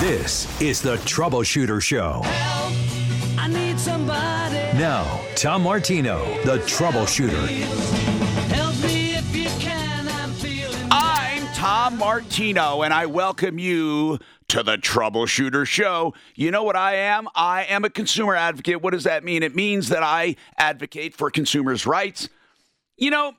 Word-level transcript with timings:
This 0.00 0.46
is 0.62 0.80
the 0.80 0.96
Troubleshooter 0.98 1.82
Show. 1.82 2.22
Help, 2.22 2.72
I 3.36 3.48
need 3.48 3.80
somebody. 3.80 4.54
Now, 4.78 5.20
Tom 5.34 5.64
Martino, 5.64 6.24
the 6.44 6.58
Troubleshooter. 6.58 7.48
Help 8.52 8.80
me 8.84 9.16
if 9.16 9.34
you 9.34 9.48
can. 9.58 10.06
I'm 10.06 10.30
feeling. 10.34 10.88
I'm 10.92 11.44
Tom 11.52 11.98
Martino, 11.98 12.82
and 12.82 12.94
I 12.94 13.06
welcome 13.06 13.58
you 13.58 14.20
to 14.46 14.62
the 14.62 14.76
Troubleshooter 14.78 15.66
Show. 15.66 16.14
You 16.36 16.52
know 16.52 16.62
what 16.62 16.76
I 16.76 16.94
am? 16.94 17.26
I 17.34 17.64
am 17.64 17.84
a 17.84 17.90
consumer 17.90 18.36
advocate. 18.36 18.80
What 18.80 18.92
does 18.92 19.02
that 19.02 19.24
mean? 19.24 19.42
It 19.42 19.56
means 19.56 19.88
that 19.88 20.04
I 20.04 20.36
advocate 20.56 21.16
for 21.16 21.28
consumers' 21.28 21.86
rights. 21.86 22.28
You 22.96 23.10
know, 23.10 23.32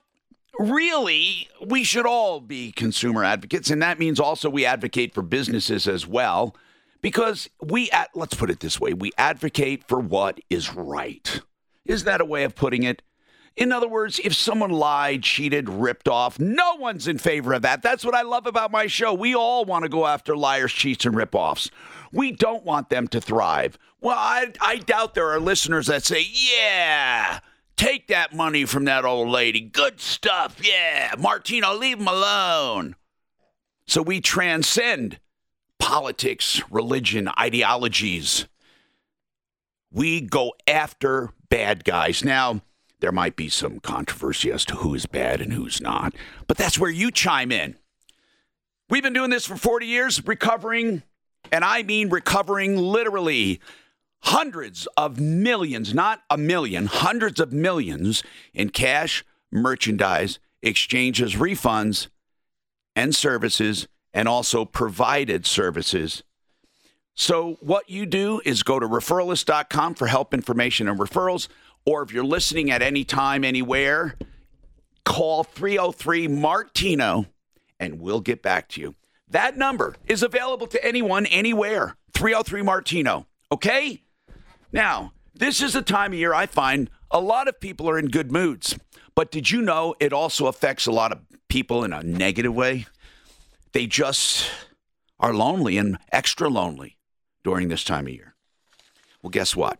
really, 0.57 1.49
we 1.65 1.83
should 1.83 2.05
all 2.05 2.39
be 2.39 2.71
consumer 2.71 3.23
advocates, 3.23 3.69
and 3.69 3.81
that 3.81 3.99
means 3.99 4.19
also 4.19 4.49
we 4.49 4.65
advocate 4.65 5.13
for 5.13 5.21
businesses 5.21 5.87
as 5.87 6.07
well. 6.07 6.55
Because 7.01 7.49
we, 7.61 7.89
ad- 7.91 8.09
let's 8.13 8.33
put 8.33 8.49
it 8.49 8.59
this 8.59 8.79
way, 8.79 8.93
we 8.93 9.11
advocate 9.17 9.87
for 9.87 9.99
what 9.99 10.39
is 10.49 10.73
right. 10.73 11.39
Is 11.85 12.03
that 12.03 12.19
a 12.19 12.25
way 12.25 12.43
of 12.43 12.55
putting 12.55 12.83
it? 12.83 13.01
In 13.55 13.71
other 13.71 13.87
words, 13.87 14.19
if 14.23 14.33
someone 14.33 14.69
lied, 14.71 15.23
cheated, 15.23 15.69
ripped 15.69 16.07
off, 16.07 16.39
no 16.39 16.75
one's 16.75 17.07
in 17.07 17.17
favor 17.17 17.53
of 17.53 17.61
that. 17.61 17.81
That's 17.81 18.05
what 18.05 18.15
I 18.15 18.21
love 18.21 18.47
about 18.47 18.71
my 18.71 18.87
show. 18.87 19.13
We 19.13 19.33
all 19.35 19.65
want 19.65 19.83
to 19.83 19.89
go 19.89 20.05
after 20.05 20.35
liars, 20.35 20.71
cheats, 20.71 21.05
and 21.05 21.15
rip-offs. 21.15 21.69
We 22.11 22.31
don't 22.31 22.63
want 22.65 22.89
them 22.89 23.07
to 23.09 23.19
thrive. 23.19 23.77
Well, 24.01 24.17
I, 24.17 24.53
I 24.61 24.77
doubt 24.77 25.13
there 25.13 25.29
are 25.29 25.39
listeners 25.39 25.87
that 25.87 26.03
say, 26.03 26.25
yeah, 26.29 27.39
take 27.79 28.07
that 28.07 28.35
money 28.35 28.65
from 28.65 28.83
that 28.85 29.05
old 29.05 29.29
lady. 29.29 29.61
Good 29.61 30.01
stuff. 30.01 30.57
Yeah, 30.61 31.15
Martino, 31.17 31.73
leave 31.73 31.97
him 31.97 32.09
alone. 32.09 32.97
So 33.87 34.01
we 34.01 34.19
transcend 34.19 35.17
politics, 35.79 36.61
religion, 36.69 37.29
ideologies. 37.39 38.47
We 39.91 40.19
go 40.19 40.53
after 40.67 41.29
bad 41.47 41.85
guys. 41.85 42.21
Now, 42.21 42.61
there 42.99 43.13
might 43.13 43.37
be 43.37 43.47
some 43.47 43.79
controversy 43.79 44.51
as 44.51 44.65
to 44.65 44.75
who 44.75 44.93
is 44.93 45.05
bad 45.05 45.39
and 45.39 45.53
who's 45.53 45.79
not, 45.79 46.13
but 46.47 46.57
that's 46.57 46.77
where 46.77 46.91
you 46.91 47.11
chime 47.11 47.49
in. 47.49 47.77
We've 48.89 49.03
been 49.03 49.13
doing 49.13 49.29
this 49.29 49.45
for 49.45 49.55
40 49.55 49.85
years, 49.85 50.27
recovering, 50.27 51.03
and 51.49 51.63
I 51.63 51.83
mean 51.83 52.09
recovering 52.09 52.75
literally 52.75 53.61
hundreds 54.21 54.87
of 54.97 55.19
millions, 55.19 55.93
not 55.93 56.23
a 56.29 56.37
million, 56.37 56.85
hundreds 56.87 57.39
of 57.39 57.51
millions 57.51 58.23
in 58.53 58.69
cash, 58.69 59.23
merchandise, 59.51 60.39
exchanges, 60.61 61.35
refunds, 61.35 62.07
and 62.95 63.15
services, 63.15 63.87
and 64.13 64.27
also 64.27 64.65
provided 64.65 65.45
services. 65.45 66.23
So, 67.15 67.57
what 67.59 67.89
you 67.89 68.05
do 68.05 68.41
is 68.45 68.63
go 68.63 68.79
to 68.79 68.87
referralist.com 68.87 69.95
for 69.95 70.07
help, 70.07 70.33
information, 70.33 70.87
and 70.87 70.99
referrals. 70.99 71.47
Or 71.85 72.01
if 72.01 72.13
you're 72.13 72.23
listening 72.23 72.71
at 72.71 72.81
any 72.81 73.03
time, 73.03 73.43
anywhere, 73.43 74.15
call 75.05 75.43
303 75.43 76.27
Martino 76.27 77.25
and 77.79 77.99
we'll 77.99 78.21
get 78.21 78.41
back 78.41 78.67
to 78.69 78.81
you. 78.81 78.95
That 79.29 79.57
number 79.57 79.95
is 80.07 80.23
available 80.23 80.67
to 80.67 80.83
anyone, 80.85 81.25
anywhere. 81.27 81.95
303 82.13 82.61
Martino. 82.63 83.27
Okay? 83.51 84.03
Now, 84.71 85.13
this 85.33 85.61
is 85.61 85.75
a 85.75 85.81
time 85.81 86.13
of 86.13 86.19
year 86.19 86.33
I 86.33 86.45
find 86.45 86.89
a 87.11 87.19
lot 87.19 87.47
of 87.47 87.59
people 87.59 87.89
are 87.89 87.97
in 87.97 88.07
good 88.07 88.31
moods. 88.31 88.77
But 89.15 89.31
did 89.31 89.51
you 89.51 89.61
know 89.61 89.95
it 89.99 90.13
also 90.13 90.47
affects 90.47 90.85
a 90.85 90.91
lot 90.91 91.11
of 91.11 91.19
people 91.47 91.83
in 91.83 91.91
a 91.91 92.03
negative 92.03 92.53
way? 92.53 92.85
They 93.73 93.87
just 93.87 94.49
are 95.19 95.33
lonely 95.33 95.77
and 95.77 95.97
extra 96.11 96.47
lonely 96.49 96.97
during 97.43 97.67
this 97.67 97.83
time 97.83 98.07
of 98.07 98.13
year. 98.13 98.35
Well, 99.21 99.31
guess 99.31 99.55
what? 99.55 99.79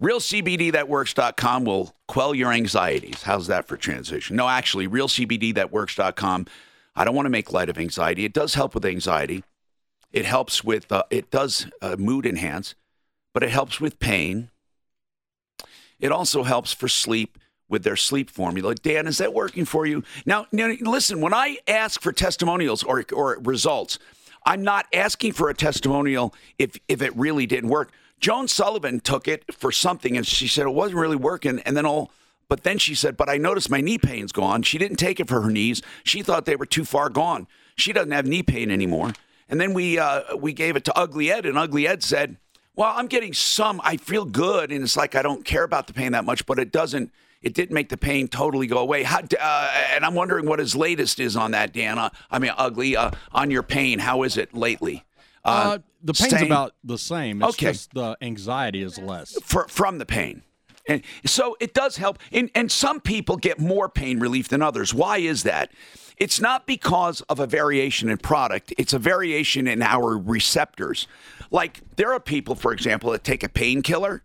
RealCBDThatWorks.com 0.00 1.64
will 1.64 1.94
quell 2.08 2.34
your 2.34 2.52
anxieties. 2.52 3.22
How's 3.22 3.46
that 3.46 3.68
for 3.68 3.76
transition? 3.76 4.36
No, 4.36 4.48
actually, 4.48 4.88
RealCBDThatWorks.com. 4.88 6.46
I 6.96 7.04
don't 7.04 7.14
want 7.14 7.26
to 7.26 7.30
make 7.30 7.52
light 7.52 7.68
of 7.68 7.78
anxiety. 7.78 8.24
It 8.24 8.32
does 8.32 8.54
help 8.54 8.74
with 8.74 8.84
anxiety. 8.84 9.44
It 10.12 10.24
helps 10.24 10.64
with, 10.64 10.90
uh, 10.90 11.04
it 11.10 11.30
does 11.30 11.66
uh, 11.82 11.96
mood 11.98 12.24
enhance, 12.24 12.74
but 13.34 13.42
it 13.42 13.50
helps 13.50 13.80
with 13.80 13.98
pain. 13.98 14.48
It 16.00 16.10
also 16.10 16.44
helps 16.44 16.72
for 16.72 16.88
sleep 16.88 17.38
with 17.68 17.82
their 17.82 17.96
sleep 17.96 18.30
formula. 18.30 18.74
Dan, 18.74 19.06
is 19.06 19.18
that 19.18 19.34
working 19.34 19.64
for 19.64 19.84
you? 19.84 20.02
Now, 20.24 20.46
now 20.52 20.72
listen, 20.80 21.20
when 21.20 21.34
I 21.34 21.58
ask 21.66 22.00
for 22.00 22.12
testimonials 22.12 22.82
or, 22.82 23.04
or 23.12 23.38
results, 23.42 23.98
I'm 24.46 24.62
not 24.62 24.86
asking 24.92 25.32
for 25.32 25.48
a 25.48 25.54
testimonial 25.54 26.34
if, 26.58 26.78
if 26.88 27.02
it 27.02 27.14
really 27.16 27.46
didn't 27.46 27.70
work. 27.70 27.92
Joan 28.20 28.48
Sullivan 28.48 29.00
took 29.00 29.26
it 29.26 29.44
for 29.54 29.72
something 29.72 30.16
and 30.16 30.26
she 30.26 30.46
said 30.46 30.66
it 30.66 30.70
wasn't 30.70 31.00
really 31.00 31.16
working. 31.16 31.60
And 31.60 31.76
then 31.76 31.86
all, 31.86 32.10
but 32.48 32.62
then 32.62 32.78
she 32.78 32.94
said, 32.94 33.16
but 33.16 33.28
I 33.28 33.38
noticed 33.38 33.70
my 33.70 33.80
knee 33.80 33.98
pain's 33.98 34.32
gone. 34.32 34.62
She 34.62 34.78
didn't 34.78 34.98
take 34.98 35.18
it 35.18 35.28
for 35.28 35.40
her 35.40 35.50
knees. 35.50 35.82
She 36.04 36.22
thought 36.22 36.44
they 36.44 36.56
were 36.56 36.66
too 36.66 36.84
far 36.84 37.08
gone. 37.08 37.46
She 37.76 37.92
doesn't 37.92 38.12
have 38.12 38.26
knee 38.26 38.42
pain 38.42 38.70
anymore. 38.70 39.14
And 39.48 39.60
then 39.60 39.74
we, 39.74 39.98
uh, 39.98 40.36
we 40.36 40.52
gave 40.52 40.76
it 40.76 40.84
to 40.84 40.98
Ugly 40.98 41.32
Ed 41.32 41.46
and 41.46 41.58
Ugly 41.58 41.88
Ed 41.88 42.02
said, 42.02 42.36
well, 42.76 42.92
I'm 42.94 43.06
getting 43.06 43.32
some, 43.32 43.80
I 43.84 43.96
feel 43.96 44.24
good. 44.24 44.72
And 44.72 44.82
it's 44.82 44.96
like, 44.96 45.14
I 45.14 45.22
don't 45.22 45.44
care 45.44 45.64
about 45.64 45.86
the 45.86 45.92
pain 45.92 46.12
that 46.12 46.24
much, 46.24 46.44
but 46.46 46.58
it 46.58 46.72
doesn't, 46.72 47.12
it 47.42 47.54
didn't 47.54 47.74
make 47.74 47.88
the 47.90 47.96
pain 47.96 48.26
totally 48.28 48.66
go 48.66 48.78
away. 48.78 49.02
How, 49.02 49.20
uh, 49.20 49.70
and 49.94 50.04
I'm 50.04 50.14
wondering 50.14 50.46
what 50.46 50.58
his 50.58 50.74
latest 50.74 51.20
is 51.20 51.36
on 51.36 51.50
that, 51.52 51.72
Dan. 51.72 51.98
Uh, 51.98 52.10
I 52.30 52.38
mean, 52.38 52.52
ugly 52.56 52.96
uh, 52.96 53.10
on 53.32 53.50
your 53.50 53.62
pain. 53.62 53.98
How 53.98 54.22
is 54.22 54.36
it 54.36 54.54
lately? 54.54 55.04
Uh, 55.44 55.78
the 56.02 56.14
pain's 56.14 56.30
same- 56.32 56.46
about 56.46 56.74
the 56.82 56.96
same. 56.98 57.42
It's 57.42 57.50
Okay. 57.56 57.72
just 57.72 57.92
the 57.92 58.16
anxiety 58.22 58.82
is 58.82 58.98
less. 58.98 59.36
for, 59.42 59.68
from 59.68 59.98
the 59.98 60.06
pain. 60.06 60.42
And 60.88 61.02
so 61.24 61.56
it 61.60 61.72
does 61.74 61.96
help. 61.96 62.18
And, 62.32 62.50
and 62.54 62.70
some 62.70 63.00
people 63.00 63.36
get 63.36 63.58
more 63.58 63.88
pain 63.88 64.20
relief 64.20 64.48
than 64.48 64.60
others. 64.62 64.92
Why 64.92 65.18
is 65.18 65.42
that? 65.44 65.70
It's 66.16 66.40
not 66.40 66.66
because 66.66 67.22
of 67.22 67.40
a 67.40 67.46
variation 67.46 68.08
in 68.08 68.18
product, 68.18 68.72
it's 68.78 68.92
a 68.92 68.98
variation 68.98 69.66
in 69.66 69.82
our 69.82 70.16
receptors. 70.16 71.08
Like 71.50 71.80
there 71.96 72.12
are 72.12 72.20
people, 72.20 72.54
for 72.54 72.72
example, 72.72 73.10
that 73.12 73.24
take 73.24 73.42
a 73.42 73.48
painkiller 73.48 74.22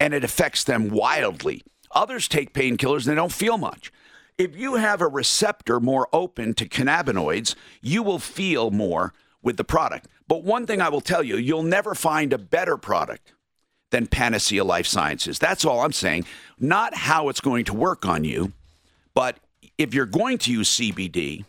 and 0.00 0.14
it 0.14 0.24
affects 0.24 0.64
them 0.64 0.88
wildly. 0.88 1.62
Others 1.92 2.28
take 2.28 2.52
painkillers 2.52 3.00
and 3.00 3.12
they 3.12 3.14
don't 3.14 3.32
feel 3.32 3.58
much. 3.58 3.92
If 4.38 4.54
you 4.54 4.74
have 4.74 5.00
a 5.00 5.08
receptor 5.08 5.80
more 5.80 6.08
open 6.12 6.52
to 6.54 6.68
cannabinoids, 6.68 7.54
you 7.80 8.02
will 8.02 8.18
feel 8.18 8.70
more 8.70 9.14
with 9.42 9.56
the 9.56 9.64
product. 9.64 10.08
But 10.28 10.44
one 10.44 10.66
thing 10.66 10.82
I 10.82 10.88
will 10.88 11.00
tell 11.00 11.22
you, 11.22 11.36
you'll 11.36 11.62
never 11.62 11.94
find 11.94 12.32
a 12.32 12.38
better 12.38 12.76
product 12.76 13.32
than 13.90 14.06
Panacea 14.06 14.64
Life 14.64 14.86
Sciences. 14.86 15.38
That's 15.38 15.64
all 15.64 15.80
I'm 15.80 15.92
saying. 15.92 16.26
Not 16.58 16.94
how 16.94 17.28
it's 17.28 17.40
going 17.40 17.64
to 17.66 17.72
work 17.72 18.04
on 18.04 18.24
you, 18.24 18.52
but 19.14 19.38
if 19.78 19.94
you're 19.94 20.04
going 20.04 20.38
to 20.38 20.52
use 20.52 20.76
CBD 20.76 21.44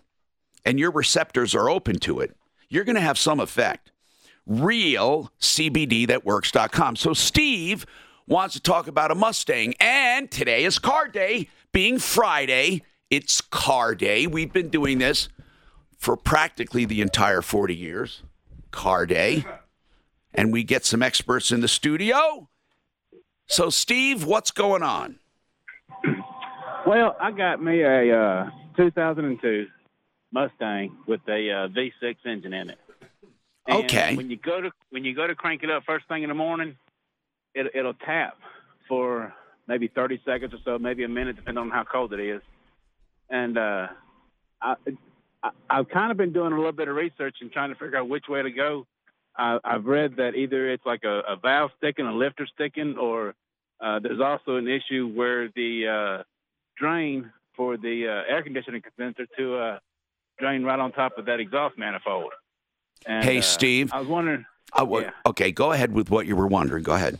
and 0.64 0.80
your 0.80 0.92
receptors 0.92 1.56
are 1.56 1.70
open 1.70 2.00
to 2.00 2.20
it, 2.20 2.36
you're 2.70 2.84
going 2.84 2.96
to 2.96 3.02
have 3.02 3.18
some 3.18 3.40
effect. 3.40 3.92
RealCBDThatWorks.com. 4.50 6.96
So 6.96 7.14
Steve 7.14 7.86
wants 8.28 8.56
to 8.56 8.62
talk 8.62 8.88
about 8.88 9.12
a 9.12 9.16
Mustang, 9.16 9.76
and 9.80 10.32
today 10.32 10.66
is 10.66 10.80
car 10.80 11.08
day. 11.08 11.50
Being 11.72 12.00
Friday, 12.00 12.82
it's 13.10 13.40
car 13.42 13.96
day. 13.96 14.28
We've 14.28 14.52
been 14.52 14.68
doing 14.70 14.98
this 15.00 15.30
for 15.98 16.18
practically 16.18 16.86
the 16.86 17.02
entire 17.02 17.42
40 17.42 17.76
years. 17.76 18.24
Car 18.72 19.06
day 19.06 19.46
and 20.38 20.54
we 20.54 20.64
get 20.64 20.86
some 20.86 21.02
experts 21.02 21.52
in 21.52 21.62
the 21.62 21.68
studio. 21.68 22.48
So, 23.48 23.70
Steve, 23.70 24.24
what's 24.24 24.52
going 24.52 24.84
on? 24.84 25.20
Well, 26.86 27.18
I 27.20 27.32
got 27.32 27.62
me 27.62 27.82
a 27.82 28.18
uh, 28.18 28.50
2002 28.78 29.66
Mustang 30.32 30.96
with 31.08 31.22
a 31.28 31.32
uh, 31.32 31.68
V6 31.70 32.16
engine 32.26 32.54
in 32.54 32.70
it. 32.70 32.78
And 33.68 33.84
Okay. 33.84 34.16
When 34.16 34.30
you 34.30 34.38
go 34.38 34.62
to 34.62 34.72
when 34.90 35.04
you 35.04 35.14
go 35.14 35.28
to 35.28 35.36
crank 35.36 35.64
it 35.64 35.70
up 35.70 35.84
first 35.86 36.08
thing 36.08 36.24
in 36.24 36.30
the 36.30 36.36
morning, 36.36 36.78
it, 37.54 37.68
it'll 37.76 37.94
tap 37.94 38.38
for 38.88 39.34
maybe 39.68 39.88
30 39.88 40.22
seconds 40.26 40.54
or 40.54 40.60
so, 40.64 40.80
maybe 40.80 41.04
a 41.04 41.10
minute, 41.10 41.36
depending 41.36 41.62
on 41.62 41.70
how 41.70 41.84
cold 41.84 42.14
it 42.14 42.20
is. 42.20 42.42
And 43.30 43.58
uh, 43.58 43.88
I, 44.62 44.76
I 45.44 45.50
I've 45.70 45.90
kind 45.90 46.12
of 46.12 46.18
been 46.18 46.34
doing 46.34 46.54
a 46.54 46.56
little 46.56 46.72
bit 46.72 46.88
of 46.88 46.96
research 46.96 47.36
and 47.42 47.52
trying 47.52 47.70
to 47.70 47.76
figure 47.76 47.98
out 47.98 48.10
which 48.10 48.26
way 48.30 48.42
to 48.42 48.52
go. 48.52 48.88
I, 49.38 49.60
I've 49.64 49.86
read 49.86 50.16
that 50.18 50.36
either 50.36 50.70
it's 50.72 50.86
like 50.86 51.04
a, 51.04 51.20
a 51.28 51.36
valve 51.36 51.72
sticking, 51.78 52.06
a 52.06 52.14
lifter 52.14 52.48
sticking, 52.54 52.98
or 52.98 53.36
uh, 53.82 54.00
there's 54.00 54.22
also 54.22 54.56
an 54.56 54.68
issue 54.68 55.12
where 55.14 55.50
the 55.56 56.20
uh, 56.20 56.24
drain 56.78 57.32
for 57.56 57.78
the 57.78 58.08
uh, 58.08 58.32
air 58.34 58.44
conditioning 58.44 58.82
condenser 58.82 59.28
to 59.38 59.56
uh, 59.58 59.80
drain 60.40 60.64
right 60.64 60.80
on 60.80 60.92
top 60.92 61.18
of 61.18 61.26
that 61.26 61.40
exhaust 61.40 61.78
manifold. 61.78 62.32
And, 63.06 63.24
Hey, 63.24 63.40
uh, 63.40 63.42
Steve. 63.42 63.92
I 63.94 64.00
was 64.00 64.08
wondering. 64.08 64.46
Uh, 64.74 64.86
wha- 64.86 65.00
Yeah. 65.02 65.12
Okay, 65.26 65.52
go 65.52 65.72
ahead 65.72 65.94
with 65.94 66.10
what 66.10 66.26
you 66.28 66.36
were 66.36 66.48
wondering. 66.48 66.84
Go 66.84 66.94
ahead. 66.94 67.20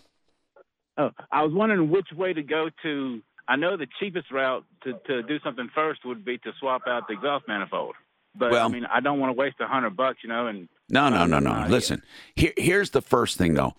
Oh, 0.98 1.12
I 1.32 1.44
was 1.44 1.54
wondering 1.54 1.90
which 1.90 2.08
way 2.16 2.34
to 2.34 2.42
go 2.44 2.70
to. 2.84 3.22
I 3.48 3.56
know 3.56 3.78
the 3.78 3.88
cheapest 4.00 4.32
route 4.32 4.66
to, 4.84 4.94
to 5.08 5.24
do 5.24 5.40
something 5.44 5.70
first 5.74 6.04
would 6.06 6.26
be 6.26 6.38
to 6.40 6.52
swap 6.60 6.82
out 6.88 7.08
the 7.08 7.14
exhaust 7.14 7.48
manifold. 7.48 7.96
But 8.36 8.52
Well- 8.52 8.68
I 8.68 8.72
mean, 8.72 8.86
I 8.86 9.00
don't 9.00 9.20
want 9.20 9.30
to 9.30 9.40
waste 9.40 9.58
a 9.60 9.68
hundred 9.68 9.96
bucks, 9.96 10.20
you 10.24 10.30
know, 10.30 10.48
and 10.48 10.68
No, 10.90 11.10
no, 11.10 11.26
no, 11.26 11.40
no. 11.40 11.52
Uh, 11.52 11.68
Listen, 11.68 12.02
here, 12.36 12.54
here's 12.58 12.90
the 12.92 13.02
first 13.02 13.38
thing, 13.38 13.54
though. 13.54 13.74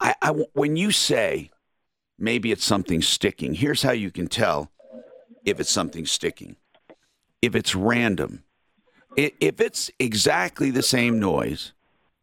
I, 0.00 0.14
I, 0.22 0.30
when 0.54 0.76
you 0.76 0.90
say 0.90 1.50
maybe 2.18 2.50
it's 2.52 2.64
something 2.64 3.00
sticking, 3.02 3.54
here's 3.54 3.82
how 3.82 3.92
you 3.92 4.10
can 4.10 4.26
tell 4.26 4.70
if 5.44 5.60
it's 5.60 5.70
something 5.70 6.06
sticking. 6.06 6.56
If 7.42 7.54
it's 7.54 7.74
random, 7.74 8.42
I- 8.42 8.44
if 9.16 9.60
it's 9.60 9.90
exactly 9.98 10.70
the 10.70 10.82
same 10.82 11.18
noise, 11.18 11.72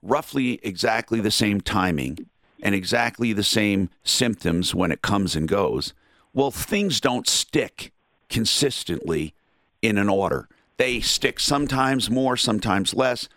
roughly 0.02 0.60
exactly 0.64 1.20
the 1.20 1.32
same 1.32 1.62
timing, 1.62 2.28
and 2.62 2.76
exactly 2.76 3.34
the 3.34 3.44
same 3.44 3.90
symptoms 4.04 4.76
when 4.76 4.92
it 4.92 5.02
comes 5.02 5.36
and 5.36 5.48
goes, 5.48 5.94
well, 6.34 6.52
things 6.52 7.02
don't 7.02 7.28
stick 7.28 7.92
consistently 8.30 9.34
in 9.82 9.98
an 9.98 10.10
order. 10.10 10.48
They 10.78 11.00
stick 11.00 11.40
sometimes 11.40 12.10
more, 12.10 12.38
sometimes 12.38 12.94
less. 12.94 13.28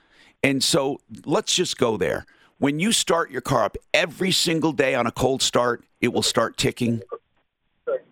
And 0.42 0.62
so 0.62 1.00
let's 1.24 1.54
just 1.54 1.78
go 1.78 1.96
there. 1.96 2.26
When 2.58 2.78
you 2.78 2.92
start 2.92 3.30
your 3.30 3.40
car 3.40 3.64
up 3.64 3.76
every 3.92 4.30
single 4.30 4.72
day 4.72 4.94
on 4.94 5.06
a 5.06 5.12
cold 5.12 5.42
start, 5.42 5.84
it 6.00 6.12
will 6.12 6.22
start 6.22 6.56
ticking 6.56 7.02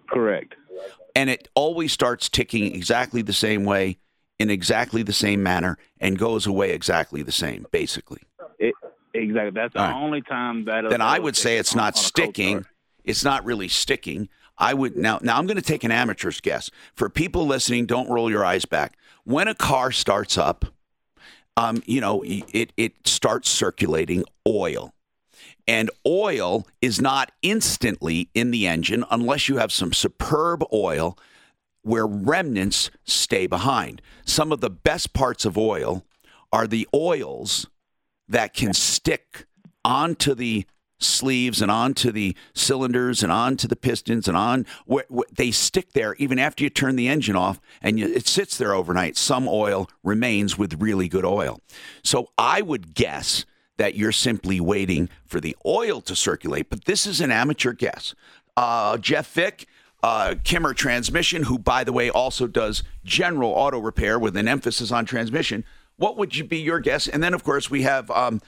Correct. 0.09 0.55
and 1.15 1.31
it 1.31 1.49
always 1.55 1.93
starts 1.93 2.29
ticking 2.29 2.75
exactly 2.75 3.23
the 3.23 3.33
same 3.33 3.65
way 3.65 3.99
in 4.43 4.51
exactly 4.51 5.03
the 5.03 5.13
same 5.13 5.43
manner 5.43 5.79
and 6.01 6.19
goes 6.19 6.47
away 6.47 6.73
exactly 6.73 7.23
the 7.23 7.33
same 7.33 7.67
basically 7.71 8.21
It, 8.59 8.75
exactly. 9.15 9.51
That's 9.55 9.73
the 9.73 9.81
All 9.81 9.87
right. 9.89 10.05
only 10.05 10.23
time 10.23 10.65
that. 10.67 10.91
then 10.91 11.01
i 11.01 11.19
would 11.19 11.37
say 11.37 11.59
it's 11.59 11.75
not 11.75 11.97
sticking 11.97 12.67
it's 13.05 13.25
not 13.25 13.45
really 13.45 13.69
sticking 13.69 14.29
i 14.59 14.75
would 14.75 14.97
now 14.97 15.19
now 15.23 15.39
i'm 15.39 15.47
going 15.47 15.57
to 15.57 15.63
take 15.63 15.85
an 15.85 15.93
amateur's 15.93 16.41
guess 16.41 16.71
for 16.95 17.09
people 17.09 17.47
listening 17.47 17.87
don't 17.87 18.11
roll 18.11 18.31
your 18.31 18.45
eyes 18.45 18.65
back 18.65 18.99
when 19.25 19.49
a 19.49 19.55
car 19.55 19.93
starts 19.93 20.37
up 20.37 20.65
um, 21.57 21.83
you 21.87 22.01
know 22.01 22.23
it, 22.27 22.73
it 22.77 23.07
starts 23.07 23.49
circulating 23.49 24.25
oil 24.47 24.93
and 25.69 25.91
oil 26.07 26.67
is 26.81 27.01
not 27.01 27.31
instantly 27.43 28.29
in 28.35 28.51
the 28.51 28.67
engine 28.67 29.05
unless 29.11 29.49
you 29.49 29.59
have 29.59 29.71
some 29.71 29.93
superb 29.93 30.65
oil 30.73 31.17
where 31.83 32.07
remnants 32.07 32.91
stay 33.05 33.47
behind. 33.47 34.01
Some 34.25 34.53
of 34.53 34.61
the 34.61 34.71
best 34.71 35.13
parts 35.13 35.45
of 35.45 35.59
oil 35.59 36.05
are 36.53 36.67
the 36.67 36.89
oils 36.95 37.67
that 38.29 38.55
can 38.55 38.73
stick 38.73 39.47
onto 39.85 40.35
the 40.35 40.65
sleeves 40.99 41.61
and 41.61 41.71
onto 41.71 42.13
the 42.13 42.37
cylinders 42.55 43.23
and 43.23 43.33
onto 43.33 43.67
the 43.67 43.77
pistons 43.77 44.29
and 44.29 44.37
on 44.37 44.65
they 45.35 45.51
stick 45.51 45.93
there 45.93 46.15
even 46.15 46.39
after 46.39 46.63
you 46.63 46.71
turn 46.71 46.97
the 46.97 47.09
engine 47.09 47.35
off 47.35 47.61
and 47.83 47.99
you, 47.99 48.07
it 48.07 48.29
sits 48.29 48.57
there 48.57 48.73
overnight. 48.73 49.17
Some 49.17 49.49
oil 49.49 49.91
remains 50.05 50.57
with 50.57 50.81
really 50.81 51.09
good 51.09 51.25
oil. 51.25 51.61
So 52.03 52.29
i 52.39 52.63
would 52.63 52.95
guess 52.95 53.45
that 53.79 53.97
you're 53.97 54.13
simply 54.13 54.61
waiting 54.61 55.09
for 55.27 55.41
the 55.41 55.57
oil 55.67 56.01
to 56.03 56.15
circulate 56.15 56.71
but 56.71 56.85
this 56.85 57.07
is 57.07 57.21
an 57.21 57.31
amateur 57.31 57.73
guess. 57.73 58.15
Uh, 58.57 58.97
jeff 58.99 59.27
fick 59.27 59.67
uh, 60.03 60.35
Kimmer 60.45 60.75
Transmission, 60.75 61.45
who, 61.45 61.59
by 61.59 61.85
the 61.85 61.93
way, 61.93 62.11
also 62.11 62.47
does 62.47 62.83
general 63.05 63.51
auto 63.53 63.79
repair 63.79 64.19
with 64.19 64.37
an 64.37 64.49
emphasis 64.49 64.91
on 64.91 65.05
transmission. 65.05 65.65
What 65.97 66.17
would 66.17 66.35
you 66.37 66.45
be 66.45 66.59
your 66.59 66.81
guess? 66.81 67.07
And 67.07 67.23
then, 67.23 67.35
of 67.35 67.45
course, 67.45 67.71
we 67.71 67.83
have 67.83 68.11
um, 68.11 68.41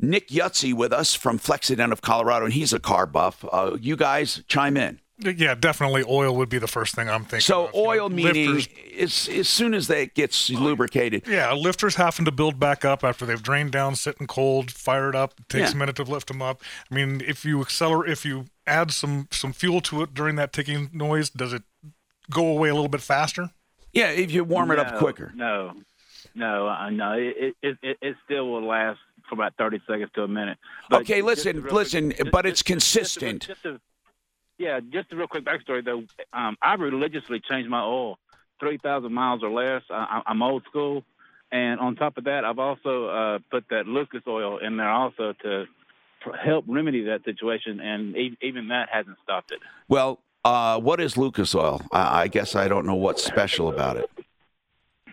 Nick 0.00 0.28
Yutzi 0.28 0.74
with 0.74 0.92
us 0.92 1.14
from 1.14 1.38
Flexident 1.38 1.92
of 1.92 2.02
Colorado, 2.02 2.44
and 2.44 2.54
he's 2.54 2.72
a 2.72 2.78
car 2.80 3.06
buff. 3.06 3.44
Uh, 3.50 3.76
you 3.80 3.96
guys 3.96 4.42
chime 4.48 4.76
in. 4.76 5.00
Yeah, 5.20 5.56
definitely 5.56 6.04
oil 6.08 6.36
would 6.36 6.48
be 6.48 6.58
the 6.58 6.68
first 6.68 6.94
thing 6.94 7.08
I'm 7.10 7.22
thinking. 7.22 7.40
So, 7.40 7.66
of. 7.66 7.74
You 7.74 7.82
know, 7.82 7.88
oil 7.90 8.08
meaning 8.08 8.54
lifters, 8.54 8.68
as, 9.00 9.28
as 9.36 9.48
soon 9.48 9.74
as 9.74 9.88
that 9.88 10.14
gets 10.14 10.48
lubricated. 10.48 11.26
yeah, 11.26 11.52
lifters 11.54 11.96
having 11.96 12.24
to 12.26 12.30
build 12.30 12.60
back 12.60 12.84
up 12.84 13.02
after 13.02 13.26
they've 13.26 13.42
drained 13.42 13.72
down, 13.72 13.96
sitting 13.96 14.28
cold, 14.28 14.70
fired 14.70 15.16
up. 15.16 15.34
It 15.40 15.48
takes 15.48 15.70
Yeah. 15.70 15.74
a 15.74 15.78
minute 15.78 15.96
to 15.96 16.04
lift 16.04 16.28
them 16.28 16.40
up. 16.40 16.62
I 16.88 16.94
mean, 16.94 17.20
if 17.26 17.44
you 17.44 17.60
accelerate, 17.60 18.12
if 18.12 18.24
you 18.24 18.44
add 18.68 18.90
some 18.92 19.28
some 19.30 19.52
fuel 19.52 19.80
to 19.82 20.02
it 20.02 20.14
during 20.14 20.36
that 20.36 20.52
ticking 20.52 20.90
noise, 20.92 21.30
does 21.30 21.52
it 21.52 21.62
go 22.30 22.46
away 22.46 22.68
a 22.68 22.74
little 22.74 22.88
bit 22.88 23.00
faster? 23.00 23.50
Yeah, 23.92 24.10
if 24.10 24.30
you 24.30 24.44
warm 24.44 24.70
it 24.70 24.78
up 24.78 24.96
quicker. 24.98 25.32
No, 25.34 25.72
no, 26.34 26.68
uh, 26.68 26.90
no. 26.90 27.12
It, 27.12 27.56
it 27.62 27.78
it 27.82 27.98
it 28.00 28.16
still 28.24 28.50
will 28.50 28.66
last 28.66 28.98
for 29.28 29.34
about 29.34 29.54
thirty 29.56 29.80
seconds 29.86 30.10
to 30.14 30.22
a 30.22 30.28
minute. 30.28 30.58
But 30.90 31.02
Okay, 31.02 31.22
listen, 31.22 31.58
a 31.58 31.60
real 31.62 31.74
listen, 31.74 32.12
quick- 32.12 32.30
but 32.30 32.46
it's 32.46 32.62
just- 32.62 32.92
just 32.92 33.16
a- 33.16 33.20
consistent. 33.20 33.46
Just 33.46 33.64
a, 33.64 33.80
yeah, 34.58 34.80
just 34.80 35.12
a 35.12 35.16
real 35.16 35.26
quick 35.28 35.44
backstory 35.44 35.84
though. 35.84 36.02
Um, 36.32 36.56
I 36.62 36.74
religiously 36.74 37.40
change 37.40 37.68
my 37.68 37.80
oil 37.82 38.18
three 38.60 38.78
thousand 38.78 39.12
miles 39.14 39.42
or 39.42 39.50
less. 39.50 39.82
I, 39.90 40.20
I'm 40.26 40.42
old 40.42 40.64
school, 40.64 41.04
and 41.50 41.80
on 41.80 41.96
top 41.96 42.18
of 42.18 42.24
that, 42.24 42.44
I've 42.44 42.58
also 42.58 43.06
uh, 43.06 43.38
put 43.50 43.64
that 43.70 43.86
Lucas 43.86 44.22
oil 44.26 44.58
in 44.58 44.76
there 44.76 44.90
also 44.90 45.32
to 45.42 45.64
pr- 45.66 45.70
help 46.44 46.64
remedy 46.68 47.04
that 47.04 47.24
situation, 47.24 47.80
and 47.80 48.16
e- 48.16 48.36
even 48.42 48.68
that 48.68 48.88
hasn't 48.92 49.16
stopped 49.22 49.52
it. 49.52 49.60
Well, 49.88 50.20
uh, 50.44 50.78
what 50.80 51.00
is 51.00 51.16
Lucas 51.16 51.54
oil? 51.54 51.80
I, 51.92 52.22
I 52.22 52.28
guess 52.28 52.54
I 52.54 52.68
don't 52.68 52.86
know 52.86 52.94
what's 52.94 53.24
special 53.24 53.68
about 53.68 53.96
it. 53.96 54.10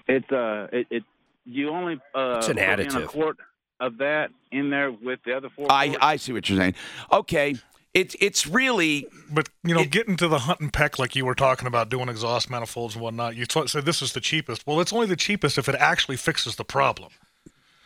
It's 0.07 0.31
uh, 0.31 0.67
it, 0.71 0.87
it 0.89 1.03
you 1.45 1.69
only 1.69 1.99
uh, 2.13 2.35
It's 2.37 2.47
an 2.49 2.57
put 2.57 2.79
in 2.79 2.87
a 2.87 2.89
additive. 2.89 3.07
quart 3.07 3.37
of 3.79 3.97
that 3.97 4.29
in 4.51 4.69
there 4.69 4.91
with 4.91 5.19
the 5.25 5.35
other 5.35 5.49
four. 5.49 5.67
I, 5.69 5.87
quarts. 5.89 5.99
I 6.03 6.15
see 6.17 6.33
what 6.33 6.47
you're 6.49 6.57
saying. 6.57 6.75
Okay, 7.11 7.55
it's 7.93 8.15
it's 8.19 8.45
really 8.47 9.07
But 9.31 9.49
you 9.63 9.73
know, 9.73 9.81
It- 9.81 9.91
getting 9.91 10.15
to 10.17 10.27
the 10.27 10.39
hunt 10.39 10.59
and 10.59 10.71
peck 10.71 10.97
like 10.99 11.15
you 11.15 11.25
were 11.25 11.35
talking 11.35 11.67
about 11.67 11.89
doing 11.89 12.07
exhaust 12.09 12.49
manifolds 12.49 12.95
and 12.95 13.03
whatnot, 13.03 13.35
you 13.35 13.45
t- 13.45 13.67
said 13.67 13.85
this 13.85 14.01
is 14.01 14.13
the 14.13 14.21
cheapest. 14.21 14.65
Well, 14.67 14.79
it's 14.79 14.93
only 14.93 15.07
the 15.07 15.15
cheapest 15.15 15.57
if 15.57 15.67
it 15.67 15.75
actually 15.75 16.17
fixes 16.17 16.55
the 16.55 16.65
problem. 16.65 17.11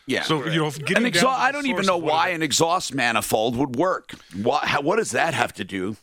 Yeah. 0.09 0.23
So 0.23 0.45
you 0.45 0.59
know, 0.59 0.71
getting 0.71 0.97
an 0.97 1.03
down 1.03 1.05
exhaust—I 1.05 1.51
don't 1.51 1.67
even 1.67 1.85
know 1.85 1.97
why 1.97 2.29
an 2.29 2.41
exhaust 2.41 2.93
manifold 2.93 3.55
would 3.55 3.75
work. 3.75 4.13
Why, 4.41 4.59
how, 4.63 4.81
what 4.81 4.97
does 4.97 5.11
that 5.11 5.33
have 5.33 5.53
to 5.53 5.63
do 5.63 5.97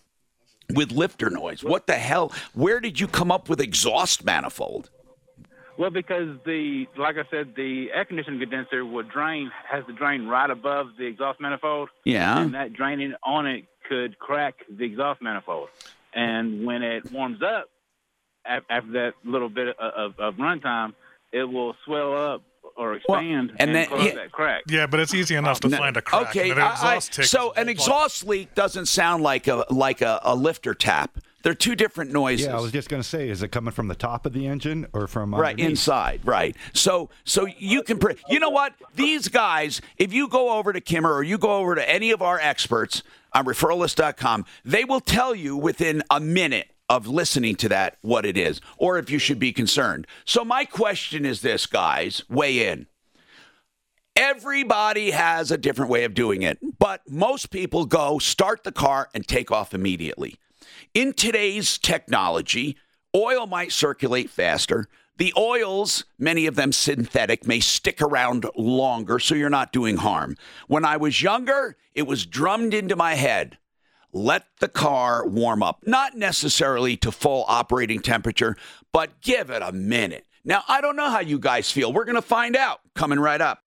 with 0.75 0.93
lifter 0.93 1.29
noise? 1.29 1.63
What 1.65 1.87
the 1.87 1.95
hell? 1.95 2.33
Where 2.55 2.81
did 2.81 3.01
you 3.01 3.09
come 3.09 3.31
up 3.31 3.49
with 3.49 3.61
exhaust 3.61 4.25
manifold? 4.25 4.91
Well, 5.79 5.91
because 5.91 6.39
the 6.47 6.87
like 6.97 7.17
I 7.17 7.25
said, 7.31 7.55
the 7.57 7.91
air 7.93 8.05
conditioning 8.05 8.41
condenser 8.41 8.85
would 8.87 9.11
drain 9.11 9.51
has 9.71 9.85
the 9.87 9.93
drain 9.93 10.27
right 10.27 10.49
above 10.49 10.87
the 10.99 11.05
exhaust 11.05 11.41
manifold, 11.41 11.91
Yeah. 12.05 12.39
and 12.41 12.55
that 12.55 12.73
draining 12.73 13.15
on 13.25 13.47
it 13.47 13.65
could 13.89 14.19
crack 14.19 14.55
the 14.71 14.85
exhaust 14.85 15.21
manifold. 15.21 15.69
And 16.15 16.65
when 16.65 16.83
it 16.83 17.13
warms 17.13 17.43
up, 17.43 17.69
after 18.47 18.93
that 18.93 19.13
little 19.25 19.49
bit 19.51 19.69
of, 19.69 20.15
of, 20.17 20.19
of 20.21 20.35
runtime, 20.37 20.95
it 21.33 21.45
will 21.45 21.75
swell 21.85 22.17
up 22.17 22.43
or 22.77 22.95
expand 22.95 23.53
and 23.59 23.75
then- 23.75 23.87
cause 23.89 24.05
yeah. 24.05 24.15
that 24.15 24.33
crack. 24.33 24.63
Yeah, 24.69 24.87
but 24.87 25.01
it's 25.01 25.15
easy 25.15 25.35
enough 25.35 25.61
to 25.61 25.69
oh, 25.69 25.71
No, 25.71 25.79
find 25.79 25.97
a 25.97 26.03
crack. 26.03 26.29
Okay, 26.31 26.51
and 26.51 26.59
an 26.59 26.67
I- 26.67 26.97
I- 26.97 26.99
so 26.99 27.53
an 27.53 27.67
like- 27.67 27.77
exhaust 27.77 28.27
leak 28.27 28.55
doesn't 28.55 28.87
sound 28.87 29.23
like 29.23 29.47
a 29.49 29.65
like 29.71 30.03
a, 30.03 30.21
a 30.23 30.35
lifter 30.35 30.75
tap. 30.75 31.19
They're 31.43 31.55
two 31.55 31.77
different 31.77 32.11
noises. 32.11 32.47
Yeah, 32.47 32.57
I 32.57 32.61
was 32.61 32.73
just 32.73 32.89
going 32.89 33.01
to 33.01 33.09
say, 33.09 33.29
is 33.29 33.41
it 33.41 33.53
coming 33.53 33.71
from 33.73 33.87
the 33.87 33.95
top 33.95 34.27
of 34.27 34.33
the 34.33 34.49
engine 34.49 34.85
or 34.93 35.07
from 35.07 35.33
right 35.33 35.51
underneath? 35.51 35.71
inside 35.71 36.21
right 36.25 36.57
so 36.73 37.09
so 37.25 37.47
you 37.47 37.83
can 37.85 37.99
pre- 37.99 38.17
you 38.29 38.41
know 38.41 38.51
what 38.51 38.73
these 38.97 39.29
guys 39.29 39.81
if 39.97 40.13
you 40.13 40.27
go 40.27 40.51
over 40.59 40.73
to 40.73 40.81
kimmer 40.81 41.13
or 41.15 41.23
you 41.23 41.39
go 41.39 41.57
over 41.59 41.77
to 41.77 41.89
any 41.89 42.11
of 42.11 42.21
our 42.21 42.41
experts 42.41 43.03
on 43.33 43.45
referralist.com 43.45 44.45
they 44.65 44.85
will 44.85 45.01
tell 45.01 45.35
you 45.37 45.57
within 45.57 46.03
a 46.11 46.19
minute 46.19 46.69
of 46.89 47.07
listening 47.07 47.55
to 47.57 47.69
that 47.69 47.97
what 48.01 48.25
it 48.25 48.37
is 48.37 48.61
or 48.79 48.99
if 48.99 49.11
you 49.11 49.19
should 49.19 49.39
be 49.39 49.53
concerned 49.53 50.07
so 50.25 50.45
my 50.45 50.65
question 50.65 51.25
is 51.25 51.41
this 51.41 51.67
guys 51.67 52.23
weigh 52.29 52.69
in 52.69 52.87
Everybody 54.17 55.11
has 55.11 55.51
a 55.51 55.59
different 55.59 55.91
way 55.91 56.05
of 56.05 56.15
doing 56.15 56.41
it, 56.41 56.59
but 56.79 57.03
most 57.07 57.51
people 57.51 57.85
go 57.85 58.19
start 58.19 58.65
the 58.65 58.73
car 58.73 59.11
and 59.13 59.29
take 59.29 59.51
off 59.51 59.75
immediately. 59.75 60.37
In 60.95 61.13
today's 61.13 61.77
technology, 61.77 62.79
oil 63.15 63.47
might 63.47 63.73
circulate 63.73 64.31
faster. 64.31 64.89
The 65.19 65.35
oils, 65.37 66.07
many 66.19 66.47
of 66.47 66.57
them 66.57 66.73
synthetic, 66.73 67.47
may 67.47 67.61
stick 67.61 68.01
around 68.01 68.47
longer, 68.57 69.19
so 69.19 69.35
you're 69.35 69.51
not 69.51 69.71
doing 69.71 69.99
harm. 69.99 70.37
When 70.67 70.87
I 70.87 70.97
was 70.97 71.21
younger, 71.21 71.77
it 71.95 72.07
was 72.07 72.25
drummed 72.25 72.73
into 72.73 72.97
my 72.97 73.17
head 73.17 73.59
let 74.17 74.47
the 74.61 74.69
car 74.69 75.27
warm 75.27 75.63
up, 75.63 75.81
not 75.87 76.17
necessarily 76.17 76.97
to 76.97 77.13
full 77.13 77.45
operating 77.49 78.01
temperature, 78.01 78.57
but 78.91 79.21
give 79.21 79.51
it 79.51 79.61
a 79.61 79.73
minute. 79.73 80.27
Now, 80.43 80.65
I 80.69 80.81
don't 80.81 80.97
know 80.97 81.11
how 81.11 81.21
you 81.21 81.39
guys 81.39 81.71
feel. 81.71 81.93
We're 81.93 82.07
going 82.07 82.17
to 82.17 82.23
find 82.23 82.57
out 82.57 82.81
coming 82.95 83.21
right 83.21 83.41
up. 83.41 83.63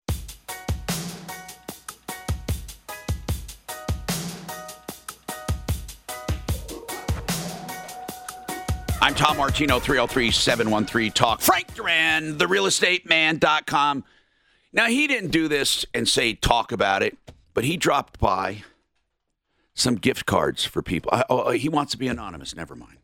I'm 9.01 9.15
Tom 9.15 9.37
Martino, 9.37 9.79
303 9.79 10.31
713 10.31 11.11
Talk. 11.11 11.41
Frank 11.41 11.73
Duran, 11.75 12.37
therealestateman.com. 12.37 14.03
Now, 14.71 14.85
he 14.87 15.07
didn't 15.07 15.31
do 15.31 15.47
this 15.47 15.85
and 15.93 16.07
say 16.07 16.33
talk 16.33 16.71
about 16.71 17.03
it, 17.03 17.17
but 17.53 17.63
he 17.63 17.75
dropped 17.75 18.19
by 18.19 18.63
some 19.77 19.95
gift 19.95 20.25
cards 20.25 20.65
for 20.65 20.81
people. 20.81 21.11
I, 21.13 21.23
oh, 21.29 21.51
he 21.51 21.69
wants 21.69 21.91
to 21.91 21.97
be 21.97 22.07
anonymous. 22.07 22.55
Never 22.55 22.75
mind. 22.75 22.97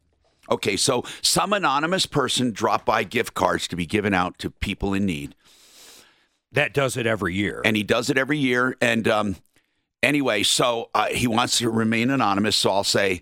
Okay, 0.49 0.75
so 0.75 1.05
some 1.21 1.53
anonymous 1.53 2.05
person 2.05 2.51
dropped 2.51 2.85
by 2.85 3.03
gift 3.03 3.33
cards 3.33 3.67
to 3.69 3.75
be 3.75 3.85
given 3.85 4.13
out 4.13 4.37
to 4.39 4.49
people 4.49 4.93
in 4.93 5.05
need. 5.05 5.35
That 6.51 6.73
does 6.73 6.97
it 6.97 7.05
every 7.05 7.35
year. 7.35 7.61
and 7.63 7.77
he 7.77 7.83
does 7.83 8.09
it 8.09 8.17
every 8.17 8.37
year. 8.37 8.75
And 8.81 9.07
um, 9.07 9.35
anyway, 10.01 10.43
so 10.43 10.89
uh, 10.93 11.07
he 11.07 11.27
wants 11.27 11.59
to 11.59 11.69
remain 11.69 12.09
anonymous. 12.09 12.55
So 12.55 12.71
I'll 12.71 12.83
say, 12.83 13.21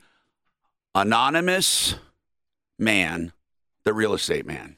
anonymous 0.96 1.96
man, 2.79 3.34
the 3.84 3.93
real 3.93 4.13
estate 4.13 4.46
man. 4.46 4.77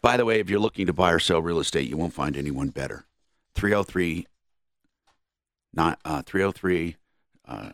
By 0.00 0.16
the 0.16 0.24
way, 0.24 0.40
if 0.40 0.48
you're 0.50 0.60
looking 0.60 0.86
to 0.86 0.92
buy 0.92 1.12
or 1.12 1.18
sell 1.18 1.40
real 1.40 1.60
estate, 1.60 1.88
you 1.88 1.96
won't 1.96 2.14
find 2.14 2.36
anyone 2.36 2.68
better. 2.68 3.04
303 3.54 4.26
not 5.78 5.98
uh 6.04 6.20
303 6.22 6.96
uh 7.46 7.70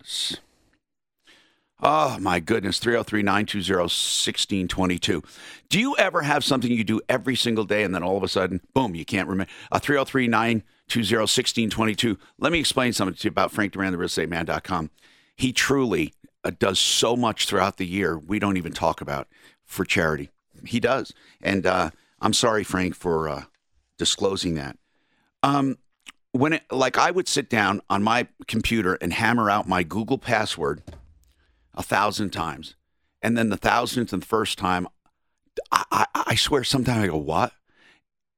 Oh 1.87 2.19
my 2.19 2.41
goodness, 2.41 2.81
303-920-1622. 2.81 5.23
Do 5.69 5.79
you 5.79 5.95
ever 5.97 6.23
have 6.23 6.43
something 6.43 6.71
you 6.71 6.83
do 6.85 7.03
every 7.11 7.37
single 7.37 7.65
day 7.65 7.83
and 7.83 7.95
then 7.95 8.03
all 8.03 8.17
of 8.17 8.23
a 8.23 8.29
sudden, 8.29 8.63
boom, 8.73 8.95
you 8.95 9.05
can't 9.05 9.29
remember? 9.29 9.53
Uh 9.73 9.81
303-920-1622. 9.81 12.17
Let 12.39 12.53
me 12.53 12.61
explain 12.61 12.93
something 12.93 13.17
to 13.17 13.25
you 13.25 13.31
about 13.31 13.51
Frank 13.51 13.73
Duran, 13.73 13.91
the 13.93 13.99
real 13.99 14.07
estate 14.07 14.29
man.com. 14.29 14.91
He 15.37 15.53
truly 15.53 16.15
uh, 16.45 16.53
does 16.57 16.79
so 16.79 17.17
much 17.17 17.47
throughout 17.47 17.79
the 17.79 17.87
year 17.87 18.17
we 18.19 18.39
don't 18.39 18.57
even 18.57 18.73
talk 18.73 19.01
about 19.01 19.27
for 19.65 19.85
charity. 19.85 20.31
He 20.65 20.79
does. 20.79 21.13
And 21.43 21.67
uh 21.67 21.91
I'm 22.21 22.35
sorry 22.35 22.63
Frank 22.65 22.95
for 22.95 23.29
uh 23.29 23.43
disclosing 23.99 24.55
that. 24.55 24.79
Um 25.43 25.79
when 26.35 26.53
it 26.55 26.65
like 26.73 26.99
I 26.99 27.13
would 27.13 27.29
sit 27.29 27.49
down 27.49 27.81
on 27.89 28.03
my 28.03 28.27
computer 28.49 28.95
and 28.97 29.13
hammer 29.13 29.49
out 29.49 29.69
my 29.69 29.85
Google 29.85 30.19
password 30.19 30.83
a 31.75 31.83
thousand 31.83 32.31
times, 32.31 32.75
and 33.23 33.39
then 33.39 33.51
the 33.51 33.57
thousandth 33.57 34.13
and 34.13 34.25
first 34.25 34.59
time, 34.59 34.89
I, 35.71 35.85
I, 35.93 36.07
I 36.15 36.35
swear 36.35 36.65
sometimes 36.65 37.05
I 37.05 37.07
go 37.07 37.19
what, 37.19 37.53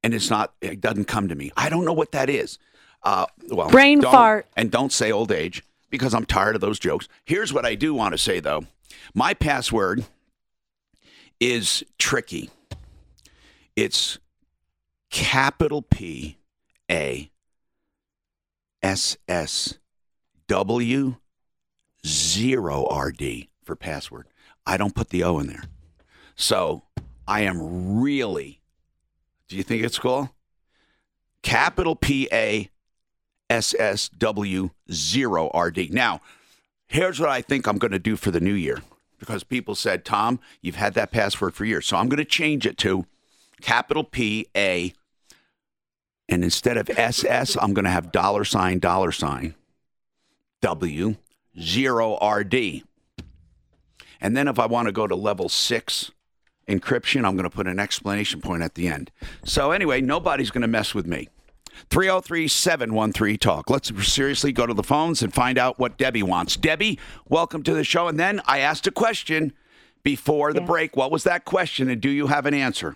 and 0.03 0.13
it's 0.13 0.29
not 0.29 0.53
it 0.61 0.79
doesn't 0.79 1.05
come 1.05 1.27
to 1.27 1.35
me. 1.35 1.51
I 1.57 1.69
don't 1.69 1.85
know 1.85 1.93
what 1.93 2.11
that 2.11 2.29
is. 2.29 2.59
Uh, 3.01 3.25
well, 3.49 3.69
Brain 3.69 4.03
fart. 4.03 4.45
and 4.55 4.69
don't 4.69 4.93
say 4.93 5.11
old 5.11 5.31
age 5.31 5.63
because 5.89 6.13
I'm 6.13 6.25
tired 6.25 6.53
of 6.53 6.61
those 6.61 6.77
jokes. 6.77 7.07
Here's 7.25 7.51
what 7.51 7.65
I 7.65 7.73
do 7.73 7.95
want 7.95 8.13
to 8.13 8.19
say 8.19 8.39
though, 8.39 8.65
my 9.15 9.33
password 9.33 10.05
is 11.39 11.83
tricky. 11.97 12.51
It's 13.75 14.19
capital 15.09 15.81
P 15.81 16.37
A 16.91 17.31
S 18.87 19.17
S 19.27 19.79
W 20.47 21.17
zero 22.05 22.85
R 22.89 23.11
D 23.11 23.49
for 23.65 23.75
password. 23.75 24.27
I 24.65 24.77
don't 24.77 24.95
put 24.95 25.09
the 25.09 25.25
O 25.25 25.39
in 25.39 25.47
there. 25.47 25.65
So 26.37 26.83
I 27.27 27.41
am 27.41 27.99
really, 27.99 28.61
do 29.49 29.57
you 29.57 29.63
think 29.63 29.83
it's 29.83 29.99
cool? 29.99 30.33
Capital 31.41 31.97
P 31.97 32.29
A 32.31 32.69
S 33.49 33.75
S 33.77 34.07
W 34.07 34.69
zero 34.89 35.51
R 35.53 35.69
D. 35.69 35.89
Now, 35.91 36.21
here's 36.87 37.19
what 37.19 37.29
I 37.29 37.41
think 37.41 37.67
I'm 37.67 37.77
going 37.77 37.91
to 37.91 37.99
do 37.99 38.15
for 38.15 38.31
the 38.31 38.39
new 38.39 38.53
year 38.53 38.81
because 39.19 39.43
people 39.43 39.75
said, 39.75 40.05
Tom, 40.05 40.39
you've 40.61 40.75
had 40.75 40.93
that 40.93 41.11
password 41.11 41.55
for 41.55 41.65
years. 41.65 41.85
So 41.85 41.97
I'm 41.97 42.07
going 42.07 42.17
to 42.19 42.25
change 42.25 42.65
it 42.65 42.77
to 42.77 43.05
capital 43.59 44.05
P 44.05 44.47
A 44.55 44.93
and 46.29 46.43
instead 46.43 46.77
of 46.77 46.89
SS, 46.89 47.57
I'm 47.61 47.73
going 47.73 47.85
to 47.85 47.91
have 47.91 48.11
dollar 48.11 48.43
sign, 48.43 48.79
dollar 48.79 49.11
sign, 49.11 49.55
W, 50.61 51.15
zero 51.59 52.17
RD. 52.17 52.83
And 54.19 54.35
then 54.35 54.47
if 54.47 54.59
I 54.59 54.65
want 54.65 54.87
to 54.87 54.91
go 54.91 55.07
to 55.07 55.15
level 55.15 55.47
six 55.47 56.11
encryption, 56.67 57.25
I'm 57.25 57.35
going 57.35 57.49
to 57.49 57.55
put 57.55 57.67
an 57.67 57.79
explanation 57.79 58.41
point 58.41 58.63
at 58.63 58.75
the 58.75 58.87
end. 58.87 59.11
So 59.45 59.71
anyway, 59.71 60.01
nobody's 60.01 60.51
going 60.51 60.63
to 60.63 60.67
mess 60.67 60.93
with 60.93 61.05
me. 61.05 61.29
303 61.89 62.47
713 62.47 63.37
Talk. 63.37 63.69
Let's 63.69 63.91
seriously 64.11 64.51
go 64.51 64.65
to 64.65 64.73
the 64.73 64.83
phones 64.83 65.21
and 65.21 65.33
find 65.33 65.57
out 65.57 65.79
what 65.79 65.97
Debbie 65.97 66.23
wants. 66.23 66.57
Debbie, 66.57 66.99
welcome 67.29 67.63
to 67.63 67.73
the 67.73 67.83
show. 67.83 68.07
And 68.07 68.19
then 68.19 68.41
I 68.45 68.59
asked 68.59 68.87
a 68.87 68.91
question 68.91 69.53
before 70.03 70.53
the 70.53 70.61
break. 70.61 70.97
What 70.97 71.11
was 71.11 71.23
that 71.23 71.45
question? 71.45 71.89
And 71.89 72.01
do 72.01 72.09
you 72.09 72.27
have 72.27 72.45
an 72.45 72.53
answer? 72.53 72.95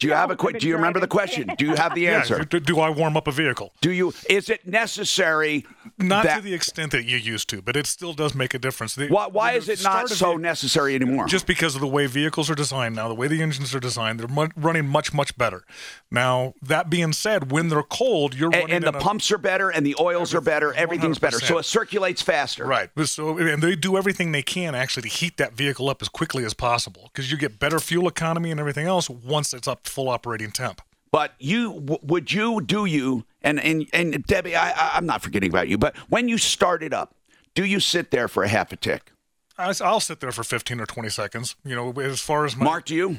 Do 0.00 0.06
you 0.08 0.14
have 0.14 0.30
a 0.30 0.36
que- 0.36 0.58
Do 0.58 0.66
you 0.66 0.74
remember 0.76 0.98
the 0.98 1.06
question? 1.06 1.50
Do 1.58 1.64
you 1.66 1.74
have 1.76 1.94
the 1.94 2.00
Yeah, 2.10 2.18
answer? 2.18 2.42
do, 2.44 2.58
do 2.58 2.80
I 2.80 2.88
warm 2.90 3.16
up 3.16 3.28
a 3.28 3.32
vehicle? 3.32 3.72
Do 3.82 3.92
you? 3.92 4.12
Is 4.28 4.48
it 4.50 4.66
necessary? 4.66 5.66
Not 5.98 6.24
that, 6.24 6.36
to 6.36 6.42
the 6.42 6.54
extent 6.54 6.92
that 6.92 7.04
you 7.04 7.18
used 7.18 7.48
to, 7.50 7.60
but 7.60 7.76
it 7.76 7.86
still 7.86 8.14
does 8.14 8.34
make 8.34 8.54
a 8.54 8.58
difference. 8.58 8.94
The- 8.94 9.08
why? 9.08 9.26
Why 9.28 9.52
the 9.52 9.58
is 9.58 9.68
it 9.68 9.82
not 9.84 10.08
so 10.08 10.36
necessary 10.36 10.94
anymore? 10.94 11.26
Just 11.26 11.46
because 11.46 11.74
of 11.74 11.80
the 11.82 11.86
way 11.86 12.06
vehicles 12.06 12.48
are 12.50 12.54
designed 12.54 12.96
now, 12.96 13.08
the 13.08 13.14
way 13.14 13.28
the 13.28 13.42
engines 13.42 13.74
are 13.74 13.80
designed, 13.80 14.18
they're 14.20 14.28
mu- 14.28 14.48
running 14.56 14.86
much, 14.88 15.12
much 15.12 15.36
better. 15.36 15.64
Now, 16.10 16.54
that 16.62 16.88
being 16.90 17.12
said, 17.12 17.52
when 17.52 17.68
they're 17.68 17.82
cold, 17.82 18.34
you're 18.34 18.48
and, 18.48 18.56
running 18.62 18.76
and 18.76 18.84
the 18.84 18.96
a- 18.96 19.00
pumps 19.00 19.30
are 19.30 19.38
better, 19.38 19.68
and 19.68 19.84
the 19.84 19.96
oils 20.00 20.34
are 20.34 20.40
better. 20.40 20.72
Everything's 20.72 21.18
better, 21.18 21.38
so 21.38 21.58
it 21.58 21.64
circulates 21.64 22.22
faster. 22.22 22.64
Right. 22.64 22.88
So, 23.04 23.36
and 23.36 23.62
they 23.62 23.76
do 23.76 23.96
everything 23.98 24.32
they 24.32 24.42
can 24.42 24.74
actually 24.74 25.02
to 25.02 25.08
heat 25.08 25.36
that 25.36 25.52
vehicle 25.52 25.88
up 25.90 26.00
as 26.00 26.08
quickly 26.08 26.44
as 26.44 26.54
possible 26.54 27.10
because 27.12 27.30
you 27.30 27.36
get 27.36 27.58
better 27.58 27.78
fuel 27.78 28.08
economy 28.08 28.50
and 28.50 28.58
everything 28.58 28.86
else 28.86 29.10
once 29.10 29.52
it's 29.52 29.68
up 29.68 29.86
full 29.90 30.08
operating 30.08 30.50
temp. 30.50 30.80
But 31.12 31.34
you 31.38 31.74
w- 31.74 31.98
would 32.02 32.32
you 32.32 32.60
do 32.60 32.84
you 32.84 33.24
and 33.42 33.60
and 33.60 33.86
and 33.92 34.24
Debbie, 34.24 34.54
I, 34.54 34.70
I 34.70 34.90
I'm 34.94 35.06
not 35.06 35.22
forgetting 35.22 35.50
about 35.50 35.68
you. 35.68 35.76
But 35.76 35.96
when 36.08 36.28
you 36.28 36.38
start 36.38 36.82
it 36.82 36.92
up, 36.92 37.14
do 37.54 37.64
you 37.64 37.80
sit 37.80 38.10
there 38.10 38.28
for 38.28 38.42
a 38.42 38.48
half 38.48 38.72
a 38.72 38.76
tick? 38.76 39.12
I, 39.58 39.74
will 39.80 40.00
sit 40.00 40.20
there 40.20 40.32
for 40.32 40.42
15 40.42 40.80
or 40.80 40.86
20 40.86 41.10
seconds. 41.10 41.54
You 41.64 41.74
know, 41.74 41.90
as 42.00 42.20
far 42.20 42.46
as 42.46 42.56
my, 42.56 42.64
Mark, 42.64 42.86
do 42.86 42.94
you? 42.94 43.18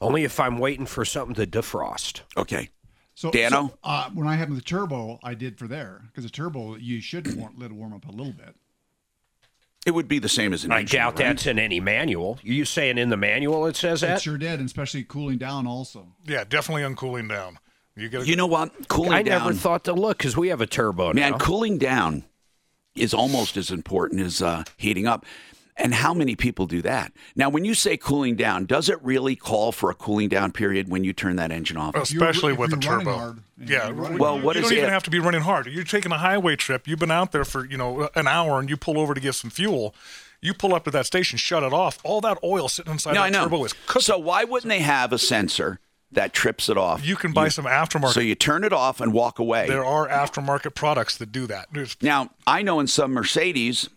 Only 0.00 0.24
if 0.24 0.40
I'm 0.40 0.58
waiting 0.58 0.86
for 0.86 1.04
something 1.04 1.34
to 1.34 1.46
defrost. 1.46 2.22
Okay. 2.36 2.70
So, 3.14 3.30
Dano? 3.30 3.68
so, 3.68 3.78
uh, 3.84 4.08
when 4.14 4.26
I 4.26 4.36
had 4.36 4.50
the 4.50 4.60
turbo, 4.62 5.20
I 5.22 5.34
did 5.34 5.58
for 5.58 5.68
there 5.68 6.02
because 6.06 6.24
the 6.24 6.30
turbo 6.30 6.76
you 6.76 7.00
should 7.00 7.36
want, 7.36 7.58
let 7.58 7.70
it 7.70 7.74
warm 7.74 7.92
up 7.92 8.08
a 8.08 8.10
little 8.10 8.32
bit. 8.32 8.56
It 9.84 9.90
would 9.92 10.06
be 10.06 10.18
the 10.20 10.28
same 10.28 10.52
as 10.52 10.64
an 10.64 10.70
I 10.72 10.80
engine, 10.80 10.98
doubt 10.98 11.18
right? 11.18 11.26
that's 11.26 11.46
in 11.46 11.58
any 11.58 11.80
manual. 11.80 12.38
You 12.42 12.64
saying 12.64 12.98
in 12.98 13.08
the 13.08 13.16
manual 13.16 13.66
it 13.66 13.74
says 13.76 14.02
It 14.02 14.06
that? 14.06 14.22
sure 14.22 14.38
did, 14.38 14.60
and 14.60 14.66
especially 14.66 15.02
cooling 15.02 15.38
down 15.38 15.66
also. 15.66 16.06
yeah, 16.24 16.44
definitely 16.44 16.84
on 16.84 16.94
cooling 16.94 17.26
down. 17.28 17.58
You 17.96 18.08
get 18.08 18.26
You 18.26 18.36
know 18.36 18.46
what? 18.46 18.88
Cooling 18.88 19.12
I 19.12 19.22
down. 19.22 19.42
never 19.42 19.52
thought 19.54 19.84
to 19.84 19.92
look 19.92 20.18
because 20.18 20.36
we 20.36 20.48
have 20.48 20.60
a 20.60 20.66
turbo 20.66 21.12
Man, 21.12 21.32
now. 21.32 21.38
cooling 21.38 21.78
down 21.78 22.24
is 22.94 23.12
almost 23.12 23.56
as 23.56 23.70
important 23.70 24.20
as 24.20 24.40
uh, 24.40 24.64
heating 24.76 25.06
up. 25.06 25.26
And 25.82 25.92
how 25.92 26.14
many 26.14 26.36
people 26.36 26.66
do 26.66 26.80
that? 26.82 27.12
Now, 27.34 27.48
when 27.48 27.64
you 27.64 27.74
say 27.74 27.96
cooling 27.96 28.36
down, 28.36 28.66
does 28.66 28.88
it 28.88 29.02
really 29.02 29.34
call 29.34 29.72
for 29.72 29.90
a 29.90 29.94
cooling 29.94 30.28
down 30.28 30.52
period 30.52 30.88
when 30.88 31.02
you 31.02 31.12
turn 31.12 31.34
that 31.36 31.50
engine 31.50 31.76
off? 31.76 31.96
especially 31.96 32.52
with 32.52 32.72
a 32.72 32.76
turbo. 32.76 33.12
hard 33.12 33.38
yeah. 33.58 33.88
you're 33.88 34.16
Well, 34.16 34.38
you, 34.38 34.44
what 34.44 34.54
you 34.54 34.62
is 34.62 34.68
don't 34.68 34.78
even 34.78 34.90
it? 34.90 34.92
have 34.92 35.02
to 35.02 35.10
be 35.10 35.18
running 35.18 35.40
hard. 35.40 35.66
You're 35.66 35.82
taking 35.82 36.12
a 36.12 36.18
highway 36.18 36.54
trip. 36.54 36.86
You've 36.86 37.00
been 37.00 37.10
out 37.10 37.32
there 37.32 37.44
for 37.44 37.66
you 37.66 37.76
know 37.76 38.08
an 38.14 38.28
hour, 38.28 38.60
and 38.60 38.70
you 38.70 38.76
pull 38.76 38.96
over 38.96 39.12
to 39.12 39.20
get 39.20 39.34
some 39.34 39.50
fuel. 39.50 39.92
You 40.40 40.54
pull 40.54 40.72
up 40.72 40.84
to 40.84 40.90
that 40.92 41.06
station, 41.06 41.36
shut 41.36 41.64
it 41.64 41.72
off. 41.72 41.98
All 42.04 42.20
that 42.20 42.38
oil 42.44 42.68
sitting 42.68 42.92
inside 42.92 43.14
no, 43.14 43.20
that 43.20 43.26
I 43.26 43.30
know. 43.30 43.42
turbo 43.44 43.64
is 43.64 43.72
cooking. 43.86 44.02
So 44.02 44.18
why 44.18 44.44
wouldn't 44.44 44.68
they 44.68 44.80
have 44.80 45.12
a 45.12 45.18
sensor 45.18 45.80
that 46.12 46.32
trips 46.32 46.68
it 46.68 46.76
off? 46.76 47.04
you 47.04 47.16
can 47.16 47.32
buy 47.32 47.48
some 47.48 47.64
aftermarket. 47.64 48.12
So 48.12 48.20
you 48.20 48.34
turn 48.36 48.62
it 48.64 48.72
off 48.72 49.00
and 49.00 49.12
walk 49.12 49.38
away. 49.40 49.66
there 49.66 49.84
are 49.84 50.08
aftermarket 50.08 50.74
products 50.74 51.16
that 51.18 51.32
do 51.32 51.46
that. 51.48 51.68
There's- 51.72 51.96
Now, 52.02 52.30
I 52.46 52.62
know 52.62 52.78
in 52.80 52.86
some 52.86 53.12
Mercedes, 53.12 53.88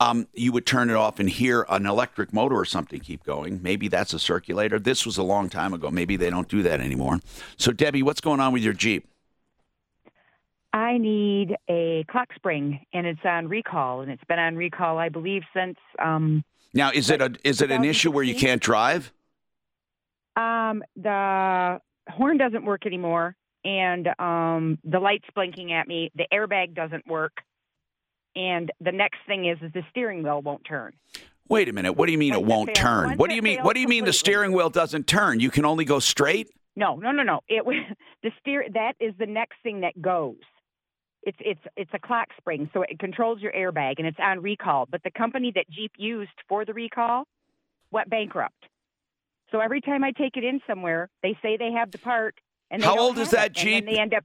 um, 0.00 0.28
you 0.32 0.52
would 0.52 0.66
turn 0.66 0.90
it 0.90 0.96
off 0.96 1.18
and 1.18 1.28
hear 1.28 1.66
an 1.68 1.86
electric 1.86 2.32
motor 2.32 2.56
or 2.56 2.64
something 2.64 3.00
keep 3.00 3.24
going. 3.24 3.60
Maybe 3.62 3.88
that's 3.88 4.12
a 4.12 4.18
circulator. 4.18 4.78
This 4.78 5.04
was 5.04 5.18
a 5.18 5.22
long 5.22 5.48
time 5.48 5.74
ago. 5.74 5.90
Maybe 5.90 6.16
they 6.16 6.30
don't 6.30 6.48
do 6.48 6.62
that 6.62 6.80
anymore. 6.80 7.20
So, 7.56 7.72
Debbie, 7.72 8.02
what's 8.02 8.20
going 8.20 8.40
on 8.40 8.52
with 8.52 8.62
your 8.62 8.74
Jeep? 8.74 9.08
I 10.72 10.98
need 10.98 11.56
a 11.68 12.04
clock 12.10 12.28
spring, 12.34 12.84
and 12.92 13.06
it's 13.06 13.24
on 13.24 13.48
recall, 13.48 14.02
and 14.02 14.10
it's 14.10 14.22
been 14.24 14.38
on 14.38 14.54
recall, 14.54 14.98
I 14.98 15.08
believe, 15.08 15.42
since 15.54 15.78
um, 15.98 16.44
Now, 16.74 16.90
is 16.92 17.10
it 17.10 17.22
a 17.22 17.34
is 17.42 17.62
it 17.62 17.70
an 17.70 17.84
issue 17.84 18.10
where 18.10 18.24
you 18.24 18.34
can't 18.34 18.60
drive? 18.62 19.12
um, 20.38 20.84
the 20.94 21.80
horn 22.08 22.38
doesn't 22.38 22.64
work 22.64 22.86
anymore, 22.86 23.34
and 23.64 24.08
um, 24.20 24.78
the 24.84 25.00
light's 25.00 25.26
blinking 25.34 25.72
at 25.72 25.88
me. 25.88 26.12
The 26.14 26.26
airbag 26.32 26.74
doesn't 26.74 27.06
work, 27.08 27.32
and 28.38 28.70
the 28.80 28.92
next 28.92 29.18
thing 29.26 29.46
is, 29.46 29.58
is 29.60 29.72
the 29.72 29.82
steering 29.90 30.22
wheel 30.22 30.40
won't 30.40 30.64
turn. 30.64 30.92
Wait 31.48 31.68
a 31.68 31.72
minute. 31.72 31.94
What 31.94 32.06
do 32.06 32.12
you 32.12 32.18
mean 32.18 32.34
it 32.34 32.42
Once 32.42 32.48
it 32.48 32.54
won't 32.54 32.74
turn? 32.74 33.06
once 33.06 33.18
What 33.18 33.30
do 33.30 33.36
you 33.36 33.42
mean? 33.42 33.58
What 33.60 33.74
do 33.74 33.80
you 33.80 33.88
mean 33.88 34.04
the 34.04 34.12
steering 34.12 34.52
wheel 34.52 34.70
doesn't 34.70 35.06
turn? 35.06 35.40
You 35.40 35.50
can 35.50 35.64
only 35.64 35.84
go 35.84 35.98
straight? 35.98 36.48
No, 36.76 36.94
no, 36.94 37.10
no, 37.10 37.24
no. 37.24 37.40
It 37.48 37.64
the 38.22 38.30
steer 38.40 38.64
that 38.72 38.92
is 39.00 39.14
the 39.18 39.26
next 39.26 39.56
thing 39.62 39.80
that 39.80 40.00
goes. 40.00 40.36
It's 41.24 41.38
it's 41.40 41.60
it's 41.76 41.90
a 41.94 41.98
clock 41.98 42.28
spring, 42.36 42.70
so 42.72 42.82
it 42.82 42.98
controls 43.00 43.40
your 43.40 43.52
airbag, 43.52 43.94
and 43.98 44.06
it's 44.06 44.18
on 44.22 44.40
recall. 44.40 44.86
But 44.88 45.02
the 45.02 45.10
company 45.10 45.50
that 45.56 45.68
Jeep 45.68 45.92
used 45.96 46.30
for 46.48 46.64
the 46.64 46.74
recall 46.74 47.24
went 47.90 48.08
bankrupt. 48.08 48.66
So 49.50 49.60
every 49.60 49.80
time 49.80 50.04
I 50.04 50.12
take 50.12 50.36
it 50.36 50.44
in 50.44 50.60
somewhere, 50.66 51.08
they 51.22 51.36
say 51.42 51.56
they 51.56 51.72
have 51.72 51.90
the 51.90 51.98
part, 51.98 52.36
and 52.70 52.82
they 52.82 52.86
How 52.86 52.98
old 52.98 53.18
is 53.18 53.30
that 53.30 53.56
it, 53.56 53.66
and 53.66 53.88
they 53.88 53.98
end 53.98 54.14
up. 54.14 54.24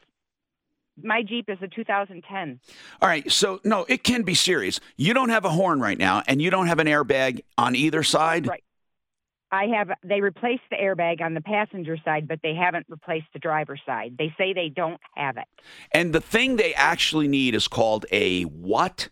My 1.01 1.23
Jeep 1.23 1.49
is 1.49 1.57
a 1.61 1.67
2010. 1.67 2.59
All 3.01 3.09
right. 3.09 3.29
So, 3.31 3.59
no, 3.63 3.85
it 3.89 4.03
can 4.03 4.23
be 4.23 4.35
serious. 4.35 4.79
You 4.95 5.13
don't 5.13 5.29
have 5.29 5.45
a 5.45 5.49
horn 5.49 5.79
right 5.79 5.97
now, 5.97 6.23
and 6.27 6.41
you 6.41 6.49
don't 6.49 6.67
have 6.67 6.79
an 6.79 6.87
airbag 6.87 7.41
on 7.57 7.75
either 7.75 8.03
side? 8.03 8.47
Right. 8.47 8.63
I 9.51 9.65
have. 9.77 9.91
They 10.03 10.19
replaced 10.19 10.63
the 10.71 10.77
airbag 10.77 11.21
on 11.21 11.35
the 11.35 11.41
passenger 11.41 11.95
side, 12.03 12.27
but 12.27 12.39
they 12.41 12.55
haven't 12.55 12.87
replaced 12.89 13.27
the 13.33 13.39
driver's 13.39 13.81
side. 13.85 14.15
They 14.17 14.33
say 14.35 14.53
they 14.53 14.69
don't 14.69 14.99
have 15.15 15.37
it. 15.37 15.45
And 15.91 16.11
the 16.11 16.21
thing 16.21 16.55
they 16.55 16.73
actually 16.73 17.27
need 17.27 17.53
is 17.53 17.67
called 17.67 18.05
a 18.11 18.43
what? 18.43 19.09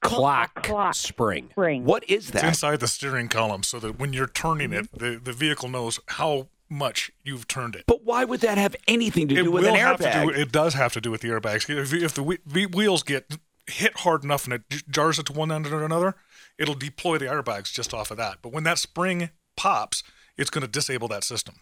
Clock, 0.00 0.64
clock 0.64 0.94
spring. 0.94 1.48
Spring. 1.52 1.84
What 1.84 2.04
is 2.10 2.32
that? 2.32 2.44
It's 2.44 2.48
inside 2.48 2.80
the 2.80 2.88
steering 2.88 3.28
column 3.28 3.62
so 3.62 3.78
that 3.78 3.98
when 3.98 4.12
you're 4.12 4.26
turning 4.26 4.74
it, 4.74 4.92
the, 4.92 5.18
the 5.22 5.32
vehicle 5.32 5.70
knows 5.70 5.98
how 6.08 6.48
much 6.74 7.10
you've 7.22 7.48
turned 7.48 7.74
it. 7.74 7.84
But 7.86 8.04
why 8.04 8.24
would 8.24 8.40
that 8.40 8.58
have 8.58 8.76
anything 8.86 9.28
to 9.28 9.34
it 9.34 9.44
do 9.44 9.50
with 9.50 9.64
an 9.64 9.74
airbag? 9.74 10.24
do. 10.24 10.30
It 10.30 10.52
does 10.52 10.74
have 10.74 10.92
to 10.94 11.00
do 11.00 11.10
with 11.10 11.20
the 11.22 11.28
airbags. 11.28 11.70
If, 11.70 11.92
if 11.92 12.14
the 12.14 12.22
whe- 12.22 12.42
whe- 12.46 12.74
wheels 12.74 13.02
get 13.02 13.38
hit 13.66 13.98
hard 13.98 14.24
enough 14.24 14.44
and 14.44 14.54
it 14.54 14.62
jars 14.90 15.18
it 15.18 15.26
to 15.26 15.32
one 15.32 15.50
end 15.50 15.66
or 15.66 15.84
another, 15.84 16.14
it'll 16.58 16.74
deploy 16.74 17.18
the 17.18 17.26
airbags 17.26 17.72
just 17.72 17.94
off 17.94 18.10
of 18.10 18.16
that. 18.18 18.38
But 18.42 18.52
when 18.52 18.64
that 18.64 18.78
spring 18.78 19.30
pops, 19.56 20.02
it's 20.36 20.50
going 20.50 20.62
to 20.62 20.68
disable 20.70 21.08
that 21.08 21.24
system. 21.24 21.54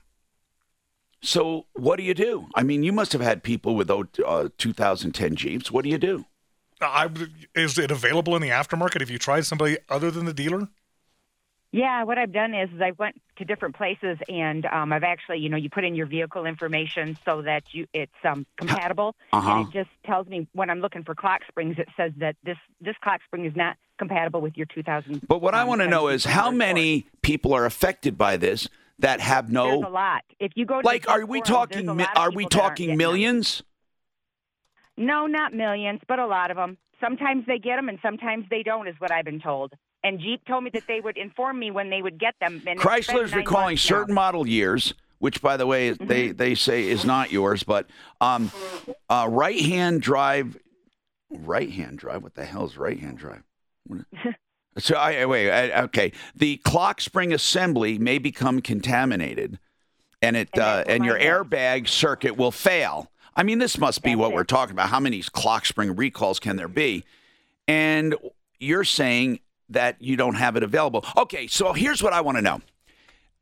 So 1.22 1.66
what 1.74 1.98
do 1.98 2.02
you 2.02 2.14
do? 2.14 2.48
I 2.56 2.64
mean, 2.64 2.82
you 2.82 2.92
must 2.92 3.12
have 3.12 3.20
had 3.20 3.44
people 3.44 3.76
with 3.76 3.90
uh, 3.90 4.48
2010 4.58 5.36
Jeeps. 5.36 5.70
What 5.70 5.84
do 5.84 5.90
you 5.90 5.98
do? 5.98 6.24
I, 6.80 7.08
is 7.54 7.78
it 7.78 7.92
available 7.92 8.34
in 8.34 8.42
the 8.42 8.48
aftermarket? 8.48 9.00
Have 9.00 9.10
you 9.10 9.18
tried 9.18 9.46
somebody 9.46 9.78
other 9.88 10.10
than 10.10 10.24
the 10.24 10.34
dealer? 10.34 10.68
Yeah, 11.74 12.04
what 12.04 12.18
I've 12.18 12.32
done 12.32 12.52
is, 12.52 12.68
is 12.70 12.82
I 12.82 12.90
went 12.98 13.20
to 13.38 13.46
different 13.46 13.74
places 13.76 14.18
and 14.28 14.66
um, 14.66 14.92
I've 14.92 15.02
actually, 15.04 15.38
you 15.38 15.48
know, 15.48 15.56
you 15.56 15.70
put 15.70 15.84
in 15.84 15.94
your 15.94 16.04
vehicle 16.04 16.44
information 16.44 17.16
so 17.24 17.40
that 17.42 17.64
you 17.72 17.86
it's 17.94 18.12
um, 18.24 18.44
compatible, 18.58 19.16
Uh-huh. 19.32 19.50
and 19.50 19.68
it 19.68 19.72
just 19.72 19.88
tells 20.04 20.26
me 20.26 20.46
when 20.52 20.68
I'm 20.68 20.80
looking 20.80 21.02
for 21.02 21.14
clock 21.14 21.40
springs, 21.48 21.76
it 21.78 21.88
says 21.96 22.12
that 22.18 22.36
this 22.44 22.58
this 22.82 22.94
clock 23.02 23.20
spring 23.24 23.46
is 23.46 23.56
not 23.56 23.78
compatible 23.98 24.42
with 24.42 24.54
your 24.58 24.66
2000. 24.66 25.26
But 25.26 25.40
what 25.40 25.54
I 25.54 25.64
want 25.64 25.80
to 25.80 25.88
know 25.88 26.08
is 26.08 26.26
how 26.26 26.50
many 26.50 27.06
people 27.22 27.54
are 27.54 27.64
affected 27.64 28.18
by 28.18 28.36
this 28.36 28.68
that 28.98 29.20
have 29.20 29.50
There's 29.50 29.78
a 29.78 29.80
no 29.80 29.88
lot. 29.88 30.24
If 30.38 30.52
you 30.54 30.66
go 30.66 30.82
to 30.82 30.86
like 30.86 31.08
are 31.08 31.24
we 31.24 31.38
forums, 31.38 31.48
talking 31.48 31.96
mi- 31.96 32.04
are 32.14 32.30
we 32.30 32.44
people 32.44 32.50
that 32.50 32.64
aren't 32.64 32.76
talking 32.76 32.96
millions? 32.98 33.62
No, 34.98 35.26
not 35.26 35.54
millions, 35.54 36.00
but 36.06 36.18
a 36.18 36.26
lot 36.26 36.50
of 36.50 36.58
them. 36.58 36.76
Sometimes 37.00 37.46
they 37.46 37.58
get 37.58 37.76
them, 37.76 37.88
and 37.88 37.98
sometimes 38.02 38.44
they 38.50 38.62
don't, 38.62 38.86
is 38.86 38.94
what 38.98 39.10
I've 39.10 39.24
been 39.24 39.40
told. 39.40 39.72
And 40.04 40.18
Jeep 40.20 40.44
told 40.46 40.64
me 40.64 40.70
that 40.74 40.84
they 40.88 41.00
would 41.00 41.16
inform 41.16 41.58
me 41.58 41.70
when 41.70 41.90
they 41.90 42.02
would 42.02 42.18
get 42.18 42.34
them. 42.40 42.62
And 42.66 42.78
Chrysler's 42.78 43.32
recalling 43.34 43.74
now. 43.76 43.80
certain 43.80 44.14
model 44.14 44.46
years, 44.48 44.94
which, 45.18 45.40
by 45.40 45.56
the 45.56 45.66
way, 45.66 45.90
they, 45.90 46.28
Mm-hmm. 46.28 46.36
they 46.36 46.54
say 46.56 46.88
is 46.88 47.04
not 47.04 47.30
yours, 47.30 47.62
but 47.62 47.86
um, 48.20 48.50
uh, 49.08 49.28
right 49.30 49.60
hand 49.60 50.02
drive, 50.02 50.56
right 51.30 51.70
hand 51.70 51.98
drive. 51.98 52.22
What 52.22 52.34
the 52.34 52.44
hell 52.44 52.64
is 52.66 52.76
right 52.76 52.98
hand 52.98 53.18
drive? 53.18 53.42
So 54.78 54.94
I 54.96 55.26
wait. 55.26 55.50
I, 55.50 55.82
okay, 55.82 56.12
the 56.34 56.56
clock 56.56 57.02
spring 57.02 57.30
assembly 57.34 57.98
may 57.98 58.16
become 58.16 58.62
contaminated, 58.62 59.58
and 60.22 60.34
it 60.34 60.48
And 60.54 60.62
uh, 60.62 60.84
and 60.86 61.04
your 61.04 61.18
airbag 61.18 61.86
circuit 61.88 62.38
will 62.38 62.50
fail. 62.52 63.10
I 63.36 63.42
mean, 63.42 63.58
this 63.58 63.76
must 63.76 64.02
be 64.02 64.12
That's 64.12 64.20
what 64.20 64.30
it. 64.30 64.34
we're 64.34 64.44
talking 64.44 64.72
about. 64.72 64.88
How 64.88 64.98
many 64.98 65.20
clock 65.20 65.66
spring 65.66 65.94
recalls 65.94 66.40
can 66.40 66.56
there 66.56 66.68
be? 66.68 67.04
And 67.68 68.14
you're 68.60 68.84
saying 68.84 69.40
that 69.72 69.96
you 70.00 70.16
don't 70.16 70.34
have 70.34 70.56
it 70.56 70.62
available. 70.62 71.04
Okay, 71.16 71.46
so 71.46 71.72
here's 71.72 72.02
what 72.02 72.12
I 72.12 72.20
want 72.20 72.38
to 72.38 72.42
know. 72.42 72.60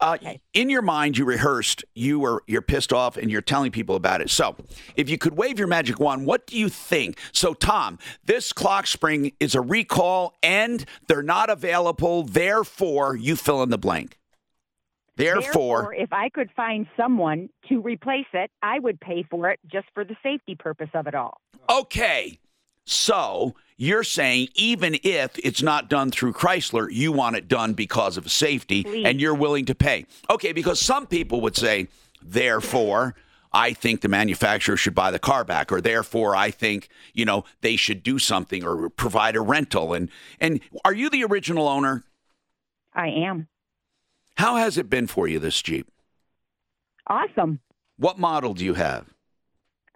Uh, 0.00 0.16
In 0.54 0.70
your 0.70 0.80
mind, 0.80 1.18
you 1.18 1.26
rehearsed. 1.26 1.84
You 1.94 2.18
were 2.20 2.42
you're 2.46 2.62
pissed 2.62 2.90
off, 2.90 3.18
and 3.18 3.30
you're 3.30 3.42
telling 3.42 3.70
people 3.70 3.96
about 3.96 4.22
it. 4.22 4.30
So, 4.30 4.56
if 4.96 5.10
you 5.10 5.18
could 5.18 5.36
wave 5.36 5.58
your 5.58 5.68
magic 5.68 6.00
wand, 6.00 6.24
what 6.24 6.46
do 6.46 6.58
you 6.58 6.70
think? 6.70 7.18
So, 7.32 7.52
Tom, 7.52 7.98
this 8.24 8.50
clock 8.50 8.86
spring 8.86 9.32
is 9.40 9.54
a 9.54 9.60
recall, 9.60 10.38
and 10.42 10.86
they're 11.06 11.22
not 11.22 11.50
available. 11.50 12.22
Therefore, 12.22 13.14
you 13.14 13.36
fill 13.36 13.62
in 13.62 13.68
the 13.68 13.76
blank. 13.76 14.16
Therefore, 15.16 15.92
if 15.94 16.14
I 16.14 16.30
could 16.30 16.50
find 16.56 16.86
someone 16.96 17.50
to 17.68 17.82
replace 17.82 18.24
it, 18.32 18.50
I 18.62 18.78
would 18.78 18.98
pay 19.00 19.22
for 19.30 19.50
it 19.50 19.60
just 19.70 19.86
for 19.92 20.02
the 20.02 20.16
safety 20.22 20.54
purpose 20.54 20.88
of 20.94 21.06
it 21.08 21.14
all. 21.14 21.42
okay. 21.68 22.38
So 22.90 23.54
you're 23.76 24.02
saying 24.02 24.48
even 24.56 24.98
if 25.04 25.38
it's 25.38 25.62
not 25.62 25.88
done 25.88 26.10
through 26.10 26.32
Chrysler, 26.32 26.88
you 26.90 27.12
want 27.12 27.36
it 27.36 27.46
done 27.46 27.72
because 27.72 28.16
of 28.16 28.30
safety, 28.30 28.82
Please. 28.82 29.06
and 29.06 29.20
you're 29.20 29.34
willing 29.34 29.64
to 29.66 29.76
pay. 29.76 30.06
Okay, 30.28 30.52
because 30.52 30.80
some 30.80 31.06
people 31.06 31.40
would 31.40 31.56
say, 31.56 31.88
therefore. 32.20 33.14
I 33.52 33.72
think 33.72 34.00
the 34.00 34.08
manufacturer 34.08 34.76
should 34.76 34.94
buy 34.94 35.10
the 35.10 35.18
car 35.18 35.42
back, 35.42 35.72
or 35.72 35.80
therefore 35.80 36.36
I 36.36 36.52
think 36.52 36.88
you 37.14 37.24
know 37.24 37.42
they 37.62 37.74
should 37.74 38.04
do 38.04 38.16
something 38.20 38.62
or 38.64 38.88
provide 38.88 39.34
a 39.34 39.40
rental. 39.40 39.92
And 39.92 40.08
and 40.38 40.60
are 40.84 40.94
you 40.94 41.10
the 41.10 41.24
original 41.24 41.66
owner? 41.66 42.04
I 42.94 43.08
am 43.08 43.48
How 44.36 44.54
has 44.54 44.78
it 44.78 44.88
been 44.88 45.08
for 45.08 45.26
you 45.26 45.40
this 45.40 45.60
Jeep? 45.60 45.88
awesome. 47.08 47.58
What 47.96 48.20
model 48.20 48.54
do 48.54 48.64
you 48.64 48.74
have? 48.74 49.06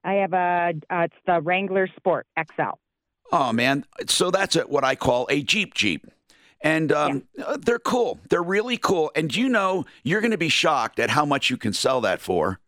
I 0.03 0.15
have 0.15 0.33
a 0.33 0.73
uh, 0.91 1.03
it's 1.03 1.15
the 1.25 1.41
Wrangler 1.41 1.87
Sport 1.97 2.27
XL. 2.37 2.75
Oh 3.35 3.53
man, 3.53 3.85
so 4.07 4.31
that's 4.31 4.55
a, 4.55 4.63
what 4.63 4.85
I 4.85 4.95
call 4.95 5.27
a 5.29 5.43
Jeep 5.43 5.75
Jeep. 5.75 6.07
And 6.61 6.93
um, 6.93 7.25
uh, 7.45 7.57
they're 7.61 7.81
cool. 7.81 8.21
They're 8.31 8.43
really 8.43 8.77
cool. 8.77 9.11
And 9.17 9.35
you 9.35 9.49
know, 9.49 9.87
you're 10.05 10.21
going 10.21 10.31
to 10.31 10.39
be 10.39 10.49
shocked 10.49 11.01
at 11.01 11.11
how 11.11 11.25
much 11.27 11.51
you 11.51 11.57
can 11.57 11.73
sell 11.73 12.01
that 12.03 12.21
for 12.21 12.61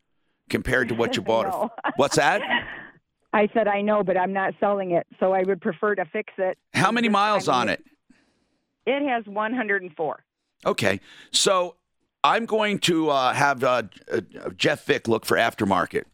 compared 0.50 0.88
to 0.88 0.96
what 0.96 1.14
you 1.14 1.22
bought 1.30 1.46
it. 1.46 1.50
No. 1.50 1.70
for. 1.84 1.92
What's 1.94 2.16
that? 2.16 2.42
I 3.32 3.48
said 3.54 3.68
I 3.68 3.80
know, 3.80 4.02
but 4.02 4.18
I'm 4.18 4.32
not 4.32 4.54
selling 4.58 4.90
it, 4.90 5.06
so 5.20 5.32
I 5.32 5.44
would 5.44 5.60
prefer 5.60 5.94
to 5.94 6.04
fix 6.06 6.32
it. 6.36 6.58
How 6.74 6.90
many 6.90 7.08
miles 7.08 7.48
I 7.48 7.52
mean, 7.52 7.60
on 7.60 7.68
it? 7.68 7.84
It 8.86 9.08
has 9.08 9.24
104. 9.26 10.24
Okay. 10.66 11.00
So 11.30 11.76
I'm 12.24 12.44
going 12.44 12.80
to 12.80 13.10
uh, 13.10 13.32
have 13.34 13.62
uh, 13.62 13.82
uh, 14.10 14.20
Jeff 14.56 14.84
Vick 14.84 15.06
look 15.06 15.24
for 15.24 15.36
aftermarket. 15.36 16.04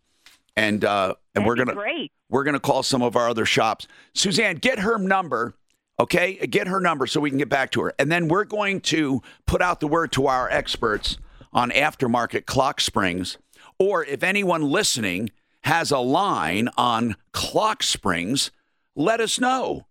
And 0.57 0.85
uh, 0.85 1.15
and 1.35 1.45
That'd 1.45 1.47
we're 1.47 1.57
gonna 1.57 1.75
great. 1.75 2.13
we're 2.29 2.45
gonna 2.45 2.61
call 2.61 2.83
some 2.83 3.03
of 3.03 3.17
our 3.17 3.29
other 3.29 3.47
shops. 3.47 3.87
Suzanne, 4.15 4.57
get 4.57 4.81
her 4.81 4.99
number, 4.99 5.55
okay? 5.99 6.35
Get 6.47 6.67
her 6.67 6.81
number 6.81 7.07
so 7.07 7.21
we 7.21 7.31
can 7.31 7.39
get 7.39 7.49
back 7.49 7.71
to 7.73 7.83
her. 7.83 7.95
And 7.99 8.13
then 8.13 8.29
we're 8.29 8.45
going 8.45 8.81
to 8.83 9.23
put 9.47 9.63
out 9.63 9.81
the 9.81 9.89
word 9.89 10.13
to 10.13 10.27
our 10.27 10.51
experts 10.51 11.17
on 11.53 11.71
aftermarket 11.71 12.45
clock 12.47 12.81
springs. 12.81 13.39
Or 13.79 14.05
if 14.05 14.23
anyone 14.23 14.63
listening 14.63 15.31
has 15.65 15.91
a 15.91 15.99
line 15.99 16.69
on 16.77 17.17
clock 17.33 17.83
springs, 17.83 18.51
let 18.95 19.21
us 19.21 19.41
know. 19.41 19.87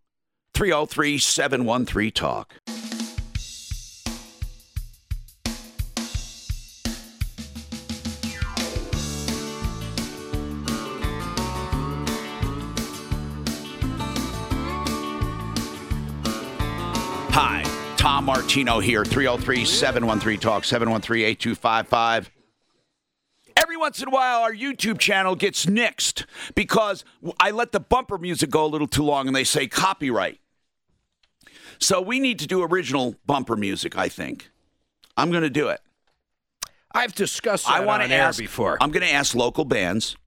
303 0.53 1.17
713 1.17 2.11
Talk. 2.11 2.53
Tom 18.01 18.25
Martino 18.25 18.79
here, 18.79 19.05
303 19.05 19.63
713 19.63 20.39
Talk, 20.39 20.63
713 20.63 21.23
8255. 21.23 22.31
Every 23.55 23.77
once 23.77 24.01
in 24.01 24.07
a 24.07 24.11
while, 24.11 24.41
our 24.41 24.51
YouTube 24.51 24.97
channel 24.97 25.35
gets 25.35 25.67
nixed 25.67 26.25
because 26.55 27.05
I 27.39 27.51
let 27.51 27.73
the 27.73 27.79
bumper 27.79 28.17
music 28.17 28.49
go 28.49 28.65
a 28.65 28.67
little 28.67 28.87
too 28.87 29.03
long 29.03 29.27
and 29.27 29.35
they 29.35 29.43
say 29.43 29.67
copyright. 29.67 30.39
So 31.77 32.01
we 32.01 32.19
need 32.19 32.39
to 32.39 32.47
do 32.47 32.63
original 32.63 33.17
bumper 33.27 33.55
music, 33.55 33.95
I 33.95 34.09
think. 34.09 34.49
I'm 35.15 35.29
going 35.29 35.43
to 35.43 35.51
do 35.51 35.67
it. 35.67 35.79
I've 36.95 37.13
discussed 37.13 37.69
I 37.69 37.85
want 37.85 38.01
on 38.01 38.09
to 38.09 38.15
air 38.15 38.23
ask 38.23 38.39
before. 38.39 38.79
I'm 38.81 38.89
going 38.89 39.05
to 39.05 39.13
ask 39.13 39.35
local 39.35 39.63
bands 39.63 40.17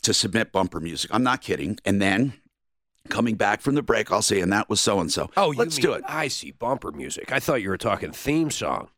to 0.00 0.14
submit 0.14 0.50
bumper 0.50 0.80
music. 0.80 1.10
I'm 1.12 1.22
not 1.22 1.42
kidding. 1.42 1.78
And 1.84 2.00
then 2.00 2.32
coming 3.06 3.36
back 3.36 3.60
from 3.60 3.74
the 3.74 3.82
break, 3.82 4.10
I'll 4.12 4.22
say, 4.22 4.40
and 4.40 4.52
that 4.52 4.68
was 4.68 4.80
so 4.80 5.00
and 5.00 5.12
so. 5.12 5.30
oh, 5.36 5.52
let's 5.56 5.76
do 5.76 5.88
mean- 5.88 5.98
it. 5.98 6.04
I 6.08 6.28
see 6.28 6.50
bumper 6.50 6.92
music. 6.92 7.32
I 7.32 7.40
thought 7.40 7.62
you 7.62 7.68
were 7.68 7.78
talking 7.78 8.12
theme 8.12 8.50
song. 8.50 8.88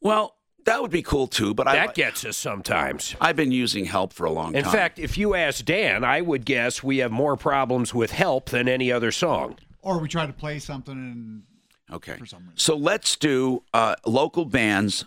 Well, 0.00 0.36
that 0.66 0.82
would 0.82 0.90
be 0.90 1.02
cool 1.02 1.26
too. 1.26 1.54
But 1.54 1.68
I 1.68 1.76
That 1.76 1.90
I, 1.90 1.92
gets 1.92 2.24
us 2.24 2.36
sometimes. 2.36 3.16
I've 3.20 3.36
been 3.36 3.52
using 3.52 3.84
help 3.86 4.12
for 4.12 4.26
a 4.26 4.30
long 4.30 4.54
In 4.54 4.64
time. 4.64 4.72
In 4.72 4.78
fact, 4.78 4.98
if 4.98 5.16
you 5.16 5.34
ask 5.34 5.64
Dan, 5.64 6.04
I 6.04 6.20
would 6.20 6.44
guess 6.44 6.82
we 6.82 6.98
have 6.98 7.12
more 7.12 7.36
problems 7.36 7.94
with 7.94 8.10
help 8.10 8.50
than 8.50 8.68
any 8.68 8.92
other 8.92 9.10
song. 9.10 9.56
Or 9.80 9.98
we 9.98 10.08
try 10.08 10.26
to 10.26 10.32
play 10.32 10.58
something 10.58 10.94
and 10.94 11.42
okay. 11.92 12.16
for 12.16 12.26
some 12.26 12.40
reason. 12.40 12.56
So 12.56 12.76
let's 12.76 13.16
do 13.16 13.62
uh, 13.72 13.94
local 14.04 14.44
bands 14.44 15.04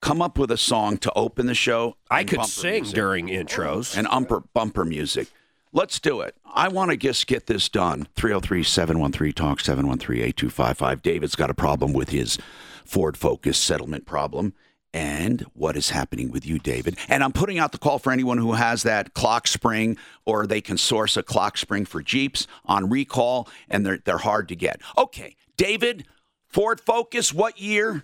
come 0.00 0.20
up 0.20 0.38
with 0.38 0.50
a 0.50 0.56
song 0.56 0.98
to 0.98 1.12
open 1.14 1.46
the 1.46 1.54
show. 1.54 1.96
I 2.10 2.24
could 2.24 2.44
sing 2.44 2.82
music. 2.82 2.94
during 2.94 3.28
intros. 3.28 3.96
and 3.96 4.06
umper, 4.08 4.44
bumper 4.52 4.84
music. 4.84 5.28
Let's 5.76 6.00
do 6.00 6.22
it. 6.22 6.34
I 6.46 6.68
want 6.68 6.90
to 6.90 6.96
just 6.96 7.26
get 7.26 7.48
this 7.48 7.68
done. 7.68 8.08
303 8.16 8.62
713 8.62 9.34
Talk 9.34 9.60
713 9.60 10.24
8255. 10.24 11.02
David's 11.02 11.36
got 11.36 11.50
a 11.50 11.54
problem 11.54 11.92
with 11.92 12.08
his 12.08 12.38
Ford 12.86 13.14
Focus 13.14 13.58
settlement 13.58 14.06
problem. 14.06 14.54
And 14.94 15.42
what 15.52 15.76
is 15.76 15.90
happening 15.90 16.30
with 16.30 16.46
you, 16.46 16.58
David? 16.58 16.96
And 17.10 17.22
I'm 17.22 17.30
putting 17.30 17.58
out 17.58 17.72
the 17.72 17.78
call 17.78 17.98
for 17.98 18.10
anyone 18.10 18.38
who 18.38 18.54
has 18.54 18.84
that 18.84 19.12
clock 19.12 19.46
spring 19.46 19.98
or 20.24 20.46
they 20.46 20.62
can 20.62 20.78
source 20.78 21.14
a 21.14 21.22
clock 21.22 21.58
spring 21.58 21.84
for 21.84 22.00
Jeeps 22.00 22.46
on 22.64 22.88
recall 22.88 23.46
and 23.68 23.84
they're, 23.84 23.98
they're 23.98 24.16
hard 24.16 24.48
to 24.48 24.56
get. 24.56 24.80
Okay, 24.96 25.36
David, 25.58 26.06
Ford 26.48 26.80
Focus, 26.80 27.34
what 27.34 27.60
year? 27.60 28.02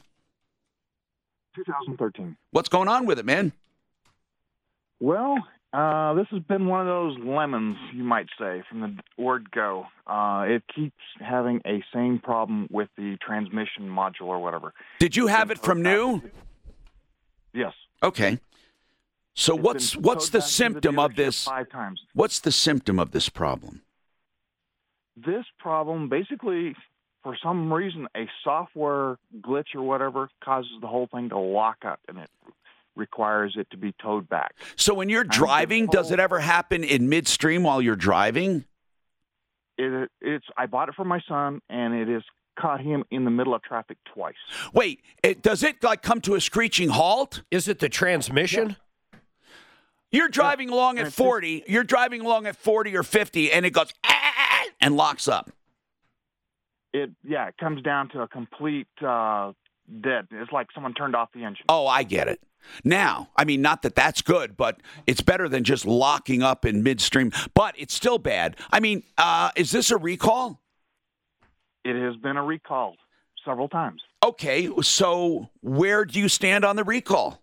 2013. 1.55 2.37
What's 2.51 2.69
going 2.69 2.89
on 2.89 3.07
with 3.07 3.19
it, 3.19 3.25
man? 3.25 3.53
Well, 5.01 5.39
uh, 5.73 6.13
this 6.15 6.27
has 6.31 6.43
been 6.43 6.67
one 6.67 6.81
of 6.81 6.87
those 6.87 7.19
lemons, 7.25 7.77
you 7.95 8.05
might 8.05 8.27
say, 8.39 8.63
from 8.69 8.81
the 8.81 9.23
word 9.23 9.51
go. 9.51 9.87
Uh, 10.07 10.45
it 10.47 10.63
keeps 10.75 10.97
having 11.19 11.63
a 11.67 11.83
same 11.95 12.19
problem 12.19 12.69
with 12.71 12.89
the 12.97 13.17
transmission 13.27 13.89
module 13.89 14.27
or 14.27 14.39
whatever. 14.39 14.75
Did 14.99 15.17
you 15.17 15.29
have 15.29 15.51
it 15.51 15.59
from 15.59 15.83
new? 15.83 16.21
Yes. 17.55 17.73
Okay. 18.03 18.39
So 19.35 19.55
It's 19.55 19.63
what's 19.63 19.97
what's 19.97 20.29
the 20.29 20.41
to 20.41 20.45
the 20.45 20.49
symptom 20.51 20.99
of 20.99 21.17
this? 21.17 21.45
Five 21.45 21.71
times. 21.71 22.01
What's 22.13 22.41
the 22.41 22.53
symptom 22.53 22.99
of 22.99 23.13
this 23.13 23.31
problem? 23.31 23.83
This 25.17 25.45
problem, 25.59 26.09
basically, 26.09 26.75
for 27.23 27.37
some 27.43 27.73
reason, 27.73 28.09
a 28.15 28.29
software 28.45 29.17
glitch 29.41 29.75
or 29.75 29.83
whatever 29.83 30.29
causes 30.45 30.73
the 30.81 30.87
whole 30.87 31.07
thing 31.07 31.31
to 31.31 31.39
lock 31.39 31.79
up, 31.87 32.01
and 32.09 32.19
it 32.19 32.31
requires 32.97 33.55
it 33.57 33.69
to 33.71 33.77
be 33.77 33.95
towed 34.01 34.29
back. 34.29 34.55
So 34.77 34.95
when 34.95 35.09
you're 35.09 35.25
been 35.25 35.31
driving, 35.31 35.87
does 35.87 36.11
it 36.11 36.21
ever 36.21 36.41
happen 36.41 36.85
in 36.85 37.09
midstream 37.09 37.63
while 37.63 37.81
you're 37.81 37.97
driving? 37.97 38.65
It, 39.79 40.11
it's 40.21 40.47
I 40.57 40.67
bought 40.67 40.89
it 40.89 40.95
for 40.95 41.05
my 41.05 41.21
son, 41.29 41.61
and 41.69 41.95
it 41.95 42.09
has 42.09 42.23
caught 42.59 42.81
him 42.81 43.05
in 43.11 43.25
the 43.25 43.31
middle 43.31 43.55
of 43.55 43.63
traffic 43.63 43.97
twice. 44.13 44.35
Wait, 44.73 45.01
it, 45.23 45.43
does 45.43 45.63
it 45.63 45.83
like 45.83 46.03
come 46.03 46.21
to 46.23 46.35
a 46.35 46.41
screeching 46.41 46.91
halt? 46.91 47.43
Is 47.51 47.69
it 47.69 47.79
the 47.79 47.89
transmission? 47.89 48.77
You're 50.11 50.29
driving 50.29 50.69
along 50.69 50.99
at 50.99 51.11
40. 51.11 51.65
You're 51.67 51.85
driving 51.85 52.21
along 52.21 52.47
at 52.47 52.55
40 52.57 52.97
or 52.97 53.03
50, 53.03 53.51
and 53.51 53.65
it 53.65 53.71
goes 53.71 53.93
"Ah," 54.05 54.67
and 54.81 54.95
locks 54.95 55.27
up. 55.27 55.51
It 56.93 57.11
yeah, 57.25 57.49
it 57.49 57.57
comes 57.57 57.83
down 57.83 58.11
to 58.11 58.21
a 58.21 58.29
complete 58.29 58.89
uh, 59.01 59.53
dead. 60.03 60.29
It's 60.31 60.53
like 60.53 60.67
someone 60.75 60.93
turned 60.93 61.17
off 61.17 61.31
the 61.33 61.45
engine. 61.45 61.65
Oh, 61.69 61.87
I 61.87 62.03
get 62.03 62.29
it. 62.29 62.41
Now, 62.85 63.29
I 63.37 63.45
mean, 63.45 63.63
not 63.63 63.83
that 63.83 63.95
that's 63.95 64.23
good, 64.23 64.57
but 64.57 64.81
it's 65.07 65.21
better 65.21 65.49
than 65.49 65.65
just 65.65 65.87
locking 65.87 66.43
up 66.43 66.65
in 66.65 66.83
midstream. 66.83 67.33
But 67.55 67.75
it's 67.79 67.95
still 67.95 68.19
bad. 68.19 68.57
I 68.71 68.81
mean, 68.81 69.03
uh, 69.19 69.51
is 69.57 69.71
this 69.71 69.91
a 69.91 69.97
recall? 69.97 70.61
It 71.85 71.97
has 71.97 72.17
been 72.17 72.37
a 72.37 72.43
recall 72.45 72.97
several 73.45 73.69
times. 73.69 74.03
Okay, 74.25 74.69
so 74.83 75.49
where 75.63 76.05
do 76.05 76.21
you 76.21 76.29
stand 76.29 76.65
on 76.65 76.77
the 76.77 76.85
recall? 76.85 77.43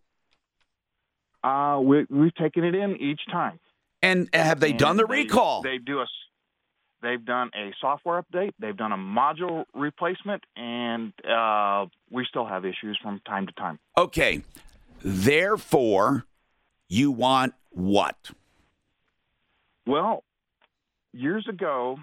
Uh, 1.43 1.79
we, 1.83 2.05
we've 2.09 2.35
taken 2.35 2.63
it 2.63 2.75
in 2.75 2.95
each 2.97 3.21
time. 3.31 3.59
And 4.01 4.29
have 4.33 4.59
they 4.59 4.71
done 4.71 4.97
the 4.97 5.05
they- 5.05 5.23
recall? 5.23 5.61
They 5.61 5.77
do 5.77 5.99
a. 5.99 6.05
They've 7.01 7.23
done 7.23 7.49
a 7.55 7.71
software 7.79 8.21
update. 8.21 8.51
They've 8.59 8.75
done 8.75 8.91
a 8.91 8.97
module 8.97 9.63
replacement, 9.73 10.43
and 10.57 11.13
uh, 11.25 11.85
we 12.11 12.25
still 12.25 12.45
have 12.45 12.65
issues 12.65 12.99
from 13.01 13.21
time 13.25 13.47
to 13.47 13.53
time. 13.53 13.79
Okay, 13.97 14.41
therefore, 15.01 16.25
you 16.87 17.11
want 17.11 17.53
what? 17.71 18.15
Well, 19.85 20.23
years 21.13 21.47
ago, 21.47 21.97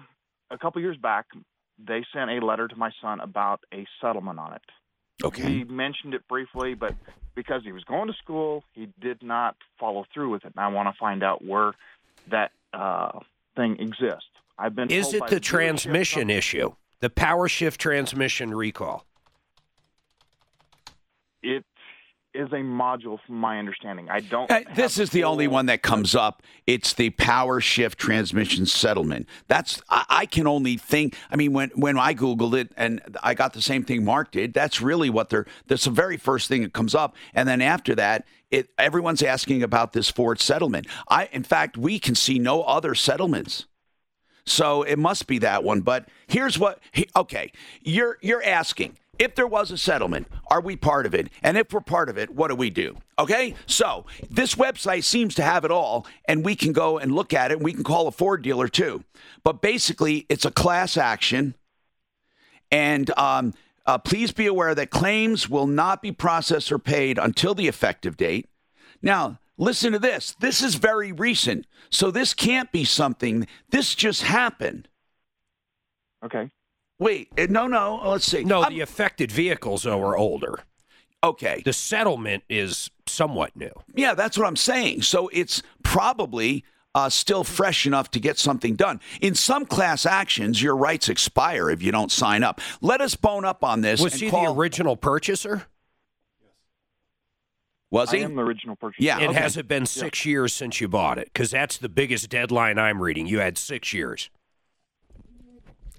a 0.49 0.57
couple 0.57 0.81
years 0.81 0.97
back, 0.97 1.27
they 1.77 2.03
sent 2.13 2.29
a 2.31 2.45
letter 2.45 2.67
to 2.67 2.75
my 2.75 2.91
son 3.01 3.19
about 3.19 3.61
a 3.73 3.85
settlement 4.01 4.39
on 4.39 4.53
it. 4.53 4.61
Okay. 5.23 5.43
He 5.43 5.63
mentioned 5.63 6.13
it 6.13 6.27
briefly, 6.27 6.73
but 6.73 6.95
because 7.35 7.61
he 7.63 7.71
was 7.71 7.83
going 7.83 8.07
to 8.07 8.13
school, 8.13 8.63
he 8.73 8.89
did 8.99 9.23
not 9.23 9.55
follow 9.79 10.05
through 10.13 10.31
with 10.31 10.45
it. 10.45 10.53
And 10.55 10.63
I 10.63 10.67
want 10.67 10.93
to 10.93 10.99
find 10.99 11.23
out 11.23 11.43
where 11.43 11.73
that 12.29 12.51
uh, 12.73 13.19
thing 13.55 13.77
exists. 13.79 14.29
I've 14.57 14.75
been. 14.75 14.89
Is 14.89 15.13
it 15.13 15.27
the 15.27 15.39
transmission 15.39 16.29
issue? 16.29 16.73
The 16.99 17.09
power 17.09 17.47
shift 17.47 17.79
transmission 17.79 18.53
recall? 18.53 19.05
It 21.43 21.63
is 22.37 22.51
a 22.51 22.57
module, 22.57 23.19
from 23.25 23.35
my 23.37 23.59
understanding. 23.59 24.09
I 24.09 24.19
don't. 24.19 24.49
Uh, 24.49 24.61
this 24.75 24.97
is 24.99 25.09
the 25.09 25.23
only 25.23 25.47
one 25.47 25.65
that 25.65 25.81
comes 25.81 26.15
up. 26.15 26.43
It's 26.65 26.93
the 26.93 27.09
power 27.11 27.59
shift 27.59 27.97
transmission 27.97 28.65
settlement. 28.65 29.27
That's 29.47 29.81
I, 29.89 30.05
I 30.09 30.25
can 30.25 30.47
only 30.47 30.77
think. 30.77 31.15
I 31.31 31.35
mean, 31.35 31.53
when 31.53 31.69
when 31.75 31.97
I 31.97 32.13
googled 32.13 32.53
it 32.53 32.71
and 32.77 33.01
I 33.23 33.33
got 33.33 33.53
the 33.53 33.61
same 33.61 33.83
thing 33.83 34.05
Mark 34.05 34.31
did. 34.31 34.53
That's 34.53 34.81
really 34.81 35.09
what 35.09 35.29
they're. 35.29 35.45
That's 35.67 35.85
the 35.85 35.91
very 35.91 36.17
first 36.17 36.47
thing 36.47 36.61
that 36.61 36.73
comes 36.73 36.93
up, 36.95 37.15
and 37.33 37.47
then 37.49 37.61
after 37.61 37.95
that, 37.95 38.25
it 38.51 38.69
everyone's 38.77 39.23
asking 39.23 39.63
about 39.63 39.93
this 39.93 40.09
Ford 40.09 40.39
settlement. 40.39 40.87
I, 41.09 41.29
in 41.31 41.43
fact, 41.43 41.77
we 41.77 41.99
can 41.99 42.15
see 42.15 42.39
no 42.39 42.61
other 42.63 42.95
settlements. 42.95 43.65
So 44.45 44.83
it 44.83 44.97
must 44.97 45.27
be 45.27 45.39
that 45.39 45.63
one. 45.65 45.81
But 45.81 46.07
here's 46.27 46.57
what. 46.57 46.79
he- 46.91 47.09
Okay, 47.15 47.51
you're 47.81 48.17
you're 48.21 48.43
asking 48.43 48.97
if 49.19 49.35
there 49.35 49.47
was 49.47 49.71
a 49.71 49.77
settlement, 49.77 50.27
are 50.49 50.61
we 50.61 50.75
part 50.75 51.05
of 51.05 51.13
it? 51.13 51.29
And 51.43 51.57
if 51.57 51.73
we're 51.73 51.81
part 51.81 52.09
of 52.09 52.17
it, 52.17 52.29
what 52.29 52.49
do 52.49 52.55
we 52.55 52.69
do? 52.69 52.97
Okay, 53.19 53.55
so 53.65 54.05
this 54.29 54.55
website 54.55 55.03
seems 55.03 55.35
to 55.35 55.43
have 55.43 55.65
it 55.65 55.71
all, 55.71 56.05
and 56.25 56.45
we 56.45 56.55
can 56.55 56.73
go 56.73 56.97
and 56.97 57.13
look 57.13 57.33
at 57.33 57.51
it. 57.51 57.55
and 57.55 57.63
We 57.63 57.73
can 57.73 57.83
call 57.83 58.07
a 58.07 58.11
Ford 58.11 58.41
dealer 58.41 58.67
too. 58.67 59.03
But 59.43 59.61
basically, 59.61 60.25
it's 60.29 60.45
a 60.45 60.51
class 60.51 60.97
action, 60.97 61.55
and 62.71 63.09
um, 63.17 63.53
uh, 63.85 63.97
please 63.97 64.31
be 64.31 64.45
aware 64.45 64.75
that 64.75 64.89
claims 64.89 65.49
will 65.49 65.67
not 65.67 66.01
be 66.01 66.11
processed 66.11 66.71
or 66.71 66.79
paid 66.79 67.17
until 67.17 67.55
the 67.55 67.67
effective 67.67 68.17
date. 68.17 68.47
Now, 69.01 69.39
listen 69.57 69.93
to 69.93 69.99
this. 69.99 70.35
This 70.39 70.61
is 70.61 70.75
very 70.75 71.11
recent. 71.11 71.65
So 71.89 72.11
this 72.11 72.33
can't 72.33 72.71
be 72.71 72.83
something, 72.83 73.47
this 73.69 73.95
just 73.95 74.23
happened. 74.23 74.89
Okay. 76.23 76.51
Wait, 76.99 77.29
eh, 77.37 77.47
no, 77.49 77.67
no. 77.67 78.01
Let's 78.03 78.25
see. 78.25 78.43
No, 78.43 78.67
the 78.67 78.81
affected 78.81 79.31
vehicles, 79.31 79.83
though, 79.83 80.01
are 80.01 80.17
older. 80.17 80.59
Okay. 81.23 81.61
The 81.63 81.73
settlement 81.73 82.43
is 82.49 82.91
somewhat 83.05 83.55
new. 83.55 83.71
Yeah, 83.95 84.13
that's 84.13 84.37
what 84.37 84.47
I'm 84.47 84.55
saying. 84.55 85.01
So 85.03 85.29
it's 85.33 85.61
probably 85.83 86.63
uh, 86.95 87.09
still 87.09 87.43
fresh 87.43 87.85
enough 87.85 88.09
to 88.11 88.19
get 88.19 88.39
something 88.39 88.75
done. 88.75 88.99
In 89.21 89.35
some 89.35 89.65
class 89.65 90.05
actions, 90.05 90.61
your 90.61 90.75
rights 90.75 91.09
expire 91.09 91.69
if 91.69 91.83
you 91.83 91.91
don't 91.91 92.11
sign 92.11 92.43
up. 92.43 92.61
Let 92.81 93.01
us 93.01 93.15
bone 93.15 93.45
up 93.45 93.63
on 93.63 93.81
this. 93.81 94.01
Was 94.01 94.13
and 94.13 94.21
he 94.23 94.29
call- 94.29 94.45
the 94.45 94.59
original 94.59 94.95
purchaser? 94.95 95.67
Yes. 96.41 96.51
Was 97.91 98.13
I 98.13 98.17
am 98.17 98.35
the 98.35 98.43
original 98.43 98.75
purchaser. 98.75 99.03
Yeah. 99.03 99.17
And 99.19 99.29
okay. 99.29 99.39
has 99.39 99.57
it 99.57 99.67
been 99.67 99.85
six 99.85 100.25
years 100.25 100.53
since 100.53 100.81
you 100.81 100.87
bought 100.87 101.17
it? 101.17 101.29
Because 101.33 101.51
that's 101.51 101.77
the 101.77 101.89
biggest 101.89 102.29
deadline 102.29 102.79
I'm 102.79 103.01
reading. 103.01 103.27
You 103.27 103.39
had 103.39 103.57
six 103.57 103.93
years. 103.93 104.29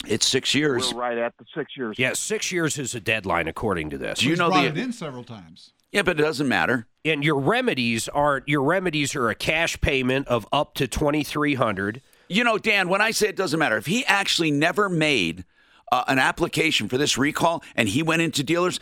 It's 0.07 0.27
six 0.27 0.55
years. 0.55 0.93
We're 0.95 1.01
right 1.01 1.19
at 1.19 1.35
the 1.39 1.45
six 1.55 1.77
years. 1.77 1.97
Yeah, 1.99 2.13
six 2.15 2.53
years 2.53 2.79
is 2.79 2.95
a 2.95 3.01
deadline 3.01 3.49
according 3.49 3.91
to 3.91 3.99
this. 3.99 4.21
Do 4.21 4.27
you 4.27 4.31
He's 4.33 4.39
know 4.39 4.49
brought 4.49 4.63
the- 4.63 4.69
it 4.69 4.79
in 4.79 4.93
several 4.93 5.25
times. 5.25 5.73
Yeah, 5.91 6.03
but 6.03 6.21
it 6.21 6.23
doesn't 6.23 6.49
matter. 6.49 6.87
And 7.05 7.25
your 7.25 7.39
remedies 7.41 8.09
are 8.09 8.43
your 8.47 8.63
remedies 8.63 9.15
are 9.17 9.31
a 9.31 9.35
cash 9.35 9.81
payment 9.81 10.29
of 10.29 10.47
up 10.53 10.75
to 10.75 10.87
twenty 10.87 11.25
three 11.25 11.55
hundred. 11.55 12.03
You 12.29 12.45
know, 12.45 12.59
Dan, 12.59 12.89
when 12.91 13.01
I 13.01 13.11
say 13.11 13.29
it 13.29 13.37
doesn't 13.37 13.59
matter, 13.59 13.79
if 13.79 13.87
he 13.87 14.05
actually 14.05 14.51
never 14.51 14.91
made 14.91 15.45
uh, 15.91 16.05
an 16.07 16.19
application 16.19 16.89
for 16.91 16.99
this 16.99 17.17
recall 17.17 17.63
and 17.75 17.89
he 17.89 18.03
went 18.03 18.21
into 18.21 18.43
dealers, 18.43 18.81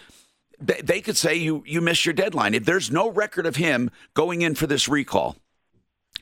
they, 0.60 0.80
they 0.82 1.00
could 1.00 1.16
say 1.16 1.36
you 1.36 1.62
you 1.64 1.80
missed 1.80 2.04
your 2.04 2.12
deadline. 2.12 2.54
If 2.54 2.64
there's 2.64 2.90
no 2.90 3.08
record 3.08 3.46
of 3.46 3.54
him 3.54 3.90
going 4.14 4.42
in 4.42 4.56
for 4.56 4.66
this 4.66 4.88
recall, 4.88 5.36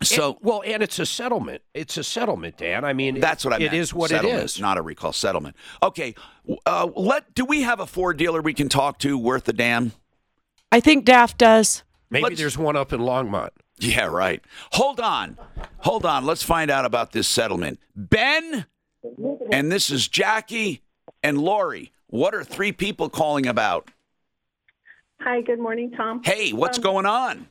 so 0.02 0.32
And- 0.32 0.36
well, 0.42 0.62
and 0.66 0.82
it's 0.82 0.98
a 0.98 1.06
settlement. 1.06 1.62
It's 1.72 1.96
a 1.96 2.04
settlement, 2.04 2.56
Dan. 2.58 2.84
I 2.84 2.92
mean, 2.92 3.20
that's 3.20 3.44
what 3.44 3.54
I 3.54 3.58
meant. 3.58 3.72
It 3.74 3.78
is 3.78 3.94
what 3.94 4.10
Settlement, 4.10 4.40
it 4.40 4.44
is. 4.44 4.60
Not 4.60 4.76
a 4.78 4.82
recall 4.82 5.12
settlement. 5.12 5.56
Okay, 5.82 6.14
uh, 6.66 6.88
let 6.96 7.34
do 7.34 7.44
we 7.44 7.62
have 7.62 7.80
a 7.80 7.86
Ford 7.86 8.16
dealer 8.16 8.42
we 8.42 8.54
can 8.54 8.68
talk 8.68 8.98
to 9.00 9.16
worth 9.18 9.48
a 9.48 9.52
damn? 9.52 9.92
I 10.72 10.80
think 10.80 11.04
DAF 11.06 11.36
does. 11.38 11.84
Maybe 12.10 12.24
let's- 12.24 12.38
there's 12.38 12.58
one 12.58 12.76
up 12.76 12.92
in 12.92 13.00
Longmont. 13.00 13.50
Yeah, 13.78 14.06
right. 14.06 14.42
Hold 14.72 15.00
on. 15.00 15.36
Hold 15.78 16.04
on. 16.06 16.24
Let's 16.24 16.42
find 16.42 16.70
out 16.70 16.84
about 16.84 17.12
this 17.12 17.26
settlement. 17.26 17.80
Ben, 17.96 18.66
and 19.50 19.70
this 19.72 19.90
is 19.90 20.06
Jackie 20.08 20.82
and 21.22 21.38
Lori. 21.38 21.92
What 22.06 22.34
are 22.34 22.44
three 22.44 22.70
people 22.72 23.08
calling 23.08 23.46
about? 23.46 23.90
Hi, 25.20 25.40
good 25.40 25.58
morning, 25.58 25.90
Tom. 25.96 26.22
Hey, 26.24 26.52
what's 26.52 26.78
Um, 26.78 26.82
going 26.84 27.06
on? 27.06 27.48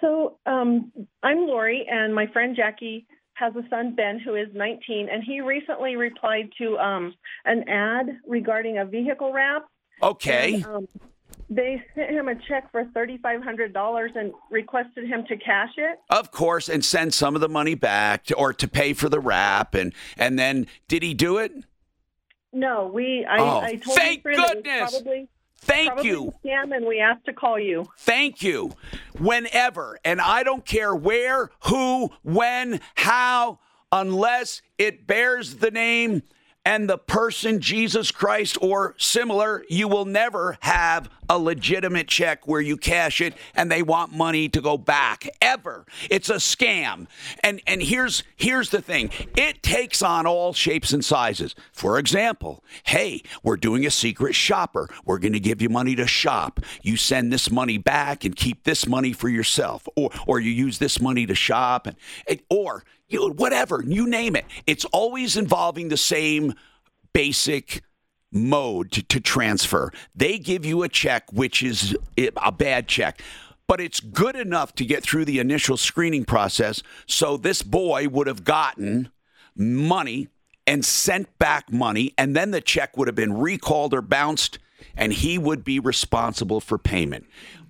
So, 0.00 0.38
um, 0.46 0.92
I'm 1.22 1.46
Lori, 1.46 1.86
and 1.90 2.14
my 2.14 2.26
friend 2.26 2.54
Jackie 2.54 3.06
has 3.34 3.54
a 3.56 3.62
son, 3.68 3.94
Ben, 3.94 4.18
who 4.18 4.34
is 4.34 4.48
19, 4.54 5.08
and 5.10 5.22
he 5.22 5.40
recently 5.40 5.96
replied 5.96 6.50
to 6.58 6.78
um, 6.78 7.14
an 7.44 7.68
ad 7.68 8.18
regarding 8.26 8.78
a 8.78 8.84
vehicle 8.84 9.32
wrap. 9.32 9.66
Okay. 10.02 10.54
And, 10.54 10.66
um, 10.66 10.88
they 11.48 11.82
sent 11.94 12.10
him 12.10 12.28
a 12.28 12.34
check 12.48 12.70
for 12.72 12.84
$3,500 12.84 14.16
and 14.16 14.32
requested 14.50 15.06
him 15.06 15.24
to 15.28 15.36
cash 15.36 15.70
it. 15.76 15.98
Of 16.10 16.30
course, 16.30 16.68
and 16.68 16.84
send 16.84 17.14
some 17.14 17.34
of 17.34 17.40
the 17.40 17.48
money 17.48 17.74
back 17.74 18.24
to, 18.24 18.34
or 18.34 18.52
to 18.54 18.68
pay 18.68 18.94
for 18.94 19.08
the 19.08 19.20
wrap, 19.20 19.74
and 19.74 19.92
and 20.16 20.38
then 20.38 20.66
did 20.88 21.02
he 21.02 21.14
do 21.14 21.38
it? 21.38 21.52
No, 22.52 22.90
we. 22.92 23.24
I, 23.24 23.38
Oh, 23.38 23.60
I 23.60 23.76
told 23.76 23.96
thank 23.96 24.24
my 24.24 24.34
friend 24.34 24.38
it 24.38 24.42
was 24.42 24.50
goodness. 24.54 24.90
Probably, 24.90 25.28
Thank 25.66 25.88
probably 25.88 26.08
you. 26.10 26.32
Scam, 26.44 26.74
and 26.76 26.86
we 26.86 27.00
asked 27.00 27.24
to 27.26 27.32
call 27.32 27.58
you. 27.58 27.88
Thank 27.98 28.42
you. 28.42 28.72
Whenever, 29.18 29.98
and 30.04 30.20
I 30.20 30.42
don't 30.42 30.64
care 30.64 30.94
where, 30.94 31.50
who, 31.64 32.10
when, 32.22 32.80
how, 32.94 33.58
unless 33.90 34.62
it 34.78 35.06
bears 35.06 35.56
the 35.56 35.70
name 35.70 36.22
and 36.66 36.90
the 36.90 36.98
person 36.98 37.60
Jesus 37.60 38.10
Christ 38.10 38.58
or 38.60 38.96
similar, 38.98 39.64
you 39.68 39.86
will 39.86 40.04
never 40.04 40.58
have 40.62 41.08
a 41.30 41.38
legitimate 41.38 42.08
check 42.08 42.46
where 42.46 42.60
you 42.60 42.76
cash 42.76 43.20
it 43.20 43.34
and 43.54 43.70
they 43.70 43.82
want 43.82 44.12
money 44.12 44.48
to 44.48 44.60
go 44.60 44.76
back 44.76 45.28
ever. 45.40 45.86
It's 46.10 46.28
a 46.28 46.34
scam. 46.34 47.06
And 47.42 47.60
and 47.68 47.82
here's 47.82 48.24
here's 48.34 48.70
the 48.70 48.82
thing. 48.82 49.10
It 49.36 49.62
takes 49.62 50.02
on 50.02 50.26
all 50.26 50.52
shapes 50.52 50.92
and 50.92 51.04
sizes. 51.04 51.54
For 51.72 52.00
example, 52.00 52.64
hey, 52.84 53.22
we're 53.44 53.56
doing 53.56 53.86
a 53.86 53.90
secret 53.90 54.34
shopper. 54.34 54.88
We're 55.04 55.18
going 55.18 55.34
to 55.34 55.40
give 55.40 55.62
you 55.62 55.68
money 55.68 55.94
to 55.96 56.06
shop. 56.06 56.60
You 56.82 56.96
send 56.96 57.32
this 57.32 57.48
money 57.48 57.78
back 57.78 58.24
and 58.24 58.34
keep 58.34 58.64
this 58.64 58.88
money 58.88 59.12
for 59.12 59.28
yourself 59.28 59.88
or 59.94 60.10
or 60.26 60.40
you 60.40 60.50
use 60.50 60.78
this 60.78 61.00
money 61.00 61.26
to 61.26 61.34
shop 61.36 61.86
and, 62.26 62.40
or 62.50 62.82
whatever, 63.10 63.82
you 63.86 64.06
name 64.06 64.36
it. 64.36 64.44
It's 64.66 64.84
always 64.86 65.36
involving 65.36 65.88
the 65.88 65.96
same 65.96 66.54
basic 67.12 67.82
mode 68.32 68.90
to, 68.92 69.02
to, 69.02 69.20
transfer. 69.20 69.92
They 70.14 70.38
give 70.38 70.66
you 70.66 70.82
a 70.82 70.88
check, 70.88 71.32
which 71.32 71.62
is 71.62 71.96
a 72.18 72.52
bad 72.52 72.88
check, 72.88 73.22
but 73.66 73.80
it's 73.80 74.00
good 74.00 74.36
enough 74.36 74.74
to 74.74 74.84
get 74.84 75.02
through 75.02 75.24
the 75.24 75.38
initial 75.38 75.76
screening 75.76 76.24
process. 76.24 76.82
So 77.06 77.36
this 77.36 77.62
boy 77.62 78.08
would 78.08 78.26
have 78.26 78.44
gotten 78.44 79.10
money 79.54 80.28
and 80.66 80.84
sent 80.84 81.38
back 81.38 81.72
money, 81.72 82.12
and 82.18 82.34
then 82.34 82.50
the 82.50 82.60
check 82.60 82.96
would 82.96 83.08
have 83.08 83.14
been 83.14 83.32
recalled 83.32 83.94
or 83.94 84.02
bounced, 84.02 84.58
and 84.96 85.12
he 85.12 85.38
would 85.38 85.64
be 85.64 85.78
responsible 85.78 86.60
for 86.60 86.76
payment. 86.76 87.26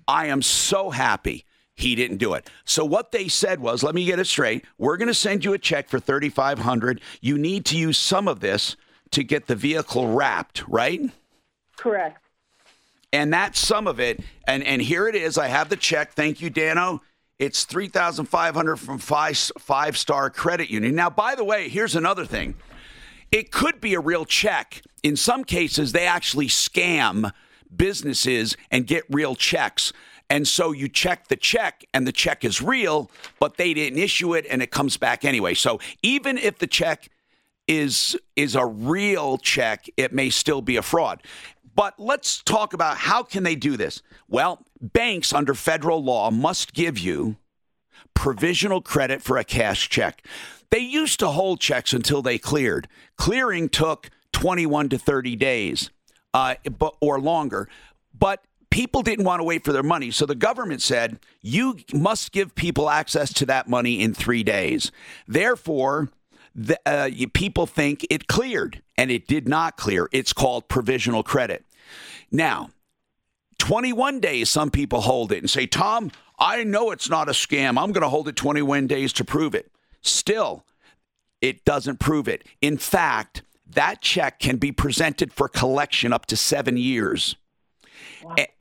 I 0.07 0.27
am 0.27 0.41
so 0.41 0.89
happy 0.89 1.45
he 1.77 1.93
didn't 1.93 2.17
do 2.17 2.33
it. 2.33 2.49
So 2.65 2.83
what 2.83 3.11
they 3.11 3.27
said 3.27 3.59
was, 3.59 3.83
let 3.83 3.93
me 3.93 4.03
get 4.03 4.19
it 4.19 4.25
straight. 4.25 4.65
We're 4.79 4.97
going 4.97 5.09
to 5.09 5.13
send 5.13 5.45
you 5.45 5.53
a 5.53 5.59
check 5.59 5.87
for 5.87 5.99
3500. 5.99 6.99
You 7.21 7.37
need 7.37 7.65
to 7.65 7.77
use 7.77 7.99
some 7.99 8.27
of 8.27 8.39
this 8.39 8.75
to 9.11 9.23
get 9.23 9.45
the 9.45 9.55
vehicle 9.55 10.13
wrapped, 10.13 10.67
right? 10.67 11.01
Correct. 11.77 12.19
And 13.13 13.31
that's 13.31 13.59
some 13.59 13.87
of 13.87 13.99
it. 13.99 14.19
And 14.47 14.63
and 14.63 14.81
here 14.81 15.07
it 15.07 15.15
is. 15.15 15.37
I 15.37 15.47
have 15.47 15.69
the 15.69 15.77
check. 15.77 16.13
Thank 16.13 16.41
you, 16.41 16.49
Dano. 16.49 17.01
It's 17.39 17.63
3500 17.63 18.77
from 18.77 18.97
five, 18.97 19.37
five 19.59 19.95
Star 19.95 20.31
Credit 20.31 20.71
Union. 20.71 20.95
Now, 20.95 21.11
by 21.11 21.35
the 21.35 21.43
way, 21.43 21.69
here's 21.69 21.95
another 21.95 22.25
thing. 22.25 22.55
It 23.31 23.51
could 23.51 23.79
be 23.79 23.93
a 23.93 23.99
real 23.99 24.25
check. 24.25 24.81
In 25.03 25.15
some 25.15 25.43
cases, 25.43 25.91
they 25.91 26.07
actually 26.07 26.47
scam 26.47 27.31
businesses 27.73 28.57
and 28.71 28.87
get 28.87 29.03
real 29.09 29.35
checks. 29.35 29.93
And 30.29 30.47
so 30.47 30.71
you 30.71 30.89
check 30.89 31.27
the 31.27 31.35
check 31.35 31.85
and 31.93 32.05
the 32.05 32.11
check 32.11 32.43
is 32.43 32.61
real, 32.61 33.09
but 33.39 33.57
they 33.57 33.73
didn't 33.73 33.99
issue 33.99 34.33
it 34.33 34.45
and 34.49 34.61
it 34.61 34.71
comes 34.71 34.97
back 34.97 35.23
anyway. 35.23 35.53
So 35.53 35.79
even 36.03 36.37
if 36.37 36.59
the 36.59 36.67
check 36.67 37.09
is 37.67 38.17
is 38.35 38.55
a 38.55 38.65
real 38.65 39.37
check, 39.37 39.87
it 39.97 40.13
may 40.13 40.29
still 40.29 40.61
be 40.61 40.77
a 40.77 40.81
fraud. 40.81 41.23
But 41.75 41.93
let's 41.99 42.41
talk 42.41 42.73
about 42.73 42.97
how 42.97 43.23
can 43.23 43.43
they 43.43 43.55
do 43.55 43.77
this? 43.77 44.01
Well, 44.27 44.65
banks 44.81 45.31
under 45.31 45.53
federal 45.53 46.03
law 46.03 46.31
must 46.31 46.73
give 46.73 46.97
you 46.97 47.37
provisional 48.13 48.81
credit 48.81 49.21
for 49.21 49.37
a 49.37 49.43
cash 49.43 49.87
check. 49.89 50.25
They 50.71 50.79
used 50.79 51.19
to 51.19 51.27
hold 51.27 51.59
checks 51.59 51.93
until 51.93 52.21
they 52.21 52.37
cleared. 52.37 52.87
Clearing 53.15 53.69
took 53.69 54.09
21 54.33 54.89
to 54.89 54.97
30 54.97 55.35
days 55.35 55.91
uh, 56.33 56.55
or 56.99 57.19
longer. 57.19 57.69
But 58.17 58.43
people 58.69 59.01
didn't 59.01 59.25
want 59.25 59.39
to 59.39 59.43
wait 59.43 59.63
for 59.63 59.73
their 59.73 59.83
money. 59.83 60.11
So 60.11 60.25
the 60.25 60.35
government 60.35 60.81
said, 60.81 61.19
you 61.41 61.77
must 61.93 62.31
give 62.31 62.55
people 62.55 62.89
access 62.89 63.33
to 63.33 63.45
that 63.47 63.67
money 63.67 64.01
in 64.01 64.13
three 64.13 64.43
days. 64.43 64.91
Therefore, 65.27 66.09
the, 66.53 66.79
uh, 66.85 67.09
people 67.33 67.67
think 67.67 68.05
it 68.09 68.27
cleared, 68.27 68.81
and 68.97 69.11
it 69.11 69.27
did 69.27 69.47
not 69.47 69.77
clear. 69.77 70.09
It's 70.11 70.33
called 70.33 70.67
provisional 70.67 71.23
credit. 71.23 71.65
Now, 72.31 72.69
21 73.59 74.19
days, 74.19 74.49
some 74.49 74.71
people 74.71 75.01
hold 75.01 75.31
it 75.31 75.39
and 75.39 75.49
say, 75.49 75.67
Tom, 75.67 76.11
I 76.39 76.63
know 76.63 76.91
it's 76.91 77.09
not 77.09 77.29
a 77.29 77.31
scam. 77.31 77.81
I'm 77.81 77.91
going 77.91 78.01
to 78.01 78.09
hold 78.09 78.27
it 78.27 78.35
21 78.35 78.87
days 78.87 79.13
to 79.13 79.25
prove 79.25 79.55
it. 79.55 79.71
Still, 80.01 80.63
it 81.41 81.65
doesn't 81.65 81.99
prove 81.99 82.27
it. 82.27 82.45
In 82.61 82.77
fact, 82.77 83.43
that 83.69 84.01
check 84.01 84.39
can 84.39 84.57
be 84.57 84.71
presented 84.71 85.33
for 85.33 85.47
collection 85.47 86.13
up 86.13 86.25
to 86.27 86.37
seven 86.37 86.77
years. 86.77 87.35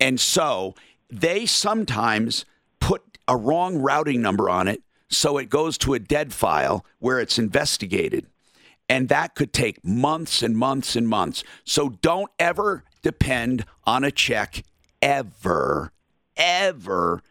And 0.00 0.20
so 0.20 0.74
they 1.10 1.46
sometimes 1.46 2.44
put 2.80 3.18
a 3.28 3.36
wrong 3.36 3.78
routing 3.78 4.22
number 4.22 4.48
on 4.48 4.68
it. 4.68 4.82
So 5.08 5.38
it 5.38 5.48
goes 5.48 5.78
to 5.78 5.94
a 5.94 5.98
dead 5.98 6.32
file 6.32 6.84
where 6.98 7.20
it's 7.20 7.38
investigated. 7.38 8.26
And 8.88 9.08
that 9.08 9.34
could 9.34 9.52
take 9.52 9.84
months 9.84 10.42
and 10.42 10.56
months 10.56 10.96
and 10.96 11.08
months. 11.08 11.42
So 11.64 11.90
don't 12.02 12.30
ever 12.38 12.84
depend 13.02 13.64
on 13.84 14.04
a 14.04 14.10
check 14.10 14.62
ever, 15.02 15.92
ever 16.36 17.22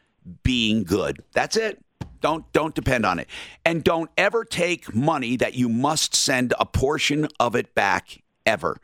being 0.43 0.83
good. 0.83 1.23
That's 1.33 1.55
it. 1.55 1.79
Don't 2.21 2.51
don't 2.53 2.73
depend 2.73 3.05
on 3.05 3.19
it. 3.19 3.27
And 3.65 3.83
don't 3.83 4.09
ever 4.17 4.43
take 4.43 4.95
money 4.95 5.37
that 5.37 5.53
you 5.53 5.69
must 5.69 6.15
send 6.15 6.53
a 6.59 6.65
portion 6.65 7.27
of 7.39 7.55
it 7.55 7.75
back 7.75 8.23
ever. 8.45 8.77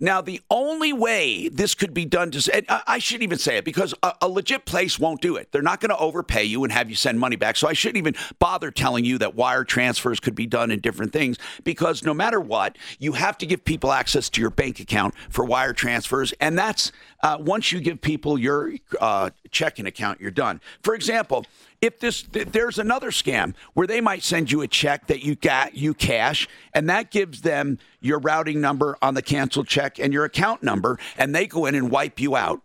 Now, 0.00 0.20
the 0.20 0.40
only 0.48 0.92
way 0.92 1.48
this 1.48 1.74
could 1.74 1.92
be 1.92 2.04
done 2.04 2.30
to, 2.30 2.64
I 2.88 2.98
shouldn't 2.98 3.24
even 3.24 3.38
say 3.38 3.56
it 3.56 3.64
because 3.64 3.94
a, 4.02 4.12
a 4.22 4.28
legit 4.28 4.64
place 4.64 4.98
won't 4.98 5.20
do 5.20 5.36
it. 5.36 5.50
They're 5.50 5.60
not 5.60 5.80
going 5.80 5.90
to 5.90 5.98
overpay 5.98 6.44
you 6.44 6.62
and 6.62 6.72
have 6.72 6.88
you 6.88 6.94
send 6.94 7.18
money 7.18 7.34
back. 7.34 7.56
So 7.56 7.66
I 7.66 7.72
shouldn't 7.72 7.96
even 7.96 8.14
bother 8.38 8.70
telling 8.70 9.04
you 9.04 9.18
that 9.18 9.34
wire 9.34 9.64
transfers 9.64 10.20
could 10.20 10.36
be 10.36 10.46
done 10.46 10.70
in 10.70 10.78
different 10.78 11.12
things 11.12 11.36
because 11.64 12.04
no 12.04 12.14
matter 12.14 12.40
what, 12.40 12.78
you 13.00 13.12
have 13.12 13.36
to 13.38 13.46
give 13.46 13.64
people 13.64 13.90
access 13.90 14.28
to 14.30 14.40
your 14.40 14.50
bank 14.50 14.78
account 14.78 15.14
for 15.30 15.44
wire 15.44 15.72
transfers. 15.72 16.32
And 16.40 16.56
that's 16.56 16.92
uh, 17.22 17.38
once 17.40 17.72
you 17.72 17.80
give 17.80 18.00
people 18.00 18.38
your 18.38 18.74
uh, 19.00 19.30
checking 19.50 19.86
account, 19.86 20.20
you're 20.20 20.30
done. 20.30 20.60
For 20.82 20.94
example, 20.94 21.44
if 21.80 22.00
this 22.00 22.22
there's 22.22 22.78
another 22.78 23.10
scam 23.10 23.54
where 23.74 23.86
they 23.86 24.00
might 24.00 24.22
send 24.22 24.50
you 24.50 24.62
a 24.62 24.68
check 24.68 25.06
that 25.06 25.22
you 25.22 25.34
got 25.34 25.74
you 25.74 25.94
cash 25.94 26.48
and 26.74 26.88
that 26.88 27.10
gives 27.10 27.42
them 27.42 27.78
your 28.00 28.18
routing 28.18 28.60
number 28.60 28.96
on 29.00 29.14
the 29.14 29.22
canceled 29.22 29.68
check 29.68 29.98
and 29.98 30.12
your 30.12 30.24
account 30.24 30.62
number 30.62 30.98
and 31.16 31.34
they 31.34 31.46
go 31.46 31.66
in 31.66 31.74
and 31.74 31.90
wipe 31.90 32.20
you 32.20 32.36
out. 32.36 32.62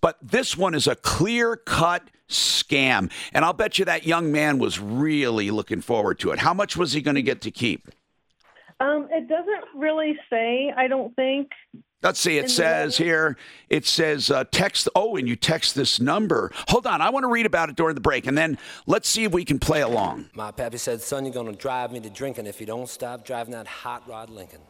But 0.00 0.18
this 0.22 0.56
one 0.56 0.74
is 0.74 0.86
a 0.86 0.94
clear 0.94 1.56
cut 1.56 2.10
scam 2.26 3.10
and 3.34 3.44
i'll 3.44 3.52
bet 3.52 3.78
you 3.78 3.84
that 3.84 4.06
young 4.06 4.32
man 4.32 4.58
was 4.58 4.80
really 4.80 5.50
looking 5.50 5.80
forward 5.80 6.18
to 6.18 6.30
it. 6.30 6.38
How 6.38 6.54
much 6.54 6.76
was 6.76 6.92
he 6.92 7.02
going 7.02 7.16
to 7.16 7.22
get 7.22 7.42
to 7.42 7.50
keep? 7.50 7.88
Um, 8.80 9.08
it 9.10 9.28
doesn't 9.28 9.78
really 9.78 10.18
say 10.30 10.72
i 10.76 10.88
don't 10.88 11.14
think 11.16 11.50
Let's 12.04 12.20
see. 12.20 12.36
It 12.36 12.50
says 12.50 12.98
here, 12.98 13.38
it 13.70 13.86
says 13.86 14.30
uh, 14.30 14.44
text. 14.50 14.90
Oh, 14.94 15.16
and 15.16 15.26
you 15.26 15.36
text 15.36 15.74
this 15.74 15.98
number. 15.98 16.52
Hold 16.68 16.86
on. 16.86 17.00
I 17.00 17.08
want 17.08 17.24
to 17.24 17.28
read 17.28 17.46
about 17.46 17.70
it 17.70 17.76
during 17.76 17.94
the 17.94 18.02
break, 18.02 18.26
and 18.26 18.36
then 18.36 18.58
let's 18.86 19.08
see 19.08 19.24
if 19.24 19.32
we 19.32 19.42
can 19.42 19.58
play 19.58 19.80
along. 19.80 20.28
My 20.34 20.50
pappy 20.50 20.76
said, 20.76 21.00
son, 21.00 21.24
you're 21.24 21.32
going 21.32 21.46
to 21.46 21.54
drive 21.58 21.92
me 21.92 22.00
to 22.00 22.10
drinking 22.10 22.46
if 22.46 22.60
you 22.60 22.66
don't 22.66 22.90
stop 22.90 23.24
driving 23.24 23.52
that 23.52 23.66
hot 23.66 24.06
rod 24.06 24.28
Lincoln. 24.28 24.60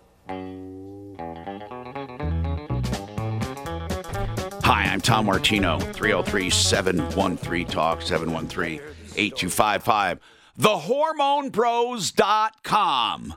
Hi, 4.63 4.85
I'm 4.85 5.01
Tom 5.01 5.27
Martino, 5.27 5.81
303 5.81 6.51
713 6.51 7.67
Talk, 7.67 8.01
713 8.01 8.81
8255. 9.17 10.21
TheHormoneBros.com 10.57 13.35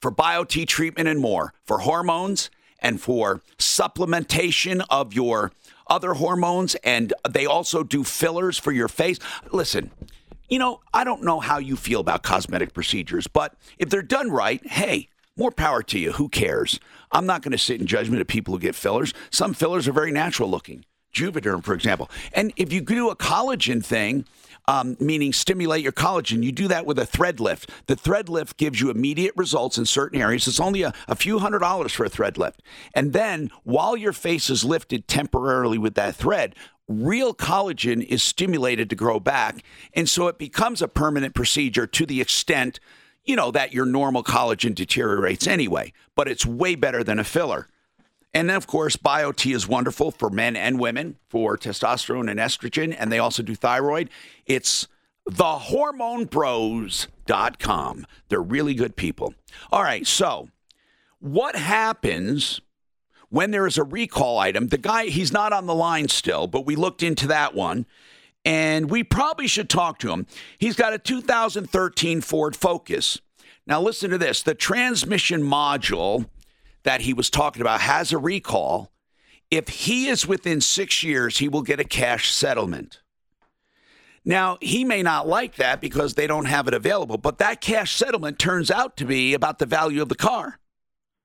for 0.00 0.12
BioT 0.12 0.68
treatment 0.68 1.08
and 1.08 1.18
more. 1.18 1.52
For 1.66 1.80
hormones, 1.80 2.48
and 2.80 3.00
for 3.00 3.42
supplementation 3.58 4.84
of 4.90 5.14
your 5.14 5.52
other 5.86 6.14
hormones. 6.14 6.74
And 6.76 7.12
they 7.28 7.46
also 7.46 7.82
do 7.82 8.04
fillers 8.04 8.58
for 8.58 8.72
your 8.72 8.88
face. 8.88 9.18
Listen, 9.50 9.90
you 10.48 10.58
know, 10.58 10.80
I 10.94 11.04
don't 11.04 11.22
know 11.22 11.40
how 11.40 11.58
you 11.58 11.76
feel 11.76 12.00
about 12.00 12.22
cosmetic 12.22 12.72
procedures, 12.72 13.26
but 13.26 13.54
if 13.78 13.90
they're 13.90 14.02
done 14.02 14.30
right, 14.30 14.64
hey, 14.66 15.08
more 15.36 15.50
power 15.52 15.82
to 15.84 15.98
you. 15.98 16.12
Who 16.12 16.28
cares? 16.28 16.80
I'm 17.12 17.26
not 17.26 17.42
going 17.42 17.52
to 17.52 17.58
sit 17.58 17.80
in 17.80 17.86
judgment 17.86 18.20
of 18.20 18.26
people 18.26 18.54
who 18.54 18.60
get 18.60 18.74
fillers. 18.74 19.14
Some 19.30 19.54
fillers 19.54 19.86
are 19.86 19.92
very 19.92 20.10
natural 20.10 20.50
looking. 20.50 20.84
Juvederm, 21.14 21.64
for 21.64 21.74
example. 21.74 22.10
And 22.32 22.52
if 22.56 22.72
you 22.72 22.80
do 22.80 23.08
a 23.08 23.16
collagen 23.16 23.84
thing, 23.84 24.24
um, 24.68 24.98
meaning 25.00 25.32
stimulate 25.32 25.82
your 25.82 25.92
collagen. 25.92 26.44
You 26.44 26.52
do 26.52 26.68
that 26.68 26.84
with 26.84 26.98
a 26.98 27.06
thread 27.06 27.40
lift. 27.40 27.70
The 27.86 27.96
thread 27.96 28.28
lift 28.28 28.58
gives 28.58 28.80
you 28.80 28.90
immediate 28.90 29.32
results 29.34 29.78
in 29.78 29.86
certain 29.86 30.20
areas. 30.20 30.46
It's 30.46 30.60
only 30.60 30.82
a, 30.82 30.92
a 31.08 31.16
few 31.16 31.38
hundred 31.38 31.60
dollars 31.60 31.92
for 31.92 32.04
a 32.04 32.10
thread 32.10 32.36
lift. 32.36 32.62
And 32.94 33.14
then 33.14 33.50
while 33.64 33.96
your 33.96 34.12
face 34.12 34.50
is 34.50 34.64
lifted 34.64 35.08
temporarily 35.08 35.78
with 35.78 35.94
that 35.94 36.16
thread, 36.16 36.54
real 36.86 37.34
collagen 37.34 38.04
is 38.04 38.22
stimulated 38.22 38.90
to 38.90 38.96
grow 38.96 39.18
back. 39.18 39.64
And 39.94 40.06
so 40.06 40.28
it 40.28 40.38
becomes 40.38 40.82
a 40.82 40.88
permanent 40.88 41.34
procedure 41.34 41.86
to 41.86 42.04
the 42.04 42.20
extent, 42.20 42.78
you 43.24 43.36
know, 43.36 43.50
that 43.50 43.72
your 43.72 43.86
normal 43.86 44.22
collagen 44.22 44.74
deteriorates 44.74 45.46
anyway. 45.46 45.94
But 46.14 46.28
it's 46.28 46.44
way 46.44 46.74
better 46.74 47.02
than 47.02 47.18
a 47.18 47.24
filler. 47.24 47.68
And 48.38 48.48
then, 48.48 48.56
of 48.56 48.68
course, 48.68 48.96
BioT 48.96 49.52
is 49.52 49.66
wonderful 49.66 50.12
for 50.12 50.30
men 50.30 50.54
and 50.54 50.78
women 50.78 51.16
for 51.28 51.58
testosterone 51.58 52.30
and 52.30 52.38
estrogen, 52.38 52.94
and 52.96 53.10
they 53.10 53.18
also 53.18 53.42
do 53.42 53.56
thyroid. 53.56 54.10
It's 54.46 54.86
thehormonebros.com. 55.28 58.06
They're 58.28 58.40
really 58.40 58.74
good 58.74 58.94
people. 58.94 59.34
All 59.72 59.82
right, 59.82 60.06
so 60.06 60.50
what 61.18 61.56
happens 61.56 62.60
when 63.28 63.50
there 63.50 63.66
is 63.66 63.76
a 63.76 63.82
recall 63.82 64.38
item, 64.38 64.68
the 64.68 64.78
guy, 64.78 65.06
he's 65.06 65.32
not 65.32 65.52
on 65.52 65.66
the 65.66 65.74
line 65.74 66.06
still, 66.06 66.46
but 66.46 66.64
we 66.64 66.76
looked 66.76 67.02
into 67.02 67.26
that 67.26 67.56
one 67.56 67.86
and 68.44 68.88
we 68.88 69.02
probably 69.02 69.48
should 69.48 69.68
talk 69.68 69.98
to 69.98 70.12
him. 70.12 70.28
He's 70.58 70.76
got 70.76 70.92
a 70.92 70.98
2013 71.00 72.20
Ford 72.20 72.54
Focus. 72.54 73.20
Now, 73.66 73.80
listen 73.80 74.10
to 74.10 74.18
this 74.18 74.44
the 74.44 74.54
transmission 74.54 75.42
module 75.42 76.26
that 76.88 77.02
he 77.02 77.12
was 77.12 77.28
talking 77.28 77.60
about 77.60 77.82
has 77.82 78.14
a 78.14 78.18
recall. 78.18 78.90
If 79.50 79.68
he 79.68 80.08
is 80.08 80.26
within 80.26 80.62
six 80.62 81.02
years, 81.02 81.36
he 81.36 81.46
will 81.46 81.60
get 81.60 81.78
a 81.78 81.84
cash 81.84 82.30
settlement. 82.30 83.02
Now, 84.24 84.56
he 84.62 84.86
may 84.86 85.02
not 85.02 85.28
like 85.28 85.56
that 85.56 85.82
because 85.82 86.14
they 86.14 86.26
don't 86.26 86.46
have 86.46 86.66
it 86.66 86.72
available, 86.72 87.18
but 87.18 87.36
that 87.36 87.60
cash 87.60 87.94
settlement 87.94 88.38
turns 88.38 88.70
out 88.70 88.96
to 88.96 89.04
be 89.04 89.34
about 89.34 89.58
the 89.58 89.66
value 89.66 90.00
of 90.00 90.08
the 90.08 90.14
car, 90.14 90.60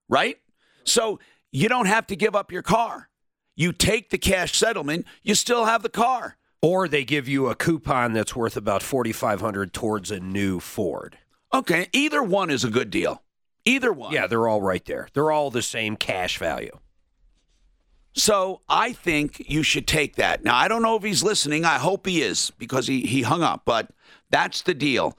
right? 0.10 0.36
So 0.84 1.22
you 1.50 1.70
don't 1.70 1.86
have 1.86 2.08
to 2.08 2.18
give 2.18 2.36
up 2.36 2.52
your 2.52 2.62
car. 2.62 3.08
You 3.56 3.72
take 3.72 4.10
the 4.10 4.18
cash 4.18 4.58
settlement, 4.58 5.06
you 5.22 5.34
still 5.34 5.64
have 5.64 5.82
the 5.82 5.88
car. 5.88 6.36
Or 6.62 6.90
they 6.90 7.06
give 7.06 7.30
you 7.30 7.48
a 7.48 7.56
coupon 7.56 8.12
that's 8.12 8.36
worth 8.36 8.58
about 8.58 8.84
4500 8.84 9.72
towards 9.72 10.12
a 10.12 10.20
new 10.20 10.60
Ford. 10.60 11.20
Okay, 11.54 11.88
either 11.94 12.22
one 12.22 12.50
is 12.50 12.66
a 12.66 12.70
good 12.70 12.90
deal. 12.90 13.23
Either 13.66 13.94
one. 13.94 14.14
Yeah, 14.14 14.28
they're 14.28 14.48
all 14.48 14.62
right 14.62 14.84
there. 14.86 15.08
They're 15.14 15.32
all 15.32 15.50
the 15.50 15.62
same 15.62 15.96
cash 15.96 16.38
value. 16.38 16.78
So 18.16 18.62
I 18.70 18.94
think 18.94 19.50
you 19.50 19.64
should 19.64 19.88
take 19.88 20.18
that. 20.18 20.44
Now 20.44 20.56
I 20.56 20.68
don't 20.68 20.82
know 20.82 20.96
if 20.96 21.04
he's 21.04 21.24
listening. 21.24 21.66
I 21.66 21.78
hope 21.78 22.06
he 22.06 22.22
is 22.22 22.52
because 22.58 22.88
he 22.88 23.02
he 23.02 23.24
hung 23.24 23.42
up. 23.42 23.64
But 23.66 23.90
that's 24.30 24.62
the 24.62 24.74
deal. 24.74 25.18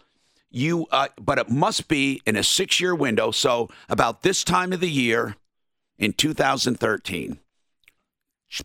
You, 0.51 0.87
uh, 0.93 1.09
but 1.21 1.39
it 1.39 1.51
must 1.51 1.89
be 1.89 2.23
in 2.25 2.37
a 2.37 2.45
six-year 2.45 2.95
window. 2.95 3.33
So 3.33 3.69
about 3.89 4.23
this 4.23 4.45
time 4.45 4.73
of 4.73 4.79
the 4.79 4.91
year, 4.91 5.35
in 5.99 6.13
2013. 6.13 7.39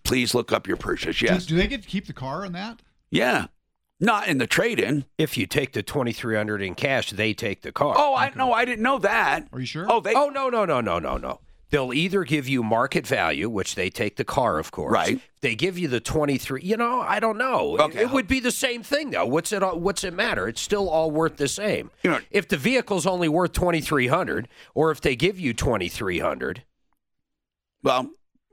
Please 0.04 0.36
look 0.36 0.52
up 0.52 0.68
your 0.68 0.78
purchase. 0.78 1.22
Yes. 1.22 1.46
Do, 1.46 1.56
do 1.56 1.62
they 1.62 1.68
get 1.68 1.82
to 1.82 1.88
keep 1.88 2.06
the 2.06 2.14
car 2.14 2.46
on 2.46 2.52
that? 2.54 2.82
Yeah. 3.10 3.48
Not 4.00 4.28
in 4.28 4.38
the 4.38 4.48
trade-in. 4.48 5.06
If 5.18 5.38
you 5.38 5.46
take 5.46 5.74
the 5.74 5.84
2300 5.84 6.62
in 6.62 6.76
cash, 6.76 7.12
they 7.12 7.34
take 7.34 7.62
the 7.62 7.72
car. 7.72 7.94
Oh, 7.98 8.16
I 8.16 8.32
no, 8.36 8.54
I 8.54 8.64
didn't 8.66 8.84
know 8.84 8.98
that. 9.00 9.48
Are 9.52 9.60
you 9.60 9.66
sure? 9.66 9.88
Oh, 9.90 10.00
they. 10.00 10.14
Oh, 10.14 10.30
no, 10.30 10.50
no, 10.50 10.66
no, 10.66 10.80
no, 10.80 11.00
no, 11.00 11.18
no. 11.18 11.40
They'll 11.72 11.94
either 11.94 12.24
give 12.24 12.48
you 12.48 12.64
market 12.64 13.06
value, 13.06 13.48
which 13.48 13.76
they 13.76 13.92
take 13.92 14.16
the 14.16 14.24
car, 14.24 14.58
of 14.58 14.72
course. 14.72 14.92
Right. 14.92 15.22
They 15.42 15.54
give 15.54 15.78
you 15.78 15.88
the 15.88 16.00
23. 16.00 16.62
You 16.64 16.78
know, 16.78 17.02
I 17.02 17.20
don't 17.20 17.38
know. 17.38 17.78
Okay. 17.80 18.02
It 18.02 18.12
would 18.12 18.28
be 18.28 18.40
the 18.40 18.52
same 18.52 18.82
thing, 18.82 19.12
though. 19.12 19.28
What's 19.28 19.52
it? 19.52 19.62
What's 19.62 20.04
it 20.04 20.14
matter? 20.14 20.48
It's 20.48 20.62
still 20.62 20.90
all 20.90 21.12
worth 21.12 21.38
the 21.38 21.48
same. 21.48 21.92
You 22.02 22.12
know, 22.12 22.20
if 22.32 22.48
the 22.48 22.58
vehicle's 22.58 23.06
only 23.06 23.30
worth 23.30 23.52
2300 23.52 24.48
or 24.74 24.90
if 24.90 25.00
they 25.02 25.16
give 25.16 25.40
you 25.40 25.54
2300 25.54 26.64
Well, 27.84 28.10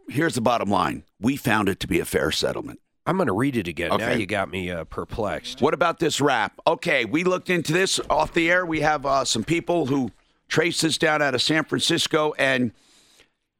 here's 0.09 0.35
the 0.35 0.43
bottom 0.43 0.69
line. 0.69 1.05
We 1.19 1.37
found 1.37 1.71
it 1.71 1.81
to 1.81 1.87
be 1.87 2.01
a 2.01 2.05
fair 2.05 2.31
settlement. 2.31 2.81
I'm 3.07 3.17
going 3.17 3.29
to 3.29 3.33
read 3.33 3.57
it 3.57 3.69
again. 3.69 3.97
Now 3.97 4.13
you 4.13 4.27
got 4.27 4.51
me 4.51 4.71
uh, 4.71 4.85
perplexed. 4.85 5.61
What 5.61 5.75
about 5.75 5.99
this 6.01 6.21
rap? 6.21 6.61
Okay, 6.67 7.05
we 7.05 7.23
looked 7.23 7.51
into 7.51 7.73
this 7.73 8.01
off 8.11 8.33
the 8.33 8.51
air. 8.51 8.67
We 8.67 8.81
have 8.81 9.07
uh, 9.07 9.25
some 9.25 9.45
people 9.45 9.87
who 9.87 10.11
traced 10.49 10.83
this 10.83 10.99
down 10.99 11.23
out 11.23 11.35
of 11.35 11.43
San 11.43 11.65
Francisco 11.65 12.35
and 12.39 12.73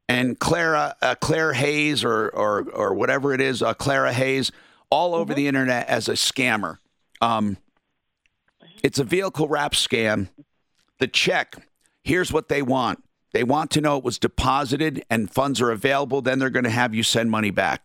and 0.09 0.39
Clara 0.39 0.97
uh, 1.01 1.15
Claire 1.17 1.53
Hayes 1.53 2.05
or 2.05 2.29
or 2.31 2.69
or 2.73 2.95
whatever 2.95 3.33
it 3.33 3.41
is, 3.41 3.63
uh, 3.63 3.75
Clara 3.75 4.13
Hayes, 4.13 4.51
all 4.91 5.15
over 5.15 5.33
the 5.33 5.47
internet 5.47 5.89
as 5.89 6.09
a 6.09 6.13
scammer. 6.13 6.79
Um, 7.21 7.57
it's 8.83 8.99
a 8.99 9.05
vehicle 9.05 9.49
wrap 9.49 9.73
scam. 9.73 10.29
The 10.99 11.07
check. 11.07 11.57
Here's 12.03 12.33
what 12.33 12.49
they 12.49 12.63
want. 12.63 13.03
They 13.33 13.45
want 13.45 13.71
to 13.73 13.81
know 13.81 13.99
it 13.99 14.05
was 14.05 14.19
deposited 14.19 15.05
and 15.11 15.31
funds 15.31 15.61
are 15.61 15.71
available. 15.71 16.23
Then 16.23 16.39
they're 16.39 16.51
going 16.51 16.65
to 16.65 16.71
have 16.71 16.95
you 16.95 17.03
send 17.03 17.31
money 17.31 17.51
back. 17.51 17.83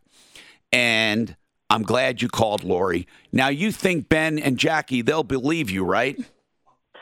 And 0.72 1.36
I'm 1.72 1.84
glad 1.84 2.22
you 2.22 2.28
called, 2.28 2.66
Lori. 2.66 3.08
Now 3.32 3.48
you 3.48 3.72
think 3.72 4.10
Ben 4.10 4.38
and 4.38 4.58
Jackie 4.58 5.02
they'll 5.02 5.24
believe 5.24 5.70
you, 5.70 5.86
right? 5.86 6.20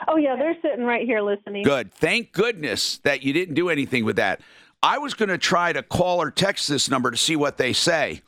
Oh 0.08 0.16
yeah, 0.16 0.36
they're 0.36 0.56
sitting 0.62 0.86
right 0.86 1.06
here 1.06 1.22
listening. 1.22 1.64
Good. 1.64 1.92
Thank 1.92 2.34
goodness 2.34 3.00
that 3.00 3.24
you 3.24 3.34
didn't 3.34 3.56
do 3.56 3.70
anything 3.70 4.06
with 4.06 4.18
that. 4.18 4.42
I 4.84 5.00
was 5.00 5.16
going 5.16 5.30
to 5.30 5.40
try 5.40 5.74
to 5.74 5.82
call 5.82 6.22
or 6.22 6.30
text 6.30 6.70
this 6.70 6.88
number 6.88 7.10
to 7.10 7.18
see 7.18 7.36
what 7.36 7.58
they 7.58 7.74
say. 7.74 8.22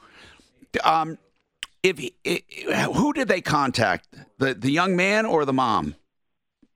Um, 0.84 1.20
if 1.84 2.00
i 2.26 2.92
who 2.94 3.14
did 3.14 3.28
they 3.28 3.42
contact? 3.42 4.08
The 4.40 4.56
the 4.56 4.72
young 4.72 4.96
man 4.96 5.28
or 5.28 5.46
the 5.46 5.54
mom? 5.54 5.96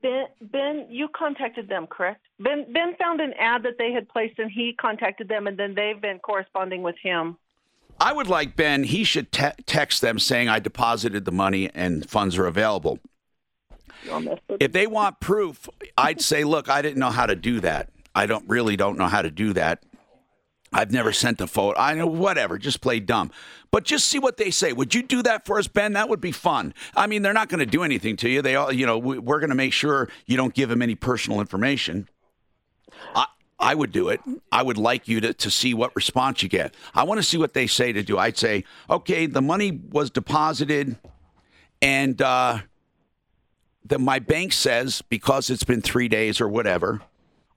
Ben, 0.04 0.28
Ben, 0.40 0.86
you 0.90 1.08
contacted 1.08 1.68
them, 1.68 1.88
correct? 1.88 2.22
Ben, 2.40 2.72
Ben 2.72 2.96
found 3.00 3.20
an 3.20 3.34
ad 3.40 3.64
that 3.64 3.80
they 3.80 3.92
had 3.92 4.08
placed, 4.08 4.38
and 4.38 4.52
he 4.52 4.76
contacted 4.80 5.28
them, 5.28 5.48
and 5.48 5.58
then 5.58 5.74
they've 5.74 6.00
been 6.00 6.20
corresponding 6.20 6.84
with 6.84 6.96
him. 7.02 7.38
I 8.00 8.14
would 8.14 8.28
like 8.28 8.56
Ben. 8.56 8.84
He 8.84 9.04
should 9.04 9.32
te- 9.32 9.52
text 9.66 10.02
them 10.02 10.20
saying 10.20 10.50
I 10.50 10.60
deposited 10.60 11.26
the 11.26 11.32
money 11.32 11.70
and 11.74 12.08
funds 12.10 12.38
are 12.38 12.46
available. 12.46 13.00
If 14.60 14.72
they 14.74 14.86
want 14.88 15.20
proof, 15.20 15.68
I'd 15.98 16.22
say, 16.22 16.44
look, 16.44 16.70
I 16.70 16.82
didn't 16.82 16.98
know 17.00 17.10
how 17.10 17.26
to 17.26 17.36
do 17.36 17.60
that. 17.62 17.90
I 18.14 18.26
don't 18.26 18.48
really 18.48 18.76
don't 18.76 18.98
know 18.98 19.08
how 19.08 19.22
to 19.22 19.32
do 19.32 19.54
that. 19.54 19.84
I've 20.74 20.92
never 20.92 21.14
sent 21.14 21.40
a 21.40 21.48
photo. 21.48 21.80
I 21.80 21.94
know 21.94 22.06
whatever, 22.08 22.58
just 22.58 22.82
play 22.82 23.00
dumb. 23.00 23.32
But 23.72 23.84
just 23.86 24.08
see 24.08 24.20
what 24.20 24.38
they 24.38 24.52
say. 24.52 24.74
Would 24.74 24.94
you 24.94 25.02
do 25.04 25.24
that 25.24 25.46
for 25.46 25.58
us, 25.58 25.68
Ben? 25.68 25.94
That 25.94 26.10
would 26.10 26.22
be 26.22 26.32
fun. 26.34 26.74
I 26.96 27.08
mean, 27.08 27.22
they're 27.22 27.34
not 27.34 27.50
going 27.50 27.60
to 27.60 27.66
do 27.66 27.84
anything 27.84 28.16
to 28.18 28.30
you. 28.30 28.42
They 28.42 28.56
all, 28.56 28.72
you 28.72 28.86
know, 28.86 28.98
we- 28.98 29.20
we're 29.20 29.40
going 29.40 29.50
to 29.50 29.56
make 29.56 29.74
sure 29.74 30.10
you 30.26 30.36
don't 30.38 30.54
give 30.54 30.70
them 30.70 30.82
any 30.82 30.96
personal 30.96 31.40
information. 31.40 32.10
I, 33.16 33.26
I 33.60 33.74
would 33.74 33.92
do 33.92 34.10
it. 34.10 34.20
I 34.52 34.64
would 34.64 34.78
like 34.78 35.08
you 35.08 35.22
to, 35.22 35.34
to 35.34 35.50
see 35.50 35.74
what 35.74 35.96
response 35.96 36.44
you 36.44 36.50
get. 36.50 36.74
I 36.94 37.04
want 37.04 37.20
to 37.20 37.24
see 37.24 37.38
what 37.38 37.54
they 37.54 37.68
say 37.68 37.94
to 37.94 38.04
do. 38.04 38.18
I'd 38.18 38.38
say, 38.38 38.66
okay, 38.90 39.28
the 39.28 39.42
money 39.42 39.72
was 39.72 40.10
deposited, 40.10 40.98
and 41.82 42.22
uh, 42.22 42.60
the, 43.86 43.98
my 43.98 44.20
bank 44.20 44.52
says 44.52 45.02
because 45.04 45.50
it's 45.50 45.64
been 45.64 45.82
three 45.82 46.10
days 46.10 46.42
or 46.42 46.50
whatever, 46.50 47.02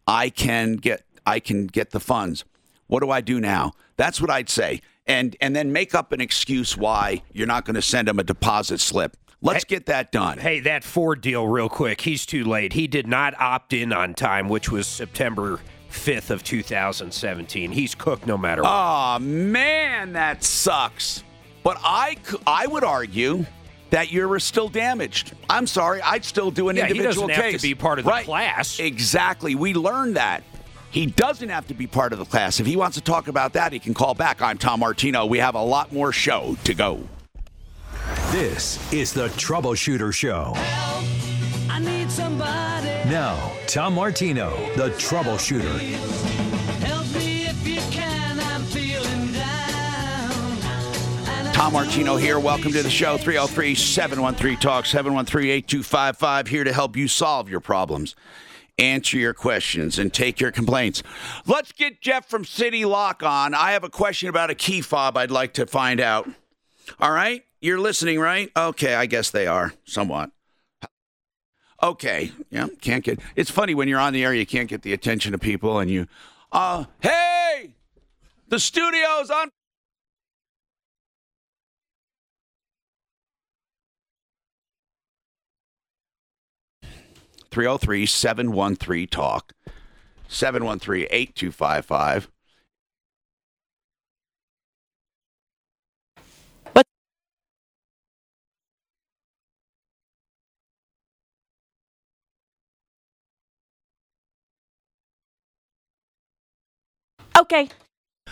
I 0.07 0.31
can 0.31 0.77
get 0.77 1.05
I 1.27 1.41
can 1.41 1.67
get 1.67 1.91
the 1.91 2.01
funds. 2.01 2.45
What 2.87 3.01
do 3.01 3.11
I 3.11 3.21
do 3.21 3.41
now? 3.41 3.73
That's 3.97 4.21
what 4.21 4.31
I'd 4.31 4.49
say, 4.49 4.81
and 5.07 5.37
and 5.41 5.55
then 5.57 5.73
make 5.73 5.95
up 5.95 6.13
an 6.13 6.21
excuse 6.21 6.77
why 6.77 7.23
you're 7.33 7.47
not 7.47 7.65
going 7.65 7.75
to 7.75 7.83
send 7.83 8.07
them 8.07 8.19
a 8.19 8.25
deposit 8.25 8.81
slip. 8.81 9.17
Let's 9.41 9.65
get 9.65 9.87
that 9.87 10.11
done. 10.11 10.39
Hey, 10.39 10.61
that 10.61 10.83
Ford 10.83 11.21
deal, 11.21 11.47
real 11.47 11.69
quick. 11.69 12.01
He's 12.01 12.27
too 12.27 12.45
late. 12.45 12.73
He 12.73 12.89
did 12.89 13.07
not 13.07 13.39
opt 13.41 13.73
in 13.73 13.93
on 13.93 14.15
time, 14.15 14.49
which 14.49 14.69
was 14.71 14.87
September 14.87 15.61
5th 15.99 16.31
of 16.31 16.43
2017. 16.45 17.73
He's 17.73 17.95
cooked 17.95 18.27
no 18.27 18.39
matter 18.39 18.63
what. 18.63 18.71
Oh 18.71 19.19
man, 19.21 20.13
that 20.15 20.45
sucks. 20.45 21.25
But 21.63 21.79
I, 21.83 22.17
I 22.47 22.67
would 22.67 22.85
argue 22.85 23.45
that 23.91 24.13
you're 24.13 24.39
still 24.39 24.69
damaged. 24.69 25.35
I'm 25.51 25.67
sorry, 25.67 26.01
I'd 26.03 26.25
still 26.25 26.51
do 26.51 26.69
an 26.69 26.77
Yeah, 26.77 26.85
he 26.87 26.91
individual 26.93 27.27
doesn't 27.29 27.43
have 27.43 27.53
case. 27.53 27.61
to 27.63 27.69
be 27.69 27.75
part 27.75 27.99
of 27.99 28.05
the 28.05 28.11
Right. 28.11 28.25
class. 28.25 28.79
Exactly. 28.79 29.55
We 29.55 29.75
learned 29.75 30.17
that. 30.17 30.45
He 30.91 31.05
doesn't 31.07 31.49
have 31.51 31.67
to 31.69 31.75
be 31.75 31.87
part 31.87 32.13
of 32.15 32.19
the 32.19 32.25
class. 32.25 32.61
If 32.61 32.67
he 32.67 32.77
wants 32.77 32.97
to 32.97 33.03
talk 33.03 33.29
about 33.29 33.53
that, 33.55 33.73
he 33.73 33.79
can 33.79 33.93
call 33.93 34.15
back. 34.15 34.41
I'm 34.41 34.57
Tom 34.57 34.81
Martino. 34.81 35.27
We 35.27 35.39
have 35.39 35.55
a 35.55 35.63
lot 35.63 35.93
more 35.93 36.13
show 36.13 36.57
to 36.65 36.73
go. 36.75 37.01
This 38.31 38.79
is 38.93 39.13
the 39.13 39.29
Troubleshooter 39.31 40.13
Show. 40.15 40.53
I 40.57 41.03
need 41.03 41.28
somebody. 42.19 42.89
Now, 43.09 43.53
Tom 43.69 43.95
Martino, 43.95 44.51
the 44.75 44.91
Troubleshooter. 44.91 45.79
Help 46.81 47.07
me 47.15 47.47
if 47.47 47.67
you 47.67 47.81
can. 47.93 48.41
I'm 48.41 48.63
feeling 48.63 49.33
down. 49.33 50.43
Tom 51.53 51.73
Martino 51.73 52.17
here. 52.17 52.41
Welcome 52.41 52.73
to 52.73 52.83
the 52.83 52.91
show. 52.91 53.17
303 53.17 53.77
713 53.77 54.59
Talk, 54.59 54.85
713 54.85 55.49
8255. 55.49 56.49
Here 56.49 56.65
to 56.65 56.73
help 56.73 56.97
you 56.97 57.07
solve 57.07 57.49
your 57.49 57.61
problems, 57.61 58.17
answer 58.81 59.17
your 59.17 59.35
questions, 59.35 59.97
and 59.97 60.13
take 60.13 60.41
your 60.41 60.51
complaints. 60.51 61.05
Let's 61.47 61.71
get 61.71 62.01
Jeff 62.01 62.29
from 62.29 62.45
City 62.45 62.85
Lock 62.85 63.23
on. 63.23 63.55
I 63.55 63.71
have 63.73 63.85
a 63.85 63.91
question 63.91 64.29
about 64.29 64.51
a 64.51 64.57
key 64.57 64.81
fob 64.81 65.17
I'd 65.17 65.31
like 65.31 65.53
to 65.55 65.67
find 65.67 66.01
out. 66.01 66.29
All 66.99 67.13
right? 67.13 67.45
You're 67.61 67.79
listening, 67.79 68.19
right? 68.19 68.51
Okay, 68.57 68.97
I 68.97 69.07
guess 69.07 69.31
they 69.31 69.47
are, 69.47 69.73
somewhat. 69.85 70.31
Okay, 71.81 72.33
yeah, 72.51 72.67
can't 72.81 73.05
get. 73.05 73.21
It's 73.37 73.51
funny 73.51 73.75
when 73.75 73.87
you're 73.87 74.01
on 74.01 74.13
the 74.13 74.25
air, 74.25 74.35
you 74.35 74.47
can't 74.47 74.69
get 74.69 74.83
the 74.83 74.93
attention 74.93 75.33
of 75.33 75.41
people, 75.41 75.79
and 75.79 75.89
you, 75.89 76.09
uh, 76.51 76.87
hey, 77.01 77.71
the 78.49 78.59
studio's 78.59 79.31
on 79.31 79.51
303 87.53 88.07
713 88.07 89.07
Talk, 89.07 89.53
713 90.27 91.07
8255. 91.11 92.29
Okay. 107.39 107.69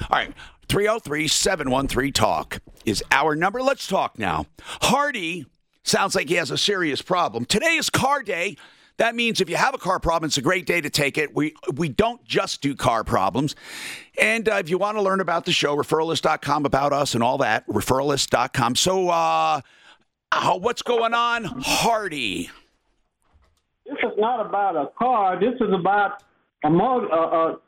All 0.00 0.08
right. 0.10 0.32
303 0.68 1.28
713 1.28 2.12
Talk 2.12 2.58
is 2.84 3.02
our 3.10 3.36
number. 3.36 3.62
Let's 3.62 3.86
talk 3.86 4.18
now. 4.18 4.46
Hardy 4.82 5.46
sounds 5.84 6.14
like 6.14 6.28
he 6.28 6.34
has 6.34 6.50
a 6.50 6.58
serious 6.58 7.02
problem. 7.02 7.44
Today 7.44 7.76
is 7.76 7.88
car 7.88 8.22
day. 8.22 8.56
That 8.98 9.14
means 9.14 9.40
if 9.40 9.50
you 9.50 9.56
have 9.56 9.74
a 9.74 9.78
car 9.78 10.00
problem, 10.00 10.26
it's 10.28 10.38
a 10.38 10.42
great 10.42 10.66
day 10.66 10.80
to 10.80 10.90
take 10.90 11.18
it. 11.18 11.34
We 11.34 11.54
we 11.74 11.88
don't 11.88 12.24
just 12.24 12.62
do 12.62 12.74
car 12.74 13.04
problems. 13.04 13.54
And 14.20 14.48
uh, 14.48 14.54
if 14.54 14.70
you 14.70 14.78
want 14.78 14.96
to 14.96 15.02
learn 15.02 15.20
about 15.20 15.44
the 15.44 15.52
show, 15.52 15.76
referrallist.com, 15.76 16.64
about 16.64 16.92
us 16.92 17.14
and 17.14 17.22
all 17.22 17.38
that, 17.38 17.66
referrallist.com. 17.68 18.74
So, 18.76 19.10
uh, 19.10 19.60
uh, 20.32 20.58
what's 20.58 20.82
going 20.82 21.12
on, 21.12 21.44
Hardy? 21.44 22.50
This 23.84 23.98
is 23.98 24.18
not 24.18 24.44
about 24.44 24.76
a 24.76 24.90
car. 24.98 25.38
This 25.38 25.54
is 25.60 25.72
about 25.72 26.22
a 26.64 26.70
mor- 26.70 27.60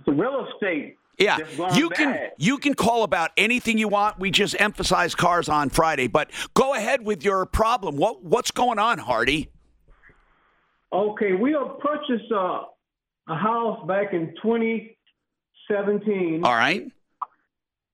it's 0.00 0.08
a 0.08 0.12
real 0.12 0.46
estate. 0.52 0.96
Yeah, 1.18 1.38
that's 1.38 1.56
gone 1.56 1.76
you 1.76 1.90
can 1.90 2.30
you 2.38 2.58
can 2.58 2.74
call 2.74 3.02
about 3.02 3.30
anything 3.36 3.76
you 3.76 3.88
want. 3.88 4.18
We 4.18 4.30
just 4.30 4.58
emphasize 4.58 5.14
cars 5.14 5.50
on 5.50 5.68
Friday, 5.68 6.06
but 6.06 6.30
go 6.54 6.74
ahead 6.74 7.04
with 7.04 7.22
your 7.22 7.44
problem. 7.44 7.96
What 7.96 8.24
what's 8.24 8.50
going 8.50 8.78
on, 8.78 8.98
Hardy? 8.98 9.50
Okay, 10.92 11.34
we 11.34 11.52
have 11.52 11.78
purchased 11.78 12.32
uh, 12.32 12.62
a 13.28 13.34
house 13.34 13.86
back 13.86 14.12
in 14.12 14.34
2017. 14.42 16.44
All 16.44 16.54
right. 16.54 16.90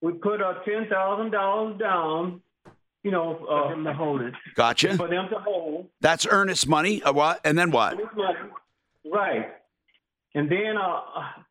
We 0.00 0.12
put 0.12 0.40
uh, 0.40 0.54
ten 0.64 0.86
thousand 0.88 1.32
dollars 1.32 1.78
down. 1.78 2.42
You 3.02 3.12
know, 3.12 3.46
uh, 3.48 3.68
for 3.68 3.74
them 3.74 3.84
to 3.84 3.92
hold 3.92 4.20
it. 4.20 4.34
Gotcha. 4.54 4.96
For 4.96 5.08
them 5.08 5.28
to 5.30 5.38
hold. 5.38 5.88
That's 6.00 6.26
earnest 6.28 6.68
money. 6.68 7.02
Uh, 7.02 7.12
what? 7.12 7.40
And 7.44 7.56
then 7.56 7.70
what? 7.70 7.96
Right. 9.04 9.48
And 10.36 10.48
then 10.50 10.76
uh, 10.80 11.00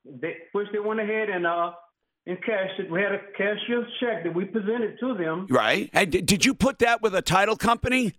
they, 0.05 0.35
which 0.53 0.67
they 0.71 0.79
went 0.79 0.99
ahead 0.99 1.29
and 1.29 1.45
uh, 1.45 1.71
and 2.27 2.37
cashed 2.43 2.79
it. 2.79 2.89
We 2.89 3.01
had 3.01 3.11
a 3.11 3.19
cashier's 3.37 3.87
check 3.99 4.23
that 4.23 4.33
we 4.33 4.45
presented 4.45 4.97
to 5.01 5.15
them. 5.15 5.47
Right. 5.49 5.89
And 5.91 6.11
did, 6.11 6.25
did 6.25 6.45
you 6.45 6.53
put 6.53 6.79
that 6.79 7.01
with 7.01 7.13
a 7.13 7.21
title 7.21 7.57
company? 7.57 8.13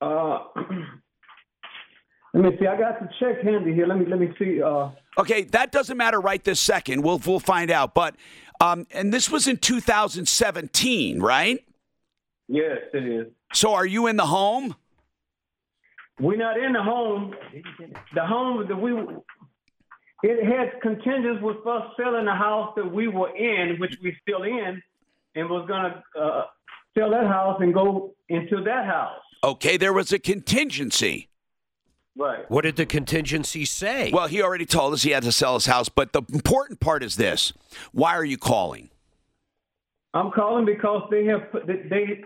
Uh, 0.00 0.44
let 2.34 2.44
me 2.44 2.50
see. 2.60 2.66
I 2.66 2.78
got 2.78 3.00
the 3.00 3.08
check 3.18 3.42
handy 3.42 3.72
here. 3.74 3.86
Let 3.86 3.98
me 3.98 4.06
let 4.06 4.20
me 4.20 4.28
see. 4.38 4.62
Uh, 4.62 4.90
Okay, 5.18 5.42
that 5.44 5.72
doesn't 5.72 5.96
matter 5.98 6.20
right 6.20 6.42
this 6.42 6.60
second. 6.60 7.02
We'll 7.02 7.20
we'll 7.26 7.40
find 7.40 7.70
out. 7.70 7.94
But 7.94 8.16
um, 8.60 8.86
and 8.92 9.12
this 9.12 9.30
was 9.30 9.46
in 9.46 9.58
2017, 9.58 11.20
right? 11.20 11.64
yes, 12.48 12.78
it 12.94 13.04
is. 13.06 13.26
So 13.52 13.74
are 13.74 13.84
you 13.86 14.06
in 14.06 14.16
the 14.16 14.26
home? 14.26 14.74
We're 16.22 16.36
not 16.36 16.56
in 16.56 16.72
the 16.72 16.82
home. 16.82 17.34
The 18.14 18.24
home 18.24 18.64
that 18.68 18.76
we 18.76 18.92
it 20.22 20.44
had 20.44 20.80
contingents 20.80 21.42
with 21.42 21.66
us 21.66 21.82
selling 21.96 22.26
the 22.26 22.34
house 22.34 22.72
that 22.76 22.92
we 22.92 23.08
were 23.08 23.34
in, 23.36 23.76
which 23.80 23.96
we 24.00 24.16
still 24.22 24.44
in, 24.44 24.80
and 25.34 25.50
was 25.50 25.66
gonna 25.66 26.00
uh, 26.16 26.44
sell 26.96 27.10
that 27.10 27.26
house 27.26 27.58
and 27.60 27.74
go 27.74 28.14
into 28.28 28.62
that 28.62 28.86
house. 28.86 29.18
Okay, 29.42 29.76
there 29.76 29.92
was 29.92 30.12
a 30.12 30.20
contingency. 30.20 31.28
Right. 32.16 32.48
What 32.48 32.60
did 32.62 32.76
the 32.76 32.86
contingency 32.86 33.64
say? 33.64 34.12
Well, 34.12 34.28
he 34.28 34.42
already 34.42 34.66
told 34.66 34.92
us 34.94 35.02
he 35.02 35.10
had 35.10 35.24
to 35.24 35.32
sell 35.32 35.54
his 35.54 35.66
house, 35.66 35.88
but 35.88 36.12
the 36.12 36.22
important 36.32 36.78
part 36.78 37.02
is 37.02 37.16
this: 37.16 37.52
Why 37.90 38.14
are 38.14 38.24
you 38.24 38.38
calling? 38.38 38.90
I'm 40.14 40.30
calling 40.30 40.66
because 40.66 41.08
they 41.10 41.24
have 41.24 41.50
put, 41.50 41.66
they- 41.66 41.88
they 41.90 42.20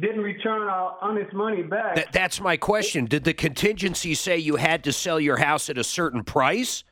didn't 0.00 0.22
return 0.22 0.62
our 0.62 0.96
honest 1.00 1.32
money 1.32 1.62
back. 1.62 1.94
Th- 1.94 2.08
that's 2.12 2.40
my 2.40 2.56
question. 2.56 3.06
Did 3.06 3.24
the 3.24 3.34
contingency 3.34 4.14
say 4.14 4.38
you 4.38 4.56
had 4.56 4.84
to 4.84 4.92
sell 4.92 5.20
your 5.20 5.36
house 5.36 5.68
at 5.68 5.78
a 5.78 5.84
certain 5.84 6.24
price? 6.24 6.84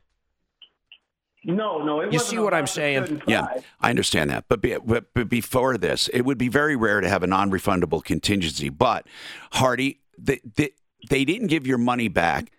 no, 1.45 1.83
no. 1.83 2.01
It 2.01 2.07
You 2.07 2.19
wasn't 2.19 2.31
see 2.31 2.39
what 2.39 2.53
I'm 2.53 2.67
saying? 2.67 3.23
Yeah. 3.27 3.47
I 3.81 3.91
understand 3.91 4.31
that. 4.31 4.45
But, 4.49 4.61
be, 4.61 4.77
but, 4.85 5.15
but 5.15 5.29
before 5.29 5.79
this, 5.79 6.09
it 6.09 6.23
would 6.23 6.39
be 6.39 6.49
very 6.49 6.77
rare 6.77 7.01
to 7.01 7.09
have 7.09 7.23
a 7.23 7.27
non 7.27 7.51
refundable 7.51 8.05
contingency. 8.05 8.69
But, 8.69 9.07
Hardy, 9.53 10.01
they, 10.19 10.41
they, 10.57 10.71
they 11.09 11.25
didn't 11.25 11.47
give 11.47 11.67
your 11.67 11.79
money 11.79 12.09
back, 12.09 12.51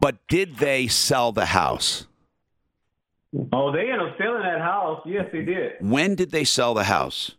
but 0.00 0.16
did 0.28 0.56
they 0.56 0.86
sell 0.86 1.32
the 1.32 1.46
house? 1.46 2.06
Oh, 3.52 3.72
they 3.72 3.90
ended 3.90 4.00
up 4.00 4.16
selling 4.18 4.42
that 4.42 4.60
house. 4.60 5.00
Yes, 5.06 5.26
they 5.32 5.42
did. 5.42 5.72
When 5.80 6.14
did 6.14 6.30
they 6.30 6.44
sell 6.44 6.74
the 6.74 6.84
house? 6.84 7.32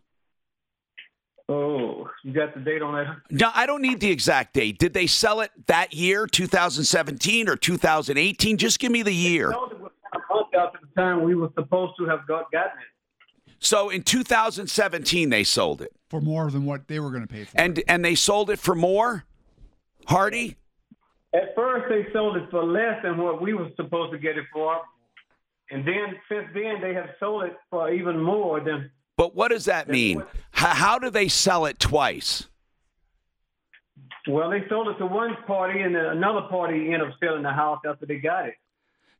Oh, 1.48 2.08
you 2.22 2.32
got 2.32 2.54
the 2.54 2.60
date 2.60 2.80
on 2.80 2.94
that? 2.94 3.16
No, 3.30 3.50
I 3.54 3.66
don't 3.66 3.82
need 3.82 4.00
the 4.00 4.10
exact 4.10 4.54
date. 4.54 4.78
Did 4.78 4.94
they 4.94 5.06
sell 5.06 5.40
it 5.40 5.50
that 5.66 5.92
year, 5.92 6.26
2017 6.26 7.48
or 7.48 7.56
2018? 7.56 8.56
Just 8.56 8.78
give 8.78 8.90
me 8.90 9.02
the 9.02 9.12
year. 9.12 9.50
No, 9.50 9.66
it 9.66 9.78
was 9.78 9.92
a 10.14 10.18
month 10.32 10.54
after 10.58 10.78
the 10.80 11.00
time 11.00 11.22
we 11.22 11.34
were 11.34 11.50
supposed 11.54 11.92
to 11.98 12.06
have 12.06 12.26
got, 12.26 12.50
gotten 12.50 12.78
it. 12.78 13.54
So 13.58 13.90
in 13.90 14.02
2017, 14.02 15.28
they 15.28 15.44
sold 15.44 15.82
it. 15.82 15.92
for 16.08 16.20
more 16.20 16.50
than 16.50 16.64
what 16.64 16.88
they 16.88 16.98
were 16.98 17.10
going 17.10 17.26
to 17.26 17.32
pay 17.32 17.44
for. 17.44 17.60
And, 17.60 17.82
and 17.88 18.04
they 18.04 18.14
sold 18.14 18.48
it 18.48 18.58
for 18.58 18.74
more? 18.74 19.24
Hardy? 20.06 20.56
At 21.34 21.54
first, 21.54 21.86
they 21.88 22.06
sold 22.12 22.36
it 22.36 22.48
for 22.50 22.64
less 22.64 23.02
than 23.02 23.18
what 23.18 23.42
we 23.42 23.54
were 23.54 23.68
supposed 23.76 24.12
to 24.12 24.18
get 24.18 24.38
it 24.38 24.44
for, 24.52 24.80
and 25.70 25.86
then 25.86 26.14
since 26.28 26.46
then 26.54 26.80
they 26.80 26.94
have 26.94 27.08
sold 27.18 27.44
it 27.44 27.56
for 27.70 27.90
even 27.92 28.22
more 28.22 28.60
than. 28.60 28.90
But 29.16 29.34
what 29.34 29.50
does 29.50 29.66
that 29.66 29.88
mean? 29.88 30.24
How, 30.50 30.68
how 30.74 30.98
do 30.98 31.10
they 31.10 31.28
sell 31.28 31.66
it 31.66 31.78
twice? 31.78 32.48
Well, 34.26 34.50
they 34.50 34.66
sold 34.68 34.88
it 34.88 34.98
to 34.98 35.06
one 35.06 35.36
party, 35.46 35.80
and 35.80 35.94
then 35.94 36.04
another 36.06 36.42
party 36.48 36.92
ended 36.92 37.02
up 37.02 37.14
selling 37.22 37.42
the 37.42 37.52
house 37.52 37.80
after 37.86 38.06
they 38.06 38.16
got 38.16 38.46
it. 38.46 38.54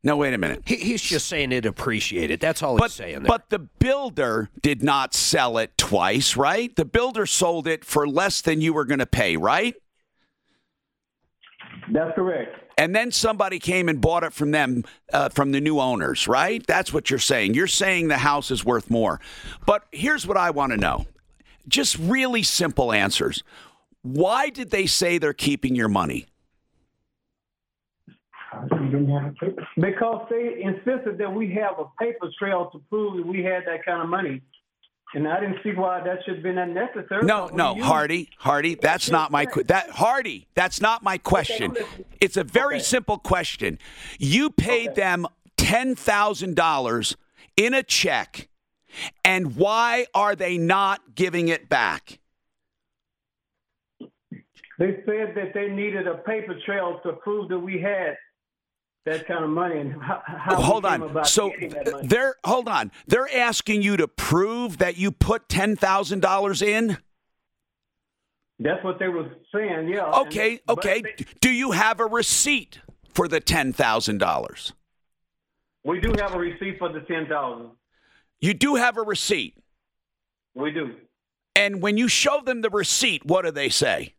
No, 0.03 0.17
wait 0.17 0.35
a 0.35 0.39
minute. 0.39 0.63
He, 0.67 0.77
he's 0.77 1.01
just 1.03 1.27
saying 1.29 1.53
it 1.53 1.65
appreciated. 1.65 2.41
That's 2.41 2.63
all 2.63 2.77
But, 2.77 2.85
he's 2.87 2.95
saying 2.95 3.23
there. 3.23 3.29
but 3.29 3.49
the 3.51 3.59
builder 3.59 4.51
did 4.63 4.83
not 4.83 5.15
sell 5.15 5.57
it 5.59 5.77
twice, 5.79 6.37
right? 6.37 6.75
The 6.75 6.85
builder 6.85 7.25
sold 7.27 7.67
it 7.67 7.85
for 7.85 8.07
less 8.07 8.41
than 8.41 8.61
you 8.61 8.73
were 8.75 8.85
going 8.85 8.99
to 8.99 9.07
pay, 9.07 9.37
right? 9.37 9.75
That's 11.93 12.15
correct. 12.15 12.57
And 12.77 12.95
then 12.95 13.13
somebody 13.13 13.59
came 13.59 13.89
and 13.89 14.01
bought 14.01 14.25
it 14.25 14.33
from 14.33 14.51
them, 14.51 14.85
uh, 15.13 15.29
from 15.29 15.53
the 15.53 15.61
new 15.61 15.79
owners, 15.79 16.27
right? 16.27 16.65
That's 16.67 16.93
what 16.93 17.09
you're 17.09 17.19
saying. 17.19 17.55
You're 17.55 17.67
saying 17.67 18.09
the 18.09 18.19
house 18.19 18.51
is 18.51 18.65
worth 18.65 18.91
more. 18.91 19.21
But 19.65 19.85
here's 19.93 20.27
what 20.27 20.37
I 20.37 20.51
want 20.51 20.73
to 20.73 20.77
know 20.77 21.07
just 21.69 21.97
really 21.99 22.43
simple 22.43 22.93
answers. 22.93 23.43
Why 24.03 24.51
did 24.51 24.71
they 24.71 24.87
say 24.87 25.19
they're 25.19 25.33
keeping 25.33 25.75
your 25.75 25.89
money? 25.89 26.27
Because 29.77 30.27
they 30.31 30.63
insisted 30.63 31.19
that 31.19 31.33
we 31.33 31.53
have 31.55 31.79
a 31.79 31.87
paper 32.03 32.29
trail 32.39 32.71
to 32.73 32.79
prove 32.91 33.17
that 33.17 33.27
we 33.27 33.43
had 33.43 33.65
that 33.67 33.85
kind 33.85 34.03
of 34.03 34.09
money. 34.09 34.43
And 35.15 35.29
I 35.29 35.39
didn't 35.39 35.59
see 35.63 35.71
why 35.71 36.03
that 36.03 36.19
should 36.25 36.35
have 36.35 36.43
been 36.43 36.59
unnecessary. 36.59 37.25
No, 37.25 37.47
no, 37.47 37.77
Hardy, 37.77 38.31
Hardy, 38.39 38.75
that's 38.75 39.11
not 39.11 39.31
my 39.31 39.47
que- 39.47 39.63
that 39.65 39.91
Hardy, 39.91 40.49
that's 40.55 40.81
not 40.81 41.05
my 41.05 41.19
question. 41.19 41.77
It's 42.21 42.37
a 42.37 42.43
very 42.43 42.81
simple 42.81 43.19
question. 43.19 43.79
You 44.19 44.51
paid 44.51 44.97
them 44.97 45.27
ten 45.57 45.95
thousand 45.95 46.57
dollars 46.57 47.17
in 47.57 47.75
a 47.75 47.85
check, 47.85 48.49
and 49.25 49.55
why 49.55 50.07
are 50.15 50.35
they 50.35 50.59
not 50.59 51.15
giving 51.15 51.47
it 51.47 51.69
back? 51.69 52.19
They 54.77 55.01
said 55.07 55.35
that 55.37 55.53
they 55.55 55.69
needed 55.69 56.09
a 56.09 56.15
paper 56.15 56.59
trail 56.67 56.99
to 57.05 57.13
prove 57.13 57.49
that 57.51 57.59
we 57.61 57.81
had 57.81 58.17
that 59.07 59.27
kind 59.27 59.45
of 59.45 59.51
money 59.51 59.79
and 59.81 59.93
how, 60.03 60.23
how 60.27 60.57
hold 60.61 60.85
on. 60.85 61.25
So 61.25 61.53
they're 62.03 62.37
hold 62.45 62.69
on. 62.69 62.91
They're 63.07 63.29
asking 63.35 63.83
you 63.83 63.97
to 63.99 64.09
prove 64.09 64.79
that 64.79 64.97
you 64.97 65.11
put 65.11 65.49
ten 65.49 65.77
thousand 65.77 66.21
dollars 66.21 66.63
in. 66.63 66.97
That's 68.59 68.83
what 68.85 68.99
they 68.99 69.09
were 69.09 69.29
saying, 69.53 69.89
yeah. 69.89 70.05
Okay, 70.21 70.61
And- 70.69 70.79
okay. 70.79 71.03
they- 71.03 71.25
Do 71.41 71.51
you 71.51 71.73
have 71.73 71.99
a 72.01 72.07
receipt 72.07 72.81
for 73.13 73.29
the 73.29 73.41
ten 73.41 73.73
thousand 73.73 74.19
dollars? 74.19 74.73
we 75.85 76.01
do 76.01 76.15
have 76.19 76.35
a 76.35 76.39
receipt 76.39 76.79
for 76.79 76.89
the 76.91 77.01
ten 77.01 77.27
thousand. 77.27 77.71
You 78.41 78.55
do 78.55 78.77
have 78.77 78.97
a 78.97 79.03
receipt. 79.03 79.59
We 80.55 80.71
do. 80.71 80.95
And 81.57 81.83
when 81.83 81.97
you 81.99 82.09
show 82.09 82.41
them 82.41 82.63
the 82.63 82.71
receipt, 82.71 83.25
what 83.27 83.45
do 83.45 83.51
they 83.51 83.69
say? 83.69 84.15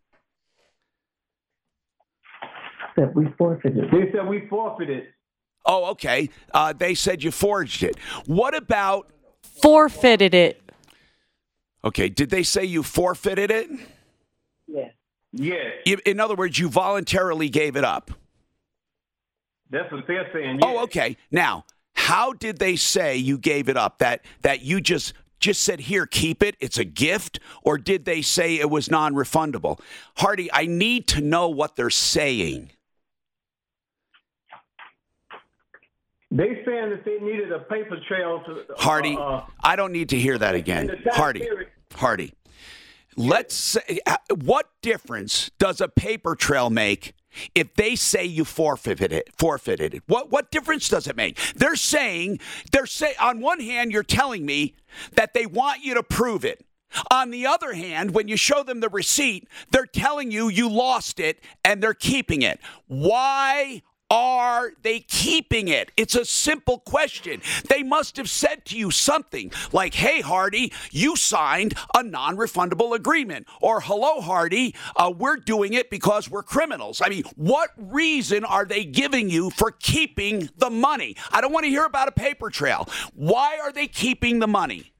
That 2.95 3.13
we 3.13 3.27
forfeited. 3.37 3.91
They 3.91 4.11
said 4.13 4.27
we 4.27 4.47
forfeited. 4.47 5.07
Oh, 5.65 5.85
okay. 5.91 6.29
Uh, 6.53 6.73
they 6.73 6.93
said 6.93 7.23
you 7.23 7.31
forged 7.31 7.83
it. 7.83 7.97
What 8.25 8.55
about? 8.55 9.09
Forfeited 9.61 10.33
it. 10.33 10.61
Okay, 11.83 12.09
did 12.09 12.29
they 12.29 12.43
say 12.43 12.63
you 12.65 12.83
forfeited 12.83 13.51
it? 13.51 13.69
Yes. 14.67 14.91
Yes. 15.33 15.73
You- 15.85 15.99
In 16.05 16.19
other 16.19 16.35
words, 16.35 16.57
you 16.57 16.69
voluntarily 16.69 17.49
gave 17.49 17.75
it 17.75 17.83
up. 17.83 18.11
That's 19.69 19.91
what 19.91 20.05
they're 20.07 20.29
saying. 20.33 20.59
Oh, 20.63 20.83
okay. 20.83 21.17
Now, 21.31 21.65
how 21.93 22.33
did 22.33 22.59
they 22.59 22.75
say 22.75 23.17
you 23.17 23.37
gave 23.37 23.67
it 23.67 23.77
up? 23.77 23.99
That 23.99 24.23
that 24.41 24.61
you 24.61 24.79
just 24.79 25.13
just 25.39 25.61
said 25.63 25.81
here, 25.81 26.05
keep 26.05 26.41
it. 26.41 26.55
It's 26.59 26.77
a 26.77 26.85
gift, 26.85 27.39
or 27.61 27.77
did 27.77 28.05
they 28.05 28.21
say 28.21 28.55
it 28.55 28.69
was 28.69 28.89
non-refundable? 28.89 29.79
Hardy, 30.17 30.49
I 30.53 30.65
need 30.65 31.07
to 31.09 31.21
know 31.21 31.49
what 31.49 31.75
they're 31.75 31.89
saying. 31.89 32.71
They 36.35 36.61
saying 36.65 36.89
that 36.89 37.05
they 37.05 37.17
needed 37.19 37.51
a 37.53 37.59
paper 37.59 37.97
trail 38.09 38.41
to 38.45 38.65
Hardy, 38.77 39.15
Uh, 39.15 39.21
uh, 39.21 39.45
I 39.63 39.77
don't 39.77 39.93
need 39.93 40.09
to 40.09 40.19
hear 40.19 40.37
that 40.37 40.53
again. 40.53 40.81
in 40.81 40.87
the 40.87 40.95
time 40.97 41.13
Hardy, 41.13 41.39
period- 41.39 41.69
Hardy. 41.93 42.33
Let's 43.15 43.55
say, 43.55 43.99
uh, 44.05 44.17
what 44.43 44.69
difference 44.81 45.49
does 45.57 45.79
a 45.79 45.87
paper 45.87 46.35
trail 46.35 46.69
make 46.69 47.13
if 47.53 47.73
they 47.75 47.95
say 47.95 48.25
you 48.25 48.43
forfeited 48.43 49.13
it? 49.13 49.29
Forfeited 49.37 49.93
it. 49.93 50.03
What 50.07 50.29
what 50.29 50.51
difference 50.51 50.89
does 50.89 51.07
it 51.07 51.15
make? 51.15 51.37
They're 51.55 51.77
saying 51.77 52.39
they're 52.73 52.85
say 52.85 53.15
on 53.17 53.39
one 53.39 53.61
hand 53.61 53.93
you're 53.93 54.03
telling 54.03 54.45
me 54.45 54.75
that 55.13 55.33
they 55.33 55.45
want 55.45 55.85
you 55.85 55.93
to 55.93 56.03
prove 56.03 56.43
it. 56.43 56.65
On 57.09 57.31
the 57.31 57.45
other 57.45 57.73
hand, 57.73 58.13
when 58.13 58.27
you 58.27 58.35
show 58.35 58.61
them 58.63 58.81
the 58.81 58.89
receipt, 58.89 59.47
they're 59.71 59.85
telling 59.85 60.31
you 60.31 60.49
you 60.49 60.67
lost 60.69 61.17
it 61.21 61.41
and 61.63 61.81
they're 61.81 61.93
keeping 61.93 62.41
it. 62.41 62.59
Why 62.87 63.81
are 64.09 64.73
they 64.83 64.99
keeping 64.99 65.67
it? 65.67 65.91
It's 65.97 66.15
a 66.15 66.25
simple 66.25 66.79
question. 66.79 67.41
They 67.69 67.83
must 67.83 68.17
have 68.17 68.29
said 68.29 68.65
to 68.65 68.77
you 68.77 68.91
something 68.91 69.51
like, 69.71 69.95
hey, 69.95 70.21
Hardy, 70.21 70.71
you 70.91 71.15
signed 71.15 71.73
a 71.95 72.03
non 72.03 72.37
refundable 72.37 72.93
agreement. 72.95 73.47
Or, 73.61 73.81
hello, 73.81 74.21
Hardy, 74.21 74.75
uh, 74.95 75.11
we're 75.15 75.37
doing 75.37 75.73
it 75.73 75.89
because 75.89 76.29
we're 76.29 76.43
criminals. 76.43 77.01
I 77.03 77.09
mean, 77.09 77.23
what 77.35 77.71
reason 77.77 78.45
are 78.45 78.65
they 78.65 78.85
giving 78.85 79.29
you 79.29 79.49
for 79.49 79.71
keeping 79.71 80.49
the 80.57 80.69
money? 80.69 81.15
I 81.31 81.41
don't 81.41 81.51
want 81.51 81.65
to 81.65 81.69
hear 81.69 81.85
about 81.85 82.07
a 82.07 82.11
paper 82.11 82.49
trail. 82.49 82.87
Why 83.13 83.57
are 83.61 83.71
they 83.71 83.87
keeping 83.87 84.39
the 84.39 84.47
money? 84.47 84.93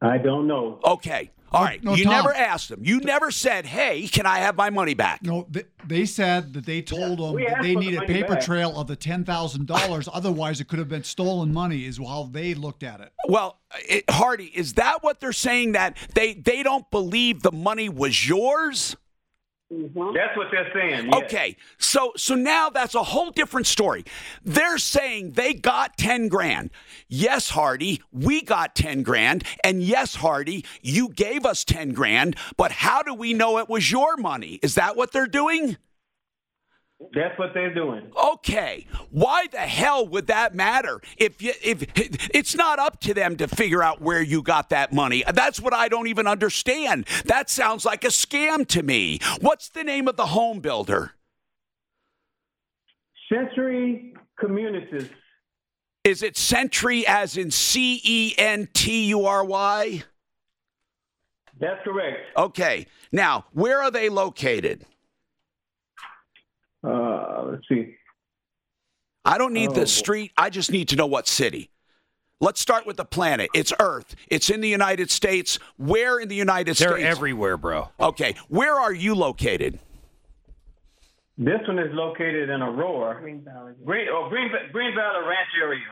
I 0.00 0.18
don't 0.18 0.46
know. 0.46 0.78
Okay. 0.84 1.30
All 1.56 1.64
right. 1.64 1.82
no, 1.82 1.94
you 1.94 2.04
Tom. 2.04 2.12
never 2.12 2.34
asked 2.34 2.68
them. 2.68 2.80
You 2.82 3.00
never 3.00 3.30
said, 3.30 3.66
hey, 3.66 4.06
can 4.08 4.26
I 4.26 4.38
have 4.38 4.56
my 4.56 4.70
money 4.70 4.94
back? 4.94 5.22
No, 5.22 5.46
they, 5.50 5.64
they 5.86 6.04
said 6.06 6.52
that 6.54 6.66
they 6.66 6.82
told 6.82 7.18
them 7.18 7.34
that 7.36 7.62
they 7.62 7.74
for 7.74 7.80
the 7.80 7.86
needed 7.86 8.00
money 8.00 8.06
paper 8.14 8.34
back. 8.34 8.44
trail 8.44 8.78
of 8.78 8.86
the 8.86 8.96
ten 8.96 9.24
thousand 9.24 9.66
dollars. 9.66 10.08
Otherwise, 10.12 10.60
it 10.60 10.68
could 10.68 10.78
have 10.78 10.88
been 10.88 11.04
stolen 11.04 11.52
money. 11.52 11.84
Is 11.84 11.98
how 11.98 12.28
they 12.30 12.54
looked 12.54 12.82
at 12.82 13.00
it. 13.00 13.12
Well, 13.28 13.58
it, 13.88 14.04
Hardy, 14.10 14.46
is 14.54 14.74
that 14.74 15.02
what 15.02 15.20
they're 15.20 15.32
saying 15.32 15.72
that 15.72 15.96
they 16.14 16.34
they 16.34 16.62
don't 16.62 16.90
believe 16.90 17.42
the 17.42 17.52
money 17.52 17.88
was 17.88 18.28
yours? 18.28 18.96
Mm-hmm. 19.72 20.14
That's 20.14 20.36
what 20.36 20.46
they're 20.52 20.70
saying. 20.72 21.08
yes. 21.10 21.22
Okay, 21.24 21.56
so 21.78 22.12
so 22.16 22.36
now 22.36 22.70
that's 22.70 22.94
a 22.94 23.02
whole 23.02 23.32
different 23.32 23.66
story. 23.66 24.04
They're 24.44 24.78
saying 24.78 25.32
they 25.32 25.54
got 25.54 25.98
10 25.98 26.28
grand. 26.28 26.70
Yes, 27.08 27.50
Hardy, 27.50 28.02
we 28.12 28.42
got 28.42 28.74
10 28.74 29.02
grand. 29.02 29.44
And 29.62 29.82
yes, 29.82 30.16
Hardy, 30.16 30.64
you 30.82 31.08
gave 31.08 31.46
us 31.46 31.64
10 31.64 31.92
grand, 31.92 32.36
but 32.56 32.72
how 32.72 33.02
do 33.02 33.14
we 33.14 33.32
know 33.32 33.58
it 33.58 33.68
was 33.68 33.90
your 33.90 34.16
money? 34.16 34.58
Is 34.62 34.74
that 34.74 34.96
what 34.96 35.12
they're 35.12 35.26
doing? 35.26 35.76
That's 37.14 37.38
what 37.38 37.52
they're 37.52 37.74
doing. 37.74 38.10
Okay, 38.32 38.86
why 39.10 39.46
the 39.52 39.58
hell 39.58 40.08
would 40.08 40.28
that 40.28 40.54
matter? 40.54 41.00
If 41.18 41.42
you, 41.42 41.52
if 41.62 41.84
it's 42.34 42.54
not 42.54 42.78
up 42.78 43.00
to 43.00 43.12
them 43.12 43.36
to 43.36 43.48
figure 43.48 43.82
out 43.82 44.00
where 44.00 44.22
you 44.22 44.40
got 44.40 44.70
that 44.70 44.94
money, 44.94 45.22
that's 45.34 45.60
what 45.60 45.74
I 45.74 45.88
don't 45.88 46.06
even 46.06 46.26
understand. 46.26 47.06
That 47.26 47.50
sounds 47.50 47.84
like 47.84 48.02
a 48.02 48.08
scam 48.08 48.66
to 48.68 48.82
me. 48.82 49.20
What's 49.40 49.68
the 49.68 49.84
name 49.84 50.08
of 50.08 50.16
the 50.16 50.26
home 50.26 50.60
builder? 50.60 51.12
Century 53.30 54.14
Communities. 54.38 55.10
Is 56.06 56.22
it 56.22 56.36
Century 56.36 57.04
as 57.04 57.36
in 57.36 57.50
C 57.50 58.00
E 58.04 58.34
N 58.38 58.68
T 58.72 59.06
U 59.06 59.26
R 59.26 59.44
Y? 59.44 60.04
That's 61.58 61.82
correct. 61.82 62.18
Okay, 62.36 62.86
now 63.10 63.46
where 63.52 63.82
are 63.82 63.90
they 63.90 64.08
located? 64.08 64.84
Uh, 66.86 67.46
let's 67.50 67.66
see. 67.68 67.96
I 69.24 69.36
don't 69.36 69.52
need 69.52 69.70
Oh. 69.70 69.72
the 69.74 69.86
street. 69.88 70.30
I 70.38 70.48
just 70.48 70.70
need 70.70 70.88
to 70.90 70.96
know 70.96 71.06
what 71.06 71.26
city. 71.26 71.70
Let's 72.40 72.60
start 72.60 72.86
with 72.86 72.96
the 72.98 73.04
planet. 73.04 73.50
It's 73.52 73.72
Earth. 73.80 74.14
It's 74.28 74.48
in 74.48 74.60
the 74.60 74.68
United 74.68 75.10
States. 75.10 75.58
Where 75.76 76.20
in 76.20 76.28
the 76.28 76.36
United 76.36 76.76
They're 76.76 76.92
States? 76.98 77.04
everywhere, 77.04 77.56
bro. 77.56 77.88
Okay, 77.98 78.36
where 78.48 78.78
are 78.78 78.92
you 78.92 79.16
located? 79.16 79.80
This 81.38 81.60
one 81.68 81.78
is 81.78 81.92
located 81.92 82.48
in 82.48 82.62
Aurora. 82.62 83.20
Green 83.20 83.42
Valley. 83.44 83.72
Green, 83.84 84.06
oh, 84.10 84.28
Green, 84.30 84.50
Green 84.72 84.94
Valley 84.94 85.26
Ranch 85.26 85.48
area. 85.62 85.82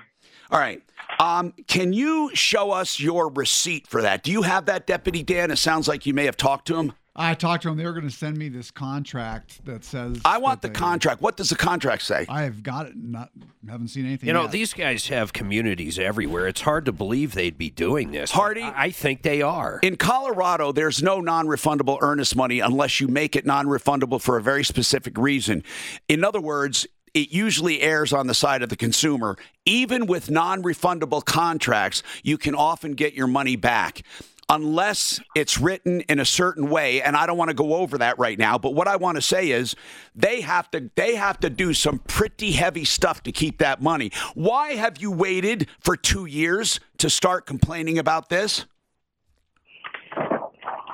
All 0.51 0.59
right. 0.59 0.83
Um, 1.19 1.53
can 1.67 1.93
you 1.93 2.31
show 2.35 2.71
us 2.71 2.99
your 2.99 3.29
receipt 3.29 3.87
for 3.87 4.01
that? 4.03 4.23
Do 4.23 4.33
you 4.33 4.43
have 4.43 4.67
that, 4.67 4.87
Deputy 4.87 5.23
Dan? 5.23 5.51
It 5.51 5.57
sounds 5.57 5.87
like 5.87 6.07
you 6.07 6.15
may 6.15 6.25
have 6.25 6.37
talked 6.37 6.67
to 6.69 6.77
him. 6.77 6.93
I 7.17 7.35
talked 7.35 7.63
to 7.63 7.69
them. 7.69 7.79
They 7.79 7.85
were 7.85 7.93
going 7.93 8.09
to 8.09 8.15
send 8.15 8.37
me 8.37 8.49
this 8.49 8.73
contract 8.73 9.65
that 9.67 9.85
says. 9.85 10.21
I 10.25 10.39
want 10.39 10.63
the 10.63 10.69
they- 10.69 10.75
contract. 10.75 11.23
What 11.23 11.37
does 11.37 11.49
the 11.49 11.57
contract 11.57 12.03
say? 12.03 12.27
I 12.29 12.43
have 12.43 12.63
got 12.63 12.87
it. 12.87 12.97
Not 12.97 13.31
haven't 13.69 13.89
seen 13.89 14.05
anything. 14.05 14.27
You 14.27 14.33
know, 14.33 14.43
yet. 14.43 14.51
these 14.51 14.73
guys 14.75 15.07
have 15.09 15.33
communities 15.33 15.99
everywhere. 15.99 16.49
It's 16.49 16.63
hard 16.63 16.85
to 16.87 16.93
believe 16.93 17.35
they'd 17.35 17.57
be 17.57 17.71
doing 17.71 18.11
this. 18.11 18.33
Hardy? 18.33 18.63
I 18.63 18.85
I 18.85 18.91
think 18.91 19.23
they 19.23 19.43
are. 19.43 19.79
In 19.83 19.97
Colorado, 19.97 20.73
there's 20.73 21.03
no 21.03 21.21
non 21.21 21.47
refundable 21.47 21.99
earnest 22.03 22.35
money 22.37 22.61
unless 22.61 23.01
you 23.01 23.09
make 23.09 23.37
it 23.37 23.47
non 23.47 23.67
refundable 23.67 24.21
for 24.21 24.37
a 24.37 24.43
very 24.43 24.65
specific 24.65 25.17
reason. 25.17 25.63
In 26.09 26.25
other 26.25 26.41
words, 26.41 26.87
it 27.15 27.31
usually 27.31 27.81
errs 27.81 28.13
on 28.13 28.27
the 28.27 28.35
side 28.35 28.63
of 28.63 28.69
the 28.69 28.77
consumer. 28.77 29.37
Even 29.65 30.07
with 30.07 30.31
non 30.31 30.63
refundable 30.63 31.25
contracts, 31.25 32.03
you 32.25 32.37
can 32.37 32.55
often 32.57 32.93
get 32.93 33.15
your 33.15 33.29
money 33.29 33.55
back. 33.55 34.03
Unless 34.49 35.21
it's 35.35 35.59
written 35.59 36.03
in 36.03 36.19
a 36.19 36.25
certain 36.25 36.69
way, 36.69 37.01
and 37.01 37.17
I 37.17 37.27
don't 37.27 37.39
want 37.39 37.49
to 37.49 37.55
go 37.55 37.77
over 37.77 37.97
that 37.99 38.19
right 38.19 38.39
now, 38.39 38.59
but 38.59 38.75
what 38.75 38.87
I 38.87 38.97
want 38.97 39.17
to 39.17 39.23
say 39.23 39.51
is 39.51 39.75
they 40.15 40.43
have 40.43 40.71
to 40.73 40.91
they 40.97 41.15
have 41.15 41.41
to 41.41 41.49
do 41.49 41.73
some 41.73 42.01
pretty 42.01 42.53
heavy 42.53 42.85
stuff 42.85 43.23
to 43.23 43.33
keep 43.33 43.59
that 43.59 43.81
money. 43.81 44.13
Why 44.35 44.73
have 44.75 44.99
you 44.99 45.11
waited 45.11 45.69
for 45.81 45.97
two 45.97 46.27
years 46.27 46.79
to 46.99 47.09
start 47.09 47.47
complaining 47.47 47.99
about 47.99 48.29
this? 48.29 48.67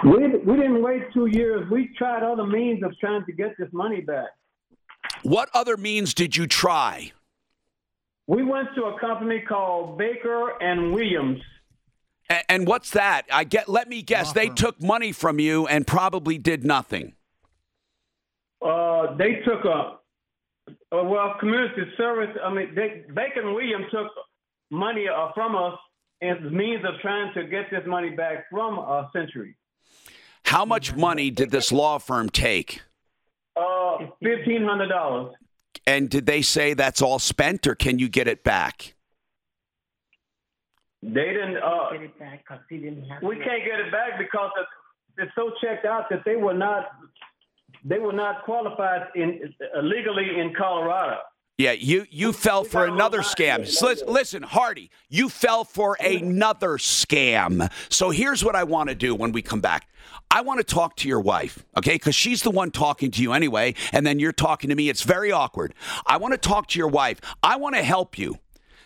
We, 0.05 0.29
we 0.47 0.57
didn't 0.57 0.83
wait 0.83 1.13
two 1.13 1.27
years. 1.27 1.69
We 1.71 1.91
tried 1.99 2.23
other 2.23 2.47
means 2.47 2.83
of 2.83 2.97
trying 2.99 3.25
to 3.27 3.33
get 3.33 3.57
this 3.59 3.69
money 3.73 4.01
back. 4.01 4.29
What 5.23 5.51
other 5.53 5.77
means 5.77 6.15
did 6.15 6.37
you 6.37 6.47
try? 6.47 7.13
We 8.27 8.45
went 8.45 8.69
to 8.77 8.85
a 8.85 9.01
company 9.01 9.41
called 9.41 9.99
Baker 9.99 10.53
and 10.63 10.95
Williams. 10.95 11.41
And 12.49 12.67
what's 12.67 12.91
that? 12.91 13.27
I 13.33 13.43
get. 13.43 13.69
Let 13.69 13.89
me 13.89 14.03
guess. 14.03 14.33
They 14.33 14.49
took 14.49 14.81
money 14.81 15.11
from 15.11 15.41
you 15.41 15.67
and 15.67 15.85
probably 15.87 16.39
did 16.39 16.65
nothing. 16.65 17.15
Uh, 18.65 19.17
they 19.17 19.41
took 19.45 19.65
a, 19.65 19.99
uh, 20.93 21.03
well, 21.05 21.35
community 21.41 21.83
service. 21.97 22.37
I 22.45 22.53
mean, 22.53 22.75
they, 22.75 23.05
and 23.09 23.55
Williams 23.55 23.87
took 23.91 24.09
money 24.71 25.07
uh, 25.09 25.33
from 25.35 25.57
us 25.57 25.77
as 26.23 26.37
means 26.53 26.85
of 26.85 27.01
trying 27.01 27.35
to 27.35 27.45
get 27.45 27.71
this 27.71 27.83
money 27.87 28.11
back 28.11 28.45
from 28.51 28.79
uh, 28.79 29.11
Century. 29.13 29.57
How 30.45 30.65
much 30.65 30.95
money 30.95 31.31
did 31.31 31.51
this 31.51 31.73
law 31.73 31.99
firm 31.99 32.29
take? 32.29 32.83
Uh, 33.57 33.99
fifteen 34.23 34.65
hundred 34.65 34.89
dollars. 34.89 35.35
And 35.87 36.09
did 36.09 36.27
they 36.27 36.43
say 36.43 36.75
that's 36.75 37.03
all 37.03 37.19
spent, 37.19 37.67
or 37.67 37.75
can 37.75 37.99
you 37.99 38.09
get 38.09 38.29
it 38.29 38.45
back? 38.45 38.95
They 41.03 41.33
didn't. 41.33 41.57
Uh, 41.57 41.89
we 43.23 43.37
can't 43.37 43.65
get 43.65 43.81
it 43.81 43.91
back 43.91 44.19
because 44.19 44.51
it's, 44.59 44.69
it's 45.19 45.33
so 45.35 45.53
checked 45.63 45.87
out 45.87 46.11
that 46.11 46.25
they 46.25 46.37
were 46.37 46.55
not. 46.55 46.91
They 47.85 47.99
were 47.99 48.13
not 48.13 48.45
qualified 48.45 49.09
in 49.15 49.55
uh, 49.75 49.81
legally 49.81 50.39
in 50.39 50.53
Colorado. 50.55 51.17
Yeah, 51.57 51.73
you 51.73 52.07
you 52.11 52.33
fell 52.33 52.65
for 52.65 52.87
another 52.87 53.21
scam. 53.21 53.67
So 53.67 53.95
listen, 54.07 54.43
Hardy, 54.43 54.91
you 55.09 55.29
fell 55.29 55.65
for 55.65 55.97
another 56.01 56.79
scam. 56.79 57.71
So 57.91 58.11
here's 58.11 58.45
what 58.45 58.57
I 58.57 58.65
want 58.65 58.89
to 58.89 58.95
do 58.95 59.15
when 59.15 59.33
we 59.33 59.43
come 59.43 59.61
back. 59.61 59.87
I 60.31 60.43
want 60.43 60.59
to 60.59 60.65
talk 60.65 60.97
to 60.97 61.09
your 61.09 61.21
wife, 61.21 61.65
okay? 61.77 61.97
Because 61.97 62.15
she's 62.15 62.43
the 62.43 62.51
one 62.51 62.71
talking 62.71 63.11
to 63.11 63.23
you 63.23 63.33
anyway, 63.33 63.75
and 63.93 64.07
then 64.07 64.19
you're 64.19 64.33
talking 64.33 64.71
to 64.71 64.77
me. 64.77 64.89
It's 64.89 65.03
very 65.03 65.33
awkward. 65.33 65.75
I 66.07 66.17
want 66.19 66.33
to 66.33 66.39
talk 66.39 66.69
to 66.69 66.79
your 66.79 66.89
wife. 66.89 67.21
I 67.43 67.57
want 67.57 67.75
to 67.75 67.83
help 67.83 68.17
you. 68.19 68.39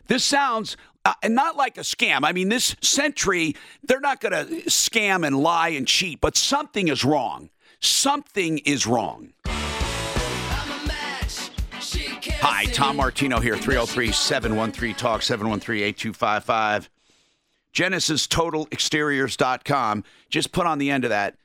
This 0.07 0.25
sounds 0.25 0.77
uh, 1.05 1.15
and 1.23 1.35
not 1.35 1.57
like 1.57 1.77
a 1.79 1.83
scam. 1.83 2.25
I 2.25 2.33
mean, 2.33 2.49
this 2.49 2.75
century, 2.81 3.55
they're 3.83 4.01
not 4.01 4.21
going 4.21 4.33
to 4.33 4.47
scam 4.71 5.27
and 5.27 5.39
lie 5.39 5.69
and 5.71 5.87
cheat, 5.87 6.21
but 6.21 6.37
something 6.37 6.89
is 6.89 7.05
wrong. 7.05 7.51
Something 7.81 8.59
is 8.59 8.87
wrong. 8.87 9.33
Hi, 12.41 12.65
Tom 12.67 12.97
Martino 12.97 13.41
here, 13.41 13.57
303 13.57 14.13
713 14.13 14.95
Talk, 14.95 15.23
713 15.23 15.83
8255. 15.83 16.89
GenesisTotalExteriors.com. 17.75 20.05
Just 20.31 20.53
put 20.53 20.67
on 20.67 20.79
the 20.79 20.91
end 20.91 21.05
of 21.05 21.11
that 21.11 21.37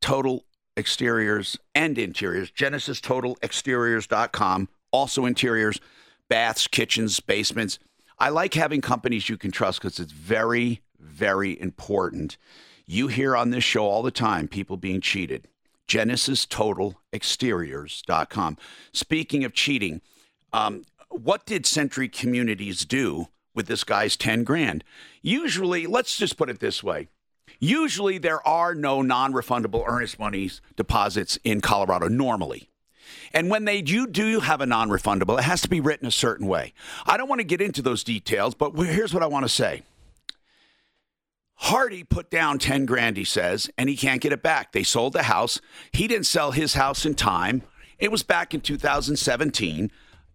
total 0.00 0.44
exteriors 0.76 1.56
and 1.74 1.98
interiors. 1.98 2.52
GenesisTotalExteriors.com. 2.52 4.68
Also 4.90 5.26
interiors, 5.26 5.78
baths, 6.28 6.66
kitchens, 6.66 7.20
basements. 7.20 7.78
I 8.18 8.30
like 8.30 8.54
having 8.54 8.80
companies 8.80 9.28
you 9.28 9.36
can 9.36 9.52
trust 9.52 9.80
because 9.80 10.00
it's 10.00 10.12
very, 10.12 10.80
very 10.98 11.60
important. 11.60 12.36
You 12.86 13.08
hear 13.08 13.36
on 13.36 13.50
this 13.50 13.64
show 13.64 13.84
all 13.84 14.02
the 14.02 14.10
time 14.10 14.48
people 14.48 14.76
being 14.76 15.00
cheated. 15.00 15.46
GenesisTotalExteriors.com. 15.88 18.58
Speaking 18.92 19.44
of 19.44 19.54
cheating, 19.54 20.02
um, 20.52 20.84
what 21.10 21.46
did 21.46 21.66
Century 21.66 22.08
Communities 22.08 22.84
do 22.84 23.28
with 23.54 23.66
this 23.66 23.84
guy's 23.84 24.16
10 24.16 24.44
grand? 24.44 24.84
Usually, 25.22 25.86
let's 25.86 26.16
just 26.16 26.36
put 26.36 26.50
it 26.50 26.60
this 26.60 26.82
way. 26.82 27.08
Usually, 27.60 28.18
there 28.18 28.46
are 28.46 28.74
no 28.74 29.02
non 29.02 29.32
refundable 29.32 29.84
earnest 29.86 30.18
monies 30.18 30.60
deposits 30.76 31.38
in 31.44 31.60
Colorado 31.60 32.08
normally. 32.08 32.68
And 33.32 33.50
when 33.50 33.64
they 33.64 33.82
do, 33.82 34.06
do 34.06 34.40
have 34.40 34.60
a 34.60 34.66
non 34.66 34.88
refundable, 34.88 35.38
it 35.38 35.44
has 35.44 35.60
to 35.62 35.68
be 35.68 35.80
written 35.80 36.06
a 36.06 36.12
certain 36.12 36.46
way. 36.46 36.72
I 37.06 37.16
don't 37.16 37.28
want 37.28 37.40
to 37.40 37.46
get 37.46 37.60
into 37.60 37.82
those 37.82 38.04
details, 38.04 38.54
but 38.54 38.72
here's 38.72 39.14
what 39.14 39.22
I 39.22 39.26
want 39.26 39.44
to 39.44 39.48
say. 39.48 39.82
Hardy 41.60 42.04
put 42.04 42.30
down 42.30 42.58
10 42.58 42.86
grand, 42.86 43.16
he 43.16 43.24
says, 43.24 43.68
and 43.76 43.88
he 43.88 43.96
can't 43.96 44.20
get 44.20 44.32
it 44.32 44.42
back. 44.42 44.70
They 44.72 44.84
sold 44.84 45.12
the 45.12 45.24
house. 45.24 45.60
He 45.92 46.06
didn't 46.06 46.26
sell 46.26 46.52
his 46.52 46.74
house 46.74 47.04
in 47.04 47.14
time. 47.14 47.62
It 47.98 48.12
was 48.12 48.22
back 48.22 48.54
in 48.54 48.60
2017. 48.60 49.90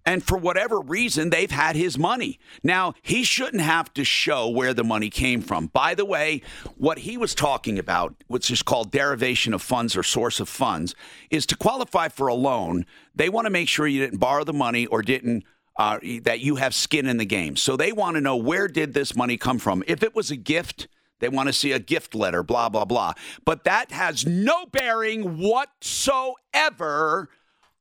And 0.05 0.23
for 0.23 0.37
whatever 0.37 0.81
reason, 0.81 1.29
they've 1.29 1.51
had 1.51 1.75
his 1.75 1.97
money. 1.97 2.39
Now, 2.61 2.93
he 3.01 3.23
shouldn't 3.23 3.61
have 3.61 3.93
to 3.93 4.03
show 4.03 4.49
where 4.49 4.73
the 4.73 4.83
money 4.83 5.09
came 5.09 5.41
from. 5.41 5.67
By 5.67 5.95
the 5.95 6.03
way, 6.03 6.41
what 6.77 6.99
he 6.99 7.17
was 7.17 7.33
talking 7.33 7.79
about, 7.79 8.13
which 8.27 8.51
is 8.51 8.61
called 8.61 8.91
derivation 8.91 9.53
of 9.53 9.61
funds 9.61 9.95
or 9.95 10.03
source 10.03 10.41
of 10.41 10.49
funds, 10.49 10.93
is 11.29 11.45
to 11.47 11.55
qualify 11.55 12.09
for 12.09 12.27
a 12.27 12.33
loan, 12.33 12.85
they 13.15 13.29
want 13.29 13.45
to 13.45 13.51
make 13.51 13.69
sure 13.69 13.87
you 13.87 14.01
didn't 14.01 14.19
borrow 14.19 14.43
the 14.43 14.53
money 14.53 14.85
or 14.85 15.01
didn't. 15.01 15.45
Uh, 15.75 15.97
that 16.21 16.39
you 16.39 16.57
have 16.57 16.75
skin 16.75 17.07
in 17.07 17.17
the 17.17 17.25
game. 17.25 17.55
So 17.55 17.75
they 17.75 17.91
want 17.91 18.13
to 18.13 18.21
know 18.21 18.35
where 18.35 18.67
did 18.67 18.93
this 18.93 19.15
money 19.15 19.37
come 19.37 19.57
from? 19.57 19.83
If 19.87 20.03
it 20.03 20.13
was 20.13 20.29
a 20.29 20.35
gift, 20.35 20.87
they 21.19 21.29
want 21.29 21.47
to 21.47 21.53
see 21.53 21.71
a 21.71 21.79
gift 21.79 22.13
letter, 22.13 22.43
blah, 22.43 22.69
blah, 22.69 22.85
blah. 22.85 23.13
But 23.43 23.63
that 23.63 23.91
has 23.91 24.23
no 24.23 24.67
bearing 24.67 25.39
whatsoever 25.39 27.27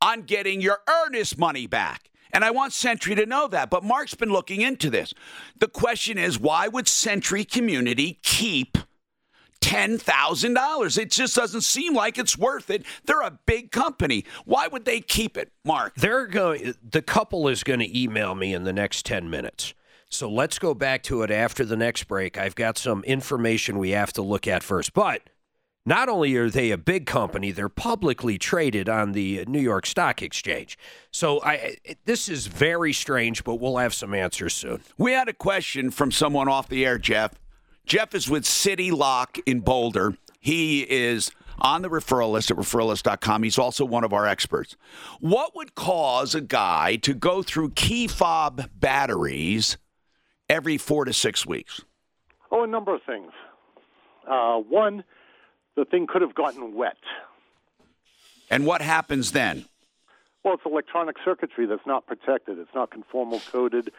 on 0.01 0.23
getting 0.23 0.59
your 0.59 0.79
earnest 0.89 1.37
money 1.37 1.67
back. 1.67 2.09
And 2.33 2.43
I 2.43 2.51
want 2.51 2.73
Century 2.73 3.15
to 3.15 3.25
know 3.25 3.47
that. 3.47 3.69
But 3.69 3.83
Mark's 3.83 4.15
been 4.15 4.31
looking 4.31 4.61
into 4.61 4.89
this. 4.89 5.13
The 5.59 5.67
question 5.67 6.17
is 6.17 6.39
why 6.39 6.67
would 6.67 6.87
Century 6.87 7.45
Community 7.45 8.19
keep 8.23 8.77
$10,000? 9.61 10.97
It 10.97 11.11
just 11.11 11.35
doesn't 11.35 11.61
seem 11.61 11.93
like 11.93 12.17
it's 12.17 12.37
worth 12.37 12.69
it. 12.69 12.85
They're 13.05 13.21
a 13.21 13.39
big 13.45 13.71
company. 13.71 14.25
Why 14.45 14.67
would 14.67 14.85
they 14.85 14.99
keep 14.99 15.37
it, 15.37 15.51
Mark? 15.63 15.95
They're 15.95 16.27
going 16.27 16.73
the 16.83 17.01
couple 17.01 17.47
is 17.47 17.63
going 17.63 17.79
to 17.79 17.99
email 17.99 18.35
me 18.35 18.53
in 18.53 18.63
the 18.63 18.73
next 18.73 19.05
10 19.05 19.29
minutes. 19.29 19.73
So 20.09 20.29
let's 20.29 20.59
go 20.59 20.73
back 20.73 21.01
to 21.03 21.23
it 21.23 21.31
after 21.31 21.65
the 21.65 21.75
next 21.75 22.03
break. 22.03 22.37
I've 22.37 22.55
got 22.55 22.77
some 22.77 23.03
information 23.03 23.79
we 23.79 23.91
have 23.91 24.13
to 24.13 24.21
look 24.21 24.47
at 24.47 24.61
first. 24.61 24.93
But 24.93 25.21
not 25.85 26.07
only 26.09 26.35
are 26.35 26.49
they 26.49 26.71
a 26.71 26.77
big 26.77 27.05
company, 27.05 27.51
they're 27.51 27.69
publicly 27.69 28.37
traded 28.37 28.87
on 28.87 29.11
the 29.11 29.43
New 29.47 29.59
York 29.59 29.85
Stock 29.85 30.21
Exchange. 30.21 30.77
So 31.11 31.41
I, 31.43 31.77
this 32.05 32.29
is 32.29 32.47
very 32.47 32.93
strange, 32.93 33.43
but 33.43 33.55
we'll 33.55 33.77
have 33.77 33.93
some 33.93 34.13
answers 34.13 34.53
soon. 34.53 34.81
We 34.97 35.11
had 35.11 35.27
a 35.27 35.33
question 35.33 35.91
from 35.91 36.11
someone 36.11 36.47
off 36.47 36.69
the 36.69 36.85
air, 36.85 36.97
Jeff. 36.97 37.33
Jeff 37.85 38.15
is 38.15 38.29
with 38.29 38.45
City 38.45 38.91
Lock 38.91 39.37
in 39.45 39.59
Boulder. 39.59 40.17
He 40.39 40.81
is 40.89 41.31
on 41.59 41.81
the 41.81 41.89
referral 41.89 42.31
list 42.31 42.49
at 42.49 42.57
referrallist.com. 42.57 43.43
He's 43.43 43.57
also 43.57 43.85
one 43.85 44.03
of 44.03 44.13
our 44.13 44.25
experts. 44.25 44.75
What 45.19 45.55
would 45.55 45.75
cause 45.75 46.33
a 46.33 46.41
guy 46.41 46.95
to 46.97 47.13
go 47.13 47.43
through 47.43 47.71
key 47.71 48.07
fob 48.07 48.69
batteries 48.79 49.77
every 50.49 50.77
four 50.77 51.05
to 51.05 51.13
six 51.13 51.45
weeks? 51.45 51.81
Oh, 52.51 52.63
a 52.63 52.67
number 52.67 52.95
of 52.95 53.01
things. 53.05 53.31
Uh, 54.29 54.57
one, 54.57 55.03
the 55.75 55.85
thing 55.85 56.07
could 56.07 56.21
have 56.21 56.35
gotten 56.35 56.73
wet. 56.75 56.97
And 58.49 58.65
what 58.65 58.81
happens 58.81 59.31
then? 59.31 59.65
Well, 60.43 60.55
it's 60.55 60.63
electronic 60.65 61.15
circuitry 61.23 61.65
that's 61.65 61.85
not 61.87 62.05
protected. 62.05 62.59
It's 62.59 62.73
not 62.75 62.91
conformal 62.91 63.41
coated. 63.51 63.91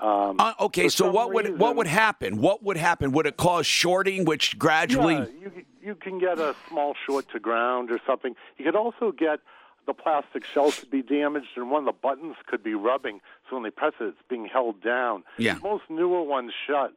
Um, 0.00 0.36
uh, 0.40 0.54
okay, 0.60 0.88
so 0.88 1.08
what 1.08 1.32
would 1.32 1.56
what 1.58 1.76
would 1.76 1.86
happen? 1.86 2.38
What 2.38 2.64
would 2.64 2.76
happen? 2.76 3.12
Would 3.12 3.26
it 3.26 3.36
cause 3.36 3.64
shorting, 3.64 4.24
which 4.24 4.58
gradually? 4.58 5.14
Yeah, 5.14 5.26
you 5.40 5.52
you 5.80 5.94
can 5.94 6.18
get 6.18 6.38
a 6.40 6.56
small 6.68 6.94
short 7.06 7.30
to 7.30 7.38
ground 7.38 7.92
or 7.92 8.00
something. 8.04 8.34
You 8.58 8.64
could 8.64 8.74
also 8.74 9.12
get 9.12 9.38
the 9.86 9.94
plastic 9.94 10.44
shell 10.44 10.72
could 10.72 10.90
be 10.90 11.02
damaged, 11.02 11.50
and 11.56 11.70
one 11.70 11.86
of 11.86 11.94
the 11.94 12.00
buttons 12.00 12.36
could 12.46 12.62
be 12.62 12.74
rubbing. 12.74 13.20
So 13.48 13.56
when 13.56 13.62
they 13.62 13.70
press 13.70 13.92
it, 14.00 14.04
it's 14.04 14.18
being 14.28 14.46
held 14.46 14.82
down. 14.82 15.22
Yeah. 15.38 15.58
Most 15.62 15.84
newer 15.88 16.22
ones 16.22 16.52
shut. 16.66 16.92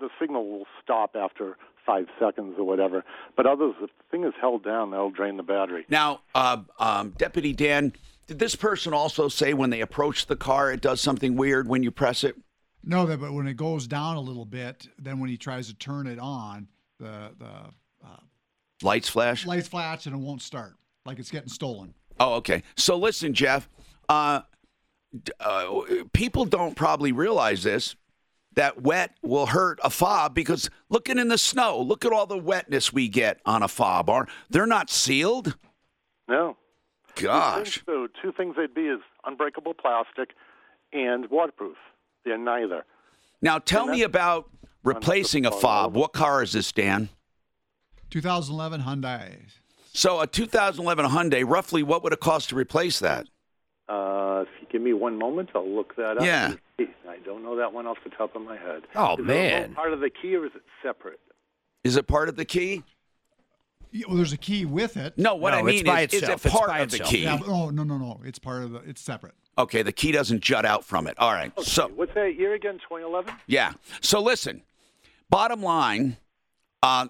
The 0.00 0.08
signal 0.20 0.48
will 0.48 0.66
stop 0.82 1.16
after 1.16 1.56
five 1.84 2.06
seconds 2.18 2.54
or 2.58 2.64
whatever. 2.64 3.04
But 3.36 3.46
others, 3.46 3.74
if 3.80 3.90
the 3.90 4.04
thing 4.10 4.24
is 4.24 4.34
held 4.40 4.64
down, 4.64 4.90
that'll 4.90 5.10
drain 5.10 5.36
the 5.36 5.42
battery. 5.42 5.84
Now, 5.88 6.20
uh, 6.34 6.58
um, 6.78 7.10
Deputy 7.18 7.52
Dan, 7.52 7.92
did 8.26 8.38
this 8.38 8.54
person 8.54 8.92
also 8.92 9.28
say 9.28 9.54
when 9.54 9.70
they 9.70 9.80
approach 9.80 10.26
the 10.26 10.36
car, 10.36 10.72
it 10.72 10.80
does 10.80 11.00
something 11.00 11.36
weird 11.36 11.68
when 11.68 11.82
you 11.82 11.90
press 11.90 12.24
it? 12.24 12.36
No, 12.84 13.06
that 13.06 13.20
but 13.20 13.32
when 13.32 13.46
it 13.46 13.54
goes 13.56 13.86
down 13.86 14.16
a 14.16 14.20
little 14.20 14.44
bit, 14.44 14.88
then 14.98 15.20
when 15.20 15.30
he 15.30 15.36
tries 15.36 15.68
to 15.68 15.74
turn 15.74 16.06
it 16.06 16.18
on, 16.18 16.68
the 16.98 17.30
the 17.38 17.46
uh, 18.04 18.20
lights 18.82 19.08
flash. 19.08 19.46
Lights 19.46 19.68
flash 19.68 20.06
and 20.06 20.14
it 20.14 20.18
won't 20.18 20.42
start, 20.42 20.74
like 21.04 21.18
it's 21.18 21.30
getting 21.30 21.48
stolen. 21.48 21.94
Oh, 22.18 22.34
okay. 22.34 22.62
So 22.76 22.96
listen, 22.96 23.34
Jeff. 23.34 23.68
Uh, 24.08 24.42
uh, 25.40 25.82
people 26.12 26.44
don't 26.44 26.74
probably 26.74 27.12
realize 27.12 27.62
this, 27.62 27.96
that 28.54 28.82
wet 28.82 29.16
will 29.22 29.46
hurt 29.46 29.78
a 29.82 29.90
fob 29.90 30.34
because 30.34 30.70
looking 30.88 31.18
in 31.18 31.28
the 31.28 31.38
snow, 31.38 31.80
look 31.80 32.04
at 32.04 32.12
all 32.12 32.26
the 32.26 32.38
wetness 32.38 32.92
we 32.92 33.08
get 33.08 33.40
on 33.44 33.62
a 33.62 33.68
fob. 33.68 34.10
Are 34.10 34.26
they're 34.50 34.66
not 34.66 34.90
sealed? 34.90 35.56
No. 36.28 36.56
Gosh. 37.14 37.82
So 37.86 38.08
two 38.20 38.32
things 38.32 38.56
they'd 38.56 38.74
be 38.74 38.88
is 38.88 39.00
unbreakable 39.24 39.74
plastic 39.74 40.30
and 40.92 41.30
waterproof. 41.30 41.76
They're 42.24 42.38
neither. 42.38 42.84
Now 43.40 43.58
tell 43.58 43.86
me 43.86 44.02
about 44.02 44.48
replacing 44.84 45.46
a 45.46 45.50
fob. 45.50 45.94
What 45.94 46.12
car 46.12 46.42
is 46.42 46.52
this, 46.52 46.72
Dan? 46.72 47.08
2011 48.10 48.82
Hyundai. 48.82 49.36
So 49.92 50.20
a 50.20 50.26
2011 50.26 51.06
Hyundai, 51.06 51.44
roughly 51.46 51.82
what 51.82 52.02
would 52.02 52.12
it 52.12 52.20
cost 52.20 52.48
to 52.50 52.56
replace 52.56 52.98
that? 53.00 53.26
Uh, 53.88 54.42
if 54.42 54.48
you 54.60 54.66
give 54.70 54.82
me 54.82 54.92
one 54.92 55.18
moment, 55.18 55.50
I'll 55.54 55.68
look 55.68 55.96
that 55.96 56.18
up. 56.18 56.24
Yeah. 56.24 56.54
I 56.78 57.18
don't 57.24 57.42
know 57.42 57.56
that 57.56 57.72
one 57.72 57.86
off 57.86 57.98
the 58.04 58.10
top 58.10 58.34
of 58.36 58.42
my 58.42 58.56
head. 58.56 58.82
Oh, 58.94 59.14
is 59.14 59.20
it 59.20 59.26
man. 59.26 59.74
part 59.74 59.92
of 59.92 60.00
the 60.00 60.10
key 60.10 60.34
or 60.36 60.46
is 60.46 60.52
it 60.54 60.62
separate? 60.82 61.20
Is 61.84 61.96
it 61.96 62.06
part 62.06 62.28
of 62.28 62.36
the 62.36 62.44
key? 62.44 62.82
Yeah, 63.90 64.06
well, 64.08 64.16
there's 64.16 64.32
a 64.32 64.38
key 64.38 64.64
with 64.64 64.96
it. 64.96 65.18
No, 65.18 65.34
what 65.34 65.52
I 65.52 65.60
mean 65.62 65.86
is, 65.86 66.14
is 66.14 66.22
it 66.22 66.42
part 66.42 66.80
of 66.80 66.90
the 66.90 67.00
key? 67.00 67.24
Yeah, 67.24 67.38
oh 67.46 67.68
no, 67.70 67.82
no, 67.82 67.98
no. 67.98 68.20
It's 68.24 68.38
part 68.38 68.62
of 68.62 68.70
the. 68.72 68.78
It's 68.78 69.02
separate. 69.02 69.34
Okay, 69.58 69.82
the 69.82 69.92
key 69.92 70.12
doesn't 70.12 70.40
jut 70.40 70.64
out 70.64 70.84
from 70.84 71.06
it. 71.06 71.18
All 71.18 71.32
right. 71.32 71.52
So 71.60 71.88
What's 71.94 72.14
that 72.14 72.36
year 72.36 72.54
again? 72.54 72.74
2011? 72.88 73.34
yeah. 73.46 73.72
So 74.00 74.22
listen, 74.22 74.62
bottom 75.28 75.62
line, 75.62 76.16
uh, 76.82 77.08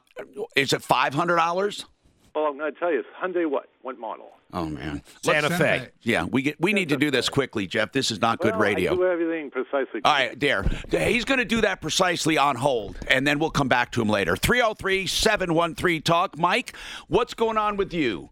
is 0.57 0.73
it 0.73 0.83
five 0.83 1.15
hundred 1.15 1.37
dollars? 1.37 1.87
Oh, 2.35 2.47
I'm 2.47 2.57
going 2.57 2.73
to 2.73 2.79
tell 2.79 2.91
you. 2.93 3.01
It's 3.01 3.09
Hyundai 3.23 3.49
what? 3.49 3.67
What 3.83 3.99
model? 3.99 4.31
Oh 4.55 4.67
man, 4.67 5.03
Santa 5.23 5.49
Let's- 5.49 5.61
Fe. 5.63 5.89
Yeah, 6.03 6.25
we 6.25 6.43
get 6.43 6.61
we 6.61 6.73
need 6.75 6.91
to 6.91 6.97
do 6.99 7.11
this 7.11 7.29
quickly, 7.31 7.67
Jeff. 7.67 7.93
This 7.93 8.11
is 8.11 8.21
not 8.21 8.39
good 8.39 8.53
well, 8.53 8.61
radio. 8.61 8.93
I 8.93 8.97
do 8.97 9.07
everything 9.07 9.51
precisely. 9.51 10.01
All 10.05 10.13
right, 10.13 10.39
there. 10.39 10.63
He's 10.91 11.25
going 11.25 11.39
to 11.39 11.45
do 11.47 11.63
that 11.63 11.81
precisely 11.81 12.37
on 12.37 12.57
hold, 12.57 12.99
and 13.09 13.27
then 13.27 13.39
we'll 13.39 13.51
come 13.51 13.69
back 13.69 13.93
to 13.93 14.03
him 14.03 14.09
later. 14.09 14.37
303 14.37 15.07
713 15.07 16.03
Talk. 16.03 16.37
Mike, 16.39 16.75
what's 17.09 17.33
going 17.35 17.57
on 17.57 17.77
with 17.79 17.95
you? 17.95 18.29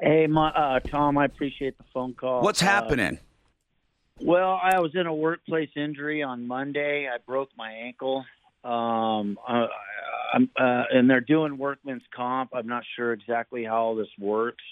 Hey, 0.00 0.26
my, 0.28 0.48
uh, 0.50 0.80
Tom, 0.80 1.18
I 1.18 1.24
appreciate 1.26 1.76
the 1.78 1.84
phone 1.92 2.14
call. 2.14 2.42
What's 2.42 2.62
Uh, 2.62 2.66
happening? 2.66 3.18
well, 4.20 4.58
I 4.62 4.78
was 4.80 4.92
in 4.94 5.06
a 5.06 5.14
workplace 5.14 5.70
injury 5.76 6.22
on 6.22 6.46
Monday. 6.46 7.08
I 7.12 7.18
broke 7.26 7.50
my 7.56 7.70
ankle. 7.72 8.24
Um, 8.64 9.36
uh, 9.46 9.66
I'm, 10.34 10.50
uh, 10.58 10.84
and 10.92 11.08
they're 11.08 11.20
doing 11.20 11.58
workman's 11.58 12.02
comp. 12.14 12.50
I'm 12.54 12.66
not 12.66 12.84
sure 12.96 13.12
exactly 13.12 13.64
how 13.64 13.82
all 13.82 13.94
this 13.94 14.08
works. 14.18 14.64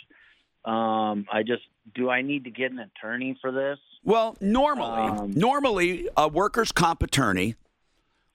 Um, 0.65 1.27
I 1.33 1.43
just 1.47 1.63
do. 1.95 2.11
I 2.11 2.23
need 2.23 2.45
to 2.45 2.51
get 2.51 2.71
an 2.71 2.79
attorney 2.79 3.39
for 3.41 3.51
this. 3.51 3.79
Well, 4.05 4.37
normally, 4.41 5.09
Um, 5.09 5.33
normally 5.35 6.09
a 6.17 6.29
workers' 6.29 6.73
comp 6.73 7.03
attorney 7.03 7.55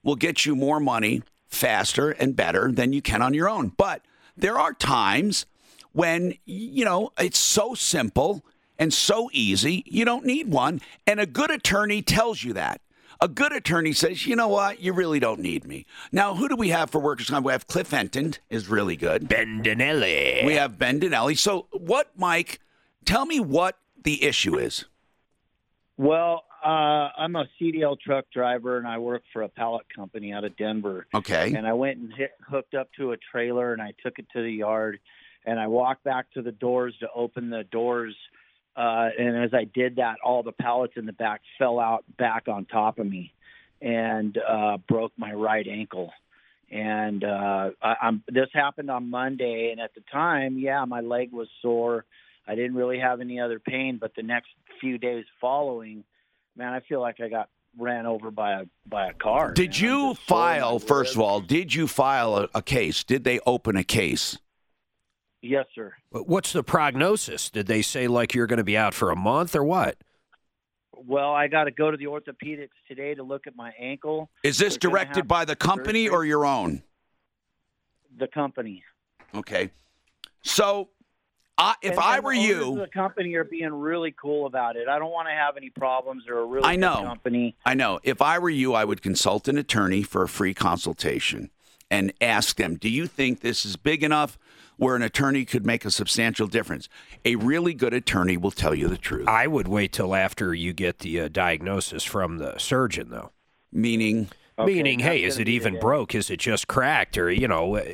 will 0.02 0.16
get 0.16 0.44
you 0.46 0.56
more 0.56 0.80
money 0.80 1.22
faster 1.48 2.10
and 2.10 2.36
better 2.36 2.70
than 2.72 2.92
you 2.92 3.02
can 3.02 3.22
on 3.22 3.34
your 3.34 3.48
own. 3.48 3.68
But 3.76 4.02
there 4.36 4.58
are 4.58 4.72
times 4.72 5.46
when 5.92 6.34
you 6.44 6.84
know 6.84 7.12
it's 7.18 7.38
so 7.38 7.74
simple 7.74 8.44
and 8.78 8.92
so 8.92 9.30
easy, 9.32 9.82
you 9.86 10.04
don't 10.04 10.26
need 10.26 10.48
one, 10.50 10.80
and 11.06 11.18
a 11.18 11.26
good 11.26 11.50
attorney 11.50 12.02
tells 12.02 12.44
you 12.44 12.52
that. 12.52 12.80
A 13.20 13.28
good 13.28 13.52
attorney 13.52 13.92
says, 13.92 14.26
"You 14.26 14.36
know 14.36 14.48
what? 14.48 14.80
You 14.80 14.92
really 14.92 15.20
don't 15.20 15.40
need 15.40 15.64
me." 15.64 15.86
Now, 16.12 16.34
who 16.34 16.48
do 16.48 16.56
we 16.56 16.68
have 16.68 16.90
for 16.90 17.00
workers' 17.00 17.30
comp? 17.30 17.46
We 17.46 17.52
have 17.52 17.66
Cliff 17.66 17.90
Enten 17.90 18.38
is 18.50 18.68
really 18.68 18.96
good. 18.96 19.22
Bendinelli. 19.22 20.44
We 20.44 20.54
have 20.54 20.72
Bendinelli. 20.78 21.36
So, 21.38 21.66
what, 21.72 22.10
Mike? 22.16 22.60
Tell 23.04 23.24
me 23.24 23.40
what 23.40 23.78
the 24.02 24.24
issue 24.24 24.58
is. 24.58 24.84
Well, 25.96 26.44
uh, 26.64 27.10
I'm 27.16 27.36
a 27.36 27.46
CDL 27.58 27.96
truck 27.98 28.26
driver, 28.32 28.76
and 28.76 28.86
I 28.86 28.98
work 28.98 29.22
for 29.32 29.42
a 29.42 29.48
pallet 29.48 29.86
company 29.94 30.32
out 30.32 30.44
of 30.44 30.56
Denver. 30.56 31.06
Okay. 31.14 31.54
And 31.54 31.66
I 31.66 31.72
went 31.72 31.98
and 31.98 32.12
hit, 32.12 32.32
hooked 32.46 32.74
up 32.74 32.88
to 32.98 33.12
a 33.12 33.16
trailer, 33.30 33.72
and 33.72 33.80
I 33.80 33.94
took 34.02 34.18
it 34.18 34.26
to 34.32 34.42
the 34.42 34.50
yard, 34.50 34.98
and 35.44 35.60
I 35.60 35.68
walked 35.68 36.04
back 36.04 36.30
to 36.32 36.42
the 36.42 36.52
doors 36.52 36.94
to 37.00 37.08
open 37.14 37.50
the 37.50 37.64
doors 37.64 38.16
uh, 38.76 39.08
and 39.18 39.36
as 39.36 39.54
I 39.54 39.64
did 39.64 39.96
that, 39.96 40.16
all 40.22 40.42
the 40.42 40.52
pallets 40.52 40.94
in 40.96 41.06
the 41.06 41.12
back 41.12 41.40
fell 41.58 41.80
out 41.80 42.04
back 42.18 42.48
on 42.48 42.66
top 42.66 42.98
of 42.98 43.06
me, 43.06 43.32
and 43.80 44.36
uh, 44.38 44.78
broke 44.88 45.12
my 45.16 45.32
right 45.32 45.66
ankle. 45.66 46.12
And 46.70 47.24
uh, 47.24 47.70
I, 47.82 47.94
I'm 48.02 48.22
this 48.28 48.48
happened 48.52 48.90
on 48.90 49.08
Monday, 49.08 49.70
and 49.72 49.80
at 49.80 49.94
the 49.94 50.02
time, 50.12 50.58
yeah, 50.58 50.84
my 50.84 51.00
leg 51.00 51.32
was 51.32 51.48
sore. 51.62 52.04
I 52.46 52.54
didn't 52.54 52.76
really 52.76 52.98
have 52.98 53.20
any 53.20 53.40
other 53.40 53.58
pain, 53.58 53.98
but 54.00 54.14
the 54.14 54.22
next 54.22 54.48
few 54.80 54.98
days 54.98 55.24
following, 55.40 56.04
man, 56.56 56.72
I 56.72 56.80
feel 56.80 57.00
like 57.00 57.20
I 57.20 57.28
got 57.28 57.48
ran 57.78 58.06
over 58.06 58.30
by 58.30 58.52
a 58.52 58.64
by 58.86 59.08
a 59.08 59.12
car. 59.12 59.52
Did 59.52 59.78
you 59.78 60.14
file, 60.14 60.78
first 60.78 61.14
of 61.14 61.20
all, 61.20 61.40
did 61.40 61.74
you 61.74 61.86
file 61.86 62.36
a, 62.36 62.48
a 62.54 62.62
case? 62.62 63.04
Did 63.04 63.24
they 63.24 63.40
open 63.46 63.76
a 63.76 63.84
case? 63.84 64.38
Yes, 65.42 65.66
sir. 65.74 65.94
But 66.10 66.28
what's 66.28 66.52
the 66.52 66.62
prognosis? 66.62 67.50
Did 67.50 67.66
they 67.66 67.82
say 67.82 68.08
like 68.08 68.34
you're 68.34 68.46
going 68.46 68.56
to 68.58 68.64
be 68.64 68.76
out 68.76 68.94
for 68.94 69.10
a 69.10 69.16
month 69.16 69.54
or 69.54 69.62
what? 69.64 69.96
Well, 70.96 71.32
I 71.32 71.46
got 71.48 71.64
to 71.64 71.70
go 71.70 71.90
to 71.90 71.96
the 71.96 72.06
orthopedics 72.06 72.70
today 72.88 73.14
to 73.14 73.22
look 73.22 73.46
at 73.46 73.54
my 73.54 73.70
ankle. 73.78 74.30
Is 74.42 74.58
this 74.58 74.76
They're 74.76 74.90
directed 74.90 75.28
by 75.28 75.44
the 75.44 75.54
company 75.54 76.08
or 76.08 76.24
your 76.24 76.44
own? 76.46 76.82
the 78.18 78.26
company? 78.26 78.82
Okay. 79.34 79.68
So, 80.42 80.88
I, 81.58 81.74
if 81.82 81.92
And- 81.92 82.00
I 82.00 82.16
and 82.16 82.24
were 82.24 82.32
the 82.34 82.40
you, 82.40 82.76
the 82.76 82.86
company 82.86 83.34
are 83.34 83.44
being 83.44 83.74
really 83.74 84.12
cool 84.18 84.46
about 84.46 84.76
it. 84.76 84.88
I 84.88 84.98
don't 84.98 85.10
want 85.12 85.28
to 85.28 85.34
have 85.34 85.58
any 85.58 85.68
problems. 85.68 86.22
They're 86.26 86.38
a 86.38 86.46
really 86.46 86.64
I 86.64 86.76
good 86.76 86.80
know. 86.80 87.02
company. 87.02 87.56
I 87.66 87.74
know. 87.74 88.00
If 88.02 88.22
I 88.22 88.38
were 88.38 88.48
you, 88.48 88.72
I 88.72 88.84
would 88.86 89.02
consult 89.02 89.48
an 89.48 89.58
attorney 89.58 90.02
for 90.02 90.22
a 90.22 90.28
free 90.28 90.54
consultation 90.54 91.50
and 91.90 92.14
ask 92.22 92.56
them, 92.56 92.76
do 92.76 92.88
you 92.88 93.06
think 93.06 93.40
this 93.40 93.66
is 93.66 93.76
big 93.76 94.02
enough 94.02 94.38
where 94.76 94.96
an 94.96 95.02
attorney 95.02 95.44
could 95.44 95.64
make 95.66 95.84
a 95.84 95.90
substantial 95.90 96.46
difference? 96.46 96.88
A 97.24 97.36
really 97.36 97.74
good 97.74 97.94
attorney 97.94 98.36
will 98.36 98.50
tell 98.50 98.74
you 98.74 98.88
the 98.88 98.98
truth. 98.98 99.28
I 99.28 99.46
would 99.46 99.68
wait 99.68 99.92
till 99.92 100.14
after 100.14 100.54
you 100.54 100.72
get 100.72 101.00
the 101.00 101.20
uh, 101.20 101.28
diagnosis 101.28 102.04
from 102.04 102.38
the 102.38 102.58
surgeon, 102.58 103.10
though. 103.10 103.32
Meaning, 103.72 104.28
meaning, 104.58 105.00
hey, 105.00 105.22
is 105.22 105.38
it 105.38 105.48
even 105.48 105.78
broke? 105.78 106.14
Is 106.14 106.30
it 106.30 106.38
just 106.40 106.66
cracked? 106.68 107.18
Or 107.18 107.30
you 107.30 107.48
know, 107.48 107.76
uh, 107.76 107.84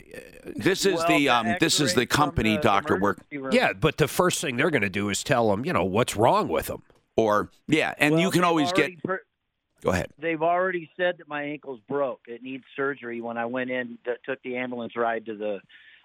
this 0.57 0.87
is 0.87 1.05
the 1.07 1.28
um, 1.28 1.57
this 1.61 1.80
is 1.80 1.95
the 1.95 2.07
company 2.07 2.59
doctor 2.59 2.99
work. 2.99 3.20
yeah. 3.51 3.72
But 3.72 3.97
the 3.97 4.09
first 4.09 4.41
thing 4.41 4.57
they're 4.57 4.70
going 4.70 4.83
to 4.83 4.91
do 4.91 5.09
is 5.09 5.24
tell 5.24 5.51
them, 5.51 5.64
you 5.64 5.72
know, 5.72 5.85
what's 5.85 6.16
wrong 6.16 6.49
with 6.49 6.66
them. 6.66 6.83
Or 7.16 7.51
yeah, 7.68 7.95
and 7.99 8.20
you 8.20 8.30
can 8.30 8.45
always 8.45 8.72
get. 8.72 9.03
per- 9.03 9.22
Go 9.83 9.91
ahead. 9.91 10.12
They've 10.16 10.43
already 10.43 10.89
said 10.97 11.18
that 11.18 11.26
my 11.26 11.43
ankle's 11.43 11.80
broke. 11.89 12.20
It 12.28 12.41
needs 12.41 12.62
surgery. 12.76 13.20
When 13.20 13.37
I 13.37 13.47
went 13.47 13.70
in, 13.70 13.99
that 14.07 14.18
took 14.24 14.41
the 14.45 14.57
ambulance 14.57 14.95
ride 14.97 15.26
to 15.26 15.37
the 15.37 15.59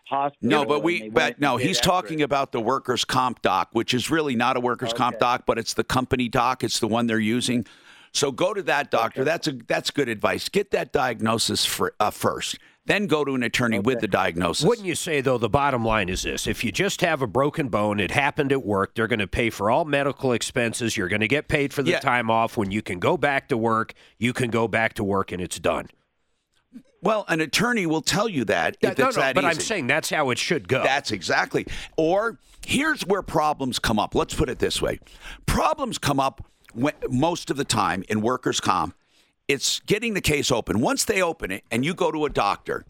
hospital. 0.09 0.49
No, 0.49 0.65
but 0.65 0.83
we, 0.83 1.09
but 1.09 1.39
no, 1.39 1.57
he's 1.57 1.77
X-ray. 1.77 1.91
talking 1.91 2.21
about 2.21 2.51
the 2.51 2.61
workers' 2.61 3.05
comp 3.05 3.41
doc, 3.41 3.69
which 3.73 3.93
is 3.93 4.09
really 4.09 4.35
not 4.35 4.57
a 4.57 4.59
workers' 4.59 4.93
comp 4.93 5.19
doc, 5.19 5.43
but 5.45 5.57
it's 5.57 5.73
the 5.73 5.83
company 5.83 6.29
doc. 6.29 6.63
It's 6.63 6.79
the 6.79 6.87
one 6.87 7.07
they're 7.07 7.19
using. 7.19 7.65
So 8.13 8.31
go 8.31 8.53
to 8.53 8.63
that 8.63 8.89
doctor. 8.89 9.23
That's 9.23 9.47
a 9.47 9.51
that's 9.51 9.91
good 9.91 10.09
advice. 10.09 10.49
Get 10.49 10.71
that 10.71 10.91
diagnosis 10.91 11.65
for, 11.65 11.93
uh, 11.99 12.09
first, 12.09 12.57
then 12.85 13.05
go 13.05 13.25
to 13.25 13.35
an 13.35 13.43
attorney 13.43 13.79
with 13.79 13.99
the 13.99 14.07
diagnosis. 14.07 14.65
Wouldn't 14.65 14.87
you 14.87 14.95
say, 14.95 15.19
though, 15.21 15.37
the 15.37 15.49
bottom 15.49 15.83
line 15.85 16.07
is 16.09 16.23
this 16.23 16.47
if 16.47 16.63
you 16.63 16.71
just 16.71 17.01
have 17.01 17.21
a 17.21 17.27
broken 17.27 17.67
bone, 17.67 17.99
it 17.99 18.11
happened 18.11 18.51
at 18.53 18.65
work, 18.65 18.95
they're 18.95 19.07
going 19.07 19.19
to 19.19 19.27
pay 19.27 19.49
for 19.49 19.69
all 19.69 19.83
medical 19.85 20.31
expenses, 20.31 20.95
you're 20.97 21.09
going 21.09 21.19
to 21.19 21.27
get 21.27 21.47
paid 21.47 21.73
for 21.73 21.83
the 21.83 21.91
Yeah. 21.91 21.99
time 21.99 22.31
off. 22.31 22.55
When 22.57 22.71
you 22.71 22.81
can 22.81 22.97
go 22.97 23.17
back 23.17 23.49
to 23.49 23.57
work, 23.57 23.93
you 24.17 24.31
can 24.33 24.49
go 24.49 24.67
back 24.67 24.93
to 24.95 25.03
work 25.03 25.31
and 25.31 25.41
it's 25.41 25.59
done. 25.59 25.89
Well, 27.01 27.25
an 27.27 27.41
attorney 27.41 27.85
will 27.85 28.01
tell 28.01 28.27
you 28.27 28.45
that 28.45 28.77
Yeah, 28.81 28.91
if 28.91 28.97
no, 28.97 29.07
it's 29.07 29.15
no, 29.17 29.21
that 29.21 29.35
but 29.35 29.45
I'm 29.45 29.59
saying 29.59 29.87
that's 29.87 30.09
how 30.09 30.29
it 30.29 30.37
should 30.37 30.67
go. 30.67 30.83
That's 30.83 31.11
exactly. 31.11 31.65
Or 31.95 32.39
here's 32.65 33.05
where 33.05 33.21
problems 33.21 33.79
come 33.79 33.99
up. 33.99 34.15
Let's 34.15 34.33
put 34.33 34.49
it 34.49 34.59
this 34.59 34.81
way: 34.81 34.99
problems 35.45 35.97
come 35.97 36.19
up 36.19 36.45
when, 36.73 36.93
most 37.09 37.49
of 37.49 37.57
the 37.57 37.65
time 37.65 38.03
in 38.09 38.21
workers' 38.21 38.59
comp. 38.59 38.95
It's 39.47 39.79
getting 39.81 40.13
the 40.13 40.21
case 40.21 40.51
open. 40.51 40.81
Once 40.81 41.05
they 41.05 41.21
open 41.21 41.51
it, 41.51 41.63
and 41.71 41.85
you 41.85 41.93
go 41.93 42.11
to 42.11 42.25
a 42.25 42.29
doctor, 42.29 42.85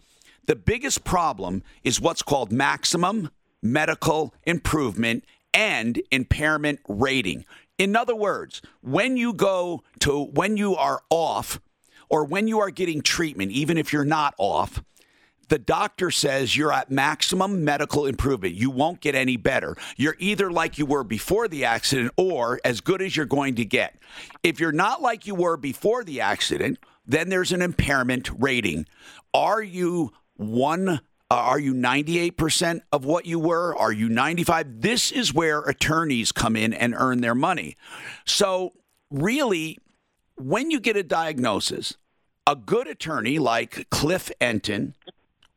the 0.48 0.56
biggest 0.56 1.04
problem 1.04 1.62
is 1.84 2.02
what's 2.02 2.24
called 2.24 2.52
maximum 2.52 3.30
medical 3.62 4.34
improvement 4.46 5.24
and 5.54 6.02
impairment 6.12 6.80
rating. 6.88 7.46
In 7.78 7.96
other 7.96 8.16
words, 8.16 8.62
when 8.82 9.18
you 9.18 9.34
go 9.34 9.84
to 10.00 10.24
when 10.24 10.58
you 10.58 10.76
are 10.76 11.02
off 11.10 11.60
or 12.10 12.24
when 12.26 12.48
you 12.48 12.60
are 12.60 12.70
getting 12.70 13.02
treatment, 13.02 13.52
even 13.52 13.78
if 13.78 13.92
you're 13.92 14.06
not 14.06 14.34
off, 14.38 14.84
the 15.50 15.58
doctor 15.60 16.12
says 16.12 16.58
you're 16.58 16.74
at 16.74 16.92
maximum 16.92 17.64
medical 17.64 18.06
improvement. 18.06 18.54
You 18.56 18.70
won't 18.70 19.00
get 19.00 19.16
any 19.16 19.38
better. 19.38 19.78
You're 19.96 20.18
either 20.20 20.52
like 20.52 20.78
you 20.78 20.86
were 20.86 21.06
before 21.06 21.48
the 21.48 21.64
accident 21.64 22.12
or 22.18 22.60
as 22.66 22.82
good 22.82 23.02
as 23.02 23.16
you're 23.16 23.26
going 23.26 23.56
to 23.56 23.66
get. 23.66 23.96
If 24.44 24.60
you're 24.60 24.74
not 24.74 25.02
like 25.02 25.26
you 25.26 25.36
were 25.36 25.56
before 25.56 26.04
the 26.04 26.20
accident, 26.20 26.80
then 27.06 27.30
there's 27.30 27.54
an 27.54 27.62
impairment 27.62 28.30
rating. 28.38 28.88
Are 29.34 29.62
you 29.64 30.12
one? 30.36 30.90
uh, 30.90 31.00
Are 31.30 31.60
you 31.60 31.74
98% 31.74 32.82
of 32.92 33.06
what 33.06 33.26
you 33.26 33.40
were? 33.40 33.74
Are 33.76 33.94
you 33.94 34.10
95? 34.10 34.82
This 34.82 35.12
is 35.14 35.34
where 35.34 35.62
attorneys 35.62 36.34
come 36.34 36.58
in 36.58 36.74
and 36.74 36.94
earn 36.98 37.22
their 37.22 37.36
money. 37.36 37.78
So, 38.26 38.74
really, 39.10 39.78
when 40.38 40.72
you 40.72 40.80
get 40.80 40.96
a 40.96 41.04
diagnosis, 41.04 41.96
a 42.46 42.56
good 42.56 42.88
attorney 42.88 43.40
like 43.40 43.90
Cliff 43.90 44.32
Enten 44.40 44.94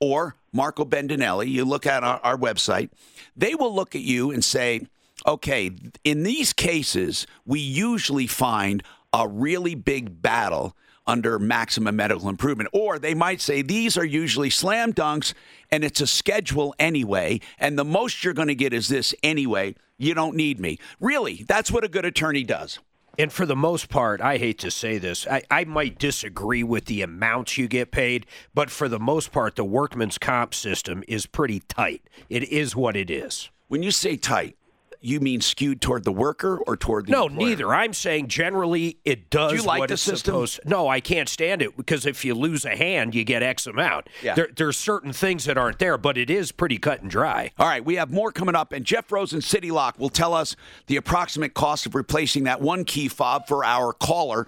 or 0.01 0.37
Marco 0.53 0.85
Bendinelli, 0.85 1.49
you 1.49 1.65
look 1.65 1.87
at 1.87 2.03
our, 2.03 2.19
our 2.23 2.37
website, 2.37 2.91
they 3.37 3.55
will 3.55 3.75
look 3.75 3.95
at 3.95 4.01
you 4.01 4.31
and 4.31 4.45
say, 4.45 4.87
okay, 5.27 5.71
in 6.03 6.23
these 6.23 6.53
cases, 6.53 7.27
we 7.45 7.61
usually 7.61 8.27
find 8.27 8.83
a 9.13 9.29
really 9.29 9.75
big 9.75 10.23
battle 10.23 10.77
under 11.07 11.39
maximum 11.39 11.97
medical 11.97 12.29
improvement. 12.29 12.71
Or 12.73 12.99
they 12.99 13.15
might 13.15 13.41
say 13.41 13.63
these 13.63 13.97
are 13.97 14.05
usually 14.05 14.51
slam 14.51 14.93
dunks 14.93 15.35
and 15.71 15.85
it's 15.85 16.01
a 16.01 16.07
schedule 16.07 16.75
anyway, 16.79 17.41
and 17.59 17.79
the 17.79 17.85
most 17.85 18.25
you're 18.25 18.35
going 18.35 18.49
to 18.49 18.55
get 18.55 18.73
is 18.73 18.89
this 18.89 19.15
anyway. 19.23 19.75
You 19.99 20.15
don't 20.15 20.35
need 20.35 20.59
me. 20.59 20.79
Really, 20.99 21.45
that's 21.47 21.71
what 21.71 21.85
a 21.85 21.89
good 21.89 22.05
attorney 22.05 22.43
does. 22.43 22.79
And 23.19 23.33
for 23.33 23.45
the 23.45 23.57
most 23.57 23.89
part, 23.89 24.21
I 24.21 24.39
hate 24.39 24.59
to 24.61 24.71
say 24.71 24.99
this, 24.99 25.27
I, 25.27 25.43
I 25.51 25.65
might 25.65 25.99
disagree 25.99 26.63
with 26.63 26.87
the 26.87 27.03
amounts 27.03 27.59
you 27.59 27.69
get 27.69 27.91
paid, 27.91 28.27
but 28.55 28.71
for 28.71 28.89
the 28.89 28.99
most 29.01 29.33
part, 29.33 29.57
the 29.57 29.65
workman's 29.65 30.19
comp 30.19 30.55
system 30.55 31.05
is 31.07 31.27
pretty 31.27 31.61
tight. 31.61 32.03
It 32.29 32.45
is 32.45 32.75
what 32.75 32.97
it 32.97 33.11
is. 33.11 33.51
When 33.69 33.83
you 33.83 33.91
say 33.91 34.17
tight, 34.17 34.57
you 35.01 35.21
mean 35.21 35.41
skewed 35.41 35.81
toward 35.81 36.05
the 36.05 36.13
worker 36.13 36.59
or 36.59 36.77
toward 36.77 37.07
the 37.07 37.13
no, 37.13 37.27
employer? 37.27 37.49
neither. 37.49 37.75
I'm 37.75 37.95
saying 37.95 38.29
generally 38.29 38.99
it 39.05 39.31
does 39.31 39.53
Do 39.53 39.57
you 39.59 39.63
like 39.63 39.81
what 39.81 39.89
the 39.89 39.95
it's 39.95 40.03
system? 40.03 40.33
supposed. 40.33 40.61
No, 40.67 40.89
I 40.89 41.01
can't 41.01 41.29
stand 41.29 41.63
it 41.63 41.77
because 41.77 42.07
if 42.07 42.25
you 42.25 42.35
lose 42.35 42.65
a 42.65 42.77
hand, 42.77 43.15
you 43.15 43.25
get 43.25 43.43
X 43.43 43.67
amount. 43.67 44.09
Yeah. 44.23 44.35
There, 44.35 44.49
there's 44.55 44.77
certain 44.77 45.13
things 45.13 45.45
that 45.45 45.57
aren't 45.57 45.79
there, 45.79 45.97
but 45.97 46.19
it 46.19 46.31
is 46.31 46.53
pretty 46.53 46.79
cut 46.79 47.01
and 47.01 47.11
dry. 47.11 47.51
All 47.59 47.67
right, 47.67 47.85
we 47.85 47.97
have 47.97 48.11
more 48.11 48.31
coming 48.33 48.55
up, 48.55 48.73
and 48.73 48.85
Jeff 48.85 49.11
Rosen 49.11 49.41
City 49.41 49.71
Lock 49.71 49.99
will 49.99 50.11
tell 50.11 50.35
us 50.35 50.55
the 50.87 50.97
approximate 50.97 51.55
cost 51.55 51.87
of 51.87 51.95
replacing 51.95 52.45
that 52.45 52.61
one 52.61 52.85
key 52.85 53.09
fob 53.09 53.47
for 53.47 53.65
our 53.65 53.93
caller 53.93 54.47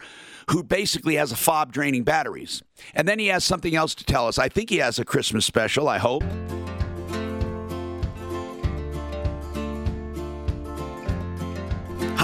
who 0.51 0.63
basically 0.63 1.15
has 1.17 1.33
a 1.33 1.37
fob 1.37 1.73
draining 1.73 2.03
batteries. 2.03 2.63
And 2.95 3.07
then 3.09 3.19
he 3.19 3.29
has 3.29 3.45
something 3.45 3.75
else 3.75 3.95
to 3.95 4.05
tell 4.05 4.27
us. 4.27 4.39
I 4.39 4.49
think 4.49 4.71
he 4.71 4.79
has 4.79 4.99
a 4.99 5.05
Christmas 5.05 5.47
special, 5.47 5.89
I 5.89 5.99
hope. 5.99 6.25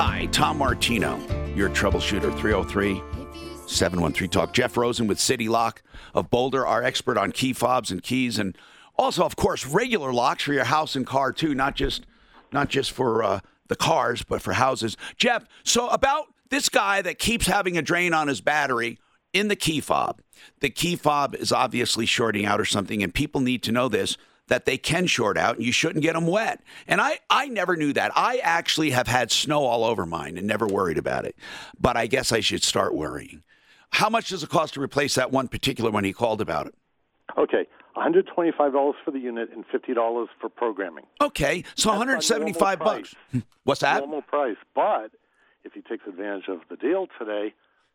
Hi, 0.00 0.26
Tom 0.26 0.58
Martino, 0.58 1.18
your 1.56 1.68
troubleshooter, 1.70 2.32
303 2.38 3.02
713 3.66 4.28
Talk. 4.28 4.52
Jeff 4.52 4.76
Rosen 4.76 5.08
with 5.08 5.18
City 5.18 5.48
Lock 5.48 5.82
of 6.14 6.30
Boulder, 6.30 6.64
our 6.64 6.84
expert 6.84 7.18
on 7.18 7.32
key 7.32 7.52
fobs 7.52 7.90
and 7.90 8.00
keys, 8.00 8.38
and 8.38 8.56
also, 8.96 9.24
of 9.24 9.34
course, 9.34 9.66
regular 9.66 10.12
locks 10.12 10.44
for 10.44 10.52
your 10.52 10.62
house 10.62 10.94
and 10.94 11.04
car, 11.04 11.32
too, 11.32 11.52
not 11.52 11.74
just, 11.74 12.06
not 12.52 12.68
just 12.68 12.92
for 12.92 13.24
uh, 13.24 13.40
the 13.66 13.74
cars, 13.74 14.22
but 14.22 14.40
for 14.40 14.52
houses. 14.52 14.96
Jeff, 15.16 15.46
so 15.64 15.88
about 15.88 16.26
this 16.48 16.68
guy 16.68 17.02
that 17.02 17.18
keeps 17.18 17.48
having 17.48 17.76
a 17.76 17.82
drain 17.82 18.14
on 18.14 18.28
his 18.28 18.40
battery 18.40 19.00
in 19.32 19.48
the 19.48 19.56
key 19.56 19.80
fob. 19.80 20.20
The 20.60 20.70
key 20.70 20.94
fob 20.94 21.34
is 21.34 21.50
obviously 21.50 22.06
shorting 22.06 22.46
out 22.46 22.60
or 22.60 22.64
something, 22.64 23.02
and 23.02 23.12
people 23.12 23.40
need 23.40 23.64
to 23.64 23.72
know 23.72 23.88
this 23.88 24.16
that 24.48 24.64
they 24.64 24.76
can 24.76 25.06
short 25.06 25.38
out 25.38 25.56
and 25.56 25.64
you 25.64 25.72
shouldn't 25.72 26.02
get 26.02 26.14
them 26.14 26.26
wet. 26.26 26.62
And 26.86 27.00
I, 27.00 27.20
I 27.30 27.48
never 27.48 27.76
knew 27.76 27.92
that. 27.92 28.12
I 28.14 28.38
actually 28.38 28.90
have 28.90 29.06
had 29.06 29.30
snow 29.30 29.64
all 29.64 29.84
over 29.84 30.04
mine 30.04 30.36
and 30.36 30.46
never 30.46 30.66
worried 30.66 30.98
about 30.98 31.24
it. 31.24 31.36
But 31.80 31.96
I 31.96 32.06
guess 32.06 32.32
I 32.32 32.40
should 32.40 32.62
start 32.62 32.94
worrying. 32.94 33.42
How 33.90 34.08
much 34.10 34.28
does 34.28 34.42
it 34.42 34.50
cost 34.50 34.74
to 34.74 34.80
replace 34.80 35.14
that 35.14 35.30
one 35.30 35.48
particular 35.48 35.90
one 35.90 36.04
he 36.04 36.12
called 36.12 36.40
about 36.40 36.66
it? 36.66 36.74
Okay, 37.36 37.66
$125 37.96 38.92
for 39.04 39.10
the 39.10 39.18
unit 39.18 39.50
and 39.52 39.64
$50 39.68 40.26
for 40.40 40.48
programming. 40.48 41.04
Okay, 41.20 41.64
so 41.74 41.90
That's 41.90 41.98
175 41.98 42.78
normal 42.78 42.94
bucks. 42.96 43.14
Hmm, 43.32 43.38
what's 43.64 43.80
that? 43.80 44.00
Normal 44.00 44.22
price, 44.22 44.56
but 44.74 45.10
if 45.64 45.72
he 45.72 45.80
takes 45.82 46.06
advantage 46.06 46.48
of 46.48 46.60
the 46.70 46.76
deal 46.76 47.06
today, 47.18 47.54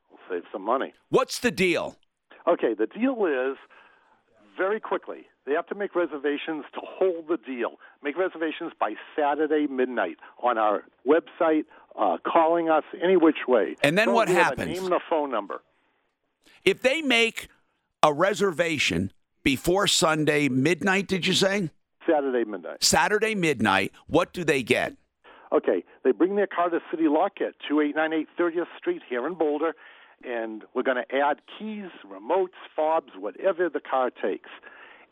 we'll 0.09 0.19
save 0.29 0.43
some 0.51 0.63
money. 0.63 0.93
What's 1.09 1.39
the 1.39 1.51
deal? 1.51 1.97
Okay, 2.47 2.73
the 2.73 2.87
deal 2.87 3.13
is 3.25 3.57
very 4.57 4.79
quickly. 4.79 5.25
They 5.45 5.53
have 5.53 5.67
to 5.67 5.75
make 5.75 5.95
reservations 5.95 6.65
to 6.73 6.81
hold 6.83 7.27
the 7.27 7.37
deal. 7.37 7.79
Make 8.01 8.17
reservations 8.17 8.71
by 8.79 8.93
Saturday 9.17 9.67
midnight 9.67 10.17
on 10.41 10.57
our 10.57 10.83
website, 11.07 11.65
uh, 11.97 12.17
calling 12.25 12.69
us 12.69 12.83
any 13.03 13.17
which 13.17 13.47
way. 13.47 13.75
And 13.83 13.97
then 13.97 14.07
Don't 14.07 14.15
what 14.15 14.29
happens? 14.29 14.67
Name 14.67 14.85
and 14.85 14.93
a 14.93 14.99
phone 15.09 15.31
number. 15.31 15.61
If 16.63 16.81
they 16.81 17.01
make 17.01 17.49
a 18.01 18.13
reservation 18.13 19.11
before 19.43 19.87
Sunday 19.87 20.47
midnight, 20.49 21.07
did 21.07 21.27
you 21.27 21.33
say? 21.33 21.69
Saturday 22.09 22.49
midnight. 22.49 22.83
Saturday 22.83 23.35
midnight, 23.35 23.91
what 24.07 24.33
do 24.33 24.43
they 24.43 24.63
get? 24.63 24.95
Okay, 25.51 25.83
they 26.03 26.11
bring 26.11 26.35
their 26.35 26.47
car 26.47 26.69
to 26.69 26.79
City 26.89 27.07
Lock 27.07 27.33
at 27.39 27.53
2898 27.69 28.27
30th 28.39 28.65
Street 28.77 29.01
here 29.07 29.27
in 29.27 29.35
Boulder, 29.35 29.75
and 30.25 30.63
we're 30.73 30.83
going 30.83 30.97
to 31.03 31.15
add 31.15 31.41
keys, 31.57 31.89
remotes, 32.05 32.55
fobs, 32.75 33.11
whatever 33.17 33.69
the 33.69 33.79
car 33.79 34.09
takes. 34.09 34.49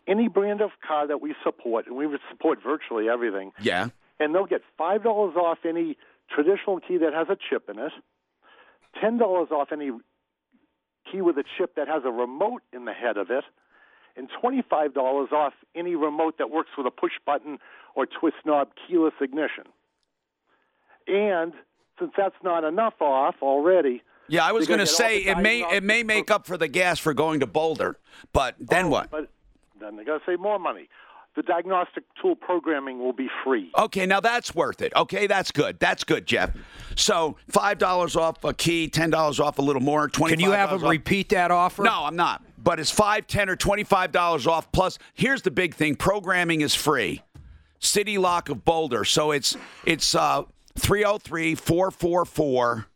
Any 0.08 0.28
brand 0.28 0.62
of 0.62 0.72
car 0.86 1.08
that 1.08 1.22
we 1.22 1.36
support, 1.44 1.86
and 1.88 1.96
we 1.96 2.08
would 2.08 2.22
support 2.30 2.60
virtually 2.64 3.08
everything, 3.10 3.52
Yeah. 3.62 3.90
and 4.20 4.34
they'll 4.34 4.46
get 4.46 4.62
$5 4.80 5.36
off 5.36 5.60
any 5.66 5.98
traditional 6.30 6.80
key 6.80 6.98
that 6.98 7.14
has 7.14 7.28
a 7.30 7.36
chip 7.50 7.70
in 7.70 7.78
it, 7.78 7.92
$10 9.02 9.52
off 9.52 9.72
any 9.72 9.92
key 11.12 11.22
with 11.22 11.38
a 11.38 11.44
chip 11.58 11.76
that 11.76 11.88
has 11.88 12.04
a 12.06 12.12
remote 12.12 12.62
in 12.74 12.86
the 12.86 12.94
head 12.94 13.18
of 13.18 13.30
it, 13.30 13.44
and 14.16 14.30
$25 14.44 15.32
off 15.32 15.54
any 15.76 15.96
remote 15.96 16.38
that 16.38 16.50
works 16.50 16.70
with 16.78 16.86
a 16.86 16.92
push 16.92 17.14
button 17.26 17.60
or 17.96 18.06
twist 18.06 18.38
knob 18.46 18.70
keyless 18.88 19.14
ignition. 19.22 19.66
And 21.08 21.54
since 22.00 22.12
that's 22.18 22.36
not 22.44 22.64
enough 22.64 22.96
off 23.02 23.36
already, 23.42 24.02
Yeah, 24.32 24.46
I 24.46 24.54
was 24.54 24.66
going 24.66 24.78
gonna 24.78 24.88
to 24.88 24.92
get 24.92 25.04
all 25.04 25.10
say 25.10 25.18
it 25.20 25.38
may 25.40 25.60
diagnostic 25.60 25.78
it 25.78 25.84
may 25.84 26.04
make 26.04 26.32
up 26.32 26.48
for 26.48 26.58
the 26.58 26.70
gas 26.70 27.00
for 27.00 27.14
going 27.14 27.42
to 27.42 27.48
Boulder, 27.48 27.98
but 28.32 28.56
then 28.60 28.90
what? 28.90 29.12
but 29.12 29.30
then 29.80 29.98
they're 29.98 30.06
going 30.06 30.20
to 30.20 30.26
save 30.26 30.40
more 30.40 30.58
money. 30.58 30.88
The 31.36 31.44
diagnostic 31.44 32.04
tool 32.22 32.36
programming 32.36 33.00
will 33.00 33.14
be 33.14 33.30
free. 33.44 33.72
Okay, 33.78 34.06
now 34.06 34.20
that's 34.20 34.56
worth 34.56 34.82
it. 34.82 34.94
Okay, 34.96 35.28
that's 35.28 35.52
good. 35.52 35.80
That's 35.80 36.04
good, 36.04 36.26
Jeff. 36.26 36.52
So 36.96 37.38
five 37.50 37.78
dollars 37.78 38.16
off 38.16 38.44
a 38.46 38.54
key, 38.54 38.88
ten 38.88 39.10
dollars 39.10 39.40
off 39.40 39.60
a 39.60 39.62
little 39.62 39.82
more. 39.82 40.08
Twenty. 40.08 40.36
Can 40.36 40.40
you 40.40 40.52
have 40.52 40.70
them 40.72 40.90
repeat 40.90 41.30
that 41.30 41.52
offer? 41.52 41.84
No, 41.84 42.06
I'm 42.06 42.16
not. 42.16 42.42
But 42.58 42.80
it's 42.80 42.92
five, 42.92 43.28
ten, 43.28 43.50
or 43.50 43.58
twenty-five 43.58 44.12
dollars 44.14 44.48
off. 44.48 44.72
Plus, 44.72 44.98
here's 45.14 45.42
the 45.42 45.52
big 45.52 45.74
thing: 45.76 45.96
programming 45.96 46.62
is 46.62 46.74
free. 46.74 47.22
City 47.80 48.18
Lock 48.18 48.48
of 48.50 48.64
Boulder. 48.64 49.04
So 49.04 49.32
it's 49.32 49.58
it's 49.86 50.16
uh 50.16 50.44
303 50.78 51.56
444 51.56 52.88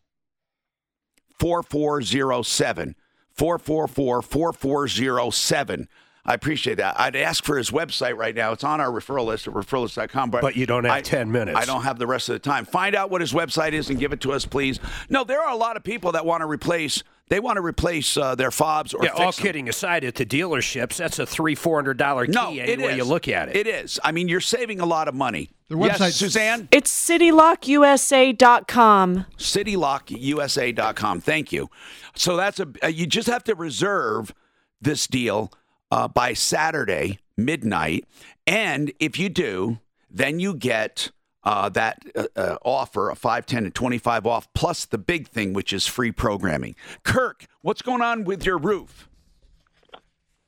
4407. 1.39 2.95
444 3.33 4.21
4407. 4.21 5.87
I 6.27 6.33
appreciate 6.33 6.75
that. 6.77 6.99
I'd 6.99 7.15
ask 7.15 7.43
for 7.43 7.55
his 7.57 7.69
website 7.69 8.17
right 8.17 8.33
now. 8.33 8.51
It's 8.51 8.63
on 8.63 8.81
our 8.81 8.89
referral 8.89 9.25
list 9.27 9.47
at 9.47 9.53
referrallist.com. 9.53 10.31
But, 10.31 10.41
But 10.41 10.55
you 10.55 10.65
don't 10.65 10.83
have 10.85 10.93
I- 10.93 11.01
10 11.01 11.31
minutes. 11.31 11.57
I 11.57 11.65
don't 11.65 11.83
have 11.83 11.99
the 11.99 12.07
rest 12.07 12.29
of 12.29 12.33
the 12.33 12.39
time. 12.39 12.65
Find 12.65 12.95
out 12.95 13.11
what 13.11 13.21
his 13.21 13.31
website 13.31 13.73
is 13.73 13.89
and 13.91 13.99
give 13.99 14.11
it 14.11 14.21
to 14.21 14.31
us, 14.31 14.43
please. 14.45 14.79
No, 15.09 15.23
there 15.23 15.39
are 15.41 15.51
a 15.51 15.55
lot 15.55 15.77
of 15.77 15.83
people 15.83 16.13
that 16.13 16.25
want 16.25 16.41
to 16.41 16.47
replace. 16.47 17.03
They 17.27 17.39
want 17.39 17.57
to 17.57 17.61
replace 17.61 18.17
uh, 18.17 18.33
their 18.35 18.49
fobs 18.51 18.93
or 18.93 19.03
yeah, 19.03 19.11
all 19.11 19.31
them. 19.31 19.43
kidding 19.43 19.69
aside, 19.69 20.03
at 20.03 20.15
the 20.15 20.25
dealerships, 20.25 20.97
that's 20.97 21.19
a 21.19 21.25
three, 21.27 21.53
four 21.55 21.77
hundred 21.77 21.97
dollar 21.97 22.25
key 22.25 22.31
No, 22.31 22.49
any 22.49 22.81
way 22.83 22.91
is. 22.91 22.97
you 22.97 23.03
look 23.03 23.27
at 23.27 23.49
it. 23.49 23.55
It 23.55 23.67
is. 23.67 23.99
I 24.03 24.11
mean, 24.11 24.27
you're 24.27 24.41
saving 24.41 24.79
a 24.79 24.85
lot 24.85 25.07
of 25.07 25.13
money. 25.15 25.49
Their 25.69 25.77
Yes, 25.79 25.99
website- 25.99 26.13
Suzanne? 26.13 26.67
It's 26.71 26.91
citylockusa.com. 26.91 29.25
citylockusa.com. 29.37 31.19
Thank 31.21 31.51
you. 31.51 31.69
So 32.15 32.37
that's 32.37 32.59
a 32.59 32.67
uh, 32.83 32.87
you 32.87 33.07
just 33.07 33.27
have 33.27 33.43
to 33.45 33.55
reserve 33.55 34.33
this 34.79 35.07
deal 35.07 35.51
uh, 35.91 36.07
by 36.07 36.33
Saturday 36.33 37.17
midnight, 37.37 38.05
and 38.47 38.91
if 38.99 39.17
you 39.19 39.27
do, 39.29 39.79
then 40.09 40.39
you 40.39 40.53
get 40.53 41.11
uh, 41.43 41.67
that 41.69 41.99
uh, 42.15 42.25
uh, 42.35 42.57
offer 42.63 43.09
a 43.09 43.15
5, 43.15 43.45
10, 43.45 43.65
and 43.65 43.75
25 43.75 44.25
off, 44.25 44.47
plus 44.53 44.85
the 44.85 44.97
big 44.97 45.27
thing, 45.27 45.53
which 45.53 45.71
is 45.73 45.85
free 45.85 46.11
programming. 46.11 46.75
Kirk, 47.03 47.45
what's 47.61 47.81
going 47.83 48.01
on 48.01 48.23
with 48.23 48.45
your 48.45 48.57
roof? 48.57 49.07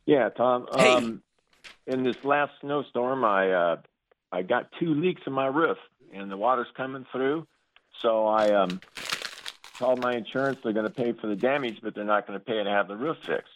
Yeah, 0.05 0.30
Tom. 0.30 0.68
Hey. 0.76 0.93
Um, 0.93 1.22
in 1.86 2.03
this 2.03 2.15
last 2.24 2.53
snowstorm, 2.61 3.24
I 3.26 3.51
uh, 3.51 3.76
I 4.32 4.42
got 4.42 4.70
two 4.80 4.94
leaks 4.94 5.22
in 5.26 5.34
my 5.34 5.48
roof, 5.48 5.78
and 6.14 6.30
the 6.32 6.38
water's 6.38 6.68
coming 6.76 7.06
through. 7.12 7.48
So 8.02 8.28
I 8.28 8.50
um, 8.52 8.82
called 9.80 10.00
my 10.00 10.14
insurance. 10.16 10.60
They're 10.64 10.74
going 10.74 10.88
to 10.88 10.94
pay 10.94 11.14
for 11.14 11.28
the 11.28 11.36
damage, 11.36 11.80
but 11.82 11.96
they're 11.96 12.04
not 12.04 12.28
going 12.28 12.40
to 12.40 12.46
pay 12.46 12.64
to 12.64 12.70
have 12.70 12.88
the 12.88 12.96
roof 12.96 13.18
fixed. 13.26 13.50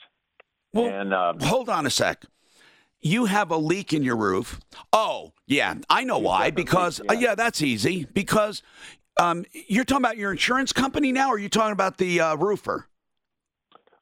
Well, 0.74 0.88
and 0.88 1.14
um, 1.14 1.40
hold 1.40 1.70
on 1.70 1.86
a 1.86 1.90
sec. 1.90 2.24
You 3.02 3.26
have 3.26 3.52
a 3.52 3.58
leak 3.58 3.94
in 3.94 4.04
your 4.04 4.16
roof. 4.16 4.60
Oh, 4.94 5.34
yeah, 5.48 5.76
I 5.90 6.04
know 6.04 6.20
why. 6.20 6.52
Because 6.52 7.02
uh, 7.10 7.14
yeah. 7.14 7.36
that's 7.36 7.62
easy. 7.62 8.06
Because 8.06 8.62
um, 9.18 9.44
you're 9.68 9.84
talking 9.84 10.04
about 10.06 10.18
your 10.18 10.32
insurance 10.32 10.72
company 10.72 11.12
now, 11.12 11.30
or 11.30 11.36
are 11.36 11.40
you 11.40 11.50
talking 11.50 11.74
about 11.74 11.98
the 11.98 12.22
uh, 12.22 12.36
roofer? 12.36 12.88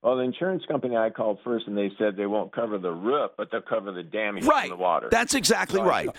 well, 0.01 0.15
the 0.17 0.23
insurance 0.23 0.63
company 0.65 0.95
I 0.95 1.09
called 1.09 1.39
first, 1.43 1.67
and 1.67 1.77
they 1.77 1.91
said 1.97 2.15
they 2.15 2.25
won't 2.25 2.53
cover 2.53 2.77
the 2.77 2.91
roof, 2.91 3.31
but 3.37 3.51
they'll 3.51 3.61
cover 3.61 3.91
the 3.91 4.03
damage 4.03 4.45
Right. 4.45 4.69
from 4.69 4.77
the 4.77 4.81
water. 4.83 5.09
That's 5.11 5.33
exactly 5.33 5.79
So 5.79 5.85
right. 5.85 6.09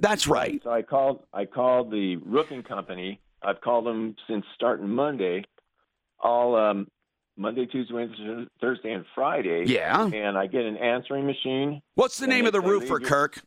That's 0.00 0.26
right. 0.26 0.60
So 0.62 0.70
I 0.70 0.82
called. 0.82 1.24
I 1.32 1.44
called 1.44 1.90
the 1.90 2.16
roofing 2.16 2.62
company. 2.62 3.20
I've 3.42 3.60
called 3.60 3.86
them 3.86 4.16
since 4.28 4.44
starting 4.54 4.88
Monday, 4.88 5.44
all 6.20 6.56
um, 6.56 6.88
Monday, 7.36 7.66
Tuesday, 7.66 7.94
Wednesday, 7.94 8.46
Thursday, 8.60 8.92
and 8.92 9.04
Friday. 9.14 9.64
Yeah. 9.66 10.04
And 10.06 10.36
I 10.36 10.46
get 10.46 10.62
an 10.62 10.76
answering 10.76 11.26
machine. 11.26 11.80
What's 11.94 12.18
the 12.18 12.26
name 12.26 12.46
of 12.46 12.52
the 12.52 12.60
roofer, 12.60 12.98
Kirk? 13.00 13.40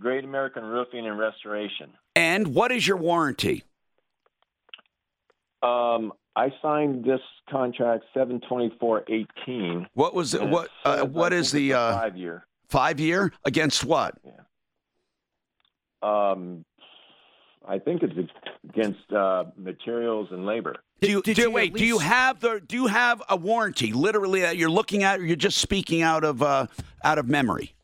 Great 0.00 0.24
American 0.24 0.64
Roofing 0.64 1.06
and 1.06 1.18
Restoration. 1.18 1.90
And 2.14 2.54
what 2.54 2.70
is 2.72 2.86
your 2.86 2.96
warranty? 2.96 3.64
Um, 5.62 6.12
I 6.36 6.52
signed 6.62 7.04
this 7.04 7.20
contract 7.50 8.04
seven 8.14 8.40
twenty 8.48 8.72
four 8.78 9.04
eighteen. 9.08 9.88
What 9.94 10.14
was 10.14 10.34
it? 10.34 10.48
What 10.48 10.68
uh, 10.84 11.04
what 11.04 11.32
is 11.32 11.50
the 11.50 11.74
uh, 11.74 11.98
five 11.98 12.16
year? 12.16 12.46
Five 12.68 13.00
year 13.00 13.32
against 13.44 13.84
what? 13.84 14.14
Um, 16.02 16.64
I 17.66 17.78
think 17.78 18.02
it's 18.02 18.30
against 18.68 19.12
uh, 19.12 19.44
materials 19.56 20.28
and 20.30 20.46
labor. 20.46 20.76
Do 21.00 21.10
you, 21.10 21.22
do, 21.22 21.50
wait? 21.50 21.74
Do 21.74 21.84
you 21.84 21.98
have 21.98 22.40
the? 22.40 22.60
Do 22.66 22.76
you 22.76 22.86
have 22.88 23.22
a 23.28 23.36
warranty? 23.36 23.92
Literally, 23.92 24.40
that 24.40 24.56
you're 24.56 24.70
looking 24.70 25.04
at, 25.04 25.20
or 25.20 25.24
you're 25.24 25.36
just 25.36 25.58
speaking 25.58 26.02
out 26.02 26.24
of 26.24 26.42
uh, 26.42 26.66
out 27.04 27.18
of 27.18 27.28
memory? 27.28 27.74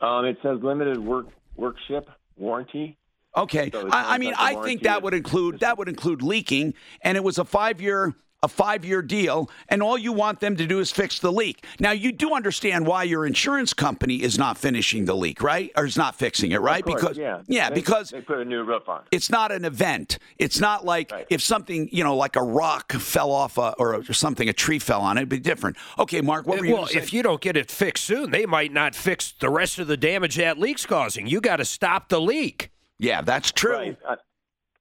Um, 0.00 0.24
it 0.24 0.36
says 0.42 0.58
limited 0.62 0.98
work 0.98 1.26
workship 1.56 2.08
warranty. 2.36 2.98
Okay. 3.36 3.70
So 3.72 3.88
I, 3.88 4.14
I 4.14 4.18
mean, 4.18 4.34
I 4.38 4.54
think 4.62 4.82
that 4.82 5.02
would 5.02 5.14
include 5.14 5.60
that 5.60 5.76
would 5.78 5.88
include 5.88 6.22
leaking, 6.22 6.74
and 7.00 7.16
it 7.16 7.24
was 7.24 7.38
a 7.38 7.44
five 7.44 7.80
year 7.80 8.14
a 8.44 8.48
five 8.48 8.84
year 8.84 9.00
deal, 9.02 9.50
and 9.70 9.82
all 9.82 9.96
you 9.96 10.12
want 10.12 10.38
them 10.40 10.54
to 10.56 10.66
do 10.66 10.78
is 10.78 10.92
fix 10.92 11.18
the 11.18 11.32
leak. 11.32 11.64
Now, 11.80 11.92
you 11.92 12.12
do 12.12 12.34
understand 12.34 12.86
why 12.86 13.02
your 13.04 13.26
insurance 13.26 13.72
company 13.72 14.22
is 14.22 14.38
not 14.38 14.58
finishing 14.58 15.06
the 15.06 15.16
leak, 15.16 15.42
right? 15.42 15.72
Or 15.76 15.86
is 15.86 15.96
not 15.96 16.14
fixing 16.14 16.52
it, 16.52 16.60
right? 16.60 16.80
Of 16.86 16.90
course, 16.90 17.02
because 17.02 17.18
yeah, 17.18 17.40
yeah, 17.46 17.70
They- 17.70 17.74
because 17.76 18.10
they 18.10 18.20
put 18.20 18.38
a 18.38 18.44
new 18.44 18.62
roof 18.62 18.88
on. 18.88 19.02
it's 19.10 19.30
not 19.30 19.50
an 19.50 19.64
event. 19.64 20.18
It's 20.38 20.60
not 20.60 20.84
like 20.84 21.10
if 21.30 21.40
something, 21.40 21.88
you 21.90 22.04
know, 22.04 22.14
like 22.16 22.36
a 22.36 22.42
rock 22.42 22.92
fell 22.92 23.32
off 23.32 23.56
a, 23.56 23.74
or 23.78 24.04
something, 24.12 24.48
a 24.48 24.52
tree 24.52 24.78
fell 24.78 25.00
on 25.00 25.16
it, 25.16 25.22
it'd 25.22 25.30
be 25.30 25.38
different. 25.38 25.76
Okay, 25.98 26.20
Mark, 26.20 26.46
what 26.46 26.58
eh, 26.58 26.60
were 26.60 26.66
you 26.66 26.72
well, 26.74 26.82
gonna 26.82 26.92
say? 26.92 26.98
if 26.98 27.12
you 27.14 27.22
don't 27.22 27.40
get 27.40 27.56
it 27.56 27.70
fixed 27.70 28.04
soon, 28.04 28.30
they 28.30 28.44
might 28.44 28.72
not 28.72 28.94
fix 28.94 29.32
the 29.40 29.48
rest 29.48 29.78
of 29.78 29.86
the 29.86 29.96
damage 29.96 30.36
that 30.36 30.58
leak's 30.58 30.84
causing. 30.84 31.26
You 31.26 31.40
got 31.40 31.56
to 31.56 31.64
stop 31.64 32.10
the 32.10 32.20
leak. 32.20 32.70
Yeah, 32.98 33.22
that's 33.22 33.50
true. 33.50 33.72
Right. 33.76 33.98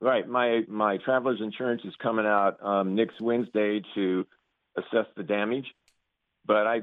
Right. 0.04 0.28
My 0.28 0.64
my 0.68 0.98
traveler's 0.98 1.40
insurance 1.40 1.82
is 1.86 1.94
coming 2.04 2.26
out 2.26 2.62
um, 2.62 2.94
next 2.94 3.22
Wednesday 3.22 3.82
to 3.96 4.28
assess 4.76 5.06
the 5.16 5.24
damage. 5.24 5.66
But 6.46 6.68
I, 6.68 6.82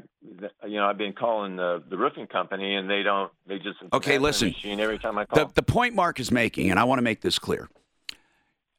you 0.67 0.77
know, 0.77 0.87
I've 0.87 0.97
been 0.97 1.13
calling 1.13 1.57
the 1.57 1.83
the 1.91 1.99
roofing 1.99 2.29
company, 2.29 2.77
and 2.77 2.89
they 2.89 3.03
don't. 3.03 3.31
They 3.47 3.59
just 3.59 3.77
Okay, 3.93 4.17
listen. 4.17 4.49
Machine 4.49 4.81
every 4.81 4.99
time 4.99 5.19
I 5.19 5.27
call. 5.27 5.45
The, 5.45 5.53
the 5.53 5.63
point 5.63 5.95
Mark 5.95 6.19
is 6.19 6.31
making, 6.31 6.71
and 6.71 6.81
I 6.81 6.85
want 6.85 6.97
to 6.97 7.03
make 7.03 7.21
this 7.21 7.39
clear. 7.39 7.69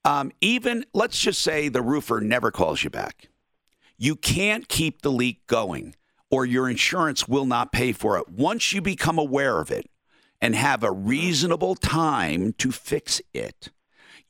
Um, 0.06 0.32
even 0.42 0.88
let's 0.92 1.20
just 1.20 1.44
say 1.44 1.70
the 1.70 1.84
roofer 1.84 2.20
never 2.20 2.50
calls 2.50 2.84
you 2.84 2.90
back. 2.90 3.30
You 3.96 4.16
can't 4.16 4.68
keep 4.68 5.04
the 5.04 5.12
leak 5.12 5.46
going, 5.46 5.96
or 6.32 6.48
your 6.48 6.68
insurance 6.68 7.28
will 7.28 7.46
not 7.46 7.72
pay 7.72 7.92
for 7.92 8.18
it. 8.18 8.28
Once 8.28 8.74
you 8.74 8.82
become 8.82 9.20
aware 9.20 9.60
of 9.60 9.70
it 9.70 9.88
and 10.42 10.56
have 10.56 10.84
a 10.84 10.92
reasonable 10.92 11.76
time 11.76 12.54
to 12.54 12.72
fix 12.72 13.22
it, 13.36 13.70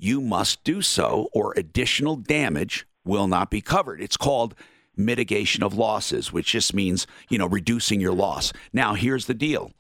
you 0.01 0.19
must 0.19 0.63
do 0.63 0.81
so, 0.81 1.29
or 1.31 1.53
additional 1.55 2.15
damage 2.15 2.87
will 3.05 3.27
not 3.27 3.51
be 3.51 3.61
covered. 3.61 4.01
It's 4.01 4.17
called 4.17 4.55
mitigation 4.97 5.63
of 5.63 5.75
losses, 5.75 6.33
which 6.33 6.51
just 6.51 6.73
means, 6.73 7.05
you 7.29 7.37
know, 7.37 7.47
reducing 7.47 8.01
your 8.01 8.13
loss. 8.13 8.51
Now, 8.73 8.95
here's 8.95 9.27
the 9.27 9.33
deal 9.33 9.71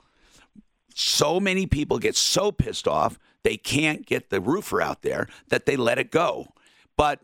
so 0.93 1.39
many 1.39 1.65
people 1.65 1.99
get 1.99 2.15
so 2.15 2.51
pissed 2.51 2.87
off 2.87 3.17
they 3.43 3.57
can't 3.57 4.05
get 4.05 4.29
the 4.29 4.39
roofer 4.39 4.81
out 4.81 5.01
there 5.01 5.27
that 5.49 5.65
they 5.65 5.75
let 5.75 5.97
it 5.97 6.11
go. 6.11 6.49
But 6.95 7.21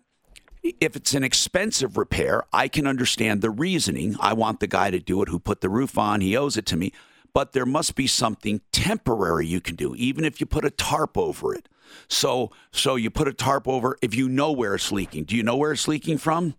if 0.64 0.96
it's 0.96 1.14
an 1.14 1.24
expensive 1.24 1.98
repair, 1.98 2.44
I 2.52 2.68
can 2.68 2.88
understand 2.88 3.42
the 3.42 3.52
reasoning. 3.52 4.16
I 4.20 4.34
want 4.34 4.60
the 4.60 4.68
guy 4.68 4.90
to 4.90 5.00
do 5.00 5.22
it 5.22 5.30
who 5.30 5.38
put 5.38 5.62
the 5.62 5.70
roof 5.70 5.98
on, 5.98 6.22
he 6.22 6.36
owes 6.36 6.58
it 6.58 6.66
to 6.68 6.78
me. 6.78 6.92
But 7.34 7.54
there 7.54 7.68
must 7.68 7.94
be 7.94 8.08
something 8.08 8.62
temporary 8.72 9.46
you 9.46 9.62
can 9.62 9.76
do, 9.76 9.94
even 9.96 10.26
if 10.26 10.40
you 10.40 10.48
put 10.48 10.66
a 10.66 10.72
tarp 10.72 11.16
over 11.18 11.54
it. 11.54 11.70
So, 12.08 12.52
so 12.72 12.96
you 12.96 13.10
put 13.10 13.28
a 13.28 13.34
tarp 13.34 13.68
over 13.68 13.98
if 14.02 14.16
you 14.16 14.30
know 14.30 14.52
where 14.52 14.76
it's 14.76 14.92
leaking. 14.92 15.26
Do 15.26 15.36
you 15.36 15.44
know 15.44 15.56
where 15.58 15.72
it's 15.72 15.88
leaking 15.88 16.18
from? 16.18 16.56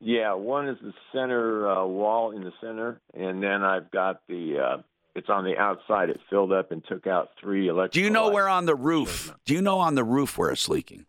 Yeah, 0.00 0.34
one 0.34 0.68
is 0.68 0.78
the 0.82 0.92
center 1.12 1.70
uh, 1.70 1.84
wall 1.86 2.32
in 2.32 2.42
the 2.42 2.52
center, 2.60 3.00
and 3.14 3.42
then 3.42 3.62
I've 3.62 3.90
got 3.90 4.22
the. 4.28 4.58
Uh, 4.58 4.82
it's 5.14 5.28
on 5.28 5.44
the 5.44 5.56
outside. 5.58 6.08
It 6.08 6.18
filled 6.30 6.52
up 6.52 6.72
and 6.72 6.82
took 6.88 7.06
out 7.06 7.30
three 7.40 7.68
electrical. 7.68 8.00
Do 8.00 8.04
you 8.04 8.10
know 8.10 8.30
where 8.30 8.48
on 8.48 8.64
the 8.66 8.74
roof? 8.74 9.32
Do 9.44 9.54
you 9.54 9.60
know 9.62 9.78
on 9.78 9.94
the 9.94 10.02
roof 10.04 10.38
where 10.38 10.50
it's 10.50 10.68
leaking? 10.68 11.04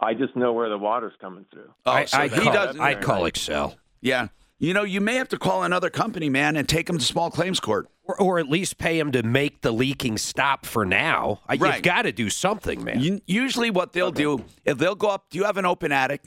I 0.00 0.14
just 0.14 0.34
know 0.36 0.52
where 0.52 0.68
the 0.68 0.76
water's 0.76 1.12
coming 1.20 1.46
through. 1.52 1.72
Oh, 1.86 1.92
I, 1.92 2.04
so 2.06 2.18
I 2.18 2.28
he 2.28 2.40
call, 2.40 2.52
doesn't- 2.52 2.80
I 2.80 2.94
call 2.96 3.22
Xcel. 3.22 3.76
Yeah. 4.00 4.28
You 4.58 4.72
know, 4.72 4.84
you 4.84 5.00
may 5.00 5.16
have 5.16 5.28
to 5.30 5.38
call 5.38 5.64
another 5.64 5.90
company, 5.90 6.30
man, 6.30 6.56
and 6.56 6.68
take 6.68 6.86
them 6.86 6.98
to 6.98 7.04
small 7.04 7.30
claims 7.30 7.60
court. 7.60 7.88
Or, 8.04 8.20
or 8.20 8.38
at 8.38 8.48
least 8.48 8.76
pay 8.78 8.98
him 8.98 9.12
to 9.12 9.22
make 9.22 9.62
the 9.62 9.72
leaking 9.72 10.18
stop 10.18 10.66
for 10.66 10.84
now. 10.84 11.40
Uh, 11.48 11.56
right. 11.58 11.74
You've 11.74 11.82
got 11.82 12.02
to 12.02 12.12
do 12.12 12.28
something, 12.28 12.84
man. 12.84 13.00
You, 13.00 13.20
usually, 13.26 13.70
what 13.70 13.92
they'll 13.94 14.12
do 14.12 14.44
if 14.64 14.76
they'll 14.78 14.94
go 14.94 15.08
up. 15.08 15.30
Do 15.30 15.38
you 15.38 15.44
have 15.44 15.56
an 15.56 15.64
open 15.64 15.90
attic? 15.90 16.22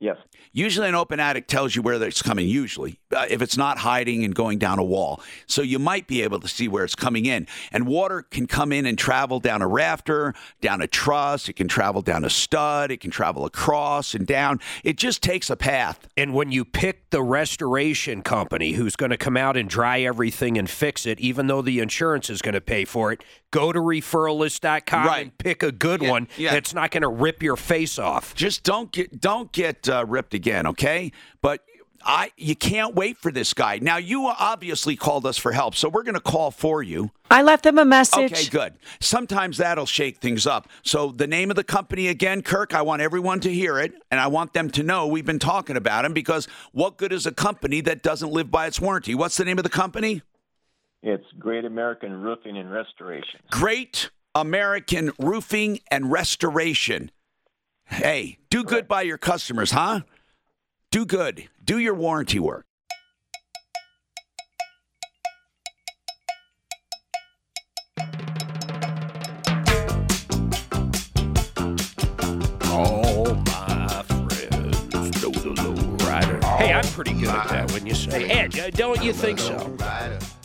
Yes. 0.00 0.16
Usually, 0.52 0.88
an 0.88 0.94
open 0.94 1.20
attic 1.20 1.46
tells 1.46 1.76
you 1.76 1.82
where 1.82 2.02
it's 2.02 2.22
coming. 2.22 2.48
Usually, 2.48 2.98
uh, 3.14 3.26
if 3.28 3.42
it's 3.42 3.56
not 3.56 3.78
hiding 3.78 4.24
and 4.24 4.34
going 4.34 4.58
down 4.58 4.78
a 4.78 4.84
wall, 4.84 5.20
so 5.46 5.62
you 5.62 5.78
might 5.78 6.06
be 6.06 6.22
able 6.22 6.40
to 6.40 6.48
see 6.48 6.68
where 6.68 6.84
it's 6.84 6.94
coming 6.94 7.26
in. 7.26 7.46
And 7.72 7.86
water 7.86 8.22
can 8.22 8.46
come 8.46 8.72
in 8.72 8.86
and 8.86 8.98
travel 8.98 9.40
down 9.40 9.62
a 9.62 9.68
rafter, 9.68 10.34
down 10.60 10.80
a 10.80 10.86
truss. 10.86 11.48
It 11.48 11.54
can 11.54 11.68
travel 11.68 12.02
down 12.02 12.24
a 12.24 12.30
stud. 12.30 12.90
It 12.90 13.00
can 13.00 13.10
travel 13.10 13.44
across 13.44 14.14
and 14.14 14.26
down. 14.26 14.60
It 14.84 14.96
just 14.96 15.22
takes 15.22 15.50
a 15.50 15.56
path. 15.56 16.08
And 16.16 16.34
when 16.34 16.52
you 16.52 16.64
pick 16.64 17.10
the 17.10 17.22
restoration 17.22 18.22
company 18.22 18.72
who's 18.72 18.96
going 18.96 19.10
to 19.10 19.16
come 19.16 19.36
out 19.36 19.56
and 19.56 19.68
dry 19.68 20.00
everything 20.00 20.58
and 20.58 20.68
fix 20.68 21.06
it, 21.06 21.20
even 21.20 21.46
though 21.46 21.62
the 21.62 21.80
insurance 21.80 22.30
is 22.30 22.42
going 22.42 22.54
to 22.54 22.60
pay 22.60 22.84
for 22.84 23.12
it, 23.12 23.22
go 23.50 23.72
to 23.72 23.80
referrallist.com 23.80 25.08
and 25.08 25.38
pick 25.38 25.62
a 25.62 25.72
good 25.72 26.02
one 26.02 26.28
yeah. 26.36 26.52
that's 26.52 26.74
not 26.74 26.90
going 26.90 27.02
to 27.02 27.08
rip 27.08 27.42
your 27.42 27.56
face 27.56 27.98
off. 27.98 28.34
Just 28.34 28.62
don't 28.62 28.92
get 28.92 29.20
don't 29.20 29.50
get 29.52 29.88
uh, 29.88 30.04
ripped 30.06 30.34
again, 30.38 30.66
okay? 30.66 31.12
But 31.42 31.60
I 32.02 32.30
you 32.36 32.54
can't 32.54 32.94
wait 32.94 33.18
for 33.18 33.30
this 33.30 33.52
guy. 33.52 33.78
Now 33.80 33.96
you 33.96 34.26
obviously 34.26 34.96
called 34.96 35.26
us 35.26 35.36
for 35.36 35.52
help, 35.52 35.74
so 35.74 35.88
we're 35.88 36.04
going 36.04 36.14
to 36.14 36.20
call 36.20 36.50
for 36.50 36.82
you. 36.82 37.10
I 37.30 37.42
left 37.42 37.64
them 37.64 37.76
a 37.76 37.84
message. 37.84 38.32
Okay, 38.32 38.48
good. 38.48 38.74
Sometimes 39.00 39.58
that'll 39.58 39.86
shake 39.86 40.18
things 40.18 40.46
up. 40.46 40.68
So 40.82 41.10
the 41.10 41.26
name 41.26 41.50
of 41.50 41.56
the 41.56 41.64
company 41.64 42.08
again, 42.08 42.42
Kirk, 42.42 42.74
I 42.74 42.82
want 42.82 43.02
everyone 43.02 43.40
to 43.40 43.52
hear 43.52 43.78
it 43.78 43.92
and 44.10 44.18
I 44.20 44.28
want 44.28 44.54
them 44.54 44.70
to 44.70 44.82
know 44.82 45.06
we've 45.06 45.26
been 45.26 45.38
talking 45.38 45.76
about 45.76 46.04
him 46.04 46.14
because 46.14 46.48
what 46.72 46.96
good 46.96 47.12
is 47.12 47.26
a 47.26 47.32
company 47.32 47.80
that 47.82 48.02
doesn't 48.02 48.30
live 48.30 48.50
by 48.50 48.66
its 48.66 48.80
warranty? 48.80 49.14
What's 49.14 49.36
the 49.36 49.44
name 49.44 49.58
of 49.58 49.64
the 49.64 49.70
company? 49.70 50.22
It's 51.02 51.26
Great 51.38 51.64
American 51.64 52.22
Roofing 52.22 52.56
and 52.56 52.72
Restoration. 52.72 53.40
Great 53.50 54.10
American 54.34 55.12
Roofing 55.18 55.80
and 55.90 56.10
Restoration. 56.10 57.10
Hey, 57.84 58.38
do 58.50 58.64
good 58.64 58.86
by 58.88 59.02
your 59.02 59.18
customers, 59.18 59.70
huh? 59.70 60.00
Do 60.90 61.04
good. 61.04 61.50
Do 61.62 61.78
your 61.78 61.92
warranty 61.92 62.38
work. 62.38 62.64
All 72.64 73.34
my 73.34 74.02
friends 74.02 75.22
know 75.22 75.30
the 75.30 75.52
low 75.58 75.74
rider. 76.08 76.40
Hey, 76.56 76.72
I'm 76.72 76.82
pretty 76.84 77.12
good 77.12 77.28
at 77.28 77.48
that 77.48 77.70
when 77.72 77.84
you 77.84 77.94
say, 77.94 78.24
Ed, 78.30 78.58
uh, 78.58 78.70
don't 78.70 79.04
you 79.04 79.12
think 79.12 79.40
so? 79.40 79.76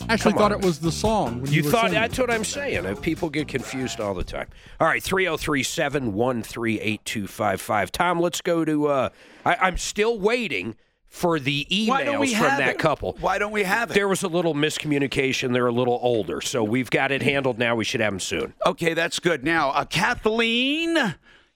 Actually, 0.08 0.32
Come 0.32 0.38
thought 0.38 0.52
on. 0.52 0.60
it 0.60 0.64
was 0.64 0.78
the 0.80 0.92
song. 0.92 1.40
When 1.42 1.50
You, 1.52 1.62
you, 1.62 1.70
thought 1.70 1.86
singing. 1.86 1.94
that's 1.94 2.18
what 2.18 2.30
I'm 2.30 2.44
saying. 2.44 2.96
People 2.96 3.30
get 3.30 3.48
confused 3.48 4.00
all 4.00 4.14
the 4.14 4.24
time. 4.24 4.48
All 4.80 4.86
right, 4.86 5.02
303 5.02 5.62
713 5.62 6.78
8255. 6.80 7.92
Tom, 7.92 8.20
let's 8.20 8.40
go 8.40 8.64
to. 8.64 8.86
Uh, 8.88 9.08
I, 9.46 9.56
I'm 9.56 9.76
still 9.78 10.18
waiting 10.18 10.76
for 11.06 11.38
the 11.38 11.66
Why 11.88 12.04
emails 12.04 12.18
we 12.20 12.34
from 12.34 12.42
that 12.58 12.70
it? 12.70 12.78
couple. 12.78 13.16
Why 13.20 13.38
don't 13.38 13.52
we 13.52 13.62
have 13.62 13.90
it? 13.90 13.94
There 13.94 14.08
was 14.08 14.22
a 14.22 14.28
little 14.28 14.52
miscommunication. 14.54 15.52
They're 15.52 15.66
a 15.68 15.72
little 15.72 15.98
older, 16.02 16.40
so 16.40 16.62
we've 16.64 16.90
got 16.90 17.10
it 17.12 17.22
handled 17.22 17.58
now. 17.58 17.74
We 17.76 17.84
should 17.84 18.00
have 18.00 18.12
them 18.12 18.20
soon. 18.20 18.52
Okay, 18.66 18.94
that's 18.94 19.18
good. 19.20 19.42
Now, 19.44 19.70
uh, 19.70 19.84
Kathleen, 19.84 21.14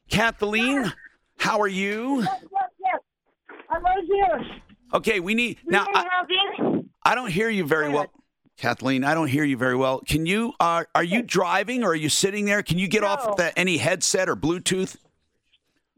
Kathleen, 0.09 0.93
how 1.39 1.61
are 1.61 1.69
you? 1.69 2.23
Yes, 2.23 2.41
yes. 2.81 3.01
I'm 3.69 3.83
right 3.83 4.05
here. 4.07 4.47
Okay, 4.95 5.21
we 5.21 5.35
need 5.35 5.59
now. 5.67 5.87
I, 5.93 6.23
I 7.05 7.15
don't 7.15 7.31
hear 7.31 7.51
you 7.51 7.65
very 7.65 7.89
well, 7.91 8.07
Kathleen. 8.59 9.05
I 9.05 9.15
don't 9.15 9.29
hear 9.29 9.45
you 9.45 9.57
very 9.57 9.77
well. 9.77 10.01
Can 10.07 10.27
you? 10.27 10.53
Uh, 10.61 10.85
are 10.95 11.05
you 11.05 11.23
driving 11.23 11.85
or 11.85 11.91
are 11.91 11.95
you 11.95 12.09
sitting 12.09 12.45
there? 12.45 12.63
Can 12.63 12.79
you 12.79 12.89
get 12.89 13.05
off 13.05 13.25
No. 13.25 13.35
the, 13.37 13.59
any 13.59 13.79
headset 13.79 14.29
or 14.29 14.37
Bluetooth? 14.37 14.97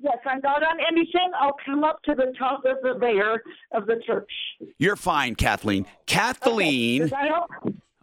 Yes, 0.03 0.19
I'm 0.27 0.41
not 0.43 0.63
on 0.63 0.79
anything. 0.91 1.31
I'll 1.39 1.57
come 1.65 1.85
up 1.85 2.03
to 2.05 2.15
the 2.15 2.33
top 2.39 2.65
of 2.65 2.77
the 2.83 2.95
layer 3.05 3.43
of 3.73 3.87
the 3.87 4.01
church. 4.07 4.31
You're 4.79 4.97
fine, 4.97 5.35
Kathleen. 5.35 5.87
Kathleen. 6.07 7.09
Help? 7.09 7.51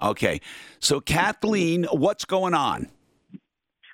Okay, 0.02 0.42
so 0.80 1.00
Kathleen, 1.00 1.86
what's 1.86 2.24
going 2.26 2.54
on? 2.54 2.90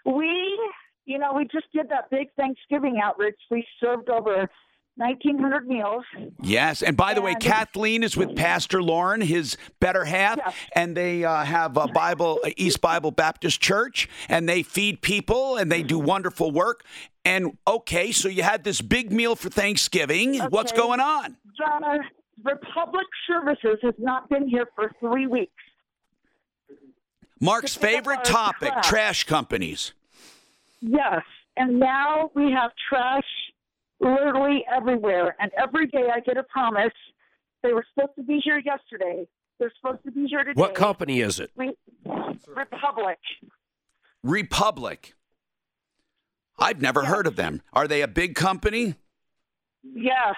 We, 0.05 0.59
you 1.05 1.17
know, 1.17 1.31
we 1.33 1.43
just 1.45 1.71
did 1.73 1.87
that 1.89 2.09
big 2.09 2.27
Thanksgiving 2.37 2.99
outreach. 3.01 3.39
We 3.49 3.65
served 3.79 4.09
over 4.09 4.49
1,900 4.95 5.67
meals. 5.67 6.03
Yes, 6.41 6.83
and 6.83 6.95
by 6.95 7.15
the 7.15 7.21
way, 7.21 7.33
Kathleen 7.33 8.03
is 8.03 8.15
with 8.15 8.35
Pastor 8.35 8.81
Lauren, 8.81 9.21
his 9.21 9.57
better 9.79 10.05
half, 10.05 10.39
and 10.75 10.95
they 10.95 11.23
uh, 11.23 11.43
have 11.43 11.77
a 11.77 11.87
Bible 11.87 12.39
East 12.57 12.79
Bible 12.79 13.09
Baptist 13.09 13.59
Church, 13.59 14.07
and 14.29 14.47
they 14.47 14.61
feed 14.61 15.01
people 15.01 15.57
and 15.57 15.71
they 15.71 15.81
do 15.81 15.97
wonderful 15.97 16.51
work. 16.51 16.83
And 17.25 17.57
okay, 17.65 18.11
so 18.11 18.29
you 18.29 18.43
had 18.43 18.63
this 18.63 18.81
big 18.81 19.11
meal 19.11 19.35
for 19.35 19.49
Thanksgiving. 19.49 20.39
What's 20.39 20.71
going 20.71 20.99
on? 20.99 21.37
The 21.57 21.99
Republic 22.43 23.07
Services 23.27 23.79
has 23.81 23.95
not 23.97 24.29
been 24.29 24.47
here 24.47 24.67
for 24.75 24.91
three 24.99 25.25
weeks. 25.25 25.51
Mark's 27.39 27.73
To 27.73 27.79
pick 27.79 27.89
up 27.89 27.95
favorite 27.95 28.23
topic: 28.25 28.71
trash. 28.73 28.89
trash 28.89 29.23
companies. 29.23 29.93
Yes, 30.81 31.23
and 31.57 31.79
now 31.79 32.29
we 32.35 32.51
have 32.51 32.71
trash 32.89 33.23
literally 34.03 34.65
everywhere. 34.71 35.35
And 35.39 35.51
every 35.57 35.87
day 35.87 36.09
I 36.13 36.19
get 36.19 36.37
a 36.37 36.43
promise. 36.43 36.93
They 37.63 37.73
were 37.73 37.85
supposed 37.93 38.15
to 38.17 38.23
be 38.23 38.41
here 38.43 38.59
yesterday. 38.59 39.25
They're 39.59 39.71
supposed 39.81 40.03
to 40.03 40.11
be 40.11 40.25
here 40.27 40.43
today. 40.43 40.59
What 40.59 40.75
company 40.75 41.21
is 41.21 41.39
it? 41.39 41.51
Re- 41.55 41.77
Republic. 42.47 43.19
Republic. 44.21 45.13
I've 46.59 46.81
never 46.81 47.05
heard 47.05 47.27
of 47.27 47.35
them. 47.35 47.61
Are 47.71 47.87
they 47.87 48.01
a 48.01 48.07
big 48.07 48.35
company? 48.35 48.95
Yes, 49.83 50.35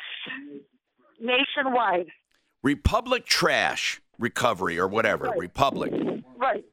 nationwide. 1.20 2.07
Republic 2.63 3.26
Trash 3.26 4.01
Recovery 4.18 4.80
or 4.80 4.88
whatever. 4.88 5.34
Republic. 5.38 5.91
Right. 6.38 6.63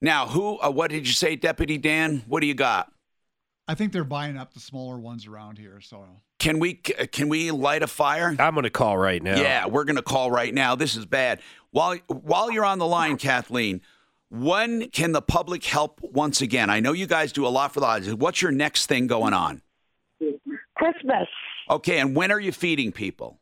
Now, 0.00 0.26
who? 0.26 0.58
Uh, 0.60 0.70
what 0.70 0.90
did 0.90 1.06
you 1.06 1.14
say, 1.14 1.36
Deputy 1.36 1.78
Dan? 1.78 2.22
What 2.26 2.40
do 2.40 2.46
you 2.46 2.54
got? 2.54 2.92
I 3.68 3.74
think 3.74 3.92
they're 3.92 4.04
buying 4.04 4.36
up 4.36 4.54
the 4.54 4.60
smaller 4.60 4.98
ones 4.98 5.26
around 5.26 5.58
here. 5.58 5.80
So 5.80 6.04
Can 6.38 6.58
we 6.58 6.74
can 6.74 7.28
we 7.28 7.50
light 7.50 7.82
a 7.82 7.86
fire? 7.86 8.34
I'm 8.38 8.54
going 8.54 8.64
to 8.64 8.70
call 8.70 8.96
right 8.96 9.22
now. 9.22 9.40
Yeah, 9.40 9.66
we're 9.66 9.84
going 9.84 9.96
to 9.96 10.02
call 10.02 10.30
right 10.30 10.54
now. 10.54 10.74
This 10.76 10.96
is 10.96 11.04
bad. 11.06 11.40
While 11.70 11.96
while 12.08 12.50
you're 12.50 12.64
on 12.64 12.78
the 12.78 12.86
line, 12.86 13.16
Kathleen, 13.16 13.80
when 14.30 14.88
can 14.90 15.12
the 15.12 15.22
public 15.22 15.64
help 15.64 16.00
once 16.02 16.40
again? 16.40 16.70
I 16.70 16.80
know 16.80 16.92
you 16.92 17.06
guys 17.06 17.32
do 17.32 17.46
a 17.46 17.48
lot 17.48 17.72
for 17.74 17.80
the 17.80 17.86
holidays. 17.86 18.14
What's 18.14 18.40
your 18.40 18.52
next 18.52 18.86
thing 18.86 19.06
going 19.06 19.34
on? 19.34 19.62
Christmas. 20.76 21.28
Okay, 21.68 21.98
and 21.98 22.14
when 22.14 22.30
are 22.30 22.40
you 22.40 22.52
feeding 22.52 22.92
people? 22.92 23.40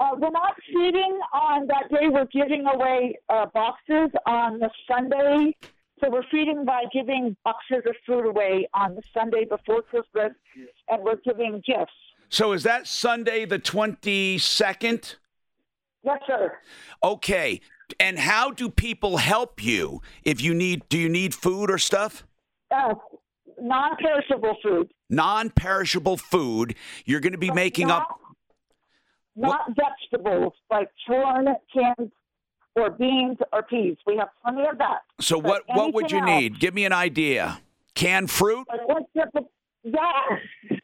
Uh, 0.00 0.10
we're 0.18 0.30
not 0.30 0.54
feeding 0.66 1.20
on 1.32 1.66
that 1.66 1.88
day. 1.90 2.08
We're 2.08 2.26
giving 2.26 2.66
away 2.66 3.16
uh, 3.28 3.46
boxes 3.54 4.10
on 4.26 4.58
the 4.58 4.70
Sunday. 4.90 5.54
So 6.02 6.10
we're 6.10 6.24
feeding 6.30 6.64
by 6.64 6.84
giving 6.92 7.36
boxes 7.44 7.82
of 7.86 7.94
food 8.04 8.26
away 8.26 8.68
on 8.74 8.96
the 8.96 9.02
Sunday 9.14 9.44
before 9.44 9.82
Christmas, 9.82 10.32
and 10.88 11.02
we're 11.02 11.16
giving 11.24 11.62
gifts. 11.64 11.92
So 12.28 12.52
is 12.52 12.64
that 12.64 12.88
Sunday 12.88 13.44
the 13.44 13.58
22nd? 13.58 15.16
Yes, 16.02 16.18
sir. 16.26 16.58
Okay. 17.04 17.60
And 18.00 18.18
how 18.18 18.50
do 18.50 18.68
people 18.68 19.18
help 19.18 19.62
you 19.62 20.00
if 20.24 20.40
you 20.40 20.54
need 20.54 20.88
do 20.88 20.98
you 20.98 21.08
need 21.08 21.34
food 21.34 21.70
or 21.70 21.78
stuff? 21.78 22.24
Uh, 22.74 22.94
non-perishable 23.60 24.56
food, 24.62 24.90
Non-perishable 25.10 26.16
food. 26.16 26.74
You're 27.04 27.20
going 27.20 27.32
to 27.32 27.38
be 27.38 27.52
making 27.52 27.90
up 27.90 28.18
not 29.36 29.60
vegetables 29.68 30.54
like 30.70 30.88
corn, 31.06 31.46
canned, 31.72 32.10
or 32.76 32.90
beans 32.90 33.38
or 33.52 33.62
peas. 33.62 33.96
We 34.06 34.16
have 34.16 34.28
plenty 34.42 34.66
of 34.66 34.78
that. 34.78 35.00
So 35.20 35.40
But 35.40 35.62
what 35.68 35.76
what 35.76 35.94
would 35.94 36.10
you 36.10 36.18
else- 36.18 36.26
need? 36.28 36.58
Give 36.60 36.74
me 36.74 36.84
an 36.84 36.92
idea. 36.92 37.60
Canned 37.94 38.30
fruit? 38.30 38.66
Like 38.68 38.88
what 38.88 39.02
type 39.16 39.28
of- 39.34 39.46
yeah, 39.84 40.38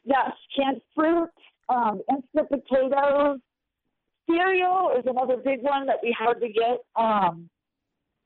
Yes, 0.05 0.33
canned 0.57 0.81
fruit, 0.95 1.31
um, 1.69 2.01
instant 2.11 2.49
potatoes, 2.49 3.39
cereal 4.29 4.91
is 4.99 5.05
another 5.07 5.37
big 5.37 5.63
one 5.63 5.87
that 5.87 5.97
we 6.03 6.13
hardly 6.19 6.53
get. 6.53 6.79
Um, 6.97 7.49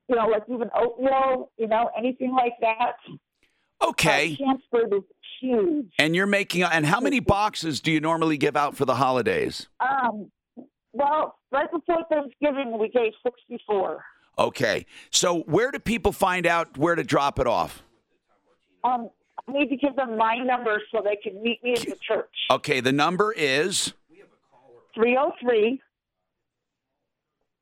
you 0.09 0.17
know, 0.17 0.27
like 0.27 0.43
even 0.49 0.71
oatmeal, 0.75 1.51
you 1.59 1.67
know, 1.69 1.91
anything 1.97 2.33
like 2.35 2.55
that. 2.61 2.97
Okay. 3.83 4.35
Uh, 4.35 4.45
canned 4.45 4.63
fruit 4.71 4.93
is 4.95 5.03
huge. 5.41 5.87
And 5.99 6.15
you're 6.15 6.27
making 6.27 6.63
and 6.65 6.87
how 6.87 7.01
many 7.01 7.21
boxes 7.21 7.81
do 7.81 7.91
you 7.91 8.01
normally 8.01 8.37
give 8.37 8.57
out 8.57 8.77
for 8.77 8.85
the 8.85 8.97
holidays? 8.97 9.69
Um, 9.81 10.31
well, 10.93 11.39
right 11.51 11.71
before 11.71 12.05
Thanksgiving, 12.11 12.79
we 12.79 12.89
gave 12.89 13.13
64. 13.23 14.05
Okay. 14.39 14.87
So 15.11 15.41
where 15.41 15.71
do 15.71 15.79
people 15.79 16.13
find 16.13 16.47
out 16.47 16.77
where 16.77 16.95
to 16.95 17.05
drop 17.05 17.39
it 17.39 17.47
off? 17.47 17.83
Um, 18.85 19.11
I 19.49 19.53
need 19.53 19.69
to 19.69 19.77
give 19.77 19.97
them 19.97 20.17
my 20.17 20.37
number 20.37 20.81
so 20.93 21.03
they 21.03 21.17
can 21.17 21.43
meet 21.43 21.63
me 21.63 21.73
at 21.73 21.81
the 21.81 21.97
church. 22.07 22.31
Okay, 22.51 22.81
the 22.81 22.93
number 22.93 23.33
is 23.33 23.93
303 24.95 25.81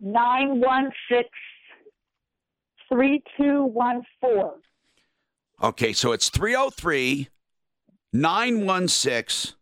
916 0.00 1.24
3214. 2.88 4.62
Okay, 5.62 5.92
so 5.92 6.12
it's 6.12 6.30
303 6.30 7.28
916 8.12 9.54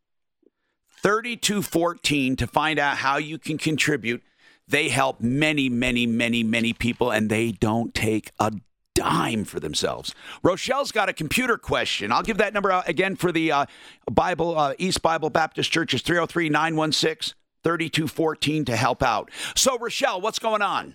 3214 1.02 2.36
to 2.36 2.46
find 2.46 2.78
out 2.78 2.98
how 2.98 3.16
you 3.16 3.38
can 3.38 3.58
contribute. 3.58 4.22
They 4.66 4.88
help 4.88 5.20
many, 5.20 5.68
many, 5.68 6.06
many, 6.06 6.42
many 6.42 6.72
people, 6.72 7.10
and 7.10 7.30
they 7.30 7.52
don't 7.52 7.94
take 7.94 8.32
a 8.38 8.52
dime 8.94 9.44
for 9.44 9.60
themselves. 9.60 10.14
Rochelle's 10.42 10.92
got 10.92 11.08
a 11.08 11.12
computer 11.12 11.56
question. 11.56 12.12
I'll 12.12 12.22
give 12.22 12.38
that 12.38 12.52
number 12.52 12.70
out 12.70 12.88
again 12.88 13.16
for 13.16 13.32
the 13.32 13.52
uh, 13.52 13.66
Bible, 14.10 14.58
uh, 14.58 14.74
East 14.78 15.00
Bible 15.02 15.30
Baptist 15.30 15.70
Church 15.70 15.94
is 15.94 16.02
303 16.02 16.48
916 16.48 17.34
3214 17.64 18.64
to 18.66 18.76
help 18.76 19.02
out. 19.02 19.30
So, 19.56 19.78
Rochelle, 19.78 20.20
what's 20.20 20.38
going 20.38 20.62
on? 20.62 20.94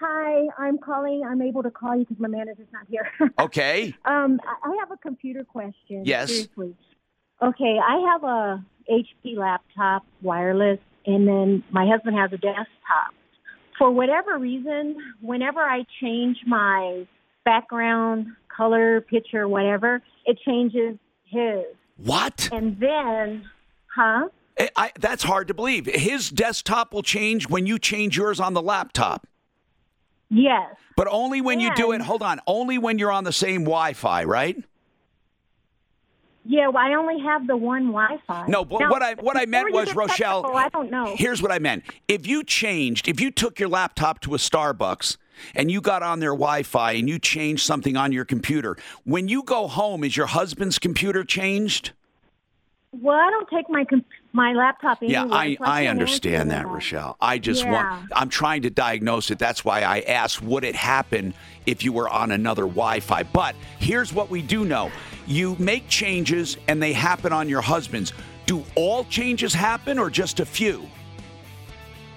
Hi, 0.00 0.46
I'm 0.58 0.78
calling. 0.78 1.22
I'm 1.26 1.40
able 1.40 1.62
to 1.62 1.70
call 1.70 1.96
you 1.96 2.04
because 2.04 2.18
my 2.18 2.28
manager's 2.28 2.68
not 2.72 2.86
here. 2.88 3.10
Okay. 3.38 3.94
um, 4.04 4.40
I 4.44 4.76
have 4.80 4.90
a 4.90 4.96
computer 4.98 5.44
question. 5.44 6.02
Yes. 6.04 6.28
Seriously. 6.28 6.74
Okay, 7.42 7.78
I 7.78 8.12
have 8.12 8.24
a 8.24 8.64
HP 8.90 9.36
laptop, 9.36 10.04
wireless, 10.22 10.78
and 11.04 11.28
then 11.28 11.64
my 11.70 11.86
husband 11.86 12.16
has 12.16 12.32
a 12.32 12.38
desktop. 12.38 13.14
For 13.78 13.90
whatever 13.90 14.38
reason, 14.38 14.96
whenever 15.20 15.60
I 15.60 15.84
change 16.00 16.38
my 16.46 17.06
background, 17.44 18.28
color, 18.54 19.02
picture, 19.02 19.46
whatever, 19.46 20.02
it 20.24 20.38
changes 20.46 20.96
his. 21.26 21.64
What? 21.98 22.48
And 22.52 22.80
then, 22.80 23.44
huh? 23.94 24.28
I, 24.58 24.70
I, 24.76 24.92
that's 24.98 25.22
hard 25.22 25.48
to 25.48 25.54
believe. 25.54 25.86
His 25.86 26.30
desktop 26.30 26.94
will 26.94 27.02
change 27.02 27.48
when 27.48 27.66
you 27.66 27.78
change 27.78 28.16
yours 28.16 28.40
on 28.40 28.54
the 28.54 28.62
laptop. 28.62 29.26
Yes. 30.30 30.74
But 30.96 31.08
only 31.10 31.42
when 31.42 31.60
you 31.60 31.74
do 31.74 31.92
it, 31.92 32.00
hold 32.00 32.22
on, 32.22 32.40
only 32.46 32.78
when 32.78 32.98
you're 32.98 33.12
on 33.12 33.24
the 33.24 33.32
same 33.32 33.62
Wi 33.62 33.92
Fi, 33.92 34.24
right? 34.24 34.56
Yeah, 36.48 36.68
well, 36.68 36.84
I 36.84 36.94
only 36.94 37.18
have 37.24 37.46
the 37.46 37.56
one 37.56 37.86
Wi-Fi. 37.92 38.46
No, 38.46 38.64
but 38.64 38.78
Now, 38.80 38.90
what 38.90 39.02
I 39.02 39.14
what 39.14 39.36
I 39.36 39.46
meant 39.46 39.72
was 39.72 39.94
Rochelle. 39.94 40.42
technical, 40.42 40.56
I 40.58 40.68
don't 40.68 40.90
know. 40.90 41.14
Here's 41.16 41.42
what 41.42 41.50
I 41.50 41.58
meant. 41.58 41.82
If 42.08 42.26
you 42.26 42.44
changed, 42.44 43.08
if 43.08 43.20
you 43.20 43.30
took 43.30 43.58
your 43.58 43.68
laptop 43.68 44.20
to 44.20 44.34
a 44.34 44.38
Starbucks 44.38 45.16
and 45.54 45.70
you 45.70 45.80
got 45.80 46.02
on 46.02 46.20
their 46.20 46.30
Wi-Fi 46.30 46.92
and 46.92 47.08
you 47.08 47.18
changed 47.18 47.64
something 47.64 47.96
on 47.96 48.12
your 48.12 48.24
computer, 48.24 48.76
when 49.04 49.28
you 49.28 49.42
go 49.42 49.66
home, 49.66 50.04
is 50.04 50.16
your 50.16 50.26
husband's 50.26 50.78
computer 50.78 51.24
changed? 51.24 51.92
Well, 52.92 53.16
I 53.18 53.28
don't 53.30 53.48
take 53.50 53.68
my 53.68 53.84
my 54.32 54.52
laptop 54.52 55.02
anywhere. 55.02 55.26
Yeah, 55.26 55.34
I, 55.36 55.56
I 55.60 55.86
understand 55.88 56.50
that, 56.50 56.66
Rochelle. 56.66 57.16
I 57.20 57.38
just 57.38 57.64
Yeah. 57.64 57.72
want, 57.72 58.10
I'm 58.14 58.28
trying 58.28 58.62
to 58.62 58.70
diagnose 58.70 59.30
it. 59.30 59.38
That's 59.38 59.64
why 59.64 59.80
I 59.82 60.00
asked, 60.00 60.42
would 60.42 60.62
it 60.62 60.74
happen 60.76 61.34
if 61.66 61.82
you 61.84 61.92
were 61.92 62.08
on 62.08 62.30
another 62.30 62.62
Wi 62.62 63.00
Fi? 63.00 63.22
But 63.24 63.56
here's 63.78 64.12
what 64.12 64.30
we 64.30 64.42
do 64.42 64.64
know 64.64 64.90
you 65.26 65.56
make 65.58 65.88
changes 65.88 66.56
and 66.68 66.82
they 66.82 66.92
happen 66.92 67.32
on 67.32 67.48
your 67.48 67.60
husband's. 67.60 68.12
Do 68.46 68.64
all 68.74 69.04
changes 69.04 69.52
happen 69.52 69.98
or 69.98 70.08
just 70.10 70.40
a 70.40 70.46
few? 70.46 70.86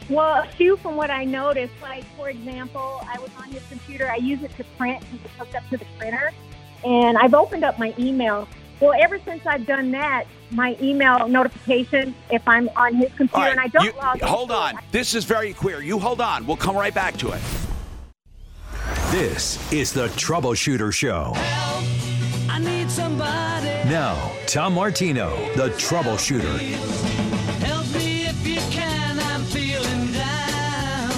Well, 0.10 0.43
a 0.43 0.47
few 0.47 0.78
from 0.78 0.95
what 0.95 1.10
I 1.12 1.24
noticed, 1.24 1.74
like 1.82 2.03
for 2.16 2.30
example, 2.30 3.01
I 3.07 3.20
was 3.20 3.30
on 3.38 3.49
his 3.49 3.64
computer. 3.70 4.10
I 4.10 4.16
use 4.16 4.41
it 4.43 4.55
to 4.57 4.64
print. 4.78 5.03
He's 5.03 5.20
hooked 5.38 5.55
up 5.55 5.68
to 5.70 5.78
the 5.78 5.86
printer, 5.99 6.32
and 6.84 7.18
I've 7.18 7.36
opened 7.36 7.64
up 7.64 7.78
my 7.78 7.93
email. 7.99 8.47
Well, 8.80 8.93
ever 8.99 9.20
since 9.20 9.45
I've 9.45 9.68
done 9.68 9.91
that, 9.91 10.24
my 10.51 10.76
email 10.82 11.28
notification 11.28 12.16
if 12.32 12.41
I'm 12.47 12.70
on 12.76 12.95
his 12.95 13.10
computer 13.10 13.36
All 13.38 13.41
right, 13.43 13.51
and 13.51 13.60
I 13.60 13.68
don't 13.68 13.84
you- 13.86 13.91
log 13.99 14.20
in. 14.22 14.28
hold 14.28 14.51
on. 14.51 14.80
This 14.91 15.14
is 15.14 15.26
very 15.26 15.53
queer. 15.53 15.82
You 15.82 15.99
hold 15.99 16.22
on. 16.22 16.47
We'll 16.47 16.57
come 16.57 16.76
right 16.76 16.93
back 16.93 17.16
to 17.18 17.32
it. 17.32 17.41
This 19.12 19.72
is 19.72 19.91
the 19.93 20.07
Troubleshooter 20.10 20.91
Show. 20.93 21.34
I 22.50 22.58
need 22.60 22.89
somebody. 22.89 23.68
Now, 23.89 24.32
Tom 24.47 24.74
Martino, 24.74 25.30
the 25.56 25.70
Troubleshooter. 25.72 26.58
Help 27.62 27.86
me 27.93 28.26
if 28.26 28.47
you 28.47 28.56
can. 28.72 29.20
I'm 29.20 29.43
feeling 29.43 30.12
down. 30.12 31.12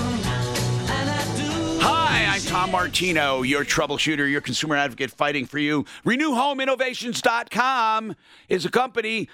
And 0.89 1.09
I 1.09 1.23
do. 1.37 1.79
Hi, 1.79 2.25
I'm 2.35 2.41
Tom 2.41 2.71
Martino, 2.71 3.43
your 3.43 3.63
troubleshooter, 3.63 4.29
your 4.29 4.41
consumer 4.41 4.75
advocate 4.75 5.11
fighting 5.11 5.45
for 5.45 5.57
you. 5.57 5.85
RenewHomeInnovations.com 6.05 8.15
is 8.49 8.65
a 8.65 8.69
company. 8.69 9.29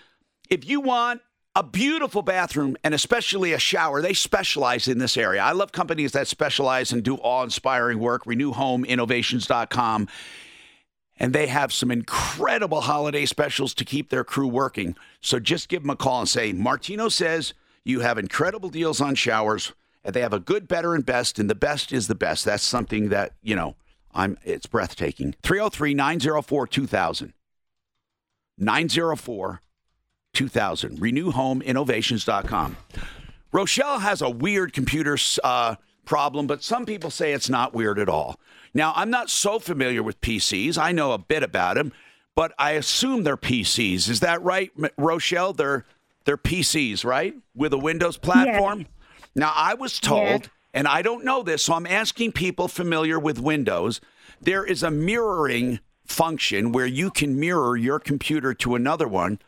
If 0.49 0.69
you 0.69 0.79
want 0.79 1.21
a 1.55 1.63
beautiful 1.63 2.21
bathroom 2.21 2.77
and 2.83 2.93
especially 2.93 3.53
a 3.53 3.59
shower, 3.59 4.03
they 4.03 4.13
specialize 4.13 4.87
in 4.87 4.99
this 4.99 5.17
area. 5.17 5.41
I 5.41 5.53
love 5.53 5.71
companies 5.71 6.11
that 6.11 6.27
specialize 6.27 6.91
and 6.91 7.01
do 7.01 7.15
awe 7.15 7.41
inspiring 7.43 7.97
work. 7.97 8.25
RenewHomeInnovations.com. 8.25 10.07
And 11.19 11.33
they 11.33 11.47
have 11.47 11.73
some 11.73 11.89
incredible 11.89 12.81
holiday 12.81 13.25
specials 13.25 13.73
to 13.75 13.85
keep 13.85 14.09
their 14.09 14.23
crew 14.23 14.47
working. 14.47 14.95
So 15.19 15.39
just 15.39 15.69
give 15.69 15.81
them 15.81 15.89
a 15.89 15.95
call 15.95 16.19
and 16.19 16.29
say, 16.29 16.53
Martino 16.53 17.09
says 17.09 17.53
you 17.83 18.01
have 18.01 18.17
incredible 18.17 18.69
deals 18.69 19.01
on 19.01 19.15
showers. 19.15 19.73
And 20.03 20.13
they 20.13 20.21
have 20.21 20.33
a 20.33 20.39
good, 20.39 20.67
better, 20.67 20.95
and 20.95 21.05
best, 21.05 21.37
and 21.37 21.49
the 21.49 21.55
best 21.55 21.91
is 21.91 22.07
the 22.07 22.15
best. 22.15 22.45
That's 22.45 22.63
something 22.63 23.09
that, 23.09 23.33
you 23.41 23.55
know, 23.55 23.75
I'm 24.13 24.37
it's 24.43 24.65
breathtaking. 24.65 25.35
303 25.43 25.93
904 25.93 26.67
2000. 26.67 27.33
904 28.57 29.61
2000. 30.33 30.99
RenewHomeInnovations.com. 30.99 32.77
Rochelle 33.51 33.99
has 33.99 34.21
a 34.21 34.29
weird 34.29 34.73
computer 34.73 35.17
uh, 35.43 35.75
problem, 36.05 36.47
but 36.47 36.63
some 36.63 36.85
people 36.85 37.09
say 37.09 37.33
it's 37.33 37.49
not 37.49 37.73
weird 37.73 37.99
at 37.99 38.09
all. 38.09 38.39
Now, 38.77 38.93
I'm 38.95 39.09
not 39.09 39.31
so 39.31 39.57
familiar 39.57 40.03
with 40.03 40.21
PCs. 40.21 40.77
I 40.77 40.91
know 40.91 41.11
a 41.11 41.17
bit 41.17 41.41
about 41.41 41.77
them, 41.77 41.91
but 42.35 42.53
I 42.59 42.73
assume 42.73 43.23
they're 43.23 43.35
PCs. 43.35 44.07
Is 44.07 44.19
that 44.19 44.39
right, 44.43 44.71
Rochelle? 44.99 45.51
They're 45.53 45.83
they're 46.25 46.37
PCs, 46.37 47.03
right? 47.03 47.33
With 47.55 47.73
a 47.73 47.77
Windows 47.79 48.17
platform? 48.17 48.85
Now, 49.33 49.51
I 49.55 49.73
was 49.73 49.99
told, 49.99 50.51
and 50.75 50.87
I 50.87 51.01
don't 51.01 51.25
know 51.25 51.41
this, 51.41 51.63
so 51.63 51.73
I'm 51.73 51.87
asking 51.87 52.33
people 52.33 52.67
familiar 52.67 53.17
with 53.17 53.39
Windows, 53.39 53.99
there 54.39 54.63
is 54.63 54.83
a 54.83 54.91
mirroring 54.91 55.79
function 56.05 56.71
where 56.71 56.85
you 56.85 57.09
can 57.09 57.39
mirror 57.39 57.75
your 57.75 57.97
computer 57.97 58.53
to 58.53 58.75
another 58.75 59.07
one. 59.07 59.39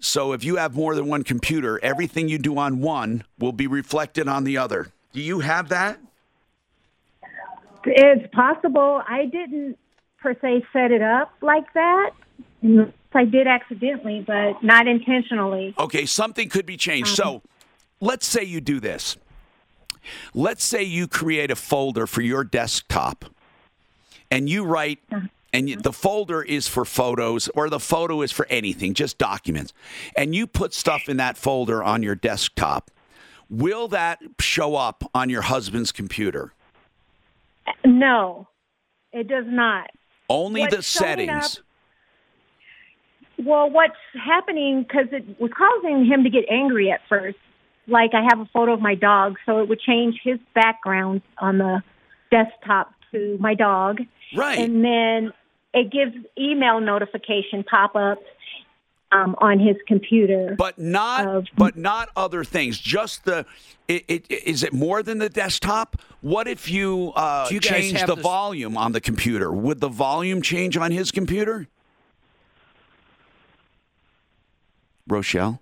So 0.00 0.32
if 0.32 0.44
you 0.44 0.56
have 0.56 0.74
more 0.74 0.94
than 0.94 1.08
one 1.08 1.24
computer, 1.24 1.78
everything 1.84 2.30
you 2.30 2.38
do 2.38 2.56
on 2.56 2.80
one 2.80 3.24
will 3.38 3.52
be 3.52 3.66
reflected 3.66 4.28
on 4.28 4.44
the 4.44 4.56
other. 4.56 4.92
Do 5.12 5.20
you 5.20 5.40
have 5.40 5.68
that? 5.68 5.98
It's 7.84 8.32
possible. 8.34 9.02
I 9.06 9.26
didn't 9.26 9.78
per 10.20 10.34
se 10.40 10.64
set 10.72 10.92
it 10.92 11.02
up 11.02 11.32
like 11.40 11.72
that. 11.74 12.10
I 13.14 13.24
did 13.24 13.46
accidentally, 13.46 14.24
but 14.26 14.62
not 14.62 14.86
intentionally. 14.86 15.74
Okay, 15.78 16.06
something 16.06 16.48
could 16.48 16.66
be 16.66 16.76
changed. 16.76 17.14
So 17.16 17.36
um, 17.36 17.42
let's 18.00 18.26
say 18.26 18.44
you 18.44 18.60
do 18.60 18.80
this. 18.80 19.16
Let's 20.34 20.64
say 20.64 20.82
you 20.82 21.06
create 21.06 21.50
a 21.50 21.56
folder 21.56 22.06
for 22.06 22.22
your 22.22 22.44
desktop 22.44 23.26
and 24.30 24.48
you 24.48 24.64
write, 24.64 24.98
uh-huh. 25.12 25.26
and 25.52 25.68
the 25.82 25.92
folder 25.92 26.42
is 26.42 26.66
for 26.66 26.84
photos 26.84 27.48
or 27.48 27.68
the 27.68 27.78
photo 27.78 28.22
is 28.22 28.32
for 28.32 28.46
anything, 28.48 28.94
just 28.94 29.18
documents. 29.18 29.72
And 30.16 30.34
you 30.34 30.46
put 30.46 30.74
stuff 30.74 31.08
in 31.08 31.18
that 31.18 31.36
folder 31.36 31.82
on 31.82 32.02
your 32.02 32.14
desktop. 32.14 32.90
Will 33.50 33.86
that 33.88 34.20
show 34.40 34.76
up 34.76 35.08
on 35.14 35.28
your 35.28 35.42
husband's 35.42 35.92
computer? 35.92 36.54
No, 37.84 38.48
it 39.12 39.28
does 39.28 39.44
not. 39.46 39.90
Only 40.28 40.62
What's 40.62 40.72
the 40.72 40.78
up- 40.78 40.84
settings. 40.84 41.62
Well, 43.38 43.70
what's 43.70 43.94
happening 44.14 44.82
because 44.82 45.06
it 45.10 45.40
was 45.40 45.50
causing 45.56 46.04
him 46.04 46.22
to 46.24 46.30
get 46.30 46.44
angry 46.50 46.90
at 46.90 47.00
first. 47.08 47.38
Like 47.88 48.10
I 48.14 48.22
have 48.28 48.38
a 48.38 48.48
photo 48.52 48.72
of 48.74 48.80
my 48.80 48.94
dog, 48.94 49.36
so 49.44 49.60
it 49.60 49.68
would 49.68 49.80
change 49.80 50.20
his 50.22 50.38
background 50.54 51.22
on 51.38 51.58
the 51.58 51.82
desktop 52.30 52.92
to 53.10 53.36
my 53.40 53.54
dog. 53.54 54.00
Right. 54.36 54.58
And 54.58 54.84
then 54.84 55.32
it 55.74 55.90
gives 55.90 56.14
email 56.38 56.80
notification 56.80 57.64
pop 57.64 57.96
ups. 57.96 58.22
Um, 59.12 59.34
on 59.38 59.58
his 59.58 59.76
computer. 59.86 60.54
But 60.58 60.78
not, 60.78 61.48
but 61.56 61.76
not 61.76 62.08
other 62.16 62.44
things. 62.44 62.78
Just 62.78 63.24
the. 63.24 63.44
It, 63.88 64.04
it, 64.08 64.30
is 64.30 64.62
it 64.62 64.72
more 64.72 65.02
than 65.02 65.18
the 65.18 65.28
desktop? 65.28 66.00
What 66.20 66.46
if 66.48 66.70
you, 66.70 67.12
uh, 67.14 67.48
you 67.50 67.60
change 67.60 68.00
the 68.06 68.14
this- 68.14 68.22
volume 68.22 68.76
on 68.76 68.92
the 68.92 69.00
computer? 69.00 69.52
Would 69.52 69.80
the 69.80 69.88
volume 69.88 70.40
change 70.40 70.76
on 70.76 70.90
his 70.92 71.10
computer? 71.10 71.66
Rochelle, 75.08 75.60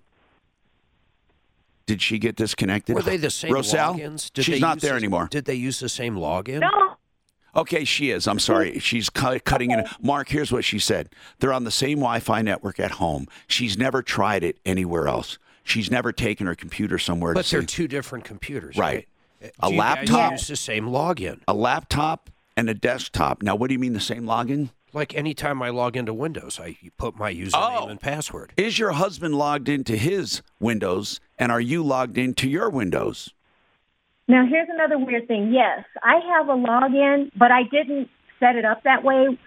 did 1.87 2.01
she 2.01 2.19
get 2.19 2.35
disconnected? 2.35 2.95
Were 2.95 3.01
they 3.01 3.17
the 3.17 3.31
same 3.31 3.51
Rochelle? 3.53 3.95
logins? 3.95 4.31
Did 4.31 4.45
She's 4.45 4.55
they 4.55 4.59
not 4.59 4.75
use 4.77 4.81
there 4.83 4.91
the- 4.91 4.97
anymore. 4.97 5.27
Did 5.29 5.45
they 5.45 5.55
use 5.55 5.79
the 5.79 5.89
same 5.89 6.15
login? 6.15 6.59
No. 6.61 6.90
Okay, 7.55 7.83
she 7.83 8.11
is. 8.11 8.27
I'm 8.27 8.39
sorry. 8.39 8.73
Mm. 8.73 8.81
She's 8.81 9.09
cu- 9.09 9.39
cutting 9.39 9.71
in. 9.71 9.85
Mark, 10.01 10.29
here's 10.29 10.51
what 10.51 10.63
she 10.63 10.79
said. 10.79 11.09
They're 11.39 11.51
on 11.53 11.63
the 11.65 11.71
same 11.71 11.99
Wi-Fi 11.99 12.41
network 12.41 12.79
at 12.79 12.91
home. 12.91 13.27
She's 13.47 13.77
never 13.77 14.01
tried 14.01 14.43
it 14.43 14.57
anywhere 14.65 15.07
else. 15.07 15.37
She's 15.63 15.91
never 15.91 16.11
taken 16.11 16.47
her 16.47 16.55
computer 16.55 16.97
somewhere 16.97 17.33
But 17.33 17.45
to 17.45 17.51
they're 17.51 17.61
see. 17.61 17.67
two 17.67 17.87
different 17.87 18.25
computers, 18.25 18.77
Right. 18.77 19.07
right? 19.41 19.53
A 19.59 19.67
Do 19.67 19.73
you 19.73 19.79
laptop- 19.79 20.31
use 20.33 20.47
the 20.47 20.55
same 20.55 20.85
login. 20.85 21.39
a 21.47 21.53
laptop 21.53 22.29
and 22.55 22.69
a 22.69 22.73
desktop. 22.73 23.41
Now, 23.43 23.55
what 23.55 23.67
do 23.67 23.73
you 23.73 23.79
mean 23.79 23.93
the 23.93 23.99
same 23.99 24.23
login? 24.23 24.69
Like 24.93 25.15
anytime 25.15 25.61
I 25.61 25.69
log 25.69 25.95
into 25.95 26.13
Windows, 26.13 26.59
I 26.59 26.77
put 26.97 27.15
my 27.17 27.33
username 27.33 27.77
Oh. 27.83 27.87
and 27.87 27.99
password. 27.99 28.51
Is 28.57 28.77
your 28.77 28.91
husband 28.91 29.35
logged 29.35 29.69
into 29.69 29.95
his 29.95 30.41
Windows, 30.59 31.19
and 31.39 31.51
are 31.51 31.61
you 31.61 31.81
logged 31.83 32.17
into 32.17 32.49
your 32.49 32.69
Windows? 32.69 33.29
Now, 34.31 34.45
here's 34.47 34.69
another 34.69 34.97
weird 34.97 35.27
thing. 35.27 35.51
Yes, 35.51 35.83
I 36.01 36.21
have 36.37 36.47
a 36.47 36.53
login, 36.53 37.31
but 37.37 37.51
I 37.51 37.63
didn't 37.63 38.07
set 38.39 38.55
it 38.55 38.63
up 38.63 38.83
that 38.83 39.03
way. 39.03 39.37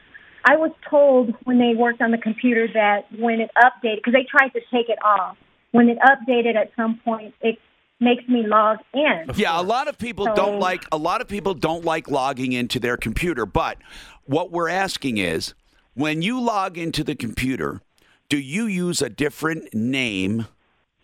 I 0.45 0.57
was 0.57 0.73
told 0.91 1.35
when 1.45 1.59
they 1.59 1.73
worked 1.75 2.03
on 2.03 2.11
the 2.11 2.19
computer 2.19 2.69
that 2.75 3.07
when 3.19 3.41
it 3.41 3.51
updated, 3.57 3.97
because 3.97 4.13
they 4.13 4.27
tried 4.31 4.51
to 4.51 4.61
take 4.71 4.91
it 4.91 4.99
off, 5.03 5.39
when 5.71 5.89
it 5.89 5.97
updated 6.01 6.55
at 6.57 6.71
some 6.77 7.01
point, 7.03 7.33
it 7.41 7.57
makes 7.99 8.29
me 8.29 8.47
log 8.47 8.77
in. 8.93 9.25
Yeah, 9.37 9.59
a 9.59 9.63
lot 9.63 9.89
of 9.89 9.97
people 9.97 10.27
So- 10.27 10.35
don't 10.35 10.61
like 10.61 10.85
a 10.93 10.99
lot 10.99 11.23
of 11.23 11.29
people 11.29 11.55
don't 11.55 11.83
like 11.83 12.11
logging 12.11 12.53
into 12.53 12.79
their 12.79 12.99
computer, 12.99 13.47
but 13.47 13.79
what 14.27 14.51
we're 14.51 14.69
asking 14.69 15.17
is 15.17 15.55
when 15.95 16.21
you 16.21 16.39
log 16.39 16.77
into 16.77 17.03
the 17.03 17.15
computer, 17.15 17.81
do 18.29 18.37
you 18.37 18.67
use 18.67 19.01
a 19.01 19.09
different 19.09 19.73
name 19.73 20.47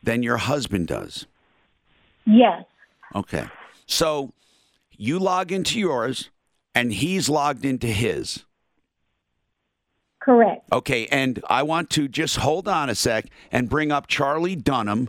than 0.03 0.23
your 0.23 0.37
husband 0.37 0.87
does? 0.89 1.27
Yes. 2.27 2.65
Okay. 3.15 3.47
So 3.91 4.33
you 4.97 5.19
log 5.19 5.51
into 5.51 5.79
yours 5.81 6.31
and 6.75 6.93
he's 6.93 7.29
logged 7.29 7.65
into 7.65 7.89
his. 7.89 8.45
Correct. 10.21 10.65
Okay, 10.73 11.09
and 11.09 11.43
I 11.49 11.65
want 11.65 11.91
to 11.91 12.07
just 12.07 12.37
hold 12.37 12.69
on 12.69 12.89
a 12.89 12.95
sec 12.95 13.27
and 13.51 13.69
bring 13.69 13.91
up 13.91 14.07
Charlie 14.07 14.55
Dunham 14.55 15.09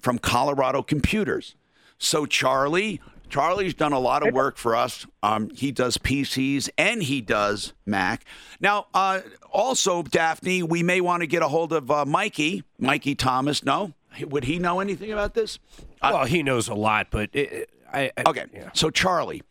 from 0.00 0.18
Colorado 0.18 0.82
Computers. 0.82 1.54
So 1.98 2.24
Charlie, 2.24 3.00
Charlie's 3.28 3.74
done 3.74 3.92
a 3.92 3.98
lot 3.98 4.26
of 4.26 4.32
work 4.32 4.56
for 4.56 4.74
us. 4.74 5.06
Um, 5.22 5.50
he 5.50 5.70
does 5.70 5.98
PCs 5.98 6.70
and 6.78 7.02
he 7.02 7.20
does 7.20 7.74
Mac. 7.84 8.24
Now, 8.58 8.86
uh, 8.94 9.20
also 9.50 10.02
Daphne, 10.02 10.62
we 10.62 10.82
may 10.82 11.02
want 11.02 11.20
to 11.20 11.26
get 11.26 11.42
a 11.42 11.48
hold 11.48 11.74
of 11.74 11.90
uh, 11.90 12.06
Mikey, 12.06 12.64
Mikey 12.78 13.16
Thomas. 13.16 13.64
No, 13.64 13.92
would 14.22 14.44
he 14.44 14.58
know 14.58 14.80
anything 14.80 15.12
about 15.12 15.34
this? 15.34 15.58
well, 16.02 16.24
he 16.24 16.42
knows 16.42 16.68
a 16.68 16.74
lot, 16.74 17.08
but 17.10 17.30
it, 17.32 17.68
I, 17.92 18.10
I 18.16 18.22
Okay, 18.26 18.46
so 18.72 18.90
Charlie, 18.90 19.42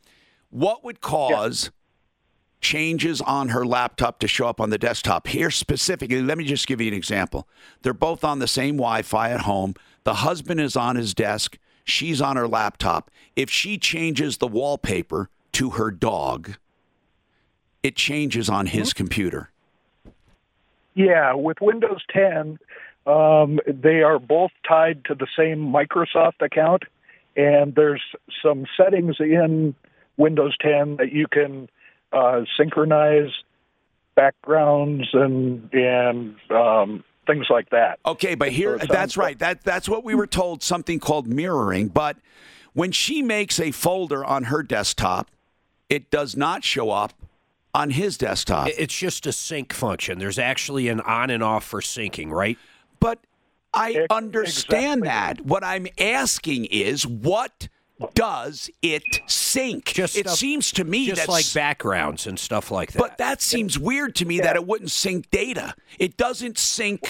what 0.50 0.84
would 0.84 1.02
cause 1.02 1.72
changes 2.62 3.22
on 3.22 3.50
her 3.50 3.66
laptop 3.66 4.20
to 4.20 4.28
show 4.28 4.48
up 4.48 4.60
on 4.62 4.70
the 4.70 4.78
desktop? 4.78 5.28
Here 5.28 5.52
specifically, 5.52 6.22
let 6.22 6.38
me 6.38 6.46
just 6.46 6.68
give 6.68 6.82
you 6.82 6.88
an 6.88 6.94
example. 6.94 7.48
They're 7.82 7.94
both 7.94 8.24
on 8.24 8.40
the 8.40 8.48
same 8.48 8.78
Wi 8.78 9.02
Fi 9.02 9.32
at 9.32 9.42
home. 9.42 9.76
The 10.04 10.16
husband 10.16 10.60
is 10.60 10.76
on 10.76 10.96
his 10.96 11.14
desk, 11.14 11.58
she's 11.84 12.22
on 12.22 12.36
her 12.36 12.48
laptop. 12.48 13.10
If 13.36 13.50
she 13.50 13.78
changes 13.78 14.38
the 14.38 14.48
wallpaper 14.48 15.30
to 15.54 15.72
her 15.72 15.92
dog, 15.92 16.56
it 17.84 17.96
changes 17.96 18.50
on 18.50 18.68
his 18.68 18.94
computer. 18.94 19.50
Yeah, 20.96 21.34
with 21.34 21.60
Windows 21.62 22.02
10, 22.12 22.60
um, 23.06 23.60
they 23.68 24.02
are 24.02 24.20
both 24.20 24.52
tied 24.68 25.06
to 25.06 25.16
the 25.16 25.28
same 25.38 25.72
Microsoft 25.72 26.42
account, 26.42 26.84
and 27.36 27.76
there's 27.76 28.02
some 28.44 28.66
settings 28.78 29.16
in 29.20 29.76
Windows 30.18 30.56
10 30.62 30.98
that 30.98 31.12
you 31.12 31.28
can 31.28 31.70
uh, 32.12 32.42
synchronize 32.58 33.32
backgrounds 34.16 35.08
and 35.14 35.74
and 35.74 36.36
um, 36.52 37.04
things 37.26 37.48
like 37.50 37.70
that. 37.72 38.00
Okay, 38.06 38.36
but 38.36 38.52
here 38.52 38.78
that's 38.78 39.18
right. 39.18 39.38
That 39.40 39.64
that's 39.64 39.90
what 39.90 40.04
we 40.04 40.14
were 40.14 40.28
told 40.28 40.62
something 40.62 41.00
called 41.00 41.28
mirroring, 41.28 41.88
but 41.88 42.18
when 42.74 42.92
she 42.92 43.22
makes 43.22 43.60
a 43.60 43.72
folder 43.72 44.26
on 44.26 44.46
her 44.46 44.64
desktop, 44.64 45.30
it 45.90 46.10
does 46.10 46.36
not 46.36 46.64
show 46.64 46.90
up 46.90 47.14
on 47.74 47.92
his 47.92 48.18
desktop. 48.18 48.70
It's 48.78 48.96
just 48.96 49.26
a 49.26 49.32
sync 49.32 49.74
function. 49.74 50.20
There's 50.20 50.40
actually 50.40 50.88
an 50.88 51.00
on 51.02 51.30
and 51.30 51.44
off 51.44 51.64
for 51.64 51.82
syncing, 51.82 52.30
right? 52.30 52.58
But 53.00 53.20
I 53.74 54.06
understand 54.10 55.04
that. 55.04 55.42
What 55.46 55.64
I'm 55.64 55.88
asking 56.00 56.66
is 56.66 57.06
what 57.08 57.68
does 58.14 58.70
it 58.82 59.04
sync? 59.28 59.86
Just 59.94 60.18
it 60.18 60.28
stuff- 60.28 60.38
seems 60.38 60.72
to 60.74 60.84
me 60.84 61.06
just 61.08 61.22
that's 61.22 61.30
like 61.30 61.54
backgrounds 61.54 62.28
and 62.28 62.38
stuff 62.38 62.72
like 62.72 62.92
that. 62.92 63.00
But 63.00 63.18
that 63.18 63.42
seems 63.42 63.80
weird 63.80 64.16
to 64.16 64.26
me 64.26 64.40
that 64.42 64.56
it 64.56 64.68
wouldn't 64.68 64.92
sync 64.92 65.30
data. 65.32 65.74
It 66.00 66.18
doesn't 66.18 66.58
sync. 66.58 67.10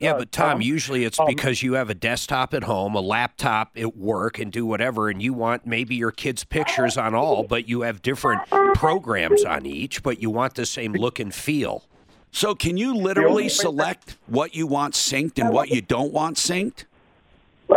Yeah, 0.00 0.14
Uh, 0.14 0.18
but 0.18 0.32
Tom, 0.32 0.56
um, 0.56 0.60
usually 0.60 1.04
it's 1.04 1.20
um, 1.20 1.26
because 1.26 1.62
you 1.62 1.74
have 1.74 1.88
a 1.88 1.94
desktop 1.94 2.52
at 2.52 2.64
home, 2.64 2.94
a 2.94 3.00
laptop 3.00 3.72
at 3.76 3.96
work, 3.96 4.38
and 4.38 4.50
do 4.50 4.66
whatever, 4.66 5.08
and 5.08 5.22
you 5.22 5.32
want 5.32 5.66
maybe 5.66 5.94
your 5.94 6.10
kids' 6.10 6.44
pictures 6.44 6.96
on 6.98 7.14
all, 7.14 7.44
but 7.44 7.68
you 7.68 7.82
have 7.82 8.02
different 8.02 8.42
programs 8.74 9.44
on 9.44 9.66
each, 9.66 10.02
but 10.02 10.20
you 10.20 10.30
want 10.30 10.54
the 10.54 10.66
same 10.66 10.92
look 10.92 11.20
and 11.20 11.32
feel. 11.32 11.84
So 12.34 12.56
can 12.56 12.76
you 12.76 12.96
literally 12.96 13.48
select 13.48 14.16
what 14.26 14.56
you 14.56 14.66
want 14.66 14.94
synced 14.94 15.38
and 15.38 15.54
what 15.54 15.68
you 15.70 15.80
don't 15.80 16.12
want 16.12 16.36
synced? 16.36 16.84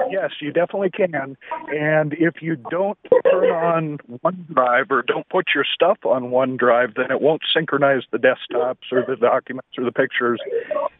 Yes, 0.10 0.32
you 0.42 0.52
definitely 0.52 0.90
can. 0.90 1.38
And 1.68 2.14
if 2.14 2.42
you 2.42 2.56
don't 2.56 2.98
turn 3.24 3.52
on 3.52 3.98
OneDrive 4.26 4.90
or 4.90 5.04
don't 5.04 5.30
put 5.30 5.50
your 5.54 5.64
stuff 5.64 6.00
on 6.06 6.32
OneDrive, 6.32 6.96
then 6.96 7.12
it 7.12 7.22
won't 7.22 7.44
synchronize 7.56 8.02
the 8.12 8.18
desktops 8.18 8.92
or 8.92 9.06
the 9.08 9.16
documents 9.16 9.70
or 9.78 9.86
the 9.86 9.92
pictures. 9.92 10.40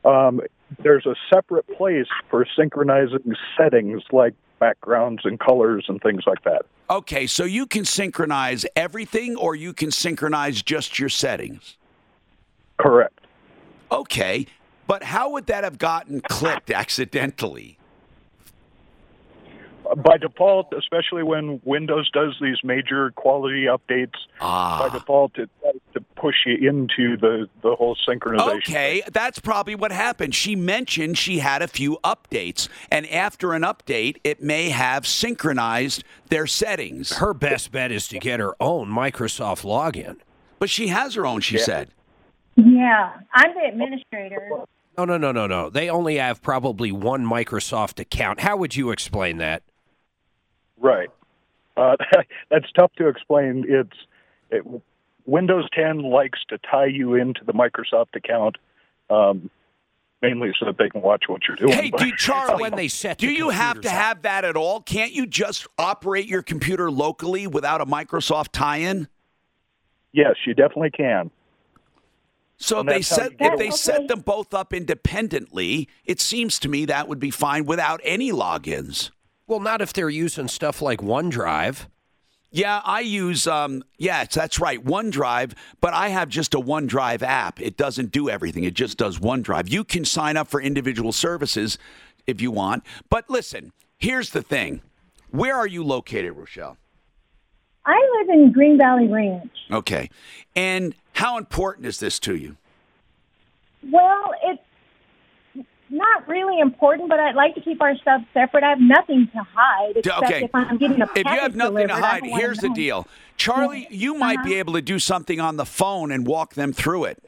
Um, 0.06 0.42
there's 0.84 1.08
a 1.08 1.16
separate 1.34 1.68
place 1.78 2.08
for 2.30 2.46
synchronizing 2.56 3.34
settings 3.58 4.04
like 4.12 4.36
backgrounds 4.60 5.24
and 5.26 5.40
colors 5.40 5.86
and 5.88 6.00
things 6.04 6.22
like 6.28 6.44
that. 6.44 6.68
Okay, 6.92 7.26
so 7.26 7.44
you 7.44 7.66
can 7.66 7.86
synchronize 7.86 8.68
everything 8.76 9.36
or 9.36 9.56
you 9.56 9.74
can 9.74 9.90
synchronize 9.90 10.62
just 10.62 11.00
your 11.00 11.10
settings. 11.10 11.76
Correct. 12.78 13.18
Okay, 13.92 14.46
but 14.88 15.04
how 15.04 15.32
would 15.32 15.48
that 15.48 15.64
have 15.64 15.78
gotten 15.78 16.22
clipped 16.22 16.72
accidentally? 16.72 17.78
By 20.04 20.18
default, 20.18 20.74
especially 20.78 21.24
when 21.24 21.62
Windows 21.64 22.10
does 22.12 22.36
these 22.42 22.58
major 22.62 23.12
quality 23.12 23.68
updates, 23.68 24.16
Ah. 24.42 24.80
by 24.86 24.98
default 24.98 25.38
it 25.40 25.50
tries 25.62 25.76
to 25.94 26.02
push 26.18 26.36
you 26.46 26.56
into 26.70 27.16
the, 27.16 27.48
the 27.62 27.74
whole 27.74 27.96
synchronization. 28.06 28.58
Okay, 28.58 29.02
that's 29.14 29.40
probably 29.40 29.76
what 29.76 29.94
happened. 29.94 30.36
She 30.36 30.58
mentioned 30.58 31.18
she 31.18 31.40
had 31.40 31.62
a 31.62 31.70
few 31.70 32.00
updates, 32.04 32.68
and 32.92 33.08
after 33.10 33.54
an 33.54 33.62
update, 33.62 34.18
it 34.26 34.44
may 34.44 34.72
have 34.72 35.08
synchronized 35.08 36.04
their 36.28 36.48
settings. 36.48 37.14
Her 37.14 37.34
best 37.34 37.72
bet 37.72 37.90
is 37.90 38.10
to 38.10 38.20
get 38.20 38.42
her 38.42 38.56
own 38.62 38.90
Microsoft 38.90 39.64
login. 39.64 40.18
But 40.60 40.70
she 40.70 40.88
has 40.88 41.14
her 41.16 41.26
own, 41.26 41.40
she 41.40 41.58
said. 41.60 41.92
Yeah, 42.58 43.14
I'm 43.34 43.54
the 43.54 43.70
administrator. 43.72 44.50
No, 44.98 45.06
no, 45.06 45.18
no, 45.18 45.32
no, 45.32 45.46
no. 45.46 45.70
They 45.70 45.90
only 45.90 46.16
have 46.16 46.42
probably 46.42 46.92
one 46.92 47.24
Microsoft 47.24 48.00
account. 48.00 48.40
How 48.40 48.58
would 48.58 48.76
you 48.76 48.90
explain 48.90 49.38
that? 49.38 49.62
Right. 50.80 51.10
Uh, 51.78 51.96
that's 52.50 52.66
tough 52.76 52.92
to 52.98 53.08
explain. 53.08 53.64
It's 53.68 53.96
it, 54.50 54.66
Windows 55.28 55.68
10 55.74 56.02
likes 56.02 56.40
to 56.50 56.58
tie 56.58 56.88
you 56.88 57.14
into 57.14 57.44
the 57.46 57.54
Microsoft 57.54 58.16
account, 58.16 58.58
um, 59.12 59.52
mainly 60.24 60.52
so 60.60 60.66
that 60.66 60.80
they 60.80 60.90
can 60.90 61.02
watch 61.04 61.26
what 61.28 61.42
you're 61.48 61.58
doing. 61.58 61.74
Hey, 61.74 61.92
do, 61.92 62.12
Charlie, 62.16 62.62
when 62.62 62.76
they 62.76 62.88
set 62.88 63.20
do 63.20 63.28
the 63.28 63.34
you 63.34 63.50
have 63.50 63.76
to 63.76 63.82
computers 63.82 63.92
up. 63.92 64.04
have 64.04 64.22
that 64.24 64.46
at 64.46 64.56
all? 64.58 64.82
Can't 64.82 65.12
you 65.12 65.28
just 65.28 65.68
operate 65.78 66.26
your 66.26 66.42
computer 66.42 66.90
locally 66.90 67.46
without 67.46 67.82
a 67.82 67.86
Microsoft 67.86 68.48
tie-in? 68.52 69.08
yes, 70.14 70.36
you 70.48 70.56
definitely 70.56 70.90
can. 70.90 71.30
So 72.58 72.80
if 72.80 72.88
they 72.88 73.02
set 73.02 73.34
if 73.40 73.58
they 73.58 73.68
it. 73.68 73.74
set 73.76 74.08
them 74.08 74.22
both 74.22 74.54
up 74.54 74.74
independently, 74.74 75.88
it 76.06 76.20
seems 76.20 76.60
to 76.60 76.70
me 76.70 76.86
that 76.86 77.08
would 77.08 77.20
be 77.20 77.30
fine 77.30 77.66
without 77.66 78.02
any 78.04 78.32
logins. 78.32 79.12
Well, 79.46 79.60
not 79.60 79.82
if 79.82 79.94
they're 79.94 80.10
using 80.10 80.48
stuff 80.48 80.82
like 80.82 81.00
OneDrive. 81.00 81.86
Yeah, 82.50 82.82
I 82.84 83.02
use 83.02 83.46
um 83.46 83.84
yes, 83.98 84.34
that's 84.34 84.60
right, 84.60 84.84
OneDrive, 84.84 85.54
but 85.82 85.94
I 85.94 86.10
have 86.10 86.30
just 86.30 86.56
a 86.56 86.60
OneDrive 86.60 87.22
app. 87.22 87.62
It 87.62 87.78
doesn't 87.78 88.12
do 88.12 88.30
everything. 88.30 88.64
It 88.64 88.74
just 88.74 88.98
does 88.98 89.20
OneDrive. 89.20 89.70
You 89.70 89.84
can 89.84 90.04
sign 90.04 90.36
up 90.36 90.48
for 90.48 90.60
individual 90.60 91.12
services 91.12 91.78
if 92.26 92.42
you 92.42 92.50
want. 92.50 92.84
But 93.10 93.30
listen, 93.30 93.72
here's 93.98 94.32
the 94.32 94.42
thing. 94.42 94.82
Where 95.30 95.56
are 95.56 95.68
you 95.68 95.84
located, 95.84 96.34
Rochelle? 96.34 96.78
I 97.86 98.00
live 98.20 98.30
in 98.30 98.52
Green 98.52 98.78
Valley 98.78 99.08
Ranch. 99.08 99.52
Okay. 99.72 100.10
And 100.56 100.94
how 101.18 101.40
important 101.40 101.88
is 101.88 102.00
this 102.00 102.20
to 102.20 102.36
you? 102.36 102.58
Well, 103.92 104.34
it's 104.44 105.66
not 105.90 106.28
really 106.28 106.60
important, 106.60 107.10
but 107.10 107.20
I'd 107.20 107.34
like 107.34 107.56
to 107.56 107.62
keep 107.62 107.82
our 107.82 107.96
stuff 107.98 108.22
separate. 108.36 108.64
I 108.64 108.70
have 108.70 108.80
nothing 108.80 109.28
to 109.34 109.42
hide 109.52 109.98
except 109.98 110.24
okay. 110.26 110.44
if 110.44 110.54
I'm 110.54 110.78
getting 110.78 111.02
a 111.02 111.08
If 111.16 111.26
you 111.26 111.40
have 111.40 111.56
nothing 111.56 111.88
to 111.88 111.96
hide, 111.96 112.24
here's 112.24 112.60
the 112.60 112.70
deal. 112.70 113.08
Charlie, 113.36 113.88
you 113.90 114.14
might 114.14 114.44
be 114.44 114.52
uh-huh. 114.52 114.60
able 114.60 114.74
to 114.74 114.82
do 114.82 115.00
something 115.00 115.40
on 115.40 115.58
the 115.58 115.66
phone 115.66 116.12
and 116.12 116.28
walk 116.28 116.54
them 116.54 116.72
through 116.72 117.06
it. 117.06 117.24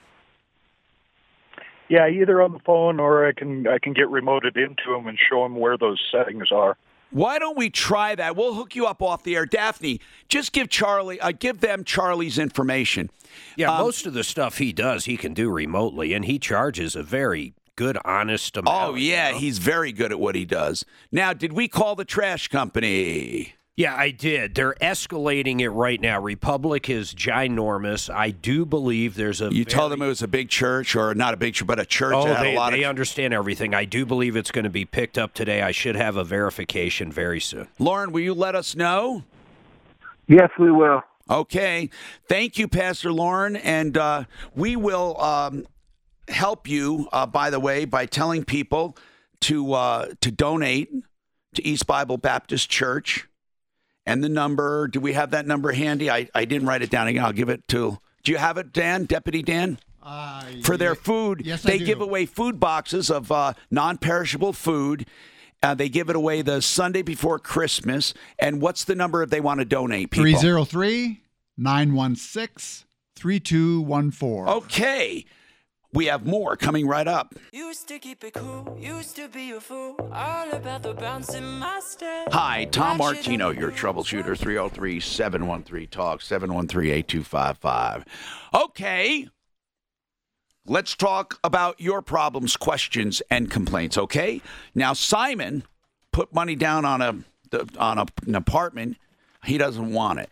Yeah, 1.87 2.07
either 2.07 2.43
on 2.43 2.51
the 2.51 2.59
phone 2.59 2.99
or 2.99 3.27
I 3.27 3.31
can 3.31 3.65
I 3.65 3.79
can 3.79 3.93
get 3.93 4.05
remoted 4.05 4.55
into 4.55 4.83
them 4.93 5.07
and 5.07 5.17
show 5.17 5.41
them 5.41 5.55
where 5.55 5.79
those 5.79 5.99
settings 6.11 6.51
are. 6.51 6.77
Why 7.11 7.39
don't 7.39 7.57
we 7.57 7.69
try 7.69 8.15
that? 8.15 8.35
We'll 8.35 8.53
hook 8.53 8.75
you 8.75 8.85
up 8.85 9.01
off 9.01 9.23
the 9.23 9.35
air. 9.35 9.45
Daphne, 9.45 9.99
just 10.27 10.51
give 10.53 10.69
Charlie, 10.69 11.19
uh, 11.19 11.31
give 11.31 11.59
them 11.59 11.83
Charlie's 11.83 12.37
information. 12.37 13.09
Yeah, 13.55 13.71
Um, 13.71 13.83
most 13.83 14.05
of 14.05 14.13
the 14.13 14.23
stuff 14.23 14.57
he 14.57 14.71
does, 14.71 15.05
he 15.05 15.17
can 15.17 15.33
do 15.33 15.49
remotely, 15.49 16.13
and 16.13 16.25
he 16.25 16.37
charges 16.39 16.95
a 16.95 17.03
very 17.03 17.53
good, 17.75 17.97
honest 18.05 18.57
amount. 18.57 18.89
Oh, 18.89 18.95
yeah, 18.95 19.31
he's 19.31 19.57
very 19.57 19.91
good 19.91 20.11
at 20.11 20.19
what 20.19 20.35
he 20.35 20.45
does. 20.45 20.85
Now, 21.11 21.33
did 21.33 21.53
we 21.53 21.67
call 21.67 21.95
the 21.95 22.05
trash 22.05 22.47
company? 22.47 23.53
Yeah, 23.79 23.95
I 23.95 24.11
did. 24.11 24.55
They're 24.55 24.75
escalating 24.81 25.61
it 25.61 25.69
right 25.69 26.01
now. 26.01 26.19
Republic 26.19 26.89
is 26.89 27.13
ginormous. 27.13 28.13
I 28.13 28.31
do 28.31 28.65
believe 28.65 29.15
there's 29.15 29.39
a. 29.39 29.53
You 29.53 29.63
told 29.63 29.93
them 29.93 30.01
it 30.01 30.07
was 30.07 30.21
a 30.21 30.27
big 30.27 30.49
church, 30.49 30.97
or 30.97 31.15
not 31.15 31.33
a 31.33 31.37
big 31.37 31.53
church, 31.53 31.65
but 31.65 31.79
a 31.79 31.85
church 31.85 32.13
Oh, 32.13 32.25
that 32.25 32.35
had 32.39 32.45
they, 32.45 32.55
a 32.55 32.59
lot 32.59 32.71
they 32.73 32.83
of. 32.83 32.89
understand 32.89 33.33
everything. 33.33 33.73
I 33.73 33.85
do 33.85 34.05
believe 34.05 34.35
it's 34.35 34.51
going 34.51 34.65
to 34.65 34.69
be 34.69 34.83
picked 34.83 35.17
up 35.17 35.33
today. 35.33 35.61
I 35.61 35.71
should 35.71 35.95
have 35.95 36.17
a 36.17 36.25
verification 36.25 37.09
very 37.09 37.39
soon. 37.39 37.69
Lauren, 37.79 38.11
will 38.11 38.19
you 38.19 38.33
let 38.33 38.53
us 38.53 38.75
know? 38.75 39.23
Yes, 40.27 40.49
we 40.59 40.71
will. 40.71 41.01
Okay. 41.29 41.89
Thank 42.27 42.57
you, 42.57 42.67
Pastor 42.67 43.13
Lauren. 43.13 43.55
And 43.55 43.97
uh, 43.97 44.25
we 44.55 44.75
will 44.75 45.17
um, 45.21 45.65
help 46.27 46.67
you, 46.67 47.07
uh, 47.13 47.27
by 47.27 47.49
the 47.49 47.61
way, 47.61 47.85
by 47.85 48.07
telling 48.07 48.43
people 48.43 48.97
to 49.39 49.71
uh, 49.71 50.07
to 50.19 50.31
donate 50.31 50.91
to 51.55 51.65
East 51.65 51.87
Bible 51.87 52.17
Baptist 52.17 52.69
Church. 52.69 53.25
And 54.09 54.23
the 54.23 54.29
number, 54.29 54.87
do 54.87 54.99
we 54.99 55.13
have 55.13 55.31
that 55.31 55.45
number 55.45 55.71
handy? 55.71 56.09
I, 56.09 56.27
I 56.33 56.45
didn't 56.45 56.67
write 56.67 56.81
it 56.81 56.89
down 56.89 57.07
again. 57.07 57.23
I'll 57.23 57.31
give 57.31 57.49
it 57.49 57.67
to. 57.67 57.99
Do 58.23 58.31
you 58.31 58.39
have 58.39 58.57
it, 58.57 58.73
Dan? 58.73 59.05
Deputy 59.05 59.43
Dan? 59.43 59.77
For 60.63 60.77
their 60.77 60.95
food, 60.95 61.43
yes, 61.45 61.63
I 61.63 61.71
they 61.71 61.79
give 61.79 62.01
away 62.01 62.25
food 62.25 62.59
boxes 62.59 63.11
of 63.11 63.31
uh, 63.31 63.53
non 63.69 63.97
perishable 63.97 64.53
food. 64.53 65.05
Uh, 65.61 65.75
they 65.75 65.89
give 65.89 66.09
it 66.09 66.15
away 66.15 66.41
the 66.41 66.61
Sunday 66.61 67.03
before 67.03 67.37
Christmas. 67.37 68.15
And 68.39 68.61
what's 68.61 68.85
the 68.85 68.95
number 68.95 69.21
if 69.21 69.29
they 69.29 69.41
want 69.41 69.59
to 69.59 69.65
donate, 69.65 70.09
people? 70.09 70.31
303 70.31 71.21
916 71.57 72.87
3214. 73.15 74.47
Okay. 74.63 75.25
We 75.91 76.05
have 76.05 76.25
more 76.25 76.55
coming 76.55 76.87
right 76.87 77.07
up. 77.07 77.33
Used 77.51 77.87
to 77.87 77.97
keep 77.97 78.23
it 78.23 78.33
cool, 78.33 78.77
used 78.79 79.15
to 79.15 79.27
be 79.27 79.51
a 79.51 79.59
fool, 79.59 79.95
all 80.13 80.51
about 80.51 80.83
the 80.83 80.93
bouncing 80.93 81.43
my. 81.43 81.81
Hi, 82.31 82.65
Tom 82.65 82.97
Martino, 82.97 83.49
your 83.49 83.71
troubleshooter, 83.71 84.37
303 84.37 84.99
713 84.99 85.87
Talk, 85.87 86.21
713 86.21 86.91
8255. 86.91 88.05
Okay. 88.53 89.27
Let's 90.67 90.95
talk 90.95 91.39
about 91.43 91.81
your 91.81 92.03
problems, 92.03 92.55
questions, 92.55 93.23
and 93.31 93.49
complaints, 93.49 93.97
okay? 93.97 94.41
Now, 94.75 94.93
Simon 94.93 95.63
put 96.11 96.31
money 96.31 96.55
down 96.55 96.85
on 96.85 97.01
a 97.01 97.15
on 97.79 97.97
a, 97.97 98.05
an 98.27 98.35
apartment. 98.35 98.97
He 99.45 99.57
doesn't 99.57 99.91
want 99.91 100.19
it. 100.19 100.29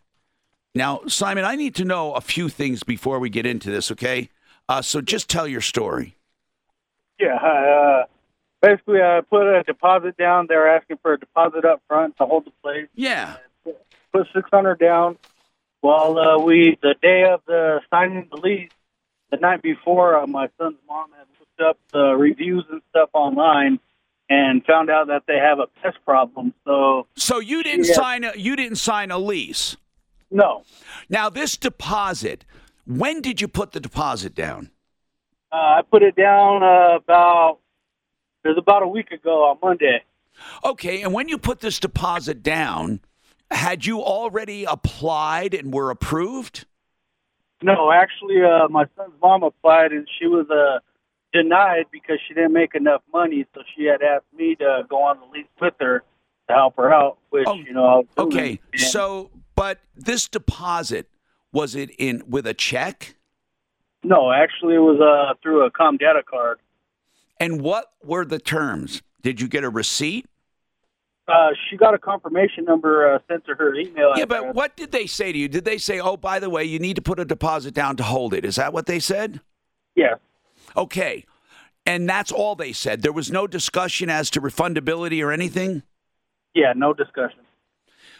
Now, 0.76 1.02
Simon, 1.08 1.44
I 1.46 1.56
need 1.56 1.74
to 1.76 1.86
know 1.86 2.14
a 2.14 2.22
few 2.22 2.50
things 2.50 2.84
before 2.84 3.18
we 3.18 3.32
get 3.32 3.48
into 3.48 3.72
this, 3.72 3.92
okay? 3.92 4.30
Uh, 4.70 4.82
so 4.82 5.02
just 5.02 5.30
tell 5.30 5.48
your 5.48 5.62
story. 5.62 6.16
Yeah, 7.20 7.36
uh, 7.36 8.04
basically, 8.62 9.02
I 9.02 9.22
put 9.22 9.48
a 9.48 9.64
deposit 9.64 10.18
down. 10.18 10.48
They 10.48 10.56
were 10.56 10.68
asking 10.68 10.98
for 11.02 11.14
a 11.14 11.20
deposit 11.20 11.66
up 11.66 11.82
front 11.88 12.18
to 12.18 12.26
hold 12.26 12.46
the 12.46 12.52
place. 12.62 12.88
Yeah. 12.96 13.38
Put 14.14 14.28
six 14.34 14.50
hundred 14.52 14.80
down. 14.80 15.18
Well, 15.82 16.18
uh, 16.20 16.38
we 16.40 16.78
the 16.82 16.96
day 17.02 17.24
of 17.24 17.42
the 17.48 17.82
signing 17.90 18.28
the 18.30 18.38
lease, 18.38 18.70
the 19.32 19.38
night 19.38 19.62
before, 19.62 20.18
uh, 20.18 20.28
my 20.28 20.50
son's 20.58 20.78
mom 20.88 21.12
had 21.18 21.28
looked 21.40 21.62
up 21.62 21.78
the 21.92 22.16
reviews 22.16 22.66
and 22.70 22.82
stuff 22.90 23.10
online 23.14 23.80
and 24.30 24.64
found 24.66 24.90
out 24.90 25.08
that 25.08 25.24
they 25.28 25.38
have 25.38 25.60
a 25.60 25.68
pest 25.82 25.98
problem. 26.06 26.54
So, 26.66 27.08
So 27.16 27.40
you 27.40 27.64
didn't 27.64 27.88
Yeah. 27.88 27.94
sign 27.94 28.24
a 28.26 28.34
you 28.36 28.56
didn't 28.56 28.78
sign 28.78 29.12
a 29.12 29.18
lease. 29.18 29.78
No. 30.30 30.64
Now 31.10 31.30
this 31.30 31.56
deposit, 31.58 32.44
when 32.88 33.22
did 33.22 33.42
you 33.42 33.48
put 33.48 33.74
the 33.74 33.80
deposit 33.80 34.34
down? 34.34 34.72
uh, 35.52 35.56
I 35.56 35.82
put 35.90 36.04
it 36.04 36.16
down 36.16 36.64
uh, 36.64 36.98
about 36.98 37.60
it 38.44 38.50
was 38.50 38.58
about 38.58 38.84
a 38.84 38.88
week 38.88 39.12
ago 39.12 39.50
on 39.50 39.58
Monday. 39.62 40.04
Okay, 40.64 41.02
and 41.02 41.14
when 41.14 41.28
you 41.28 41.38
put 41.38 41.60
this 41.60 41.80
deposit 41.80 42.44
down, 42.44 43.02
had 43.50 43.86
you 43.86 44.02
already 44.02 44.66
applied 44.66 45.54
and 45.54 45.74
were 45.74 45.90
approved? 45.90 46.66
No, 47.62 47.92
actually, 47.92 48.42
uh, 48.44 48.68
my 48.70 48.86
son's 48.96 49.14
mom 49.22 49.44
applied 49.44 49.92
and 49.92 50.08
she 50.20 50.28
was 50.28 50.48
uh, 50.50 50.80
denied 51.34 51.86
because 51.92 52.20
she 52.28 52.36
didn't 52.36 52.54
make 52.54 52.76
enough 52.76 53.02
money. 53.12 53.46
So 53.56 53.62
she 53.76 53.86
had 53.86 54.04
asked 54.04 54.32
me 54.38 54.56
to 54.56 54.84
go 54.88 55.02
on 55.04 55.20
the 55.20 55.26
lease 55.26 55.48
with 55.60 55.74
her 55.80 56.04
to 56.50 56.54
help 56.54 56.78
her 56.78 56.94
out. 56.94 57.18
Which 57.32 57.48
you 57.66 57.74
know, 57.74 57.86
I 57.86 57.96
was. 57.96 58.06
Okay, 58.18 58.60
so 58.76 59.32
but 59.56 59.80
this 59.96 60.28
deposit 60.28 61.10
was 61.52 61.76
it 61.76 61.90
in 61.98 62.24
with 62.28 62.46
a 62.48 62.54
check? 62.54 63.16
no, 64.04 64.32
actually, 64.32 64.76
it 64.76 64.80
was 64.80 65.00
uh, 65.02 65.34
through 65.42 65.66
a 65.66 65.72
Comdata 65.72 66.24
card. 66.24 66.60
And 67.40 67.62
what 67.62 67.92
were 68.04 68.26
the 68.26 68.40
terms? 68.40 69.02
Did 69.22 69.42
you 69.42 69.48
get 69.48 69.64
a 69.64 69.70
receipt? 69.70 70.26
Uh, 71.28 71.50
she 71.70 71.76
got 71.76 71.94
a 71.94 71.98
confirmation 71.98 72.64
number 72.64 73.14
uh, 73.14 73.20
sent 73.28 73.46
to 73.46 73.54
her 73.56 73.76
email. 73.76 74.14
Yeah, 74.16 74.24
address. 74.24 74.44
but 74.46 74.56
what 74.56 74.78
did 74.78 74.94
they 74.94 75.08
say 75.08 75.34
to 75.34 75.38
you? 75.38 75.50
Did 75.50 75.66
they 75.66 75.78
say, 75.78 76.00
"Oh, 76.00 76.16
by 76.16 76.40
the 76.40 76.50
way, 76.50 76.64
you 76.64 76.80
need 76.80 76.96
to 76.96 77.02
put 77.02 77.20
a 77.20 77.26
deposit 77.26 77.74
down 77.74 77.98
to 77.98 78.04
hold 78.04 78.34
it"? 78.34 78.46
Is 78.46 78.56
that 78.56 78.72
what 78.72 78.86
they 78.86 79.00
said? 79.00 79.42
Yeah. 79.94 80.16
Okay. 80.78 81.26
And 81.86 82.08
that's 82.08 82.32
all 82.32 82.56
they 82.56 82.72
said. 82.72 83.02
There 83.02 83.12
was 83.12 83.30
no 83.32 83.46
discussion 83.46 84.10
as 84.10 84.30
to 84.32 84.42
refundability 84.42 85.24
or 85.24 85.32
anything? 85.32 85.84
Yeah, 86.54 86.74
no 86.76 86.94
discussion. 86.94 87.40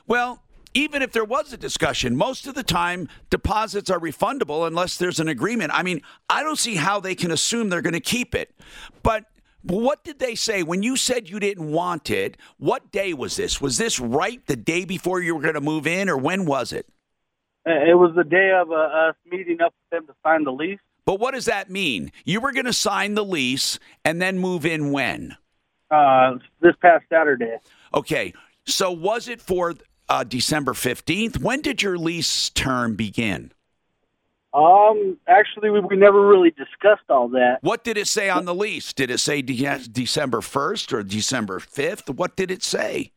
Well, 0.06 0.44
even 0.78 1.02
if 1.02 1.12
there 1.12 1.26
was 1.26 1.52
a 1.52 1.58
discussion, 1.58 2.16
most 2.16 2.46
of 2.46 2.54
the 2.54 2.62
time 2.62 3.10
deposits 3.32 3.90
are 3.90 4.00
refundable 4.00 4.68
unless 4.68 4.96
there's 4.98 5.20
an 5.20 5.28
agreement. 5.28 5.72
I 5.74 5.82
mean, 5.82 6.04
I 6.30 6.44
don't 6.44 6.60
see 6.60 6.76
how 6.76 7.00
they 7.00 7.16
can 7.16 7.32
assume 7.32 7.70
they're 7.70 7.82
going 7.82 7.94
to 7.94 8.00
keep 8.00 8.36
it. 8.36 8.54
But 9.02 9.26
what 9.64 10.04
did 10.04 10.20
they 10.20 10.36
say 10.36 10.62
when 10.62 10.84
you 10.84 10.96
said 10.96 11.30
you 11.30 11.40
didn't 11.40 11.72
want 11.72 12.12
it? 12.12 12.38
What 12.58 12.92
day 12.92 13.16
was 13.16 13.36
this? 13.38 13.60
Was 13.60 13.80
this 13.80 14.00
right 14.00 14.46
the 14.46 14.56
day 14.56 14.86
before 14.86 15.20
you 15.20 15.36
were 15.36 15.42
going 15.42 15.56
to 15.56 15.62
move 15.62 15.88
in, 15.88 16.10
or 16.10 16.18
when 16.18 16.46
was 16.46 16.72
it? 16.72 16.86
Uh, 17.68 17.72
It 17.72 17.98
was 17.98 18.14
the 18.16 18.24
day 18.24 18.52
of 18.52 18.72
uh, 18.72 18.76
us 18.76 19.16
meeting 19.26 19.62
up 19.62 19.74
with 19.74 19.90
them 19.90 20.06
to 20.06 20.14
sign 20.24 20.44
the 20.44 20.52
lease. 20.52 20.80
But 21.06 21.20
what 21.20 21.34
does 21.34 21.46
that 21.46 21.72
mean? 21.72 22.12
You 22.24 22.40
were 22.40 22.52
going 22.52 22.66
to 22.66 22.74
sign 22.74 23.16
the 23.16 23.26
lease 23.26 23.80
and 24.06 24.22
then 24.22 24.38
move 24.38 24.64
in 24.64 24.92
when? 24.92 25.38
Uh, 25.90 26.36
this 26.62 26.76
past 26.82 27.06
Saturday. 27.10 27.56
Okay. 27.96 28.34
So 28.68 28.92
was 28.92 29.30
it 29.30 29.42
for 29.42 29.74
uh, 30.10 30.24
December 30.24 30.74
15th? 30.74 31.42
When 31.42 31.62
did 31.62 31.82
your 31.82 31.98
lease 31.98 32.50
term 32.50 32.96
begin? 32.96 33.52
Um, 34.54 35.18
actually, 35.28 35.70
we, 35.70 35.82
we 35.82 35.96
never 35.98 36.26
really 36.26 36.50
discussed 36.52 37.10
all 37.10 37.28
that. 37.30 37.58
What 37.62 37.84
did 37.84 37.98
it 37.98 38.08
say 38.08 38.30
on 38.30 38.46
the 38.46 38.56
lease? 38.56 38.94
Did 38.94 39.12
it 39.12 39.20
say 39.20 39.42
de- 39.42 39.88
December 39.92 40.40
1st 40.40 40.94
or 40.94 41.04
December 41.04 41.60
5th? 41.60 42.16
What 42.16 42.36
did 42.36 42.50
it 42.50 42.64
say? 42.64 43.12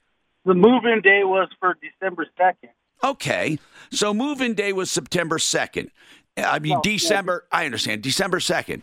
The 0.44 0.54
move-in 0.54 1.00
day 1.02 1.22
was 1.24 1.48
for 1.58 1.76
December 1.80 2.26
second. 2.36 2.70
Okay. 3.02 3.58
So 3.90 4.12
move 4.12 4.40
in 4.40 4.54
day 4.54 4.72
was 4.72 4.90
September 4.90 5.38
2nd. 5.38 5.90
I 6.36 6.58
mean, 6.58 6.74
No, 6.74 6.80
December, 6.82 7.46
I 7.50 7.64
understand, 7.64 8.02
December 8.02 8.38
2nd. 8.38 8.82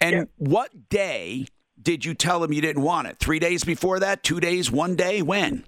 And 0.00 0.28
what 0.36 0.88
day 0.88 1.46
did 1.80 2.04
you 2.04 2.14
tell 2.14 2.40
them 2.40 2.52
you 2.52 2.60
didn't 2.60 2.82
want 2.82 3.08
it? 3.08 3.18
Three 3.18 3.38
days 3.38 3.64
before 3.64 3.98
that? 4.00 4.22
Two 4.22 4.40
days? 4.40 4.70
One 4.70 4.96
day? 4.96 5.22
When? 5.22 5.64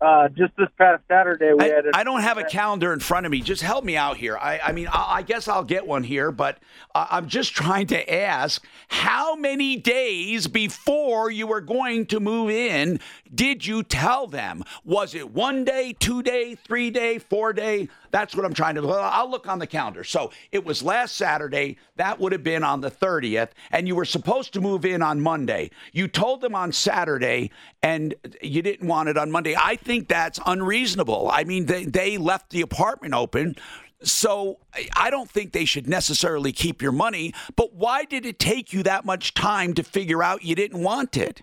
Uh, 0.00 0.28
just 0.28 0.54
this 0.56 0.68
past 0.78 1.02
Saturday, 1.08 1.52
we 1.52 1.64
I, 1.64 1.68
had. 1.68 1.86
A, 1.86 1.90
I 1.92 2.04
don't 2.04 2.20
have 2.20 2.38
a 2.38 2.44
calendar 2.44 2.92
in 2.92 3.00
front 3.00 3.26
of 3.26 3.32
me. 3.32 3.40
Just 3.40 3.62
help 3.62 3.84
me 3.84 3.96
out 3.96 4.16
here. 4.16 4.38
I, 4.38 4.60
I 4.60 4.72
mean, 4.72 4.86
I, 4.86 5.16
I 5.16 5.22
guess 5.22 5.48
I'll 5.48 5.64
get 5.64 5.88
one 5.88 6.04
here, 6.04 6.30
but 6.30 6.58
uh, 6.94 7.08
I'm 7.10 7.26
just 7.26 7.52
trying 7.56 7.88
to 7.88 8.14
ask 8.14 8.64
how 8.86 9.34
many 9.34 9.76
days 9.76 10.46
before 10.46 11.32
you 11.32 11.48
were 11.48 11.60
going 11.60 12.06
to 12.06 12.20
move 12.20 12.50
in 12.50 13.00
did 13.34 13.66
you 13.66 13.82
tell 13.82 14.26
them? 14.26 14.64
Was 14.84 15.14
it 15.14 15.30
one 15.30 15.64
day, 15.64 15.94
two 15.98 16.22
day, 16.22 16.54
three 16.54 16.90
day, 16.90 17.18
four 17.18 17.52
day? 17.52 17.88
That's 18.10 18.34
what 18.34 18.44
I'm 18.44 18.54
trying 18.54 18.76
to. 18.76 18.88
I'll 18.88 19.30
look 19.30 19.46
on 19.46 19.58
the 19.58 19.66
calendar. 19.66 20.04
So 20.04 20.30
it 20.50 20.64
was 20.64 20.82
last 20.82 21.16
Saturday. 21.16 21.76
That 21.96 22.18
would 22.18 22.32
have 22.32 22.42
been 22.42 22.64
on 22.64 22.80
the 22.80 22.90
30th, 22.90 23.50
and 23.70 23.86
you 23.86 23.94
were 23.94 24.06
supposed 24.06 24.54
to 24.54 24.60
move 24.60 24.84
in 24.84 25.02
on 25.02 25.20
Monday. 25.20 25.70
You 25.92 26.08
told 26.08 26.40
them 26.40 26.54
on 26.54 26.72
Saturday, 26.72 27.50
and 27.82 28.14
you 28.42 28.62
didn't 28.62 28.88
want 28.88 29.08
it 29.08 29.16
on 29.16 29.30
Monday. 29.30 29.54
I 29.56 29.76
think 29.76 30.08
that's 30.08 30.40
unreasonable. 30.46 31.30
I 31.32 31.44
mean, 31.44 31.66
they, 31.66 31.84
they 31.84 32.18
left 32.18 32.50
the 32.50 32.60
apartment 32.60 33.14
open. 33.14 33.56
So 34.02 34.58
I- 34.96 35.10
don't 35.10 35.30
think 35.30 35.52
they 35.52 35.64
should 35.64 35.88
necessarily 35.88 36.52
keep 36.52 36.82
your 36.82 36.92
money. 36.92 37.32
But 37.56 37.74
why 37.74 38.04
did 38.04 38.26
it 38.26 38.38
take 38.38 38.72
you 38.72 38.82
that 38.84 39.04
much 39.04 39.34
time 39.34 39.74
to 39.74 39.82
figure 39.82 40.22
out 40.22 40.44
you 40.44 40.54
didn't 40.54 40.82
want 40.82 41.16
it? 41.16 41.42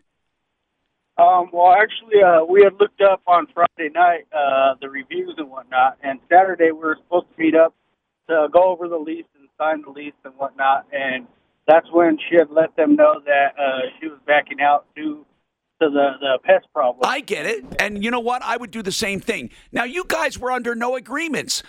Um, 1.17 1.49
well, 1.53 1.73
actually, 1.73 2.21
uh, 2.21 2.43
we 2.43 2.61
had 2.61 2.73
looked 2.79 3.01
up 3.01 3.21
on 3.25 3.47
Friday 3.53 3.89
night 3.93 4.27
uh, 4.33 4.75
the 4.81 4.89
reviews 4.89 5.33
and 5.37 5.49
whatnot, 5.49 5.97
and 6.03 6.19
Saturday 6.29 6.71
we 6.71 6.79
were 6.79 6.97
supposed 7.03 7.27
to 7.33 7.41
meet 7.41 7.55
up 7.55 7.73
to 8.27 8.47
go 8.51 8.63
over 8.63 8.89
the 8.89 8.97
lease 8.97 9.25
and 9.39 9.47
sign 9.57 9.81
the 9.81 9.91
lease 9.91 10.13
and 10.25 10.33
whatnot. 10.35 10.85
And 10.91 11.25
that's 11.67 11.87
when 11.91 12.17
she 12.29 12.35
had 12.35 12.49
let 12.51 12.75
them 12.75 12.95
know 12.95 13.21
that 13.25 13.55
uh, 13.57 13.89
she 13.99 14.07
was 14.07 14.19
backing 14.27 14.59
out 14.61 14.85
due 14.95 15.25
to 15.85 15.93
the 15.93 16.11
the 16.19 16.39
pest 16.43 16.67
problem. 16.73 17.09
I 17.09 17.21
get 17.21 17.45
it. 17.45 17.65
And 17.79 18.03
you 18.03 18.11
know 18.11 18.19
what? 18.19 18.41
I 18.43 18.57
would 18.57 18.71
do 18.71 18.81
the 18.81 18.91
same 18.91 19.19
thing. 19.19 19.49
Now 19.71 19.83
you 19.83 20.03
guys 20.07 20.37
were 20.39 20.51
under 20.51 20.75
no 20.75 20.95
agreements. 20.95 21.63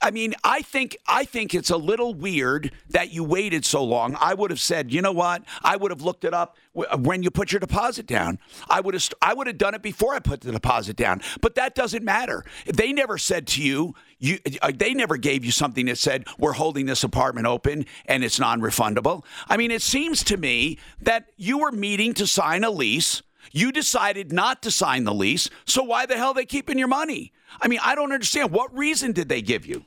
I 0.00 0.12
mean, 0.12 0.34
I 0.44 0.62
think 0.62 0.96
I 1.08 1.24
think 1.24 1.52
it's 1.52 1.70
a 1.70 1.76
little 1.76 2.14
weird 2.14 2.70
that 2.90 3.12
you 3.12 3.24
waited 3.24 3.64
so 3.64 3.82
long. 3.82 4.16
I 4.20 4.32
would 4.32 4.52
have 4.52 4.60
said, 4.60 4.92
you 4.92 5.02
know 5.02 5.10
what? 5.10 5.42
I 5.64 5.76
would 5.76 5.90
have 5.90 6.00
looked 6.00 6.24
it 6.24 6.32
up 6.32 6.56
when 6.72 7.24
you 7.24 7.30
put 7.32 7.50
your 7.50 7.58
deposit 7.58 8.06
down. 8.06 8.38
I 8.70 8.80
would 8.80 8.94
have 8.94 9.08
I 9.20 9.34
would 9.34 9.48
have 9.48 9.58
done 9.58 9.74
it 9.74 9.82
before 9.82 10.14
I 10.14 10.20
put 10.20 10.42
the 10.42 10.52
deposit 10.52 10.94
down. 10.94 11.22
But 11.40 11.56
that 11.56 11.74
doesn't 11.74 12.04
matter. 12.04 12.44
They 12.66 12.92
never 12.92 13.18
said 13.18 13.48
to 13.48 13.62
you, 13.62 13.96
you 14.20 14.38
uh, 14.62 14.70
they 14.72 14.94
never 14.94 15.16
gave 15.16 15.44
you 15.44 15.50
something 15.50 15.86
that 15.86 15.98
said 15.98 16.24
we're 16.38 16.52
holding 16.52 16.86
this 16.86 17.02
apartment 17.02 17.48
open 17.48 17.84
and 18.06 18.22
it's 18.22 18.38
non-refundable. 18.38 19.24
I 19.48 19.56
mean, 19.56 19.72
it 19.72 19.82
seems 19.82 20.22
to 20.24 20.36
me 20.36 20.78
that 21.00 21.30
you 21.36 21.58
were 21.58 21.72
meeting 21.72 22.14
to 22.14 22.28
sign 22.28 22.62
a 22.62 22.70
lease. 22.70 23.22
You 23.52 23.72
decided 23.72 24.32
not 24.32 24.62
to 24.62 24.70
sign 24.70 25.04
the 25.04 25.14
lease, 25.14 25.50
so 25.64 25.82
why 25.82 26.06
the 26.06 26.16
hell 26.16 26.28
are 26.28 26.34
they 26.34 26.46
keeping 26.46 26.78
your 26.78 26.88
money? 26.88 27.32
I 27.60 27.68
mean, 27.68 27.80
I 27.82 27.94
don't 27.94 28.12
understand. 28.12 28.50
What 28.50 28.76
reason 28.76 29.12
did 29.12 29.28
they 29.28 29.42
give 29.42 29.66
you? 29.66 29.84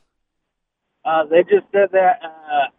Uh, 1.03 1.25
they 1.25 1.43
just 1.43 1.65
said 1.71 1.89
that 1.93 2.19
uh, 2.23 2.69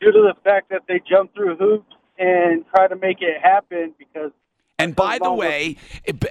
due 0.00 0.12
to 0.12 0.20
the 0.20 0.34
fact 0.42 0.70
that 0.70 0.82
they 0.88 1.00
jumped 1.08 1.34
through 1.34 1.56
hoops 1.56 1.94
and 2.18 2.64
tried 2.74 2.88
to 2.88 2.96
make 2.96 3.18
it 3.20 3.40
happen 3.42 3.94
because. 3.98 4.32
And 4.80 4.94
by 4.94 5.18
the 5.18 5.32
way, 5.32 5.76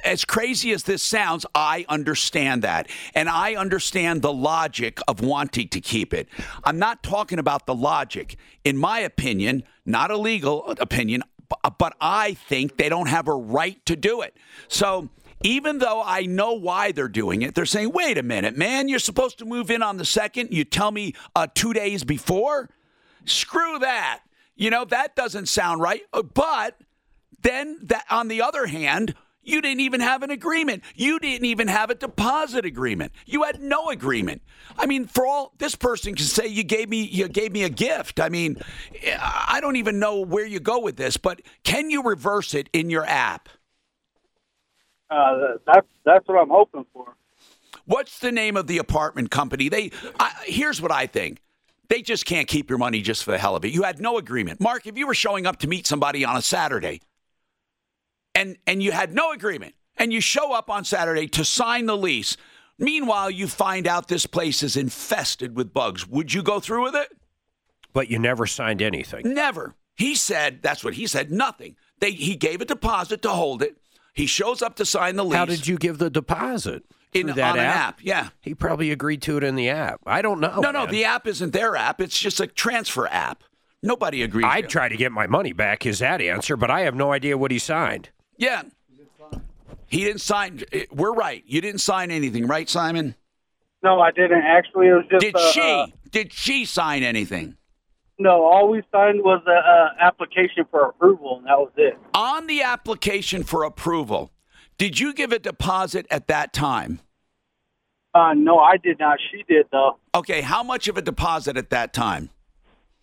as 0.06 0.24
crazy 0.24 0.72
as 0.72 0.84
this 0.84 1.04
sounds, 1.04 1.46
I 1.54 1.86
understand 1.90 2.62
that. 2.62 2.88
And 3.14 3.28
I 3.28 3.56
understand 3.56 4.22
the 4.22 4.32
logic 4.32 5.00
of 5.06 5.20
wanting 5.20 5.68
to 5.68 5.82
keep 5.82 6.14
it. 6.14 6.30
I'm 6.64 6.80
not 6.80 7.04
talking 7.04 7.40
about 7.40 7.66
the 7.66 7.76
logic. 7.76 8.38
In 8.64 8.78
my 8.78 9.00
opinion, 9.00 9.64
not 9.86 10.12
a 10.12 10.18
legal 10.18 10.74
opinion, 10.80 11.24
but 11.50 11.96
I 12.02 12.34
think 12.34 12.78
they 12.78 12.90
don't 12.90 13.08
have 13.08 13.28
a 13.28 13.34
right 13.34 13.84
to 13.86 13.96
do 13.96 14.22
it. 14.22 14.36
So 14.68 15.10
even 15.42 15.80
though 15.80 16.02
I 16.04 16.24
know 16.24 16.54
why 16.54 16.92
they're 16.92 17.08
doing 17.08 17.42
it, 17.42 17.56
they're 17.56 17.66
saying, 17.66 17.92
wait 17.92 18.18
a 18.18 18.24
minute, 18.24 18.58
man, 18.58 18.90
you're 18.90 19.00
supposed 19.00 19.38
to 19.40 19.46
move 19.46 19.70
in 19.70 19.84
on 19.84 19.98
the 19.98 20.06
second. 20.06 20.52
You 20.52 20.64
tell 20.64 20.92
me 20.92 21.14
uh, 21.36 21.48
two 21.54 21.74
days 21.74 22.04
before? 22.04 22.70
Screw 23.26 23.80
that. 23.80 24.22
You 24.56 24.72
know, 24.72 24.86
that 24.86 25.16
doesn't 25.16 25.48
sound 25.48 25.82
right. 25.82 26.02
Uh, 26.12 26.24
But 26.24 26.80
then 27.42 27.78
that 27.84 28.06
on 28.10 28.28
the 28.28 28.42
other 28.42 28.66
hand, 28.66 29.14
you 29.48 29.62
didn't 29.62 29.80
even 29.80 30.02
have 30.02 30.24
an 30.24 30.30
agreement. 30.30 30.84
You 30.96 31.20
didn't 31.20 31.46
even 31.46 31.70
have 31.70 31.90
a 31.90 31.96
deposit 31.96 32.66
agreement. 32.66 33.14
You 33.26 33.44
had 33.44 33.62
no 33.62 33.90
agreement. 33.90 34.42
I 34.78 34.86
mean, 34.86 35.08
for 35.08 35.26
all 35.26 35.54
this 35.58 35.74
person 35.74 36.16
can 36.16 36.26
say 36.26 36.48
you 36.48 36.64
gave 36.64 36.90
me 36.90 37.04
you 37.04 37.28
gave 37.30 37.54
me 37.54 37.64
a 37.64 37.70
gift. 37.70 38.20
I 38.20 38.30
mean, 38.30 38.58
I 39.20 39.60
don't 39.62 39.78
even 39.78 40.00
know 40.00 40.20
where 40.20 40.46
you 40.46 40.60
go 40.60 40.80
with 40.80 40.98
this, 40.98 41.16
but 41.16 41.42
can 41.64 41.90
you 41.90 42.04
reverse 42.04 42.54
it 42.54 42.70
in 42.74 42.90
your 42.90 43.06
app? 43.06 43.48
Uh, 45.10 45.54
that's 45.66 45.88
that's 46.06 46.28
what 46.28 46.42
I'm 46.42 46.50
hoping 46.50 46.86
for. 46.92 47.16
What's 47.86 48.20
the 48.20 48.34
name 48.34 48.58
of 48.58 48.68
the 48.68 48.80
apartment 48.80 49.32
company? 49.32 49.70
They 49.70 49.92
I, 50.20 50.34
here's 50.44 50.82
what 50.82 50.92
I 50.92 51.08
think. 51.08 51.42
They 51.88 52.02
just 52.02 52.26
can't 52.26 52.50
keep 52.50 52.70
your 52.70 52.80
money 52.80 53.02
just 53.02 53.24
for 53.24 53.32
the 53.32 53.38
hell 53.38 53.56
of 53.56 53.64
it. 53.64 53.70
You 53.70 53.84
had 53.84 54.02
no 54.02 54.18
agreement. 54.18 54.60
Mark, 54.60 54.88
if 54.88 54.98
you 54.98 55.08
were 55.08 55.14
showing 55.14 55.46
up 55.46 55.60
to 55.60 55.70
meet 55.70 55.88
somebody 55.88 56.26
on 56.26 56.36
a 56.36 56.42
Saturday 56.42 57.00
and 58.38 58.58
and 58.68 58.82
you 58.84 58.92
had 58.92 59.14
no 59.14 59.32
agreement 59.32 59.76
and 59.98 60.14
you 60.14 60.22
show 60.22 60.54
up 60.54 60.70
on 60.70 60.86
Saturday 60.86 61.28
to 61.28 61.44
sign 61.44 61.86
the 61.88 61.98
lease, 61.98 62.38
meanwhile 62.78 63.30
you 63.32 63.48
find 63.48 63.88
out 63.88 64.08
this 64.08 64.26
place 64.26 64.62
is 64.64 64.78
infested 64.78 65.56
with 65.58 65.74
bugs, 65.74 66.08
would 66.08 66.34
you 66.34 66.44
go 66.44 66.60
through 66.60 66.84
with 66.84 66.96
it? 66.96 67.10
But 67.94 68.10
you 68.10 68.20
never 68.20 68.46
signed 68.46 68.82
anything. 68.82 69.34
Never. 69.34 69.76
He 69.96 70.14
said, 70.14 70.62
that's 70.62 70.84
what 70.84 70.94
he 70.94 71.08
said, 71.08 71.32
nothing. 71.32 71.76
They 72.00 72.12
he 72.12 72.36
gave 72.36 72.62
a 72.62 72.66
deposit 72.66 73.22
to 73.24 73.30
hold 73.30 73.62
it. 73.64 73.78
He 74.14 74.26
shows 74.28 74.62
up 74.62 74.76
to 74.76 74.86
sign 74.86 75.16
the 75.16 75.24
lease. 75.26 75.36
How 75.36 75.46
did 75.46 75.68
you 75.68 75.78
give 75.78 75.98
the 75.98 76.10
deposit? 76.10 76.84
In- 77.14 77.28
that 77.28 77.40
on 77.40 77.60
an 77.60 77.66
app, 77.66 78.00
yeah. 78.04 78.30
He 78.42 78.54
probably 78.54 78.92
agreed 78.92 79.22
to 79.24 79.38
it 79.38 79.44
in 79.44 79.56
the 79.56 79.70
app. 79.70 80.02
I 80.06 80.22
don't 80.22 80.40
know. 80.40 80.60
no, 80.60 80.72
no, 80.72 80.86
the 80.86 81.06
app 81.06 81.26
isn't 81.26 81.54
their 81.54 81.76
app. 81.76 82.02
It's 82.02 82.20
just 82.20 82.40
a 82.40 82.46
transfer 82.48 83.08
app. 83.08 83.44
Nobody 83.82 84.22
agrees. 84.24 84.46
I'd 84.48 84.70
try 84.70 84.90
to 84.90 84.98
get 84.98 85.12
my 85.12 85.26
money 85.26 85.54
back, 85.54 85.86
is 85.86 86.00
that 86.00 86.22
answer, 86.22 86.58
but 86.58 86.70
I 86.70 86.82
have 86.82 86.96
no 86.96 87.12
idea 87.12 87.38
what 87.38 87.52
he 87.52 87.60
signed. 87.60 88.10
Yeah. 88.38 88.64
He 89.88 90.04
didn't 90.04 90.22
sign. 90.22 90.64
We're 90.92 91.14
right. 91.14 91.44
You 91.46 91.62
didn't 91.62 91.80
sign 91.80 92.12
anything, 92.12 92.46
right, 92.46 92.70
Simon? 92.70 93.16
No, 93.84 94.02
I 94.02 94.12
didn't. 94.12 94.44
Actually, 94.44 94.88
it 94.88 94.94
was 94.94 95.06
just. 95.10 95.22
Did 95.22 95.36
uh, 95.36 95.52
she? 95.52 95.62
uh, 95.62 95.88
did 96.12 96.34
she 96.34 96.66
sign 96.66 97.04
anything? 97.04 97.56
no, 98.20 98.44
all 98.44 98.70
we 98.70 98.82
signed 98.92 99.22
was 99.24 99.42
an 99.46 99.58
uh 99.58 100.06
application 100.06 100.66
for 100.70 100.86
approval, 100.90 101.38
and 101.38 101.46
that 101.48 101.58
was 101.58 101.72
it. 101.78 101.98
On 102.14 102.48
the 102.48 102.62
application 102.62 103.44
for 103.44 103.64
approval, 103.64 104.32
did 104.78 105.00
you 105.00 105.14
give 105.14 105.32
a 105.32 105.40
deposit 105.40 106.06
at 106.10 106.28
that 106.28 106.54
time? 106.54 107.00
Uh, 108.14 108.34
no, 108.34 108.58
I 108.58 108.78
did 108.78 109.00
not. 109.00 109.20
She 109.32 109.44
did 109.44 109.68
though. 109.72 109.98
Okay, 110.16 110.42
how 110.42 110.64
much 110.64 110.88
of 110.88 110.98
a 110.98 111.02
deposit 111.02 111.58
at 111.58 111.70
that 111.70 111.94
time? 111.94 112.30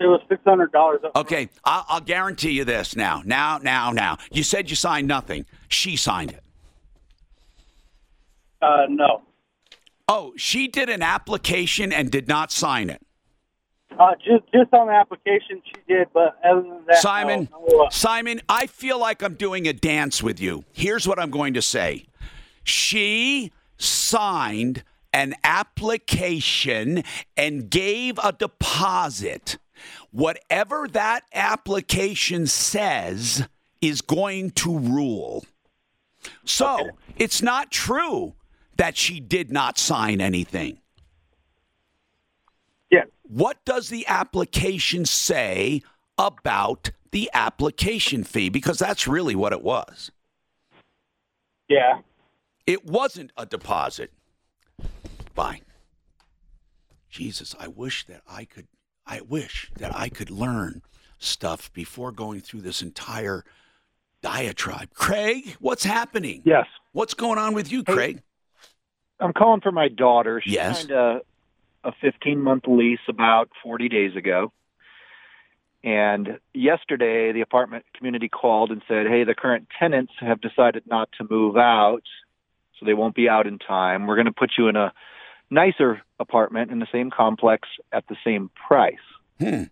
It 0.00 0.06
was 0.06 0.20
six 0.28 0.42
hundred 0.44 0.72
dollars. 0.72 1.00
Okay, 1.14 1.48
I'll, 1.64 1.84
I'll 1.88 2.00
guarantee 2.00 2.50
you 2.50 2.64
this 2.64 2.96
now. 2.96 3.22
Now, 3.24 3.58
now, 3.58 3.92
now. 3.92 4.18
You 4.32 4.42
said 4.42 4.68
you 4.68 4.76
signed 4.76 5.06
nothing. 5.06 5.46
She 5.68 5.96
signed 5.96 6.32
it. 6.32 6.42
Uh, 8.60 8.86
no. 8.88 9.22
Oh, 10.08 10.32
she 10.36 10.68
did 10.68 10.88
an 10.88 11.02
application 11.02 11.92
and 11.92 12.10
did 12.10 12.28
not 12.28 12.50
sign 12.50 12.90
it. 12.90 13.00
Uh, 13.98 14.14
just 14.16 14.42
just 14.52 14.74
on 14.74 14.88
the 14.88 14.92
application 14.92 15.62
she 15.64 15.80
did, 15.86 16.08
but 16.12 16.36
other 16.44 16.62
than 16.62 16.84
that, 16.88 16.96
Simon, 16.96 17.48
no, 17.52 17.64
no, 17.68 17.84
uh, 17.84 17.90
Simon, 17.90 18.40
I 18.48 18.66
feel 18.66 18.98
like 18.98 19.22
I'm 19.22 19.34
doing 19.34 19.68
a 19.68 19.72
dance 19.72 20.20
with 20.20 20.40
you. 20.40 20.64
Here's 20.72 21.06
what 21.06 21.20
I'm 21.20 21.30
going 21.30 21.54
to 21.54 21.62
say. 21.62 22.06
She 22.64 23.52
signed 23.78 24.82
an 25.12 25.36
application 25.44 27.04
and 27.36 27.70
gave 27.70 28.18
a 28.18 28.32
deposit. 28.32 29.58
Whatever 30.14 30.86
that 30.92 31.24
application 31.32 32.46
says 32.46 33.48
is 33.80 34.00
going 34.00 34.52
to 34.52 34.78
rule. 34.78 35.44
So 36.44 36.90
it's 37.16 37.42
not 37.42 37.72
true 37.72 38.34
that 38.76 38.96
she 38.96 39.18
did 39.18 39.50
not 39.50 39.76
sign 39.76 40.20
anything. 40.20 40.78
Yeah. 42.92 43.06
What 43.24 43.64
does 43.64 43.88
the 43.88 44.06
application 44.06 45.04
say 45.04 45.82
about 46.16 46.92
the 47.10 47.28
application 47.34 48.22
fee? 48.22 48.50
Because 48.50 48.78
that's 48.78 49.08
really 49.08 49.34
what 49.34 49.52
it 49.52 49.62
was. 49.62 50.12
Yeah. 51.68 52.02
It 52.68 52.86
wasn't 52.86 53.32
a 53.36 53.46
deposit. 53.46 54.12
Fine. 55.34 55.62
Jesus, 57.10 57.56
I 57.58 57.66
wish 57.66 58.06
that 58.06 58.22
I 58.28 58.44
could 58.44 58.68
I 59.06 59.20
wish 59.20 59.70
that 59.78 59.94
I 59.94 60.08
could 60.08 60.30
learn 60.30 60.82
stuff 61.18 61.72
before 61.72 62.12
going 62.12 62.40
through 62.40 62.62
this 62.62 62.82
entire 62.82 63.44
diatribe. 64.22 64.94
Craig, 64.94 65.56
what's 65.60 65.84
happening? 65.84 66.42
Yes. 66.44 66.66
What's 66.92 67.14
going 67.14 67.38
on 67.38 67.54
with 67.54 67.70
you, 67.70 67.84
Craig? 67.84 68.22
I'm 69.20 69.32
calling 69.32 69.60
for 69.60 69.72
my 69.72 69.88
daughter. 69.88 70.40
She 70.44 70.52
Yes. 70.54 70.78
signed 70.80 70.90
a, 70.90 71.20
a 71.84 71.92
15 72.00 72.40
month 72.40 72.64
lease 72.66 73.00
about 73.08 73.50
40 73.62 73.88
days 73.88 74.16
ago. 74.16 74.52
And 75.82 76.38
yesterday, 76.54 77.32
the 77.32 77.42
apartment 77.42 77.84
community 77.94 78.28
called 78.28 78.70
and 78.70 78.80
said, 78.88 79.06
hey, 79.06 79.24
the 79.24 79.34
current 79.34 79.68
tenants 79.78 80.12
have 80.20 80.40
decided 80.40 80.84
not 80.86 81.10
to 81.18 81.26
move 81.28 81.56
out. 81.58 82.02
so 82.80 82.86
they 82.86 82.94
won't 82.94 83.14
be 83.14 83.28
out 83.28 83.46
in 83.46 83.58
time. 83.58 84.06
We're 84.06 84.16
going 84.16 84.24
to 84.26 84.32
put 84.32 84.52
you 84.58 84.68
in 84.68 84.76
a 84.76 84.92
nicer 85.50 86.02
apartment 86.20 86.70
in 86.70 86.78
the 86.78 86.86
same 86.92 87.10
complex 87.10 87.68
at 87.92 88.06
the 88.08 88.16
same 88.24 88.50
price. 88.66 88.94
Hmm. 89.38 89.64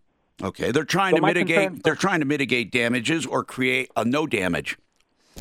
Okay, 0.42 0.70
they're 0.72 0.84
trying 0.84 1.12
So 1.12 1.20
to 1.20 1.26
mitigate. 1.26 1.56
concern- 1.68 1.80
They're 1.84 1.94
trying 1.94 2.20
to 2.20 2.26
mitigate 2.26 2.72
damages 2.72 3.26
or 3.26 3.44
create 3.44 3.90
a 3.96 4.04
no 4.04 4.26
damage. 4.26 4.76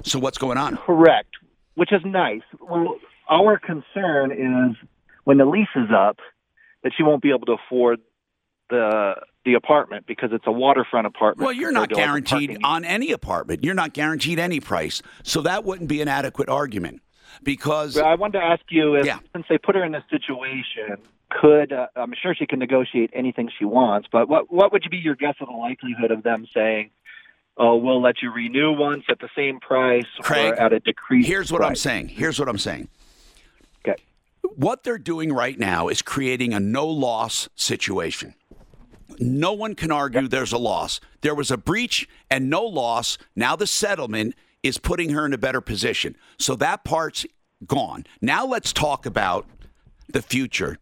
So 0.03 0.20
what's 0.20 0.38
going 0.38 0.58
on? 0.58 0.78
Correct, 0.78 1.30
which 1.76 1.91
is 1.91 2.02
nice. 2.06 2.41
Well, 2.60 2.98
our 3.30 3.58
concern 3.58 4.32
is 4.32 4.78
when 5.24 5.38
the 5.38 5.45
lease 5.45 5.68
is 5.76 5.90
up 5.91 6.20
that 6.84 6.91
she 6.95 7.03
won't 7.03 7.22
be 7.22 7.30
able 7.30 7.45
to 7.48 7.53
afford 7.53 7.99
the 8.70 9.16
the 9.44 9.56
apartment 9.56 10.06
because 10.06 10.30
it's 10.32 10.45
a 10.45 10.52
waterfront 10.52 11.08
apartment. 11.08 11.44
Well, 11.44 11.52
you're 11.53 11.72
not 11.72 11.90
compared 11.90 12.28
to, 12.28 12.36
like, 12.36 12.44
a 12.44 12.45
guaranteed 12.48 12.64
on 12.64 12.86
any 12.86 13.12
apartment. 13.12 13.64
You're 13.64 13.74
not 13.74 13.94
guaranteed 13.94 14.38
any 14.38 14.60
price. 14.60 15.02
So 15.24 15.41
that 15.41 15.64
wouldn't 15.64 15.90
be 15.90 15.99
an 15.99 16.08
adequate 16.08 16.48
argument 16.48 17.02
because 17.44 17.98
I 17.98 18.16
wanted 18.16 18.40
to 18.40 18.45
ask 18.45 18.62
you 18.70 18.95
if, 18.95 19.06
Yeah. 19.06 19.20
since 19.34 19.45
they 19.49 19.58
put 19.58 19.76
her 19.76 19.84
in 19.84 19.91
this 19.91 20.03
situation, 20.10 20.98
could 21.30 21.72
uh, 21.72 21.88
I'm 21.95 22.14
sure 22.22 22.36
she 22.36 22.45
can 22.45 22.60
negotiate 22.60 23.10
anything 23.14 23.49
she 23.58 23.66
wants, 23.66 24.08
but 24.12 24.28
what 24.28 24.52
what 24.52 24.72
would 24.72 24.84
you 24.84 24.90
be 24.90 24.98
your 24.98 25.16
guess 25.16 25.36
of 25.40 25.48
the 25.48 25.53
likelihood 25.53 26.12
of 26.12 26.24
them 26.24 26.45
saying, 26.53 26.91
"Oh, 27.58 27.76
we'll 27.78 28.02
let 28.02 28.22
you 28.22 28.32
renew 28.32 28.72
once 28.74 29.06
at 29.10 29.20
the 29.20 29.30
same 29.36 29.60
price 29.60 30.06
Craig, 30.22 30.53
or 30.53 30.60
at 30.60 30.74
a 30.74 30.80
decreased"? 30.80 31.28
Here's 31.28 31.52
what 31.52 31.64
I'm 31.64 31.76
saying. 31.76 32.10
Here's 32.10 32.38
what 32.40 32.49
I'm 32.49 32.58
saying. 32.58 32.90
Okay. 33.88 34.02
What 34.56 34.84
they're 34.84 34.98
doing 34.98 35.32
right 35.32 35.58
now 35.58 35.88
is 35.88 36.02
creating 36.02 36.53
a 36.53 36.60
no 36.60 36.86
loss 36.88 37.48
situation. 37.56 38.34
No 39.20 39.53
one 39.53 39.76
can 39.76 39.91
argue 39.91 40.28
there's 40.28 40.52
a 40.53 40.58
loss. 40.58 40.99
There 41.22 41.36
was 41.36 41.52
a 41.52 41.58
breach 41.58 42.08
and 42.30 42.49
no 42.49 42.64
loss. 42.64 43.18
Now 43.36 43.56
the 43.56 43.68
settlement 43.68 44.36
is 44.64 44.78
putting 44.78 45.10
her 45.12 45.26
in 45.26 45.34
a 45.34 45.38
better 45.38 45.62
position. 45.62 46.16
So 46.38 46.56
that 46.56 46.84
part's 46.84 47.26
gone. 47.66 48.06
Now 48.22 48.46
let's 48.46 48.74
talk 48.74 49.06
about 49.06 49.48
the 50.10 50.22
future. 50.22 50.78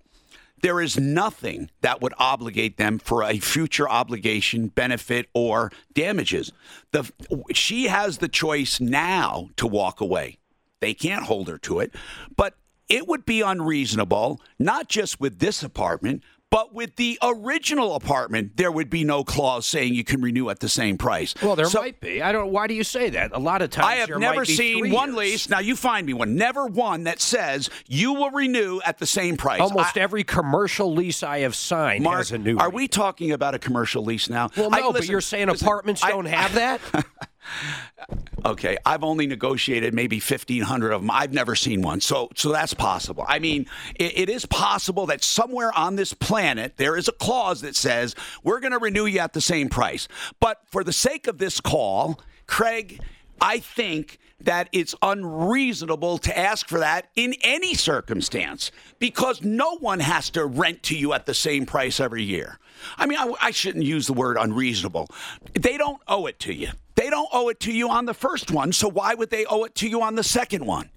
There 0.62 0.82
is 0.82 1.00
nothing 1.00 1.70
that 1.82 2.02
would 2.02 2.14
obligate 2.18 2.78
them 2.78 3.00
for 3.00 3.24
a 3.24 3.40
future 3.40 3.90
obligation, 3.90 4.68
benefit, 4.68 5.28
or 5.34 5.72
damages. 5.94 6.52
The, 6.92 7.10
she 7.54 7.86
has 7.86 8.18
the 8.18 8.28
choice 8.28 8.82
now 8.82 9.50
to 9.56 9.68
walk 9.68 10.02
away. 10.02 10.38
They 10.82 10.94
can't 10.94 11.26
hold 11.26 11.48
her 11.48 11.58
to 11.60 11.80
it. 11.80 11.94
But 12.36 12.56
it 12.90 13.08
would 13.08 13.26
be 13.26 13.42
unreasonable, 13.42 14.42
not 14.58 14.90
just 14.90 15.20
with 15.20 15.40
this 15.40 15.64
apartment, 15.64 16.24
but 16.52 16.74
with 16.74 16.96
the 16.96 17.18
original 17.22 17.96
apartment, 17.96 18.58
there 18.58 18.72
would 18.72 18.90
be 18.90 19.04
no 19.04 19.24
clause 19.24 19.66
saying 19.66 19.94
you 19.94 20.04
can 20.04 20.22
renew 20.22 20.50
at 20.50 20.60
the 20.60 20.70
same 20.70 20.98
price. 20.98 21.36
Well, 21.42 21.56
there 21.56 21.66
So- 21.68 21.82
might 21.82 22.00
be. 22.02 22.22
I 22.22 22.32
don't. 22.32 22.52
Why 22.52 22.68
do 22.68 22.74
you 22.74 22.84
say 22.84 23.10
that? 23.12 23.32
A 23.34 23.40
lot 23.40 23.62
of 23.62 23.70
times 23.70 23.88
I 23.88 23.96
have 23.96 24.10
never 24.18 24.46
seen 24.46 24.90
one 24.92 25.10
years. 25.10 25.18
lease. 25.18 25.50
Now 25.50 25.60
you 25.60 25.76
find 25.76 26.08
me 26.08 26.14
one. 26.14 26.36
Never 26.36 26.66
one 26.66 27.04
that 27.04 27.22
says 27.22 27.70
you 27.88 28.14
will 28.14 28.32
renew 28.32 28.80
at 28.86 28.98
the 28.98 29.06
same 29.06 29.38
price. 29.38 29.62
Almost 29.62 29.96
I- 29.98 30.02
every 30.02 30.24
commercial 30.24 30.94
lease 30.94 31.22
I 31.24 31.40
have 31.40 31.56
signed 31.56 32.04
Mark, 32.04 32.18
has 32.20 32.32
a 32.32 32.38
new. 32.38 32.58
are 32.58 32.70
we 32.70 32.88
talking 32.88 33.32
about 33.32 33.54
a 33.54 33.60
commercial 33.60 34.04
lease 34.04 34.30
now? 34.30 34.50
Well, 34.58 34.70
I- 34.74 34.80
no, 34.80 34.92
but 34.92 35.06
you're 35.08 35.22
saying 35.22 35.48
listen, 35.50 35.66
apartments 35.68 36.04
I- 36.04 36.10
don't 36.10 36.26
have 36.26 36.54
that. 36.56 36.82
Okay, 38.46 38.78
I've 38.86 39.04
only 39.04 39.28
negotiated 39.28 39.94
maybe 39.94 40.20
fifteen 40.20 40.62
hundred 40.64 40.92
of 40.92 41.02
them. 41.02 41.12
I've 41.12 41.34
never 41.34 41.56
seen 41.56 41.82
one, 41.82 42.00
so 42.00 42.30
so 42.36 42.54
that's 42.54 42.74
possible. 42.74 43.26
I 43.28 43.38
mean, 43.40 43.66
it, 43.96 44.18
it 44.18 44.30
is 44.30 44.46
possible 44.46 45.06
that 45.08 45.26
somewhere 45.26 45.78
on 45.78 45.98
this 45.98 46.14
planet 46.14 46.78
there 46.78 46.96
is 46.96 47.10
a 47.10 47.12
clause 47.12 47.60
that 47.62 47.76
says 47.76 48.16
we're 48.42 48.62
going 48.62 48.72
to 48.72 48.80
renew 48.80 49.06
you 49.06 49.20
at 49.20 49.34
the 49.34 49.42
same 49.42 49.68
price. 49.68 50.08
But 50.40 50.62
for 50.68 50.86
the 50.86 50.94
sake 50.94 51.28
of 51.28 51.38
this 51.38 51.60
call, 51.60 52.22
Craig, 52.48 53.02
I 53.42 53.60
think 53.60 54.20
that 54.42 54.70
it's 54.72 54.96
unreasonable 55.02 56.18
to 56.20 56.38
ask 56.38 56.68
for 56.68 56.80
that 56.80 57.10
in 57.16 57.36
any 57.42 57.74
circumstance 57.74 58.72
because 59.00 59.42
no 59.42 59.78
one 59.78 60.00
has 60.00 60.30
to 60.32 60.46
rent 60.46 60.84
to 60.84 60.98
you 60.98 61.14
at 61.14 61.26
the 61.26 61.34
same 61.34 61.66
price 61.66 62.00
every 62.00 62.24
year. 62.24 62.58
I 62.98 63.06
mean, 63.06 63.18
I, 63.18 63.34
I 63.42 63.52
shouldn't 63.52 63.84
use 63.84 64.08
the 64.08 64.14
word 64.14 64.38
unreasonable. 64.38 65.08
They 65.54 65.78
don't 65.78 66.02
owe 66.08 66.26
it 66.28 66.40
to 66.40 66.54
you. 66.54 66.70
They 66.96 67.10
don't 67.10 67.30
owe 67.32 67.50
it 67.50 67.60
to 67.62 67.72
you 67.72 67.90
on 67.90 68.06
the 68.06 68.14
first 68.14 68.52
one, 68.52 68.72
so 68.72 68.90
why 68.90 69.14
would 69.14 69.30
they 69.30 69.46
owe 69.46 69.64
it 69.64 69.76
to 69.76 69.88
you 69.88 70.02
on 70.02 70.16
the 70.16 70.24
second 70.24 70.66
one? 70.66 70.90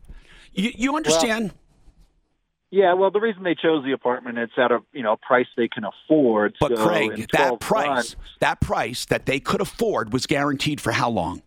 You, 0.52 0.72
you 0.74 0.96
understand? 0.96 1.52
Yeah, 2.70 2.94
well, 2.94 3.10
the 3.10 3.20
reason 3.20 3.42
they 3.42 3.54
chose 3.54 3.84
the 3.84 3.92
apartment, 3.92 4.38
it's 4.38 4.54
at 4.56 4.72
a 4.72 4.78
you 4.92 5.02
know 5.02 5.16
price 5.16 5.46
they 5.56 5.68
can 5.68 5.84
afford. 5.84 6.56
but 6.58 6.76
so 6.76 6.86
Craig, 6.86 7.28
that 7.32 7.60
price, 7.60 7.86
months- 7.86 8.16
that 8.40 8.60
price 8.60 9.04
that 9.06 9.26
they 9.26 9.40
could 9.40 9.60
afford 9.60 10.12
was 10.12 10.26
guaranteed 10.26 10.80
for 10.80 10.92
how 10.92 11.10
long? 11.10 11.42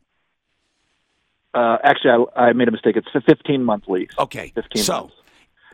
Uh, 1.56 1.78
actually, 1.84 2.26
I, 2.36 2.48
I 2.48 2.54
made 2.54 2.68
a 2.68 2.72
mistake. 2.72 2.96
It's 2.98 3.08
a 3.16 3.22
15 3.22 3.64
month 3.64 3.86
lease. 3.88 4.10
Okay, 4.20 4.52
15 4.56 4.84
so 4.84 4.94
months. 4.94 5.16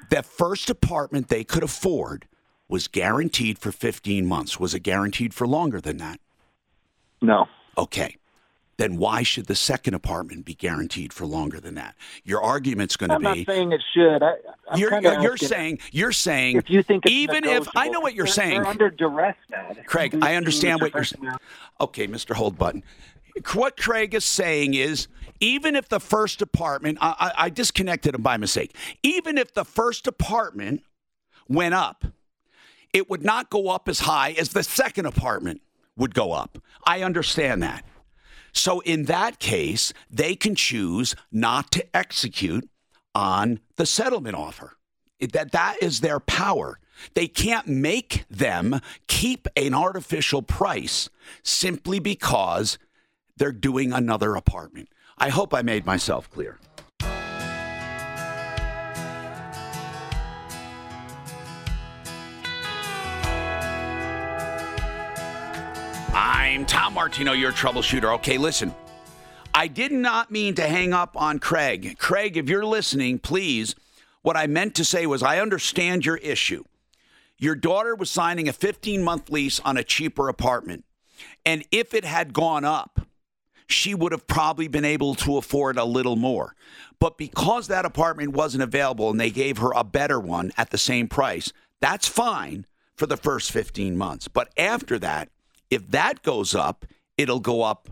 the 0.09 0.23
first 0.23 0.69
apartment 0.69 1.27
they 1.27 1.43
could 1.43 1.63
afford 1.63 2.27
was 2.69 2.87
guaranteed 2.87 3.59
for 3.59 3.71
15 3.71 4.25
months. 4.25 4.59
Was 4.59 4.73
it 4.73 4.79
guaranteed 4.81 5.33
for 5.33 5.45
longer 5.47 5.81
than 5.81 5.97
that? 5.97 6.19
No. 7.21 7.47
Okay. 7.77 8.17
Then 8.77 8.97
why 8.97 9.21
should 9.21 9.45
the 9.45 9.55
second 9.55 9.93
apartment 9.93 10.43
be 10.43 10.55
guaranteed 10.55 11.13
for 11.13 11.25
longer 11.27 11.59
than 11.59 11.75
that? 11.75 11.93
Your 12.23 12.41
argument's 12.41 12.95
going 12.97 13.11
to 13.11 13.19
be. 13.19 13.27
I'm 13.27 13.37
not 13.37 13.45
saying 13.45 13.71
it 13.73 13.81
should. 13.93 14.23
I, 14.23 14.33
I'm 14.69 14.79
you're, 14.79 14.99
you're, 15.01 15.33
asking 15.33 15.47
saying 15.49 15.79
you're 15.91 16.11
saying 16.11 16.57
if 16.57 16.69
you 16.69 16.81
think 16.81 17.05
it's 17.05 17.13
even 17.13 17.43
if 17.43 17.67
I 17.75 17.89
know 17.89 17.99
what 17.99 18.15
you're 18.15 18.25
They're- 18.25 18.33
saying, 18.33 18.61
They're 18.61 18.71
under 18.71 18.89
duress 18.89 19.35
now. 19.51 19.69
Craig. 19.85 20.17
I 20.23 20.35
understand 20.35 20.81
what 20.81 20.95
you're 20.95 21.03
saying. 21.03 21.31
Okay, 21.79 22.07
Mr. 22.07 22.33
Hold 22.33 22.57
Button. 22.57 22.81
What 23.53 23.77
Craig 23.77 24.13
is 24.13 24.25
saying 24.25 24.73
is, 24.73 25.07
even 25.39 25.75
if 25.75 25.89
the 25.89 25.99
first 25.99 26.41
apartment, 26.41 26.97
I, 27.01 27.15
I, 27.19 27.45
I 27.45 27.49
disconnected 27.49 28.15
him 28.15 28.21
by 28.21 28.37
mistake. 28.37 28.75
Even 29.03 29.37
if 29.37 29.53
the 29.53 29.65
first 29.65 30.07
apartment 30.07 30.83
went 31.47 31.73
up, 31.73 32.05
it 32.93 33.09
would 33.09 33.23
not 33.23 33.49
go 33.49 33.69
up 33.69 33.87
as 33.87 34.01
high 34.01 34.31
as 34.31 34.49
the 34.49 34.63
second 34.63 35.05
apartment 35.05 35.61
would 35.95 36.13
go 36.13 36.31
up. 36.31 36.57
I 36.85 37.01
understand 37.01 37.63
that. 37.63 37.85
So 38.53 38.81
in 38.81 39.05
that 39.05 39.39
case, 39.39 39.93
they 40.09 40.35
can 40.35 40.55
choose 40.55 41.15
not 41.31 41.71
to 41.71 41.95
execute 41.95 42.69
on 43.15 43.59
the 43.77 43.85
settlement 43.85 44.35
offer. 44.35 44.77
That 45.19 45.51
that 45.51 45.77
is 45.81 46.01
their 46.01 46.19
power. 46.19 46.79
They 47.13 47.27
can't 47.27 47.67
make 47.67 48.25
them 48.29 48.81
keep 49.07 49.47
an 49.55 49.73
artificial 49.73 50.41
price 50.41 51.09
simply 51.43 51.99
because 51.99 52.77
they're 53.41 53.51
doing 53.51 53.91
another 53.91 54.35
apartment. 54.35 54.87
I 55.17 55.29
hope 55.29 55.51
I 55.51 55.63
made 55.63 55.83
myself 55.83 56.29
clear. 56.29 56.59
I'm 66.13 66.67
Tom 66.67 66.93
Martino, 66.93 67.31
your 67.31 67.51
troubleshooter. 67.51 68.13
Okay, 68.17 68.37
listen. 68.37 68.75
I 69.55 69.67
did 69.67 69.91
not 69.91 70.29
mean 70.29 70.53
to 70.53 70.67
hang 70.67 70.93
up 70.93 71.19
on 71.19 71.39
Craig. 71.39 71.97
Craig, 71.97 72.37
if 72.37 72.47
you're 72.47 72.63
listening, 72.63 73.17
please, 73.17 73.73
what 74.21 74.37
I 74.37 74.45
meant 74.45 74.75
to 74.75 74.85
say 74.85 75.07
was 75.07 75.23
I 75.23 75.39
understand 75.39 76.05
your 76.05 76.17
issue. 76.17 76.63
Your 77.39 77.55
daughter 77.55 77.95
was 77.95 78.11
signing 78.11 78.47
a 78.47 78.53
15 78.53 79.01
month 79.01 79.31
lease 79.31 79.59
on 79.61 79.77
a 79.77 79.83
cheaper 79.83 80.29
apartment. 80.29 80.85
And 81.43 81.65
if 81.71 81.95
it 81.95 82.05
had 82.05 82.33
gone 82.33 82.65
up, 82.65 83.07
she 83.71 83.95
would 83.95 84.11
have 84.11 84.27
probably 84.27 84.67
been 84.67 84.85
able 84.85 85.15
to 85.15 85.37
afford 85.37 85.77
a 85.77 85.85
little 85.85 86.15
more. 86.15 86.55
But 86.99 87.17
because 87.17 87.67
that 87.67 87.85
apartment 87.85 88.33
wasn't 88.33 88.63
available 88.63 89.09
and 89.09 89.19
they 89.19 89.31
gave 89.31 89.57
her 89.57 89.71
a 89.75 89.83
better 89.83 90.19
one 90.19 90.51
at 90.57 90.69
the 90.69 90.77
same 90.77 91.07
price, 91.07 91.51
that's 91.79 92.07
fine 92.07 92.65
for 92.95 93.07
the 93.07 93.17
first 93.17 93.51
15 93.51 93.97
months. 93.97 94.27
But 94.27 94.51
after 94.57 94.99
that, 94.99 95.29
if 95.69 95.89
that 95.89 96.21
goes 96.21 96.53
up, 96.53 96.85
it'll 97.17 97.39
go 97.39 97.63
up 97.63 97.89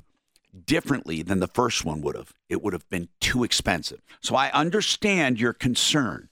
differently 0.66 1.22
than 1.24 1.40
the 1.40 1.48
first 1.48 1.86
one 1.86 2.02
would 2.02 2.16
have. 2.16 2.34
It 2.50 2.62
would 2.62 2.74
have 2.74 2.88
been 2.90 3.10
too 3.20 3.44
expensive. 3.44 4.02
So 4.22 4.36
I 4.36 4.52
understand 4.52 5.40
your 5.40 5.54
concern. 5.54 6.30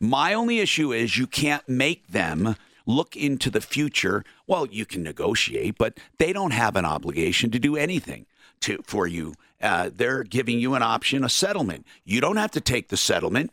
My 0.00 0.34
only 0.34 0.60
issue 0.60 0.92
is 0.92 1.18
you 1.18 1.26
can't 1.26 1.68
make 1.68 2.08
them 2.08 2.56
look 2.86 3.16
into 3.16 3.50
the 3.50 3.60
future. 3.60 4.24
Well, 4.46 4.66
you 4.66 4.84
can 4.86 5.02
negotiate, 5.02 5.76
but 5.78 5.98
they 6.18 6.32
don't 6.32 6.52
have 6.52 6.76
an 6.76 6.84
obligation 6.84 7.50
to 7.50 7.58
do 7.58 7.76
anything 7.76 8.26
to 8.64 8.82
for 8.84 9.06
you. 9.06 9.34
Uh, 9.60 9.90
they're 9.94 10.24
giving 10.24 10.58
you 10.58 10.74
an 10.74 10.82
option, 10.82 11.24
a 11.24 11.28
settlement. 11.28 11.86
You 12.04 12.20
don't 12.20 12.36
have 12.36 12.50
to 12.52 12.60
take 12.60 12.88
the 12.88 12.96
settlement. 12.96 13.50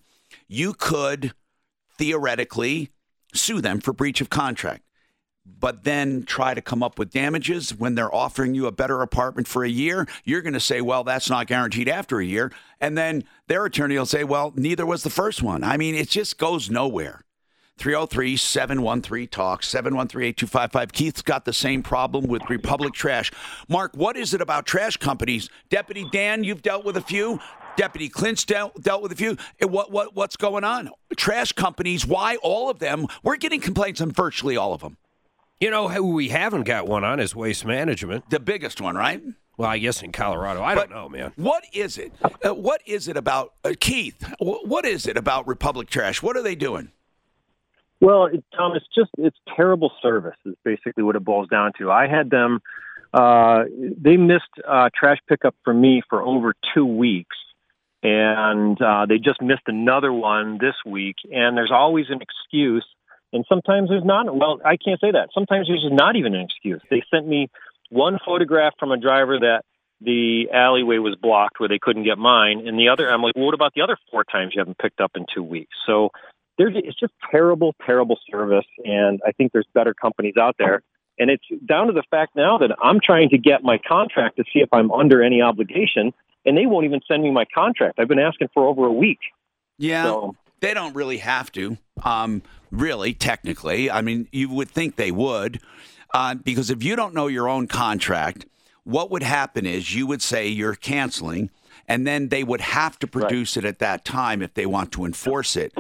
You 0.48 0.74
could 0.74 1.34
theoretically 1.98 2.90
sue 3.34 3.62
them 3.62 3.80
for 3.80 3.94
breach 3.94 4.20
of 4.20 4.30
contract 4.30 4.84
but 5.46 5.84
then 5.84 6.24
try 6.24 6.54
to 6.54 6.62
come 6.62 6.84
up 6.84 7.00
with 7.00 7.12
damages 7.12 7.74
when 7.74 7.96
they're 7.96 8.14
offering 8.14 8.54
you 8.54 8.68
a 8.68 8.72
better 8.72 9.02
apartment 9.02 9.48
for 9.48 9.64
a 9.64 9.70
year, 9.70 10.08
you're 10.24 10.42
going 10.42 10.54
to 10.54 10.60
say, 10.60 10.82
well, 10.82 11.04
that's 11.04 11.30
not 11.30 11.48
guaranteed 11.48 11.90
after 11.90 12.20
a 12.20 12.26
year. 12.26 12.52
And 12.80 12.98
then 12.98 13.24
their 13.48 13.66
attorney 13.66 13.98
will 13.98 14.06
say, 14.06 14.24
well, 14.24 14.54
neither 14.56 14.86
was 14.86 15.04
the 15.04 15.10
first 15.10 15.42
one. 15.42 15.64
I 15.64 15.78
mean, 15.78 15.96
it 15.96 16.10
just 16.10 16.38
goes 16.38 16.70
nowhere. 16.70 17.24
303 17.82 18.38
713 18.38 19.28
Talk, 19.28 19.64
713 19.64 20.30
8255. 20.30 20.92
Keith's 20.94 21.22
got 21.24 21.46
the 21.46 21.52
same 21.54 21.82
problem 21.82 22.28
with 22.28 22.48
Republic 22.48 22.94
Trash. 22.94 23.32
Mark, 23.68 23.94
what 23.96 24.16
is 24.16 24.36
it 24.36 24.42
about 24.42 24.68
trash 24.68 24.98
companies? 24.98 25.50
Deputy 25.70 26.06
Dan, 26.12 26.44
you've 26.44 26.62
dealt 26.62 26.86
with 26.86 26.96
a 26.96 27.02
few. 27.02 27.40
Deputy 27.78 28.08
Clinch 28.08 28.46
dealt, 28.46 28.80
dealt 28.84 29.02
with 29.02 29.12
a 29.12 29.16
few. 29.16 29.36
What 29.62 29.92
what 29.92 30.16
what's 30.16 30.36
going 30.36 30.64
on? 30.64 30.92
Trash 31.18 31.54
companies. 31.54 32.06
Why 32.06 32.36
all 32.44 32.70
of 32.70 32.78
them? 32.78 33.08
We're 33.24 33.38
getting 33.38 33.60
complaints 33.62 34.00
on 34.00 34.12
virtually 34.12 34.56
all 34.58 34.74
of 34.74 34.82
them. 34.82 34.98
You 35.60 35.72
know 35.72 35.88
who 35.88 36.14
we 36.14 36.30
haven't 36.30 36.64
got 36.64 36.88
one 36.88 37.04
on 37.04 37.20
is 37.20 37.36
Waste 37.36 37.66
Management. 37.66 38.30
The 38.30 38.40
biggest 38.40 38.80
one, 38.80 38.96
right? 38.96 39.24
Well, 39.58 39.70
I 39.70 39.80
guess 39.80 40.04
in 40.04 40.12
Colorado. 40.12 40.62
I 40.64 40.76
don't 40.76 40.92
know, 40.92 41.10
man. 41.10 41.34
What 41.36 41.64
is 41.74 41.98
it? 41.98 42.12
Uh, 42.46 42.54
what 42.54 42.82
is 42.86 43.08
it 43.08 43.18
about 43.18 43.54
uh, 43.64 43.74
Keith? 43.80 44.22
wh- 44.40 44.66
What 44.68 44.86
is 44.86 45.08
it 45.08 45.18
about 45.18 45.48
Republic 45.48 45.90
Trash? 45.90 46.22
What 46.22 46.38
are 46.38 46.42
they 46.44 46.56
doing? 46.56 46.92
Well, 48.02 48.26
it, 48.26 48.44
Tom, 48.58 48.76
it's 48.76 48.88
just 48.94 49.12
it's 49.20 49.38
terrible 49.56 49.92
service 50.02 50.36
is 50.44 50.56
basically 50.66 51.04
what 51.04 51.16
it 51.16 51.24
boils 51.24 51.48
down 51.48 51.72
to. 51.78 51.92
I 51.92 52.08
had 52.08 52.32
them; 52.32 52.60
uh, 53.14 53.64
they 53.70 54.18
missed 54.18 54.50
uh, 54.68 54.90
trash 54.94 55.20
pickup 55.30 55.56
for 55.64 55.74
me 55.74 56.02
for 56.10 56.24
over 56.24 56.56
two 56.74 56.86
weeks, 56.86 57.38
and 58.02 58.82
uh, 58.82 59.06
they 59.06 59.20
just 59.20 59.40
missed 59.40 59.68
another 59.68 60.12
one 60.12 60.58
this 60.60 60.74
week. 60.84 61.18
And 61.32 61.56
there's 61.56 61.72
always 61.72 62.08
an 62.10 62.22
excuse, 62.22 62.86
and 63.32 63.46
sometimes 63.48 63.90
there's 63.90 64.04
not. 64.04 64.36
Well, 64.36 64.60
I 64.66 64.78
can't 64.78 65.00
say 65.00 65.12
that. 65.12 65.30
Sometimes 65.32 65.68
there's 65.68 65.84
just 65.84 65.94
not 65.94 66.16
even 66.16 66.34
an 66.34 66.42
excuse. 66.42 66.82
They 66.90 67.04
sent 67.12 67.28
me 67.28 67.50
one 67.90 68.18
photograph 68.26 68.74
from 68.80 68.92
a 68.92 68.98
driver 68.98 69.38
that 69.42 69.62
the 70.04 70.50
alleyway 70.52 70.98
was 70.98 71.16
blocked 71.22 71.60
where 71.60 71.70
they 71.70 71.78
couldn't 71.80 72.04
get 72.04 72.18
mine, 72.18 72.68
and 72.68 72.80
the 72.80 72.90
other 72.90 73.12
I'm 73.12 73.22
like, 73.22 73.36
well, 73.36 73.46
what 73.46 73.54
about 73.54 73.76
the 73.76 73.82
other 73.82 73.98
four 74.10 74.24
times 74.24 74.54
you 74.56 74.60
haven't 74.60 74.80
picked 74.80 75.00
up 75.00 75.12
in 75.14 75.28
two 75.32 75.44
weeks? 75.44 75.78
So 75.86 76.10
there's 76.62 76.76
it's 76.76 77.00
just 77.00 77.14
terrible, 77.32 77.74
terrible 77.86 78.20
service, 78.30 78.66
and 78.86 79.20
I 79.26 79.32
think 79.32 79.52
there's 79.52 79.68
better 79.74 79.96
companies 79.96 80.36
out 80.40 80.56
there. 80.60 80.84
And 81.18 81.30
it's 81.32 81.44
down 81.68 81.88
to 81.88 81.94
the 81.94 82.04
fact 82.12 82.36
now 82.36 82.60
that 82.60 82.72
I'm 82.82 83.00
trying 83.04 83.30
to 83.30 83.38
get 83.38 83.64
my 83.64 83.80
contract 83.80 84.38
to 84.38 84.44
see 84.54 84.60
if 84.60 84.70
I'm 84.72 84.92
under 84.92 85.24
any 85.24 85.42
obligation, 85.42 86.14
and 86.46 86.56
they 86.58 86.68
won't 86.68 86.86
even 86.86 87.02
send 87.08 87.24
me 87.24 87.32
my 87.32 87.46
contract. 87.54 88.00
I've 88.00 88.08
been 88.08 88.20
asking 88.20 88.50
for 88.54 88.68
over 88.68 88.86
a 88.86 88.92
week. 88.92 89.20
Yeah, 89.80 90.30
they 90.60 90.76
don't 90.76 90.96
really 90.96 91.18
have 91.18 91.52
to. 91.54 91.78
Um, 92.04 92.44
really, 92.70 93.16
technically, 93.16 93.90
I 93.90 94.02
mean, 94.02 94.28
you 94.32 94.50
would 94.50 94.70
think 94.70 94.96
they 94.98 95.12
would, 95.12 95.60
uh, 96.14 96.36
because 96.36 96.70
if 96.70 96.84
you 96.84 96.96
don't 96.96 97.16
know 97.16 97.26
your 97.26 97.50
own 97.50 97.68
contract, 97.68 98.46
what 98.84 99.10
would 99.10 99.24
happen 99.24 99.66
is 99.66 99.96
you 99.96 100.06
would 100.06 100.22
say 100.22 100.48
you're 100.48 100.76
canceling, 100.76 101.50
and 101.88 102.06
then 102.06 102.30
they 102.30 102.44
would 102.44 102.62
have 102.62 103.00
to 103.00 103.08
produce 103.08 103.58
it 103.58 103.66
at 103.66 103.80
that 103.80 104.06
time 104.06 104.44
if 104.44 104.54
they 104.54 104.68
want 104.68 104.92
to 104.92 105.06
enforce 105.06 105.56
it. 105.56 105.74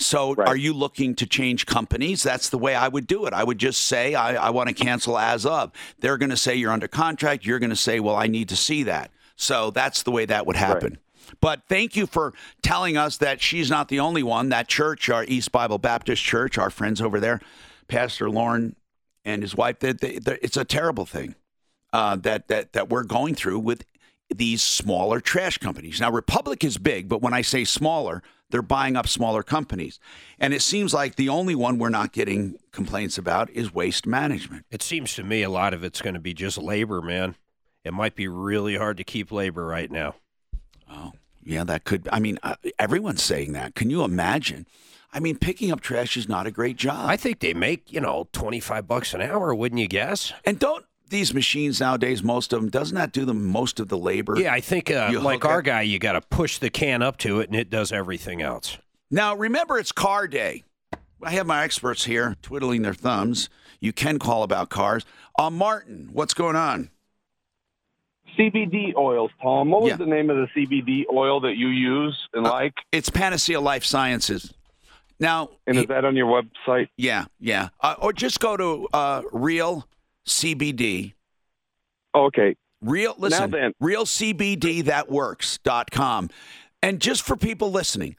So, 0.00 0.34
are 0.46 0.56
you 0.56 0.72
looking 0.72 1.14
to 1.16 1.26
change 1.26 1.66
companies? 1.66 2.22
That's 2.22 2.50
the 2.50 2.58
way 2.58 2.74
I 2.76 2.86
would 2.86 3.06
do 3.08 3.26
it. 3.26 3.32
I 3.32 3.42
would 3.42 3.58
just 3.58 3.80
say, 3.80 4.14
I, 4.14 4.46
I 4.46 4.50
want 4.50 4.68
to 4.68 4.74
cancel 4.74 5.18
as 5.18 5.44
of. 5.44 5.72
They're 5.98 6.16
going 6.16 6.30
to 6.30 6.36
say 6.36 6.54
you're 6.54 6.70
under 6.70 6.86
contract. 6.86 7.44
You're 7.44 7.58
going 7.58 7.70
to 7.70 7.76
say, 7.76 7.98
well, 7.98 8.14
I 8.14 8.28
need 8.28 8.48
to 8.50 8.56
see 8.56 8.84
that. 8.84 9.10
So, 9.34 9.70
that's 9.72 10.04
the 10.04 10.12
way 10.12 10.24
that 10.26 10.46
would 10.46 10.54
happen. 10.56 10.98
But 11.40 11.62
thank 11.68 11.96
you 11.96 12.06
for 12.06 12.32
telling 12.62 12.96
us 12.96 13.16
that 13.18 13.42
she's 13.42 13.68
not 13.70 13.88
the 13.88 14.00
only 14.00 14.22
one. 14.22 14.48
That 14.50 14.68
church, 14.68 15.10
our 15.10 15.24
East 15.24 15.50
Bible 15.52 15.78
Baptist 15.78 16.22
Church, 16.22 16.56
our 16.58 16.70
friends 16.70 17.00
over 17.02 17.18
there, 17.20 17.40
Pastor 17.88 18.30
Lauren 18.30 18.76
and 19.24 19.42
his 19.42 19.54
wife, 19.56 19.80
they, 19.80 19.92
they, 19.92 20.18
they- 20.20 20.38
it's 20.42 20.56
a 20.56 20.64
terrible 20.64 21.06
thing 21.06 21.34
uh, 21.92 22.16
that, 22.16 22.48
that, 22.48 22.72
that 22.72 22.88
we're 22.88 23.04
going 23.04 23.34
through 23.34 23.58
with 23.58 23.84
these 24.34 24.62
smaller 24.62 25.20
trash 25.20 25.58
companies. 25.58 26.00
Now, 26.00 26.10
Republic 26.10 26.64
is 26.64 26.78
big, 26.78 27.08
but 27.08 27.22
when 27.22 27.32
I 27.32 27.42
say 27.42 27.64
smaller, 27.64 28.22
they're 28.50 28.62
buying 28.62 28.96
up 28.96 29.08
smaller 29.08 29.42
companies. 29.42 29.98
And 30.38 30.54
it 30.54 30.62
seems 30.62 30.94
like 30.94 31.16
the 31.16 31.28
only 31.28 31.54
one 31.54 31.78
we're 31.78 31.88
not 31.88 32.12
getting 32.12 32.58
complaints 32.72 33.18
about 33.18 33.50
is 33.50 33.74
waste 33.74 34.06
management. 34.06 34.64
It 34.70 34.82
seems 34.82 35.14
to 35.14 35.24
me 35.24 35.42
a 35.42 35.50
lot 35.50 35.74
of 35.74 35.84
it's 35.84 36.02
going 36.02 36.14
to 36.14 36.20
be 36.20 36.34
just 36.34 36.58
labor, 36.58 37.00
man. 37.00 37.36
It 37.84 37.92
might 37.92 38.14
be 38.14 38.28
really 38.28 38.76
hard 38.76 38.96
to 38.98 39.04
keep 39.04 39.32
labor 39.32 39.64
right 39.64 39.90
now. 39.90 40.16
Oh, 40.90 41.12
yeah, 41.42 41.64
that 41.64 41.84
could. 41.84 42.08
I 42.12 42.20
mean, 42.20 42.38
uh, 42.42 42.56
everyone's 42.78 43.22
saying 43.22 43.52
that. 43.52 43.74
Can 43.74 43.90
you 43.90 44.02
imagine? 44.02 44.66
I 45.12 45.20
mean, 45.20 45.38
picking 45.38 45.72
up 45.72 45.80
trash 45.80 46.16
is 46.16 46.28
not 46.28 46.46
a 46.46 46.50
great 46.50 46.76
job. 46.76 47.08
I 47.08 47.16
think 47.16 47.40
they 47.40 47.54
make, 47.54 47.90
you 47.90 48.00
know, 48.00 48.28
25 48.32 48.86
bucks 48.86 49.14
an 49.14 49.22
hour, 49.22 49.54
wouldn't 49.54 49.80
you 49.80 49.88
guess? 49.88 50.32
And 50.44 50.58
don't 50.58 50.84
these 51.08 51.32
machines 51.34 51.80
nowadays, 51.80 52.22
most 52.22 52.52
of 52.52 52.60
them, 52.60 52.70
doesn't 52.70 52.94
that 52.96 53.12
do 53.12 53.24
the 53.24 53.34
most 53.34 53.80
of 53.80 53.88
the 53.88 53.98
labor? 53.98 54.38
Yeah, 54.38 54.52
I 54.52 54.60
think 54.60 54.90
uh, 54.90 55.08
You 55.10 55.20
like 55.20 55.44
our 55.44 55.60
it- 55.60 55.64
guy, 55.64 55.82
you 55.82 55.98
got 55.98 56.12
to 56.12 56.20
push 56.20 56.58
the 56.58 56.70
can 56.70 57.02
up 57.02 57.16
to 57.18 57.40
it 57.40 57.48
and 57.48 57.56
it 57.58 57.70
does 57.70 57.92
everything 57.92 58.42
else. 58.42 58.78
Now, 59.10 59.34
remember, 59.34 59.78
it's 59.78 59.92
car 59.92 60.26
day. 60.28 60.64
I 61.22 61.30
have 61.32 61.46
my 61.46 61.64
experts 61.64 62.04
here 62.04 62.36
twiddling 62.42 62.82
their 62.82 62.94
thumbs. 62.94 63.48
You 63.80 63.92
can 63.92 64.18
call 64.18 64.42
about 64.42 64.68
cars. 64.70 65.04
Uh, 65.38 65.50
Martin, 65.50 66.10
what's 66.12 66.34
going 66.34 66.56
on? 66.56 66.90
CBD 68.38 68.94
oils, 68.96 69.30
Tom. 69.42 69.70
What 69.70 69.82
was 69.82 69.98
the 69.98 70.06
name 70.06 70.30
of 70.30 70.36
the 70.36 70.46
CBD 70.54 71.04
oil 71.12 71.40
that 71.40 71.56
you 71.56 71.68
use 71.68 72.16
and 72.34 72.44
like? 72.44 72.74
It's 72.92 73.10
Panacea 73.10 73.60
Life 73.60 73.84
Sciences. 73.84 74.52
Now, 75.18 75.50
and 75.66 75.76
is 75.78 75.86
that 75.86 76.04
on 76.04 76.14
your 76.14 76.26
website? 76.28 76.88
Yeah, 76.96 77.24
yeah. 77.40 77.70
Uh, 77.80 77.96
or 77.98 78.12
just 78.12 78.38
go 78.38 78.56
to 78.56 78.86
uh, 78.92 79.22
Real 79.32 79.88
CBD. 80.28 81.14
Okay. 82.14 82.54
Real 82.80 83.14
listen. 83.18 83.50
then- 83.50 83.72
realcbdthatworks.com. 83.82 86.30
And 86.82 87.00
just 87.00 87.22
for 87.22 87.36
people 87.36 87.72
listening, 87.72 88.16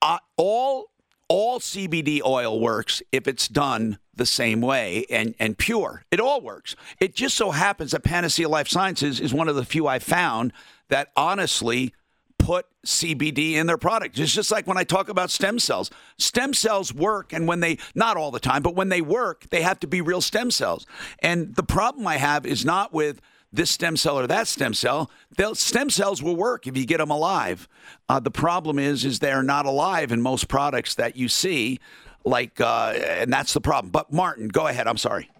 uh, 0.00 0.18
all 0.36 0.86
all 1.28 1.58
CBD 1.60 2.20
oil 2.24 2.60
works 2.60 3.02
if 3.12 3.28
it's 3.28 3.46
done 3.48 3.98
the 4.14 4.26
same 4.26 4.60
way 4.60 5.06
and 5.10 5.34
and 5.38 5.58
pure. 5.58 6.04
It 6.10 6.20
all 6.20 6.40
works. 6.40 6.76
It 7.00 7.14
just 7.14 7.36
so 7.36 7.50
happens 7.50 7.90
that 7.92 8.04
Panacea 8.04 8.48
Life 8.48 8.68
Sciences 8.68 9.20
is 9.20 9.34
one 9.34 9.48
of 9.48 9.56
the 9.56 9.64
few 9.64 9.86
I 9.86 9.98
found 9.98 10.52
that 10.88 11.08
honestly 11.16 11.92
put 12.40 12.66
CBD 12.84 13.52
in 13.52 13.66
their 13.66 13.78
product. 13.78 14.18
It's 14.18 14.34
just 14.34 14.50
like 14.50 14.66
when 14.66 14.78
I 14.78 14.84
talk 14.84 15.08
about 15.08 15.30
stem 15.30 15.58
cells. 15.58 15.90
Stem 16.18 16.54
cells 16.54 16.92
work, 16.92 17.32
and 17.32 17.46
when 17.46 17.60
they, 17.60 17.78
not 17.94 18.16
all 18.16 18.30
the 18.30 18.40
time, 18.40 18.62
but 18.62 18.74
when 18.74 18.88
they 18.88 19.02
work, 19.02 19.48
they 19.50 19.62
have 19.62 19.78
to 19.80 19.86
be 19.86 20.00
real 20.00 20.20
stem 20.20 20.50
cells. 20.50 20.86
And 21.20 21.54
the 21.54 21.62
problem 21.62 22.06
I 22.06 22.16
have 22.16 22.46
is 22.46 22.64
not 22.64 22.92
with 22.92 23.20
this 23.52 23.70
stem 23.70 23.96
cell 23.96 24.18
or 24.18 24.26
that 24.26 24.48
stem 24.48 24.74
cell. 24.74 25.10
They'll, 25.36 25.54
stem 25.54 25.90
cells 25.90 26.22
will 26.22 26.36
work 26.36 26.66
if 26.66 26.76
you 26.76 26.86
get 26.86 26.98
them 26.98 27.10
alive. 27.10 27.68
Uh, 28.08 28.20
the 28.20 28.30
problem 28.30 28.78
is, 28.78 29.04
is 29.04 29.18
they're 29.18 29.42
not 29.42 29.66
alive 29.66 30.10
in 30.10 30.22
most 30.22 30.48
products 30.48 30.94
that 30.94 31.16
you 31.16 31.28
see. 31.28 31.78
Like, 32.24 32.60
uh, 32.60 32.94
and 32.96 33.32
that's 33.32 33.52
the 33.52 33.60
problem. 33.60 33.90
But 33.90 34.12
Martin, 34.12 34.48
go 34.48 34.66
ahead. 34.66 34.86
I'm 34.86 34.98
sorry. 34.98 35.30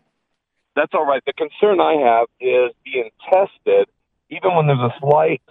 That's 0.77 0.93
all 0.95 1.07
right. 1.07 1.23
The 1.27 1.33
concern 1.33 1.81
I 1.81 1.95
have 1.95 2.27
is 2.41 2.73
being 2.85 3.11
tested, 3.31 3.89
even 4.31 4.55
when 4.55 4.67
there's 4.67 4.79
a 4.79 4.95
slight, 5.01 5.43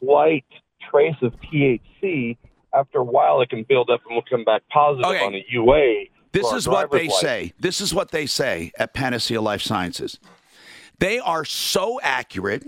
slight 0.00 0.44
trace 0.90 1.16
of 1.22 1.32
THC. 1.40 2.36
After 2.74 2.98
a 2.98 3.04
while, 3.04 3.40
it 3.40 3.48
can 3.48 3.62
build 3.62 3.90
up 3.90 4.00
and 4.06 4.14
will 4.14 4.22
come 4.28 4.44
back 4.44 4.62
positive 4.68 5.06
on 5.06 5.34
a 5.34 5.44
UA. 5.48 6.06
This 6.32 6.52
is 6.52 6.68
what 6.68 6.90
they 6.90 7.04
license. 7.04 7.20
say. 7.20 7.52
This 7.58 7.80
is 7.80 7.94
what 7.94 8.10
they 8.10 8.26
say 8.26 8.72
at 8.78 8.92
Panacea 8.92 9.40
Life 9.40 9.62
Sciences. 9.62 10.18
They 10.98 11.18
are 11.18 11.44
so 11.44 12.00
accurate 12.02 12.64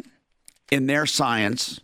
in 0.70 0.86
their 0.86 1.06
science 1.06 1.80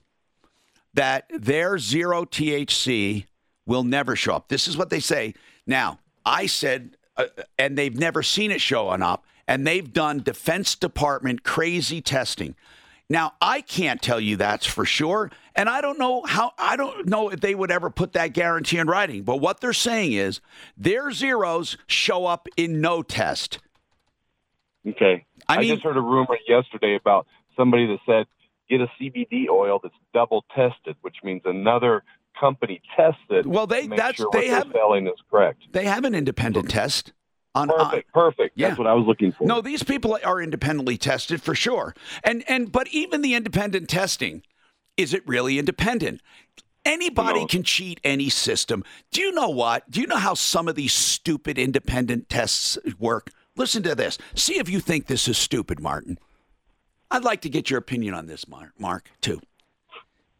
that 0.94 1.27
their 1.31 1.78
zero 1.78 2.24
THC 2.24 3.27
will 3.66 3.85
never 3.85 4.15
show 4.16 4.36
up. 4.36 4.48
This 4.48 4.69
is 4.69 4.77
what 4.77 4.90
they 4.90 5.01
say. 5.01 5.35
Now, 5.66 5.98
I 6.24 6.47
said, 6.47 6.97
uh, 7.16 7.27
and 7.59 7.77
they've 7.77 7.97
never 7.97 8.23
seen 8.23 8.51
it 8.51 8.61
showing 8.61 9.02
up, 9.02 9.24
and 9.48 9.66
they've 9.66 9.93
done 9.93 10.23
Defense 10.23 10.74
Department 10.74 11.43
crazy 11.43 12.01
testing. 12.01 12.55
Now, 13.11 13.33
I 13.41 13.61
can't 13.61 14.01
tell 14.01 14.19
you 14.19 14.37
that's 14.37 14.67
for 14.67 14.85
sure, 14.87 15.31
and 15.55 15.69
I 15.69 15.81
don't 15.83 15.99
know 15.99 16.23
how 16.27 16.53
I 16.59 16.77
don't 16.77 17.07
know 17.07 17.29
if 17.29 17.41
they 17.41 17.55
would 17.55 17.71
ever 17.71 17.91
put 17.91 18.13
that 18.15 18.29
guarantee 18.29 18.79
in 18.79 18.87
writing. 18.87 19.23
But 19.25 19.37
what 19.41 19.61
they're 19.61 19.73
saying 19.75 20.13
is 20.15 20.41
their 20.77 21.13
zeros 21.13 21.77
show 21.87 22.25
up 22.27 22.49
in 22.57 22.81
no 22.81 23.03
test. 23.03 23.59
Okay. 24.87 25.25
I 25.49 25.59
I, 25.59 25.65
just 25.69 25.83
heard 25.83 25.97
a 25.97 26.01
rumor 26.01 26.39
yesterday 26.49 26.97
about 26.97 27.27
somebody 27.57 27.87
that 27.87 27.99
said 28.07 28.27
get 28.71 28.81
a 28.81 28.91
CBD 29.01 29.49
oil 29.51 29.81
that's 29.83 29.95
double 30.15 30.45
tested, 30.55 30.97
which 31.03 31.17
means 31.23 31.43
another 31.45 32.03
company 32.39 32.81
tests 32.97 33.21
it. 33.31 33.47
Well, 33.47 33.67
they- 33.67 33.87
that's- 33.87 34.17
sure 34.17 34.29
they 34.33 34.49
have- 34.49 34.71
selling 34.73 35.07
is 35.07 35.15
correct. 35.31 35.63
They 35.73 35.85
have 35.85 36.05
an 36.05 36.15
independent 36.15 36.71
test. 36.71 37.13
On, 37.57 37.69
Perfect, 37.69 38.13
perfect. 38.13 38.59
That's 38.59 38.77
what 38.77 38.89
I 38.89 38.95
was 38.95 39.07
looking 39.07 39.31
for. 39.31 39.47
No, 39.47 39.61
these 39.61 39.85
people 39.85 40.19
are 40.25 40.43
independently 40.43 40.97
tested 40.97 41.41
for 41.41 41.55
sure. 41.55 41.95
And 42.25 42.43
and 42.49 42.73
but 42.73 42.89
even 42.89 43.23
the 43.23 43.35
independent 43.35 43.89
testing, 43.89 44.43
is 44.97 45.15
it 45.15 45.23
really 45.27 45.59
independent? 45.59 46.21
Anybody 46.85 47.47
can 47.47 47.63
cheat 47.63 48.01
any 48.05 48.29
system. 48.29 48.85
Do 49.11 49.21
you 49.23 49.33
know 49.33 49.49
what? 49.49 49.89
Do 49.91 50.01
you 50.01 50.07
know 50.07 50.17
how 50.17 50.35
some 50.35 50.69
of 50.69 50.75
these 50.75 50.93
stupid 50.93 51.59
independent 51.59 52.29
tests 52.29 52.77
work? 52.99 53.31
Listen 53.57 53.83
to 53.85 53.95
this. 53.95 54.19
See 54.35 54.59
if 54.59 54.69
you 54.69 54.81
think 54.81 55.07
this 55.07 55.29
is 55.29 55.39
stupid, 55.39 55.81
Martin. 55.81 56.19
I'd 57.11 57.25
like 57.25 57.41
to 57.43 57.49
get 57.49 57.71
your 57.71 57.79
opinion 57.79 58.15
on 58.15 58.27
this, 58.27 58.49
Mark, 58.49 58.73
Mark 58.79 59.11
too. 59.21 59.41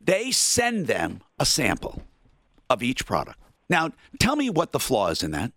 They 0.01 0.33
send 0.33 0.87
them 0.87 1.23
a 1.39 1.47
sample 1.47 2.03
of 2.69 2.83
each 2.83 3.07
product. 3.07 3.39
Now, 3.71 3.91
tell 4.19 4.37
me 4.37 4.51
what 4.51 4.73
the 4.73 4.81
flaw 4.81 5.09
is 5.09 5.23
in 5.23 5.31
that. 5.31 5.53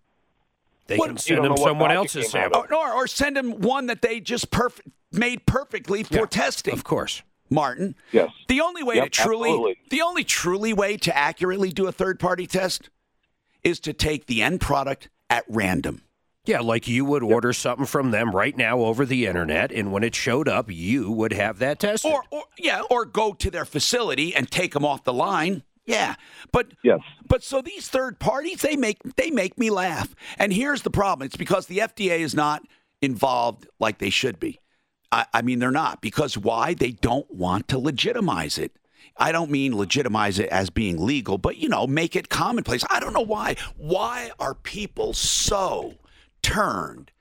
They 0.87 0.97
can 0.97 1.17
send 1.17 1.43
them 1.43 1.57
someone 1.57 1.91
else's 1.91 2.29
sample. 2.29 2.65
Or, 2.69 2.73
or, 2.73 2.93
or 2.93 3.07
send 3.07 3.35
them 3.35 3.59
one 3.61 3.87
that 3.87 4.01
they 4.01 4.19
just 4.19 4.51
perfect 4.51 4.87
made 5.11 5.45
perfectly 5.45 6.03
for 6.03 6.27
testing. 6.27 6.73
Of 6.73 6.83
course. 6.83 7.21
Martin. 7.49 7.95
Yes. 8.11 8.29
The 8.49 8.59
only 8.59 8.83
way 8.83 8.95
Yep, 8.95 9.05
to 9.05 9.09
truly 9.09 9.49
absolutely. 9.49 9.77
the 9.89 10.01
only 10.01 10.23
truly 10.25 10.73
way 10.73 10.97
to 10.97 11.15
accurately 11.15 11.71
do 11.71 11.87
a 11.87 11.91
third 11.93 12.19
party 12.19 12.45
test 12.45 12.89
is 13.63 13.79
to 13.81 13.93
take 13.93 14.25
the 14.25 14.41
end 14.41 14.59
product 14.59 15.09
at 15.29 15.45
random. 15.47 16.01
Yeah, 16.45 16.59
like 16.59 16.87
you 16.87 17.03
would 17.05 17.23
order 17.23 17.51
something 17.51 17.85
from 17.85 18.11
them 18.11 18.33
right 18.33 18.55
now 18.55 18.79
over 18.79 19.05
the 19.05 19.25
internet, 19.25 19.71
and 19.71 19.91
when 19.91 20.03
it 20.03 20.15
showed 20.15 20.47
up, 20.47 20.71
you 20.71 21.11
would 21.11 21.33
have 21.33 21.59
that 21.59 21.79
tested. 21.79 22.09
Or, 22.11 22.23
or 22.31 22.43
yeah, 22.57 22.81
or 22.89 23.03
go 23.03 23.33
to 23.33 23.51
their 23.51 23.65
facility 23.65 24.33
and 24.33 24.49
take 24.49 24.73
them 24.73 24.85
off 24.85 25.03
the 25.03 25.13
line. 25.13 25.63
Yeah, 25.87 26.15
but 26.51 26.73
yes, 26.83 26.99
but 27.25 27.43
so 27.43 27.61
these 27.61 27.87
third 27.87 28.19
parties 28.19 28.61
they 28.61 28.75
make 28.75 29.01
they 29.15 29.31
make 29.31 29.57
me 29.57 29.69
laugh. 29.69 30.13
And 30.37 30.51
here's 30.51 30.81
the 30.81 30.91
problem: 30.91 31.25
it's 31.25 31.37
because 31.37 31.67
the 31.67 31.79
FDA 31.79 32.19
is 32.19 32.35
not 32.35 32.61
involved 33.01 33.67
like 33.79 33.97
they 33.97 34.09
should 34.09 34.37
be. 34.37 34.59
I, 35.13 35.25
I 35.33 35.41
mean, 35.41 35.59
they're 35.59 35.71
not 35.71 36.01
because 36.01 36.37
why? 36.37 36.73
They 36.73 36.91
don't 36.91 37.33
want 37.33 37.69
to 37.69 37.79
legitimize 37.79 38.57
it. 38.57 38.73
I 39.15 39.31
don't 39.31 39.49
mean 39.49 39.77
legitimize 39.77 40.39
it 40.39 40.49
as 40.49 40.69
being 40.69 41.03
legal, 41.03 41.37
but 41.37 41.55
you 41.55 41.69
know, 41.69 41.87
make 41.87 42.17
it 42.17 42.27
commonplace. 42.27 42.83
I 42.89 42.99
don't 42.99 43.13
know 43.13 43.21
why. 43.21 43.55
Why 43.77 44.31
are 44.39 44.53
people 44.53 45.13
so 45.13 45.95
turned 46.43 47.11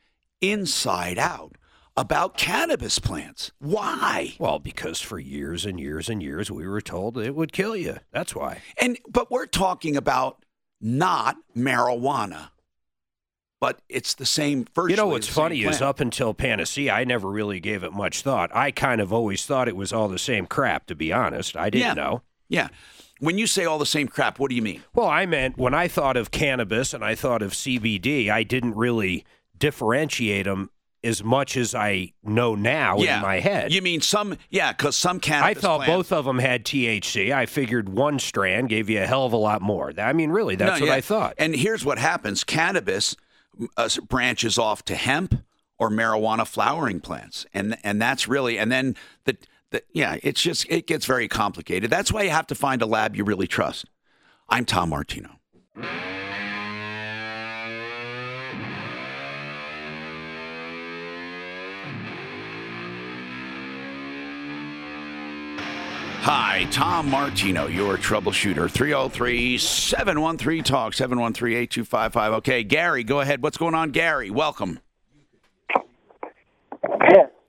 inside 0.41 1.19
out 1.19 1.57
about 1.97 2.37
cannabis 2.37 2.99
plants? 2.99 3.53
Why? 3.59 4.35
Well, 4.39 4.59
because 4.59 5.01
for 5.01 5.19
years 5.19 5.65
and 5.65 5.81
years 5.81 6.09
and 6.09 6.23
years 6.23 6.51
we 6.51 6.67
were 6.67 6.81
told 6.81 7.17
it 7.19 7.35
would 7.35 7.53
kill 7.53 7.75
you. 7.77 7.99
That's 8.13 8.35
why. 8.35 8.61
And 8.81 8.99
but 9.09 9.31
we're 9.31 9.47
talking 9.47 9.97
about 9.97 10.45
not 10.81 11.37
marijuana. 11.57 12.51
But 13.59 13.81
it's 13.89 14.15
the 14.15 14.27
same 14.27 14.67
virtually. 14.75 14.91
You 14.93 14.97
know 14.99 15.07
what's 15.07 15.29
funny 15.29 15.63
is 15.63 15.81
up 15.81 15.99
until 15.99 16.35
Panacea, 16.35 16.93
I 16.93 17.05
never 17.05 17.31
really 17.31 17.59
gave 17.59 17.83
it 17.85 17.93
much 17.93 18.21
thought. 18.21 18.51
I 18.55 18.71
kind 18.71 19.01
of 19.01 19.15
always 19.15 19.47
thought 19.47 19.67
it 19.67 19.75
was 19.77 19.95
all 19.95 20.09
the 20.09 20.19
same 20.19 20.45
crap, 20.45 20.87
to 20.89 20.95
be 20.95 21.11
honest. 21.11 21.57
I 21.57 21.71
didn't 21.71 21.87
Yeah. 21.87 21.95
know. 21.95 22.23
Yeah. 22.51 22.69
When 23.19 23.39
you 23.39 23.47
say 23.47 23.65
all 23.65 23.79
the 23.79 23.87
same 23.87 24.09
crap, 24.09 24.39
what 24.39 24.51
do 24.51 24.57
you 24.57 24.61
mean? 24.63 24.83
Well, 24.95 25.09
I 25.09 25.25
meant 25.25 25.57
when 25.57 25.73
I 25.73 25.89
thought 25.89 26.19
of 26.19 26.31
cannabis 26.31 26.93
and 26.93 27.03
I 27.03 27.15
thought 27.15 27.41
of 27.41 27.55
CBD, 27.55 28.29
I 28.29 28.43
didn't 28.43 28.75
really 28.77 29.25
differentiate 29.57 30.45
them 30.45 30.69
as 31.05 31.23
much 31.23 31.57
as 31.57 31.75
I 31.75 32.13
know 32.23 32.55
now 32.55 32.99
yeah. 32.99 33.17
in 33.17 33.23
my 33.23 33.41
head. 33.41 33.73
You 33.73 33.83
mean 33.83 34.01
some 34.01 34.37
yeah, 34.51 34.73
because 34.73 34.97
some 34.97 35.21
cannabis. 35.21 35.59
I 35.59 35.61
thought 35.61 35.85
plants- 35.85 36.11
both 36.11 36.13
of 36.13 36.25
them 36.25 36.39
had 36.39 36.65
THC. 36.65 37.33
I 37.33 37.47
figured 37.47 37.89
one 37.89 38.19
strand 38.19 38.69
gave 38.69 38.91
you 38.91 39.03
a 39.03 39.07
hell 39.07 39.25
of 39.27 39.33
a 39.33 39.37
lot 39.37 39.63
more. 39.63 39.93
I 39.99 40.13
mean, 40.13 40.31
really, 40.31 40.57
that's 40.57 40.81
No, 40.81 40.87
what 40.87 40.91
yeah. 40.91 40.97
I 40.97 41.01
thought. 41.01 41.35
And 41.39 41.55
here's 41.55 41.85
what 41.85 41.99
happens: 41.99 42.45
cannabis 42.45 43.17
uh, 43.77 43.89
branches 44.09 44.59
off 44.59 44.85
to 44.87 44.95
hemp 44.95 45.35
or 45.79 45.91
marijuana 45.91 46.47
flowering 46.47 47.01
plants, 47.01 47.47
and 47.55 47.77
and 47.85 48.01
that's 48.01 48.27
really 48.29 48.59
and 48.59 48.73
then 48.73 48.97
the, 49.25 49.37
the 49.71 49.83
yeah, 49.93 50.17
it's 50.23 50.41
just 50.43 50.67
it 50.69 50.87
gets 50.87 51.07
very 51.07 51.29
complicated. 51.29 51.91
That's 51.91 52.13
why 52.13 52.23
you 52.23 52.31
have 52.31 52.47
to 52.49 52.55
find 52.55 52.83
a 52.83 52.87
lab 52.87 53.17
you 53.17 53.25
really 53.25 53.47
trust. 53.47 53.87
I'm 54.49 54.65
Tom 54.65 54.91
Martino. 54.91 55.31
Hi, 66.29 66.67
Tom 66.73 67.09
Martino, 67.09 67.69
your 67.69 67.97
troubleshooter. 67.97 68.69
303 68.69 69.59
713 69.59 70.65
Talk, 70.65 70.93
713 70.93 71.57
8255. 71.57 72.33
Okay, 72.39 72.65
Gary, 72.65 73.05
go 73.05 73.21
ahead. 73.21 73.41
What's 73.45 73.57
going 73.57 73.77
on, 73.77 73.93
Gary? 73.93 74.31
Welcome. 74.31 74.81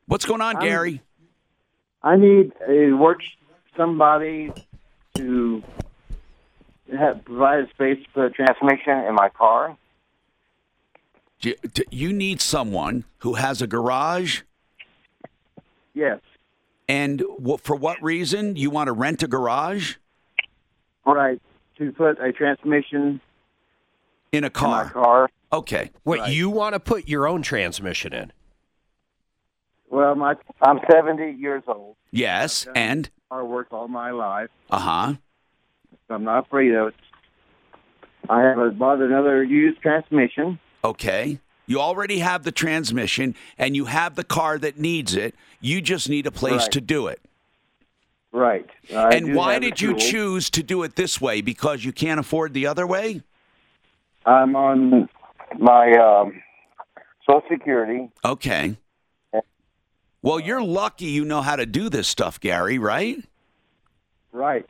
What's 0.05 0.25
going 0.25 0.41
on, 0.41 0.57
I'm- 0.57 0.63
Gary? 0.63 1.01
I 2.03 2.17
need 2.17 2.53
a 2.69 2.91
work 2.91 3.21
somebody 3.75 4.53
to 5.15 5.63
have, 6.95 7.25
provide 7.25 7.61
a 7.61 7.69
space 7.71 8.05
for 8.13 8.29
transmission 8.29 8.99
in 9.07 9.15
my 9.15 9.29
car. 9.29 9.75
Do 11.41 11.49
you, 11.49 11.55
do 11.73 11.83
you 11.89 12.13
need 12.13 12.41
someone 12.41 13.05
who 13.21 13.33
has 13.33 13.59
a 13.59 13.65
garage, 13.65 14.41
Yes, 15.95 16.19
and 16.87 17.23
for 17.61 17.75
what 17.75 18.01
reason? 18.01 18.55
You 18.55 18.69
want 18.69 18.87
to 18.87 18.93
rent 18.93 19.23
a 19.23 19.27
garage 19.27 19.95
right. 21.13 21.41
To 21.77 21.91
put 21.91 22.19
a 22.19 22.31
transmission 22.31 23.21
in 24.31 24.43
a 24.43 24.49
car? 24.49 24.85
my 24.85 24.91
car. 24.91 25.29
Okay. 25.53 25.91
Wait, 26.03 26.27
you 26.29 26.49
want 26.49 26.73
to 26.73 26.79
put 26.79 27.07
your 27.07 27.27
own 27.27 27.41
transmission 27.41 28.13
in? 28.13 28.31
Well, 29.89 30.15
my 30.15 30.35
I'm 30.61 30.79
70 30.91 31.31
years 31.31 31.63
old. 31.67 31.95
Yes, 32.11 32.67
and 32.75 33.09
I 33.31 33.41
worked 33.43 33.71
all 33.73 33.87
my 33.87 34.11
life. 34.11 34.49
uh 34.69 34.79
huh. 34.79 35.13
I'm 36.09 36.23
not 36.23 36.45
afraid 36.45 36.73
of 36.73 36.89
it. 36.89 36.95
I 38.29 38.41
have 38.41 38.57
a, 38.57 38.71
bought 38.71 39.01
another 39.01 39.43
used 39.43 39.81
transmission. 39.81 40.59
Okay. 40.83 41.39
You 41.67 41.81
already 41.81 42.19
have 42.19 42.43
the 42.43 42.51
transmission, 42.51 43.35
and 43.57 43.75
you 43.75 43.85
have 43.85 44.15
the 44.15 44.23
car 44.23 44.57
that 44.57 44.79
needs 44.79 45.15
it. 45.15 45.35
You 45.59 45.81
just 45.81 46.09
need 46.09 46.25
a 46.25 46.31
place 46.31 46.61
Right. 46.63 46.71
to 46.71 46.81
do 46.81 47.07
it. 47.07 47.21
Right. 48.31 48.69
And 48.89 49.35
why 49.35 49.59
did 49.59 49.81
you 49.81 49.95
choose 49.97 50.49
to 50.51 50.63
do 50.63 50.83
it 50.83 50.95
this 50.95 51.19
way? 51.19 51.41
Because 51.41 51.83
you 51.83 51.91
can't 51.91 52.19
afford 52.19 52.53
the 52.53 52.67
other 52.67 52.87
way? 52.87 53.21
I'm 54.25 54.55
on 54.55 55.09
my 55.57 55.91
um, 55.93 56.41
Social 57.25 57.43
Security. 57.49 58.09
Okay. 58.23 58.77
Well, 60.21 60.39
you're 60.39 60.63
lucky 60.63 61.05
you 61.05 61.25
know 61.25 61.41
how 61.41 61.55
to 61.55 61.65
do 61.65 61.89
this 61.89 62.07
stuff, 62.07 62.39
Gary, 62.39 62.77
right? 62.77 63.23
Right. 64.31 64.69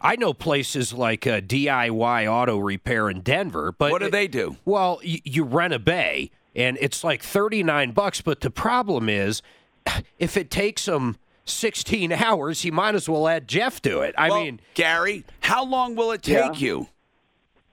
I 0.00 0.16
know 0.16 0.32
places 0.32 0.92
like 0.92 1.26
uh, 1.26 1.40
DIY 1.40 2.26
Auto 2.30 2.58
Repair 2.58 3.10
in 3.10 3.20
Denver, 3.20 3.72
but 3.76 3.92
What 3.92 4.00
do 4.00 4.10
they 4.10 4.28
do? 4.28 4.56
Well, 4.64 5.00
y- 5.04 5.20
you 5.24 5.44
rent 5.44 5.74
a 5.74 5.78
bay, 5.78 6.30
and 6.56 6.78
it's 6.80 7.04
like 7.04 7.22
thirty 7.22 7.62
nine 7.62 7.90
bucks. 7.92 8.20
But 8.22 8.40
the 8.40 8.50
problem 8.50 9.08
is, 9.08 9.42
if 10.18 10.36
it 10.36 10.50
takes 10.50 10.86
them 10.86 11.16
sixteen 11.44 12.12
hours, 12.26 12.64
you 12.64 12.72
might 12.72 12.94
as 12.94 13.08
well 13.08 13.28
add 13.28 13.46
Jeff 13.46 13.82
to 13.82 14.00
it. 14.00 14.14
I 14.16 14.30
Well, 14.30 14.44
mean, 14.44 14.60
Gary, 14.74 15.24
how 15.40 15.64
long 15.64 15.96
will 15.96 16.12
it 16.12 16.22
take 16.22 16.60
Yeah. 16.60 16.66
you? 16.68 16.88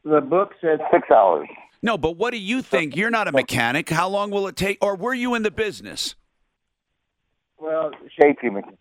The 0.04 0.22
book 0.22 0.54
says 0.62 0.80
six 0.92 1.10
hours. 1.12 1.48
No, 1.82 1.98
but 1.98 2.18
what 2.18 2.32
do 2.32 2.38
you 2.40 2.62
think? 2.62 2.96
You're 2.96 3.10
not 3.12 3.28
a 3.28 3.32
mechanic. 3.32 3.90
How 3.90 4.10
long 4.10 4.32
will 4.32 4.48
it 4.48 4.56
take? 4.56 4.78
Or 4.82 4.96
were 4.96 5.14
you 5.14 5.36
in 5.36 5.44
the 5.44 5.52
business? 5.52 6.16
Well, 7.60 7.92
shaky. 8.20 8.50
mechanic. 8.50 8.78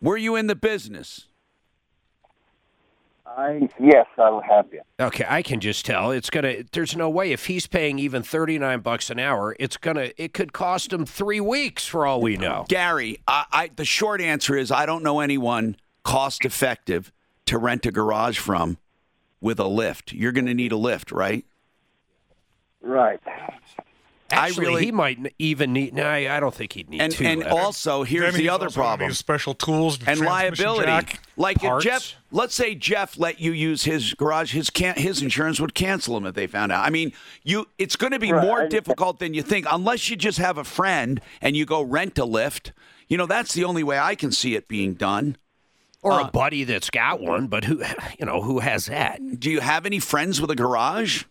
Were 0.00 0.16
you 0.16 0.34
in 0.36 0.46
the 0.46 0.54
business? 0.56 1.26
I 3.36 3.68
yes, 3.78 4.06
I 4.16 4.30
will 4.30 4.42
have 4.42 4.66
you. 4.72 4.80
okay, 4.98 5.24
I 5.28 5.42
can 5.42 5.60
just 5.60 5.84
tell 5.84 6.10
it's 6.10 6.30
gonna. 6.30 6.64
There's 6.72 6.96
no 6.96 7.08
way 7.10 7.32
if 7.32 7.46
he's 7.46 7.66
paying 7.66 7.98
even 7.98 8.22
thirty 8.22 8.58
nine 8.58 8.80
bucks 8.80 9.10
an 9.10 9.18
hour, 9.18 9.54
it's 9.60 9.76
gonna. 9.76 10.10
It 10.16 10.32
could 10.32 10.52
cost 10.52 10.92
him 10.92 11.04
three 11.06 11.40
weeks 11.40 11.86
for 11.86 12.06
all 12.06 12.20
we 12.20 12.36
know. 12.36 12.64
Gary, 12.68 13.20
I, 13.28 13.44
I 13.52 13.70
the 13.74 13.84
short 13.84 14.20
answer 14.20 14.56
is 14.56 14.70
I 14.70 14.86
don't 14.86 15.02
know 15.02 15.20
anyone 15.20 15.76
cost 16.02 16.44
effective 16.44 17.12
to 17.46 17.58
rent 17.58 17.86
a 17.86 17.92
garage 17.92 18.38
from 18.38 18.78
with 19.40 19.58
a 19.58 19.66
lift. 19.66 20.12
You're 20.12 20.32
going 20.32 20.46
to 20.46 20.54
need 20.54 20.72
a 20.72 20.76
lift, 20.76 21.10
right? 21.12 21.44
Right. 22.80 23.20
Actually, 24.30 24.66
really- 24.66 24.84
he 24.86 24.92
might 24.92 25.34
even 25.38 25.72
need. 25.72 25.94
No, 25.94 26.04
I 26.04 26.36
I 26.36 26.40
don't 26.40 26.54
think 26.54 26.74
he'd 26.74 26.90
need 26.90 27.00
And 27.00 27.12
two. 27.12 27.24
and 27.24 27.40
left. 27.40 27.50
also 27.52 28.02
here's 28.02 28.32
Then 28.32 28.40
the 28.42 28.50
other 28.50 28.66
also 28.66 28.80
problem. 28.80 29.12
special 29.14 29.54
tools 29.54 29.94
and 29.96 30.18
transmission 30.18 30.26
liability. 30.26 30.84
jack, 30.86 31.20
like 31.36 31.60
parts. 31.60 31.86
if 31.86 31.90
Jeff, 31.92 32.14
let's 32.30 32.54
say 32.54 32.74
Jeff 32.74 33.18
let 33.18 33.40
you 33.40 33.52
use 33.52 33.84
his 33.84 34.12
garage, 34.14 34.52
his 34.52 34.68
can 34.68 34.96
his 34.96 35.22
insurance 35.22 35.60
would 35.60 35.74
cancel 35.74 36.14
him 36.16 36.26
if 36.26 36.34
they 36.34 36.46
found 36.46 36.72
out. 36.72 36.84
I 36.84 36.90
mean, 36.90 37.12
you 37.42 37.68
it's 37.78 37.96
going 37.96 38.12
to 38.12 38.18
be 38.18 38.32
Right, 38.32 38.44
more 38.44 38.68
difficult 38.68 39.18
than 39.18 39.32
you 39.32 39.42
think 39.42 39.66
unless 39.70 40.10
you 40.10 40.16
just 40.16 40.38
have 40.38 40.58
a 40.58 40.64
friend 40.64 41.20
and 41.40 41.56
you 41.56 41.64
go 41.64 41.80
rent 41.80 42.18
a 42.18 42.24
lift. 42.26 42.72
You 43.08 43.16
know, 43.16 43.24
that's 43.26 43.54
the 43.54 43.64
only 43.64 43.82
way 43.82 43.98
I 43.98 44.14
can 44.14 44.30
see 44.30 44.54
it 44.54 44.68
being 44.68 44.92
done. 44.92 45.38
or 46.02 46.12
a 46.20 46.24
uh, 46.24 46.30
buddy 46.30 46.64
that's 46.64 46.90
got 46.90 47.20
one, 47.20 47.46
but 47.48 47.64
who, 47.64 47.82
you 48.20 48.26
know, 48.26 48.42
who 48.42 48.58
has 48.58 48.86
that? 48.86 49.40
Do 49.40 49.50
you 49.50 49.60
have 49.60 49.86
any 49.86 49.98
friends 50.00 50.38
with 50.40 50.50
a 50.50 50.54
garage? 50.54 51.24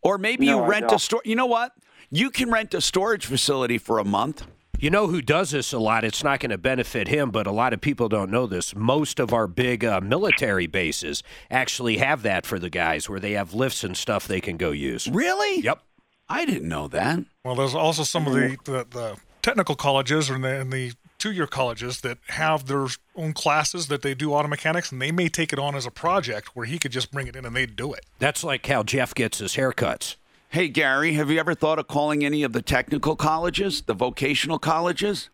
Or 0.00 0.18
maybe 0.18 0.46
No, 0.46 0.64
you 0.64 0.70
rent 0.70 0.90
a 0.90 0.98
store. 0.98 1.20
You 1.24 1.36
know 1.36 1.46
what? 1.46 1.72
You 2.14 2.28
can 2.28 2.50
rent 2.50 2.74
a 2.74 2.82
storage 2.82 3.24
facility 3.24 3.78
for 3.78 3.98
a 3.98 4.04
month. 4.04 4.46
You 4.78 4.90
know 4.90 5.06
who 5.06 5.22
does 5.22 5.52
this 5.52 5.72
a 5.72 5.78
lot? 5.78 6.04
It's 6.04 6.22
not 6.22 6.40
going 6.40 6.50
to 6.50 6.58
benefit 6.58 7.08
him, 7.08 7.30
but 7.30 7.46
a 7.46 7.50
lot 7.50 7.72
of 7.72 7.80
people 7.80 8.10
don't 8.10 8.30
know 8.30 8.46
this. 8.46 8.76
Most 8.76 9.18
of 9.18 9.32
our 9.32 9.46
big 9.46 9.82
uh, 9.82 10.02
military 10.02 10.66
bases 10.66 11.22
actually 11.50 11.96
have 11.96 12.20
that 12.20 12.44
for 12.44 12.58
the 12.58 12.68
guys, 12.68 13.08
where 13.08 13.18
they 13.18 13.32
have 13.32 13.54
lifts 13.54 13.82
and 13.82 13.96
stuff 13.96 14.28
they 14.28 14.42
can 14.42 14.58
go 14.58 14.72
use. 14.72 15.08
Really? 15.08 15.62
Yep. 15.62 15.80
I 16.28 16.44
didn't 16.44 16.68
know 16.68 16.86
that. 16.88 17.20
Well, 17.46 17.54
there's 17.54 17.74
also 17.74 18.02
some 18.02 18.26
of 18.26 18.34
the, 18.34 18.58
the, 18.64 18.86
the 18.90 19.16
technical 19.40 19.74
colleges 19.74 20.28
and 20.28 20.44
the, 20.44 20.60
and 20.60 20.70
the 20.70 20.92
two-year 21.16 21.46
colleges 21.46 22.02
that 22.02 22.18
have 22.28 22.66
their 22.66 22.88
own 23.16 23.32
classes 23.32 23.86
that 23.86 24.02
they 24.02 24.12
do 24.12 24.34
auto 24.34 24.48
mechanics, 24.48 24.92
and 24.92 25.00
they 25.00 25.12
may 25.12 25.30
take 25.30 25.50
it 25.54 25.58
on 25.58 25.74
as 25.74 25.86
a 25.86 25.90
project 25.90 26.54
where 26.54 26.66
he 26.66 26.78
could 26.78 26.92
just 26.92 27.10
bring 27.10 27.26
it 27.26 27.36
in 27.36 27.46
and 27.46 27.56
they'd 27.56 27.74
do 27.74 27.94
it. 27.94 28.04
That's 28.18 28.44
like 28.44 28.66
how 28.66 28.82
Jeff 28.82 29.14
gets 29.14 29.38
his 29.38 29.54
haircuts. 29.54 30.16
Hey, 30.52 30.68
Gary, 30.68 31.14
have 31.14 31.30
you 31.30 31.40
ever 31.40 31.54
thought 31.54 31.78
of 31.78 31.88
calling 31.88 32.26
any 32.26 32.42
of 32.42 32.52
the 32.52 32.60
technical 32.60 33.16
colleges, 33.16 33.80
the 33.80 33.94
vocational 33.94 34.58
colleges? 34.58 35.30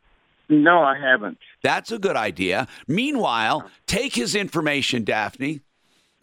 No, 0.49 0.85
I 0.85 0.97
haven't. 0.97 1.39
That's 1.61 1.91
a 1.91 1.99
good 1.99 2.15
idea. 2.15 2.69
Meanwhile, 2.87 3.69
take 3.89 4.15
his 4.15 4.37
information, 4.37 5.03
Daphne. 5.03 5.59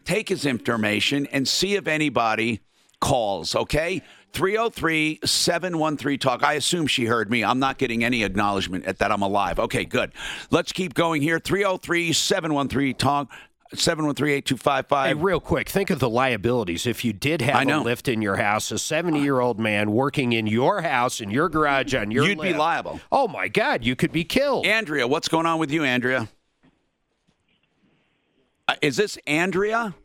Take 0.05 0.29
his 0.29 0.45
information 0.45 1.27
and 1.33 1.45
see 1.45 1.75
if 1.75 1.87
anybody 1.87 2.61
calls, 3.01 3.53
okay? 3.53 4.01
303 4.31 5.19
713 5.25 6.17
Talk. 6.17 6.41
I 6.41 6.53
assume 6.53 6.87
she 6.87 7.03
heard 7.03 7.29
me. 7.29 7.43
I'm 7.43 7.59
not 7.59 7.77
getting 7.77 8.01
any 8.01 8.23
acknowledgement 8.23 8.85
at 8.85 8.99
that 8.99 9.11
I'm 9.11 9.21
alive. 9.21 9.59
Okay, 9.59 9.83
good. 9.83 10.13
Let's 10.51 10.71
keep 10.71 10.93
going 10.93 11.21
here. 11.21 11.37
303 11.39 12.13
713 12.13 12.95
Talk. 12.95 13.29
713 13.73 14.35
8255. 14.37 15.07
Hey, 15.07 15.13
real 15.15 15.39
quick, 15.39 15.69
think 15.69 15.89
of 15.89 15.99
the 15.99 16.09
liabilities. 16.09 16.85
If 16.85 17.03
you 17.03 17.13
did 17.13 17.41
have 17.41 17.55
I 17.55 17.63
know. 17.63 17.81
a 17.81 17.83
lift 17.83 18.07
in 18.07 18.21
your 18.21 18.35
house, 18.35 18.71
a 18.71 18.77
70 18.77 19.19
year 19.21 19.39
old 19.39 19.59
man 19.59 19.91
working 19.91 20.33
in 20.33 20.45
your 20.45 20.81
house, 20.81 21.19
in 21.19 21.31
your 21.31 21.49
garage, 21.49 21.93
on 21.95 22.11
your 22.11 22.25
You'd 22.25 22.39
be 22.39 22.53
liable. 22.53 22.99
Oh, 23.11 23.27
my 23.27 23.47
God, 23.47 23.83
you 23.83 23.95
could 23.95 24.11
be 24.11 24.23
killed. 24.23 24.65
Andrea, 24.65 25.07
what's 25.07 25.27
going 25.27 25.45
on 25.45 25.59
with 25.59 25.71
you, 25.71 25.83
Andrea? 25.83 26.29
Uh, 28.67 28.75
is 28.81 28.97
this 28.97 29.17
Andrea? 29.25 29.95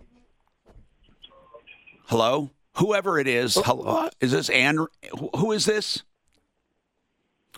Hello? 2.07 2.51
Whoever 2.77 3.19
it 3.19 3.27
is, 3.27 3.57
hello? 3.57 4.09
Is 4.21 4.33
this 4.33 4.49
Andrew? 4.49 4.87
Who 5.37 5.53
is 5.53 5.67
this? 5.67 6.03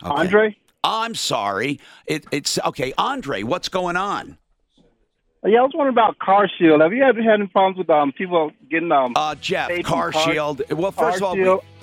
Okay. 0.02 0.10
Andre? 0.10 0.56
I'm 0.82 1.14
sorry. 1.14 1.78
It, 2.06 2.24
it's 2.32 2.58
okay. 2.58 2.92
Andre, 2.98 3.44
what's 3.44 3.68
going 3.68 3.96
on? 3.96 4.38
Yeah, 5.44 5.58
I 5.58 5.62
was 5.62 5.72
wondering 5.74 5.92
about 5.94 6.18
Car 6.20 6.48
Shield. 6.48 6.80
Have 6.80 6.92
you 6.92 7.02
ever 7.02 7.20
had 7.20 7.40
any 7.40 7.48
problems 7.48 7.78
with 7.78 7.90
um 7.90 8.12
people 8.12 8.52
getting 8.70 8.92
um? 8.92 9.12
Uh, 9.16 9.34
Jeff, 9.34 9.68
tape 9.68 9.84
Car 9.84 10.06
and 10.06 10.14
Shield. 10.14 10.62
Well, 10.70 10.92
first 10.92 11.16
of 11.18 11.24
all, 11.24 11.36
we- 11.36 11.42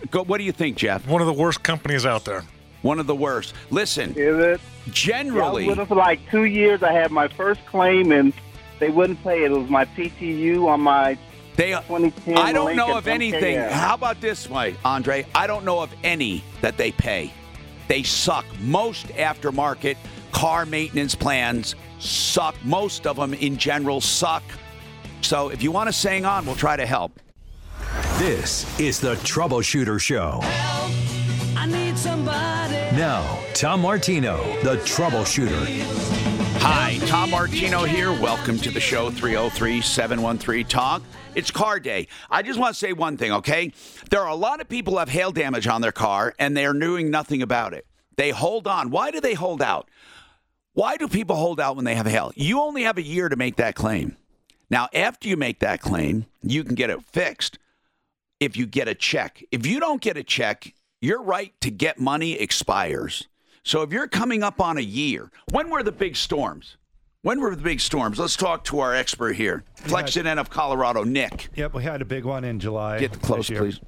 go, 0.10 0.24
what 0.24 0.38
do 0.38 0.44
you 0.46 0.54
think, 0.54 0.78
Jeff? 0.78 1.06
One 1.08 1.20
of 1.22 1.28
the 1.28 1.34
worst 1.34 1.62
companies 1.62 2.06
out 2.06 2.24
there. 2.24 2.44
One 2.82 3.00
of 3.00 3.08
the 3.08 3.16
worst. 3.16 3.54
Listen, 3.70 4.12
is 4.12 4.38
it? 4.40 4.62
Generally, 4.92 5.40
yeah, 5.40 5.46
I 5.46 5.52
was 5.52 5.68
with 5.68 5.78
them 5.78 5.88
for 5.88 5.96
like 5.96 6.20
two 6.32 6.46
years. 6.46 6.82
I 6.82 6.94
had 6.94 7.12
my 7.12 7.28
first 7.28 7.66
claim 7.66 8.14
and 8.14 8.32
they 8.80 8.90
wouldn't 8.90 9.22
pay 9.24 9.44
it. 9.44 9.52
It 9.52 9.58
was 9.58 9.70
my 9.70 9.84
PTU 9.84 10.66
on 10.68 10.80
my 10.80 11.18
They, 11.58 11.72
2010. 11.72 12.38
I 12.38 12.54
don't 12.54 12.78
know 12.78 12.98
of 12.98 13.10
anything. 13.10 13.58
MKS. 13.58 13.72
How 13.72 13.96
about 13.96 14.22
this 14.22 14.50
way, 14.50 14.78
Andre? 14.86 15.26
I 15.36 15.46
don't 15.48 15.66
know 15.66 15.82
of 15.82 15.94
any 16.06 16.42
that 16.62 16.78
they 16.78 16.94
pay. 16.94 17.34
They 17.90 18.04
suck. 18.04 18.46
Most 18.62 19.08
aftermarket 19.08 19.98
car 20.32 20.66
maintenance 20.66 21.16
plans 21.16 21.76
suck. 22.00 22.56
Most 22.64 23.06
of 23.06 23.18
them 23.18 23.34
in 23.34 23.58
general 23.58 24.02
suck. 24.02 24.44
So 25.22 25.50
if 25.50 25.62
you 25.62 25.72
want 25.72 25.88
to 25.88 25.94
sing 25.94 26.26
on, 26.26 26.46
we'll 26.46 26.56
try 26.56 26.76
to 26.76 26.86
help. 26.86 27.20
This 28.18 28.80
is 28.80 29.00
the 29.00 29.16
Troubleshooter 29.16 30.00
Show. 30.00 30.40
I 30.44 31.68
need 31.68 31.98
somebody. 31.98 32.76
Now, 32.96 33.40
Tom 33.54 33.82
Martino, 33.82 34.38
the 34.64 34.78
Troubleshooter. 34.78 36.10
Hi, 36.62 36.98
Tom 37.06 37.32
Martino 37.32 37.86
here. 37.86 38.12
Welcome 38.12 38.58
to 38.60 38.72
the 38.72 38.80
show, 38.80 39.10
303 39.10 39.80
713 39.80 40.66
Talk. 40.66 41.02
It's 41.36 41.52
car 41.52 41.80
day. 41.80 42.08
I 42.30 42.42
just 42.42 42.60
want 42.60 42.74
to 42.74 42.80
say 42.80 42.92
one 42.92 43.16
thing, 43.16 43.32
okay? 43.32 43.72
There 44.10 44.22
are 44.22 44.28
a 44.28 44.36
lot 44.36 44.60
of 44.60 44.68
people 44.68 44.94
who 44.94 45.00
have 45.00 45.10
hail 45.10 45.32
damage 45.32 45.68
on 45.68 45.82
their 45.82 45.92
car 45.92 46.34
and 46.38 46.58
they're 46.58 46.74
doing 46.74 47.10
nothing 47.10 47.42
about 47.42 47.74
it. 47.74 47.86
They 48.18 48.32
hold 48.32 48.68
on. 48.68 48.90
Why 48.90 49.12
do 49.12 49.22
they 49.22 49.34
hold 49.34 49.62
out? 49.62 49.88
Why 50.80 50.96
do 50.96 51.10
people 51.10 51.36
hold 51.36 51.60
out 51.60 51.76
when 51.76 51.84
they 51.84 51.96
have 51.96 52.06
hail? 52.06 52.32
You 52.38 52.62
only 52.62 52.84
have 52.84 52.98
a 52.98 53.02
year 53.02 53.28
to 53.28 53.36
make 53.36 53.58
that 53.58 53.76
claim. 53.76 54.16
Now, 54.70 54.88
after 54.94 55.28
you 55.28 55.36
make 55.36 55.60
that 55.60 55.82
claim, 55.82 56.26
you 56.42 56.64
can 56.64 56.74
get 56.74 56.90
it 56.90 57.04
fixed 57.04 57.60
if 58.40 58.56
you 58.56 58.66
get 58.66 58.88
a 58.88 58.96
check. 58.96 59.44
If 59.52 59.66
you 59.66 59.82
don't 59.82 60.00
get 60.00 60.16
a 60.16 60.24
check, 60.24 60.74
your 61.02 61.22
right 61.22 61.52
to 61.60 61.70
get 61.70 62.00
money 62.00 62.40
expires. 62.40 63.28
So 63.62 63.82
if 63.82 63.92
you're 63.92 64.08
coming 64.08 64.42
up 64.42 64.62
on 64.62 64.78
a 64.78 64.82
year, 64.82 65.30
when 65.52 65.70
were 65.70 65.84
the 65.84 65.92
big 65.92 66.16
storms? 66.16 66.78
When 67.24 67.42
were 67.42 67.54
the 67.54 67.62
big 67.62 67.82
storms? 67.82 68.18
Let's 68.18 68.38
talk 68.38 68.64
to 68.66 68.80
our 68.80 68.96
expert 68.96 69.34
here, 69.34 69.66
Flexident 69.82 70.40
of 70.40 70.50
Colorado, 70.50 71.04
Nick. 71.04 71.50
Yep, 71.56 71.74
we 71.74 71.84
had 71.84 72.02
a 72.02 72.06
big 72.06 72.24
one 72.24 72.46
in 72.46 72.58
July. 72.58 73.00
Get 73.00 73.22
close, 73.22 73.50
please. 73.50 73.82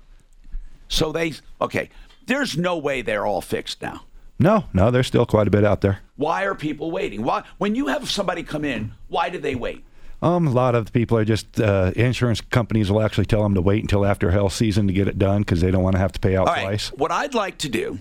So 0.89 1.13
they, 1.13 1.35
okay, 1.61 1.89
there's 2.25 2.57
no 2.57 2.77
way 2.77 3.01
they're 3.01 3.25
all 3.25 3.39
fixed 3.39 3.81
now. 3.81 4.01
No, 4.41 4.65
no, 4.73 4.89
there's 4.91 5.07
still 5.07 5.25
quite 5.25 5.47
a 5.47 5.51
bit 5.51 5.63
out 5.63 5.81
there. 5.81 5.99
Why 6.15 6.45
are 6.45 6.55
people 6.55 6.89
waiting? 6.91 7.23
Why, 7.23 7.43
when 7.59 7.75
you 7.75 7.87
have 7.87 8.09
somebody 8.09 8.43
come 8.43 8.65
in, 8.65 8.93
why 9.07 9.29
do 9.29 9.37
they 9.37 9.55
wait? 9.55 9.83
Um, 10.23 10.47
a 10.47 10.51
lot 10.51 10.75
of 10.75 10.85
the 10.85 10.91
people 10.91 11.17
are 11.17 11.25
just 11.25 11.59
uh, 11.59 11.91
insurance 11.95 12.41
companies 12.41 12.91
will 12.91 13.01
actually 13.01 13.25
tell 13.25 13.41
them 13.43 13.53
to 13.55 13.61
wait 13.61 13.83
until 13.83 14.05
after 14.05 14.31
hell 14.31 14.49
season 14.49 14.87
to 14.87 14.93
get 14.93 15.07
it 15.07 15.17
done 15.17 15.41
because 15.41 15.61
they 15.61 15.71
don't 15.71 15.83
want 15.83 15.95
to 15.95 15.99
have 15.99 16.11
to 16.11 16.19
pay 16.19 16.35
out 16.35 16.47
All 16.47 16.53
right. 16.53 16.63
twice. 16.63 16.89
What 16.89 17.11
I'd 17.11 17.33
like 17.33 17.57
to 17.59 17.69
do 17.69 17.99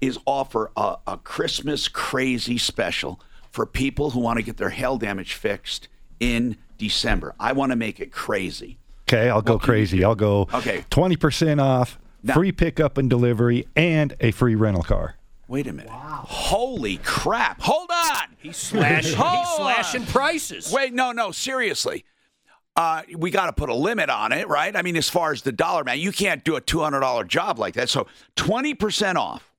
is 0.00 0.18
offer 0.26 0.70
a, 0.76 0.96
a 1.06 1.16
Christmas 1.18 1.88
crazy 1.88 2.58
special 2.58 3.20
for 3.50 3.64
people 3.64 4.10
who 4.10 4.20
want 4.20 4.38
to 4.38 4.42
get 4.42 4.56
their 4.58 4.70
hail 4.70 4.98
damage 4.98 5.34
fixed 5.34 5.88
in 6.20 6.56
December. 6.76 7.34
I 7.40 7.52
want 7.52 7.72
to 7.72 7.76
make 7.76 8.00
it 8.00 8.12
crazy. 8.12 8.78
Okay, 9.08 9.28
I'll 9.30 9.42
go 9.42 9.58
crazy. 9.58 10.02
I'll 10.04 10.14
go 10.14 10.48
Okay. 10.52 10.84
twenty 10.90 11.16
percent 11.16 11.60
off, 11.60 11.98
Now- 12.22 12.34
free 12.34 12.52
pickup 12.52 12.98
and 12.98 13.08
delivery, 13.08 13.66
and 13.76 14.14
a 14.20 14.30
free 14.32 14.54
rental 14.54 14.82
car. 14.82 15.16
Wait 15.54 15.68
a 15.68 15.72
minute. 15.72 15.88
Holy 15.92 16.96
crap. 16.96 17.60
Hold 17.60 17.88
on. 17.88 18.34
He's 18.38 18.56
slashing, 18.56 19.16
Hold 19.16 19.38
he's 19.46 19.54
slashing 19.54 20.00
on. 20.00 20.06
prices. 20.08 20.72
Wait, 20.72 20.92
no, 20.92 21.12
no, 21.12 21.30
seriously. 21.30 22.04
Uh, 22.74 23.02
we 23.16 23.30
got 23.30 23.46
to 23.46 23.52
put 23.52 23.68
a 23.68 23.74
limit 23.74 24.10
on 24.10 24.32
it, 24.32 24.48
right? 24.48 24.74
I 24.74 24.82
mean, 24.82 24.96
as 24.96 25.08
far 25.08 25.30
as 25.30 25.42
the 25.42 25.52
dollar 25.52 25.84
man, 25.84 26.00
you 26.00 26.10
can't 26.10 26.42
do 26.42 26.56
a 26.56 26.60
$200 26.60 27.28
job 27.28 27.60
like 27.60 27.74
that. 27.74 27.88
So 27.88 28.08
20% 28.34 29.14
off, 29.14 29.52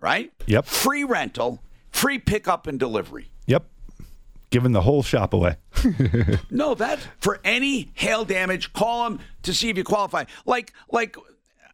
right? 0.00 0.32
Yep. 0.46 0.64
Free 0.66 1.04
rental, 1.04 1.62
free 1.92 2.18
pickup 2.18 2.66
and 2.66 2.76
delivery. 2.76 3.30
Yep, 3.46 3.66
giving 4.50 4.72
the 4.72 4.82
whole 4.82 5.04
shop 5.04 5.32
away. 5.32 5.58
No, 6.50 6.74
that 6.74 6.98
for 7.20 7.38
any 7.44 7.92
hail 7.94 8.24
damage, 8.24 8.72
call 8.72 9.04
them 9.10 9.20
to 9.44 9.54
see 9.54 9.68
if 9.70 9.76
you 9.76 9.84
qualify. 9.84 10.24
Like, 10.44 10.72
like, 10.90 11.16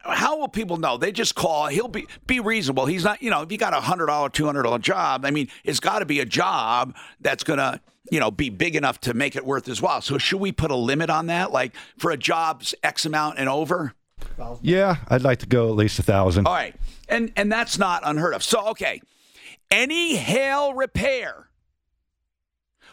how 0.03 0.37
will 0.37 0.47
people 0.47 0.77
know? 0.77 0.97
They 0.97 1.11
just 1.11 1.35
call. 1.35 1.67
He'll 1.67 1.87
be 1.87 2.07
be 2.27 2.39
reasonable. 2.39 2.85
He's 2.85 3.03
not, 3.03 3.21
you 3.21 3.29
know, 3.29 3.41
if 3.41 3.51
you 3.51 3.57
got 3.57 3.73
a 3.73 3.79
hundred 3.79 4.07
dollar, 4.07 4.29
two 4.29 4.45
hundred 4.45 4.63
dollar 4.63 4.79
job, 4.79 5.25
I 5.25 5.31
mean, 5.31 5.47
it's 5.63 5.79
got 5.79 5.99
to 5.99 6.05
be 6.05 6.19
a 6.19 6.25
job 6.25 6.95
that's 7.21 7.43
gonna, 7.43 7.81
you 8.11 8.19
know, 8.19 8.29
be 8.29 8.49
big 8.49 8.75
enough 8.75 8.99
to 9.01 9.13
make 9.13 9.35
it 9.35 9.45
worth 9.45 9.65
his 9.65 9.81
while. 9.81 10.01
So, 10.01 10.17
should 10.17 10.41
we 10.41 10.51
put 10.51 10.71
a 10.71 10.75
limit 10.75 11.09
on 11.09 11.27
that? 11.27 11.51
Like 11.51 11.73
for 11.97 12.11
a 12.11 12.17
job's 12.17 12.75
X 12.83 13.05
amount 13.05 13.39
and 13.39 13.47
over? 13.47 13.93
yeah, 14.61 14.97
I'd 15.07 15.21
like 15.21 15.39
to 15.39 15.45
go 15.45 15.69
at 15.69 15.75
least 15.75 15.99
a 15.99 16.03
thousand. 16.03 16.47
All 16.47 16.53
right, 16.53 16.75
and 17.07 17.31
and 17.35 17.51
that's 17.51 17.77
not 17.77 18.01
unheard 18.05 18.33
of. 18.33 18.43
So, 18.43 18.67
okay, 18.69 19.01
any 19.71 20.15
hail 20.15 20.73
repair, 20.73 21.47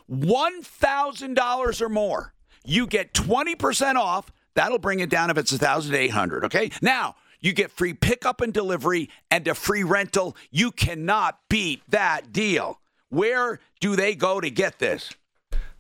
one 0.06 0.62
thousand 0.62 1.34
dollars 1.34 1.82
or 1.82 1.88
more, 1.88 2.34
you 2.64 2.86
get 2.86 3.14
twenty 3.14 3.54
percent 3.54 3.98
off. 3.98 4.32
That'll 4.54 4.78
bring 4.78 5.00
it 5.00 5.10
down 5.10 5.30
if 5.30 5.38
it's 5.38 5.52
a 5.52 5.58
thousand 5.58 5.94
eight 5.94 6.10
hundred. 6.10 6.44
Okay, 6.44 6.70
now 6.82 7.16
you 7.40 7.52
get 7.52 7.70
free 7.70 7.94
pickup 7.94 8.40
and 8.40 8.52
delivery 8.52 9.08
and 9.30 9.46
a 9.48 9.54
free 9.54 9.82
rental. 9.82 10.36
You 10.50 10.70
cannot 10.72 11.38
beat 11.48 11.82
that 11.88 12.32
deal. 12.32 12.80
Where 13.08 13.60
do 13.80 13.96
they 13.96 14.14
go 14.14 14.40
to 14.40 14.50
get 14.50 14.78
this? 14.78 15.10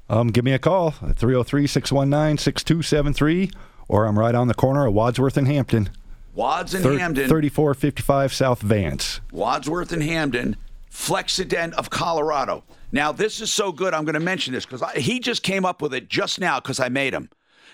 Um, 0.08 0.28
give 0.28 0.44
me 0.44 0.52
a 0.52 0.58
call 0.58 0.88
at 1.02 1.16
303-619-6273, 1.16 3.52
or 3.88 4.06
I'm 4.06 4.18
right 4.18 4.34
on 4.34 4.48
the 4.48 4.54
corner 4.54 4.86
of 4.86 4.94
Wadsworth 4.94 5.36
and 5.36 5.46
Hampden. 5.46 5.90
Wads 6.34 6.74
and 6.74 6.82
Thir- 6.82 6.98
Hampden. 6.98 7.28
3455 7.28 8.32
South 8.32 8.60
Vance. 8.62 9.20
Wadsworth 9.32 9.92
and 9.92 10.02
Hampden, 10.02 10.56
Flexident 10.90 11.72
of 11.74 11.90
Colorado. 11.90 12.64
Now, 12.92 13.12
this 13.12 13.40
is 13.40 13.52
so 13.52 13.70
good. 13.72 13.94
I'm 13.94 14.04
going 14.04 14.14
to 14.14 14.20
mention 14.20 14.52
this 14.52 14.66
because 14.66 14.82
he 14.96 15.20
just 15.20 15.42
came 15.44 15.64
up 15.64 15.80
with 15.82 15.94
it 15.94 16.08
just 16.08 16.40
now 16.40 16.58
because 16.58 16.80
I 16.80 16.88
made 16.88 17.14
him. 17.14 17.28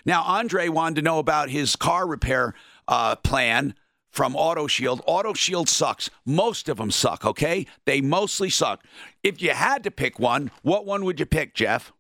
Now, 0.07 0.23
Andre 0.23 0.69
wanted 0.69 0.97
to 0.97 1.03
know 1.03 1.19
about 1.19 1.51
his 1.51 1.77
car 1.77 2.07
repair 2.07 2.55
uh, 2.89 3.17
plan 3.17 3.75
from 4.09 4.35
Auto 4.35 4.67
Shield. 4.67 5.03
Auto 5.05 5.35
Shield 5.35 5.69
sucks. 5.69 6.09
Most 6.25 6.71
of 6.71 6.79
them 6.79 6.91
suck, 6.91 7.27
okay? 7.27 7.67
They 7.85 8.01
mostly 8.01 8.49
suck. 8.49 8.83
If 9.23 9.43
you 9.43 9.51
had 9.51 9.85
to 9.85 9.91
pick 9.91 10.19
one, 10.19 10.51
what 10.63 10.87
one 10.87 11.05
would 11.05 11.21
you 11.21 11.27
pick, 11.27 11.55
Jeff? 11.55 11.93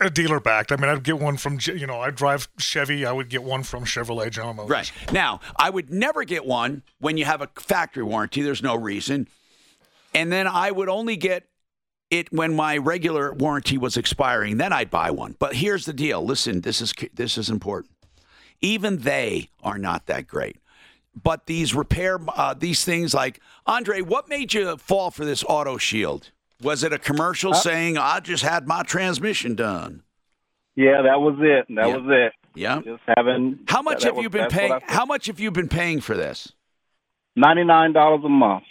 A 0.00 0.08
dealer 0.08 0.38
backed. 0.38 0.70
I 0.70 0.76
mean, 0.76 0.88
I'd 0.88 1.02
get 1.02 1.18
one 1.18 1.36
from, 1.36 1.58
you 1.64 1.86
know, 1.86 2.00
I 2.00 2.10
drive 2.10 2.48
Chevy. 2.58 3.04
I 3.04 3.10
would 3.10 3.28
get 3.28 3.42
one 3.42 3.64
from 3.64 3.84
Chevrolet 3.84 4.30
General 4.30 4.54
Motors. 4.54 4.70
Right. 4.70 4.92
Now, 5.10 5.40
I 5.56 5.70
would 5.70 5.90
never 5.90 6.22
get 6.22 6.46
one 6.46 6.84
when 7.00 7.16
you 7.16 7.24
have 7.24 7.40
a 7.40 7.48
factory 7.56 8.04
warranty. 8.04 8.42
There's 8.42 8.62
no 8.62 8.76
reason. 8.76 9.26
And 10.14 10.30
then 10.30 10.46
I 10.46 10.70
would 10.70 10.88
only 10.88 11.16
get 11.16 11.48
it 12.10 12.32
when 12.32 12.54
my 12.54 12.76
regular 12.76 13.32
warranty 13.32 13.78
was 13.78 13.96
expiring. 13.96 14.56
Then 14.56 14.72
I'd 14.72 14.90
buy 14.90 15.10
one. 15.10 15.36
But 15.38 15.56
here's 15.56 15.84
the 15.86 15.92
deal. 15.92 16.24
Listen, 16.24 16.60
this 16.60 16.80
is 16.80 16.92
this 17.14 17.36
is 17.38 17.50
important. 17.50 17.92
Even 18.60 18.98
they 18.98 19.50
are 19.62 19.78
not 19.78 20.06
that 20.06 20.26
great. 20.26 20.56
But 21.20 21.46
these 21.46 21.74
repair 21.74 22.18
uh, 22.36 22.54
these 22.54 22.84
things 22.84 23.14
like 23.14 23.40
Andre, 23.66 24.00
what 24.00 24.28
made 24.28 24.52
you 24.54 24.76
fall 24.76 25.10
for 25.10 25.24
this 25.24 25.44
Auto 25.48 25.76
Shield? 25.76 26.30
Was 26.62 26.82
it 26.82 26.92
a 26.92 26.98
commercial 26.98 27.52
Uh, 27.52 27.56
saying 27.56 27.98
I 27.98 28.20
just 28.20 28.42
had 28.42 28.66
my 28.66 28.82
transmission 28.82 29.54
done? 29.54 30.02
Yeah, 30.76 31.02
that 31.02 31.20
was 31.20 31.36
it. 31.40 31.66
That 31.74 31.88
Yeah. 31.88 31.96
was 31.96 32.04
it. 32.08 32.32
Yeah. 32.56 32.80
Just 32.84 33.02
having. 33.16 33.60
How 33.68 33.82
much 33.82 34.00
that 34.02 34.06
have 34.08 34.16
was- 34.16 34.22
you 34.24 34.30
been 34.30 34.48
paying? 34.48 34.78
How 34.86 35.04
much 35.04 35.26
have 35.26 35.38
you 35.40 35.50
been 35.50 35.68
paying 35.68 36.00
for 36.00 36.16
this? 36.16 36.52
Ninety 37.36 37.64
nine 37.64 37.92
dollars 37.92 38.22
a 38.24 38.28
month. 38.28 38.64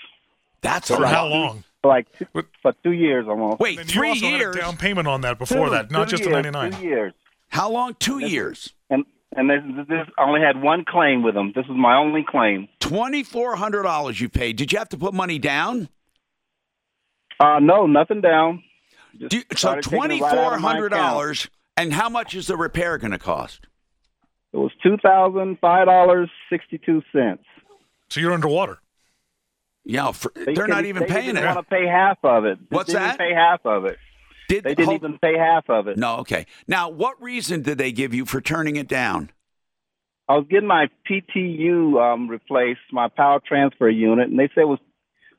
That's 0.61 0.87
For 0.87 0.95
a 0.95 0.99
lot. 1.01 1.13
how 1.13 1.27
long? 1.27 1.63
For 1.83 1.89
like 1.89 2.07
two, 2.17 2.25
for 2.61 2.73
two 2.83 2.93
years 2.93 3.27
almost. 3.27 3.59
Wait, 3.59 3.77
And 3.79 3.93
you 3.93 4.03
also 4.03 4.25
had 4.25 4.41
a 4.41 4.53
down 4.53 4.77
payment 4.77 5.07
on 5.07 5.21
that 5.21 5.37
before 5.37 5.65
Two- 5.67 5.71
that, 5.73 5.91
not 5.91 6.09
two 6.09 6.17
just 6.17 6.23
the 6.23 6.29
99. 6.31 6.71
Two 6.71 6.81
years. 6.81 7.13
How 7.49 7.69
long? 7.69 7.95
Two 7.99 8.17
years. 8.19 8.73
And 8.89 9.05
and 9.35 9.49
this, 9.49 9.59
this 9.87 10.07
I 10.17 10.23
only 10.23 10.41
had 10.41 10.61
one 10.61 10.85
claim 10.87 11.21
with 11.23 11.35
them. 11.35 11.51
This 11.55 11.65
is 11.65 11.71
my 11.75 11.95
only 11.95 12.25
claim. 12.27 12.67
Twenty 12.79 13.23
four 13.23 13.55
hundred 13.55 13.83
dollars 13.83 14.19
you 14.19 14.29
paid. 14.29 14.55
Did 14.55 14.71
you 14.71 14.79
have 14.79 14.89
to 14.89 14.97
put 14.97 15.13
money 15.13 15.37
down? 15.37 15.89
Uh, 17.39 17.59
no, 17.59 17.85
nothing 17.85 18.21
down. 18.21 18.63
Just 19.19 19.31
Do, 19.31 19.41
so 19.51 19.55
started 19.57 19.83
taking 19.83 19.97
twenty 19.99 20.17
it 20.17 20.21
right 20.23 20.37
out 20.37 20.43
four 20.45 20.55
of 20.55 20.61
my 20.61 20.71
hundred 20.73 20.93
account. 20.93 21.11
dollars. 21.13 21.49
And 21.75 21.91
how 21.93 22.09
much 22.09 22.33
is 22.35 22.47
the 22.47 22.55
repair 22.57 22.97
going 22.99 23.11
to 23.11 23.19
cost? 23.19 23.67
It 24.53 24.57
was 24.57 24.71
two 24.83 24.97
thousand 24.97 25.57
five 25.59 25.87
dollars 25.87 26.29
sixty 26.49 26.77
two 26.79 27.01
cents. 27.11 27.43
So 28.09 28.19
you're 28.19 28.31
underwater. 28.33 28.79
Yeah, 29.85 30.11
for, 30.11 30.31
they're 30.35 30.67
not 30.67 30.85
even 30.85 31.03
they 31.03 31.09
paying 31.09 31.25
didn't 31.35 31.43
it. 31.43 31.55
want 31.55 31.67
to 31.67 31.75
pay 31.75 31.85
half 31.87 32.17
of 32.23 32.45
it. 32.45 32.57
They 32.69 32.75
What's 32.75 32.87
didn't 32.87 33.01
that? 33.03 33.17
Pay 33.19 33.33
half 33.33 33.65
of 33.65 33.85
it. 33.85 33.97
Did, 34.47 34.63
they 34.63 34.75
didn't 34.75 34.85
hold- 34.85 35.01
even 35.03 35.19
pay 35.19 35.37
half 35.37 35.69
of 35.69 35.87
it. 35.87 35.97
No, 35.97 36.17
okay. 36.17 36.45
Now, 36.67 36.89
what 36.89 37.21
reason 37.21 37.61
did 37.61 37.77
they 37.77 37.91
give 37.91 38.13
you 38.13 38.25
for 38.25 38.39
turning 38.41 38.75
it 38.75 38.87
down? 38.87 39.31
I 40.27 40.37
was 40.37 40.45
getting 40.49 40.67
my 40.67 40.87
PTU 41.09 41.99
um, 42.01 42.29
replaced, 42.29 42.79
my 42.91 43.09
power 43.09 43.41
transfer 43.45 43.89
unit, 43.89 44.29
and 44.29 44.39
they 44.39 44.49
said 44.55 44.61
it 44.61 44.67
was 44.67 44.79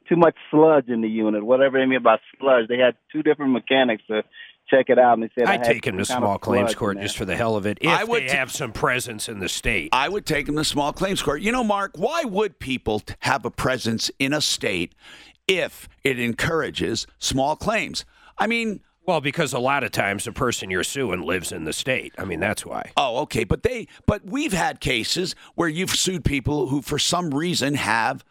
too 0.09 0.17
much 0.17 0.35
sludge 0.51 0.89
in 0.89 1.01
the 1.01 1.09
unit. 1.09 1.43
Whatever 1.45 1.79
they 1.79 1.87
mean 1.87 2.03
by 2.03 2.17
sludge, 2.39 2.69
they 2.69 2.77
had 2.79 2.95
two 3.11 3.23
different 3.23 3.53
mechanics 3.53 4.03
to 4.09 4.23
check 4.69 4.87
it 4.89 4.99
out, 4.99 5.15
and 5.15 5.23
they 5.23 5.31
said 5.35 5.49
I 5.49 5.55
I'd 5.55 5.61
had 5.61 5.73
take 5.73 5.87
him 5.87 5.99
to 5.99 6.05
some 6.05 6.17
kind 6.17 6.25
of 6.25 6.29
small 6.29 6.39
claims 6.39 6.75
court 6.75 7.01
just 7.01 7.17
for 7.17 7.25
the 7.25 7.37
hell 7.37 7.57
of 7.57 7.67
it 7.67 7.79
if 7.81 7.89
I 7.89 8.05
would 8.05 8.23
they 8.25 8.29
t- 8.29 8.37
have 8.37 8.51
some 8.53 8.73
presence 8.73 9.29
in 9.29 9.39
the 9.41 9.49
state. 9.49 9.91
I 9.93 10.09
would 10.09 10.27
take 10.27 10.49
him 10.49 10.57
to 10.57 10.65
small 10.65 10.93
claims 10.93 11.23
court. 11.23 11.43
You 11.43 11.53
know, 11.53 11.65
Mark, 11.65 11.93
why 11.97 12.25
would 12.25 12.59
people 12.59 13.03
have 13.21 13.45
a 13.45 13.51
presence 13.51 14.11
in 14.19 14.33
a 14.33 14.41
state 14.41 14.95
if 15.47 15.89
it 16.03 16.19
encourages 16.19 17.07
small 17.19 17.57
claims? 17.57 18.05
I 18.39 18.47
mean, 18.47 18.81
Well, 19.07 19.21
because 19.21 19.53
a 19.53 19.59
lot 19.59 19.85
of 19.85 19.93
times 19.93 20.25
the 20.25 20.33
person 20.33 20.71
you're 20.71 20.83
suing 20.83 21.21
lives 21.23 21.53
in 21.53 21.65
the 21.65 21.73
state. 21.75 22.15
I 22.17 22.25
mean, 22.25 22.41
that's 22.41 22.65
why. 22.65 22.91
Oh, 22.97 23.19
okay, 23.23 23.45
but 23.45 23.63
they 23.63 23.87
but 24.07 24.25
we've 24.25 24.55
had 24.55 24.81
cases 24.81 25.35
where 25.55 25.69
you've 25.69 25.95
sued 25.95 26.25
people 26.25 26.69
who 26.69 26.81
for 26.81 26.99
some 26.99 27.31
reason 27.35 27.75
have 27.75 28.25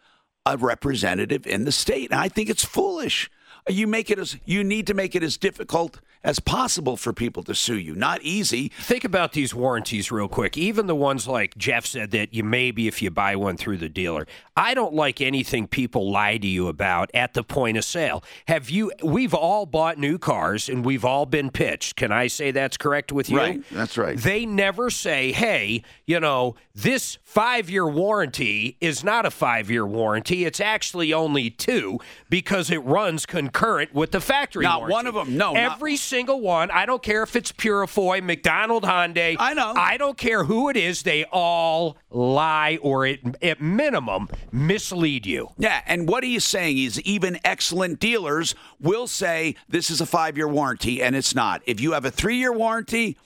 a 0.44 0.56
representative 0.56 1.46
in 1.46 1.64
the 1.64 1.72
state. 1.72 2.10
And 2.10 2.20
I 2.20 2.28
think 2.28 2.50
it's 2.50 2.64
foolish. 2.64 3.30
You 3.68 3.86
make 3.86 4.10
it 4.10 4.18
as 4.18 4.36
you 4.44 4.62
need 4.64 4.86
to 4.88 4.94
make 4.94 5.14
it 5.14 5.22
as 5.22 5.36
difficult 5.38 6.00
as 6.24 6.40
possible 6.40 6.96
for 6.96 7.12
people 7.12 7.42
to 7.44 7.54
sue 7.54 7.78
you. 7.78 7.94
Not 7.94 8.22
easy. 8.22 8.70
Think 8.80 9.04
about 9.04 9.32
these 9.34 9.54
warranties 9.54 10.10
real 10.10 10.26
quick. 10.26 10.56
Even 10.56 10.86
the 10.86 10.94
ones 10.96 11.28
like 11.28 11.56
Jeff 11.56 11.84
said 11.86 12.10
that 12.12 12.32
you 12.34 12.42
maybe 12.42 12.88
if 12.88 13.02
you 13.02 13.10
buy 13.10 13.36
one 13.36 13.56
through 13.56 13.76
the 13.76 13.88
dealer. 13.90 14.26
I 14.56 14.74
don't 14.74 14.94
like 14.94 15.20
anything 15.20 15.66
people 15.68 16.10
lie 16.10 16.38
to 16.38 16.46
you 16.46 16.68
about 16.68 17.10
at 17.12 17.34
the 17.34 17.42
point 17.42 17.76
of 17.76 17.84
sale. 17.84 18.24
Have 18.48 18.70
you 18.70 18.90
we've 19.02 19.34
all 19.34 19.66
bought 19.66 19.98
new 19.98 20.16
cars 20.18 20.68
and 20.68 20.84
we've 20.84 21.04
all 21.04 21.26
been 21.26 21.50
pitched. 21.50 21.96
Can 21.96 22.10
I 22.10 22.28
say 22.28 22.50
that's 22.50 22.76
correct 22.76 23.12
with 23.12 23.28
you? 23.28 23.36
Right, 23.38 23.62
that's 23.70 23.98
right. 23.98 24.16
They 24.16 24.46
never 24.46 24.88
say, 24.90 25.32
"Hey, 25.32 25.82
you 26.06 26.20
know, 26.20 26.54
this 26.74 27.18
5-year 27.30 27.86
warranty 27.86 28.76
is 28.80 29.04
not 29.04 29.26
a 29.26 29.30
5-year 29.30 29.86
warranty. 29.86 30.44
It's 30.44 30.60
actually 30.60 31.12
only 31.12 31.50
2 31.50 31.98
because 32.30 32.70
it 32.70 32.78
runs 32.78 33.26
concurrent 33.26 33.92
with 33.92 34.12
the 34.12 34.20
factory 34.20 34.62
Not 34.64 34.78
warranty." 34.80 34.92
one 34.94 35.06
of 35.08 35.14
them. 35.14 35.36
No, 35.36 35.52
not- 35.52 35.74
Every 35.74 35.96
single 36.14 36.40
one. 36.40 36.70
I 36.70 36.86
don't 36.86 37.02
care 37.02 37.24
if 37.24 37.34
it's 37.34 37.50
Purifoy, 37.50 38.22
McDonald 38.22 38.84
Hyundai. 38.84 39.34
I 39.36 39.52
know. 39.52 39.72
I 39.76 39.96
don't 39.96 40.16
care 40.16 40.44
who 40.44 40.68
it 40.68 40.76
is. 40.76 41.02
They 41.02 41.24
all 41.24 41.96
lie 42.08 42.78
or 42.82 43.04
at, 43.04 43.18
at 43.42 43.60
minimum 43.60 44.28
mislead 44.52 45.26
you. 45.26 45.50
Yeah, 45.58 45.82
and 45.86 46.08
what 46.08 46.22
he 46.22 46.36
is 46.36 46.44
saying 46.44 46.78
is 46.78 47.00
even 47.00 47.40
excellent 47.44 47.98
dealers 47.98 48.54
will 48.80 49.08
say 49.08 49.56
this 49.68 49.90
is 49.90 50.00
a 50.00 50.06
five 50.06 50.36
year 50.36 50.46
warranty, 50.46 51.02
and 51.02 51.16
it's 51.16 51.34
not. 51.34 51.62
If 51.66 51.80
you 51.80 51.92
have 51.92 52.04
a 52.04 52.12
three 52.12 52.36
year 52.36 52.52
warranty, 52.52 53.18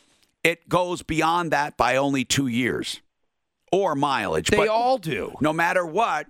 it 0.42 0.68
goes 0.70 1.02
beyond 1.02 1.50
that 1.50 1.76
by 1.76 1.96
only 1.96 2.24
two 2.24 2.46
years 2.46 3.02
or 3.70 3.94
mileage. 3.94 4.48
They 4.48 4.56
But 4.56 4.68
all 4.68 4.96
do. 4.96 5.34
No 5.42 5.52
matter 5.52 5.84
what, 5.84 6.26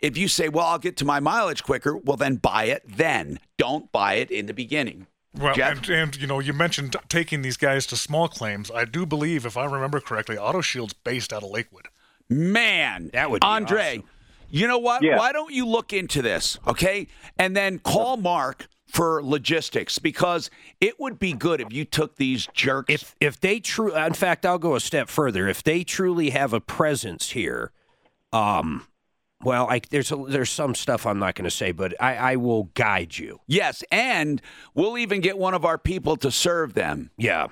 if 0.00 0.18
you 0.18 0.28
say, 0.28 0.50
well, 0.50 0.66
I'll 0.66 0.78
get 0.78 0.98
to 0.98 1.06
my 1.06 1.20
mileage 1.20 1.62
quicker, 1.62 1.96
well, 1.96 2.18
then 2.18 2.36
buy 2.36 2.64
it 2.64 2.82
then. 2.86 3.40
Don't 3.56 3.90
buy 3.92 4.14
it 4.14 4.30
in 4.30 4.44
the 4.44 4.52
beginning. 4.52 5.06
Well, 5.38 5.54
and, 5.60 5.88
and 5.88 6.16
you 6.16 6.26
know, 6.26 6.40
you 6.40 6.52
mentioned 6.52 6.96
taking 7.08 7.42
these 7.42 7.56
guys 7.56 7.86
to 7.86 7.96
small 7.96 8.28
claims. 8.28 8.70
I 8.70 8.84
do 8.84 9.04
believe, 9.04 9.44
if 9.44 9.56
I 9.56 9.64
remember 9.66 10.00
correctly, 10.00 10.38
Auto 10.38 10.60
Shield's 10.60 10.94
based 10.94 11.32
out 11.32 11.42
of 11.42 11.50
Lakewood. 11.50 11.88
Man, 12.28 13.10
that 13.12 13.30
would 13.30 13.40
be 13.40 13.46
Andre. 13.46 14.02
You 14.48 14.66
know 14.66 14.78
what? 14.78 15.02
Yeah. 15.02 15.18
Why 15.18 15.32
don't 15.32 15.52
you 15.52 15.66
look 15.66 15.92
into 15.92 16.22
this, 16.22 16.58
okay? 16.66 17.08
And 17.38 17.56
then 17.56 17.78
call 17.78 18.16
Mark 18.16 18.68
for 18.86 19.22
logistics 19.22 19.98
because 19.98 20.50
it 20.80 20.98
would 21.00 21.18
be 21.18 21.32
good 21.32 21.60
if 21.60 21.72
you 21.72 21.84
took 21.84 22.16
these 22.16 22.48
jerks. 22.54 22.92
If 22.92 23.14
if 23.20 23.40
they 23.40 23.60
true, 23.60 23.94
in 23.94 24.14
fact, 24.14 24.46
I'll 24.46 24.58
go 24.58 24.74
a 24.74 24.80
step 24.80 25.08
further. 25.08 25.48
If 25.48 25.62
they 25.62 25.84
truly 25.84 26.30
have 26.30 26.52
a 26.52 26.60
presence 26.60 27.30
here, 27.30 27.72
um, 28.32 28.86
well, 29.42 29.68
I, 29.68 29.80
there's 29.90 30.10
a, 30.12 30.16
there's 30.16 30.50
some 30.50 30.74
stuff 30.74 31.06
I'm 31.06 31.18
not 31.18 31.34
going 31.34 31.44
to 31.44 31.50
say, 31.50 31.72
but 31.72 31.94
I, 32.00 32.16
I 32.16 32.36
will 32.36 32.64
guide 32.74 33.16
you. 33.18 33.40
Yes, 33.46 33.84
and 33.90 34.40
we'll 34.74 34.98
even 34.98 35.20
get 35.20 35.38
one 35.38 35.54
of 35.54 35.64
our 35.64 35.78
people 35.78 36.16
to 36.18 36.30
serve 36.30 36.74
them. 36.74 37.10
Yeah. 37.16 37.48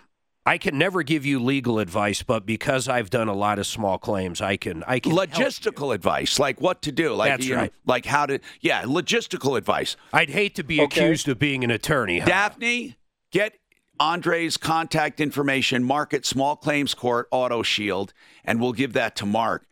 I 0.47 0.59
can 0.59 0.77
never 0.77 1.03
give 1.03 1.25
you 1.25 1.39
legal 1.43 1.79
advice, 1.79 2.23
but 2.23 2.45
because 2.45 2.87
I've 2.87 3.09
done 3.09 3.29
a 3.29 3.35
lot 3.35 3.59
of 3.59 3.67
small 3.67 3.97
claims, 3.97 4.43
I 4.43 4.59
can 4.59 4.85
I 4.87 4.99
can 4.99 5.13
logistical 5.13 5.95
advice, 5.95 6.39
like 6.39 6.61
what 6.61 6.83
to 6.83 6.93
do, 6.93 7.15
like 7.15 7.31
That's 7.31 7.47
you 7.47 7.55
know, 7.55 7.63
right. 7.63 7.73
like 7.87 8.05
how 8.05 8.27
to, 8.27 8.41
yeah, 8.61 8.83
logistical 8.83 9.57
advice. 9.57 9.97
I'd 10.13 10.29
hate 10.29 10.55
to 10.57 10.63
be 10.63 10.81
accused 10.81 11.29
of 11.29 11.39
being 11.39 11.65
an 11.65 11.71
attorney. 11.71 12.19
huh? 12.19 12.27
Daphne, 12.27 12.97
get 13.31 13.55
Andre's 13.99 14.59
contact 14.59 15.19
information, 15.19 15.83
Mark 15.83 16.13
at 16.13 16.27
Small 16.27 16.57
Claims 16.57 16.93
Court 16.93 17.27
Auto 17.31 17.63
Shield, 17.63 18.13
and 18.45 18.61
we'll 18.61 18.73
give 18.75 18.93
that 18.93 19.17
to 19.17 19.27
Mark. 19.27 19.67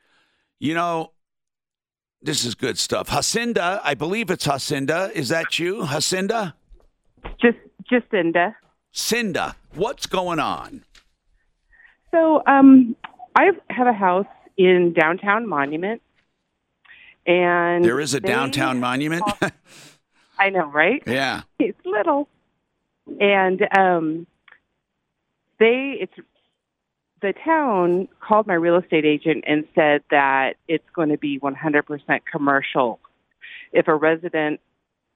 You 0.59 0.73
know, 0.73 1.13
this 2.23 2.45
is 2.45 2.55
good 2.55 2.79
stuff. 2.79 3.09
Hacinda, 3.09 3.81
I 3.83 3.95
believe 3.95 4.31
it's 4.31 4.47
Hacinda. 4.47 5.11
Is 5.13 5.29
that 5.29 5.59
you, 5.59 5.83
Hacinda? 5.83 6.55
Just 7.41 7.59
Jacinda. 7.91 8.55
Cinda, 8.93 9.57
what's 9.75 10.07
going 10.07 10.39
on? 10.39 10.85
So, 12.11 12.43
um, 12.47 12.95
I 13.35 13.51
have 13.71 13.87
a 13.87 13.93
house 13.93 14.27
in 14.57 14.93
downtown 14.93 15.49
Monument, 15.49 16.03
and 17.27 17.85
There 17.85 18.01
is 18.01 18.13
a 18.15 18.21
downtown 18.21 18.81
monument. 18.81 19.25
I 20.39 20.51
know, 20.51 20.67
right? 20.67 21.03
yeah. 21.07 21.43
It's 21.59 21.79
little, 21.85 22.29
and 23.21 23.63
um, 23.77 24.27
they 25.59 25.97
it's 26.01 26.13
the 27.23 27.33
town 27.33 28.09
called 28.21 28.47
my 28.47 28.55
real 28.55 28.77
estate 28.77 29.05
agent 29.07 29.45
and 29.47 29.65
said 29.75 30.03
that 30.11 30.57
it's 30.69 30.89
going 30.95 31.09
to 31.09 31.17
be 31.19 31.39
100% 31.39 32.21
commercial. 32.31 32.99
If 33.73 33.89
a 33.89 33.95
resident 33.95 34.61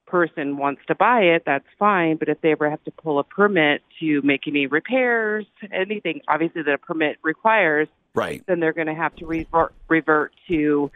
person 0.07 0.57
wants 0.57 0.81
to 0.87 0.95
buy 0.95 1.21
it, 1.23 1.43
that's 1.45 1.67
fine. 1.79 2.17
But 2.17 2.29
if 2.29 2.41
they 2.41 2.53
ever 2.53 2.71
have 2.71 2.83
to 2.85 2.91
pull 2.93 3.19
a 3.19 3.25
permit 3.25 3.83
to 4.01 4.23
make 4.23 4.47
any 4.47 4.67
repairs, 4.67 5.45
anything 5.73 6.21
obviously 6.29 6.63
that 6.63 6.73
a 6.73 6.79
permit 6.79 7.19
requires, 7.23 7.89
Right. 8.15 8.43
then 8.47 8.61
they're 8.61 8.73
going 8.73 8.87
to 8.87 8.95
have 8.95 9.15
to 9.17 9.27
revert, 9.27 9.75
revert 9.89 10.33
to 10.49 10.91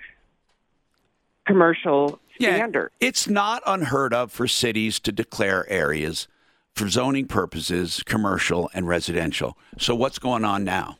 commercial 1.46 2.18
Yeah, 2.38 2.54
standards. 2.56 2.94
it's 3.00 3.28
not 3.28 3.62
unheard 3.66 4.14
of 4.14 4.32
for 4.32 4.46
cities 4.48 4.98
to 5.00 5.12
declare 5.12 5.68
areas 5.68 6.28
for 6.74 6.88
zoning 6.88 7.26
purposes, 7.26 8.02
commercial 8.04 8.70
and 8.74 8.88
residential. 8.88 9.56
So 9.78 9.94
what's 9.94 10.18
going 10.18 10.44
on 10.44 10.64
now? 10.64 10.98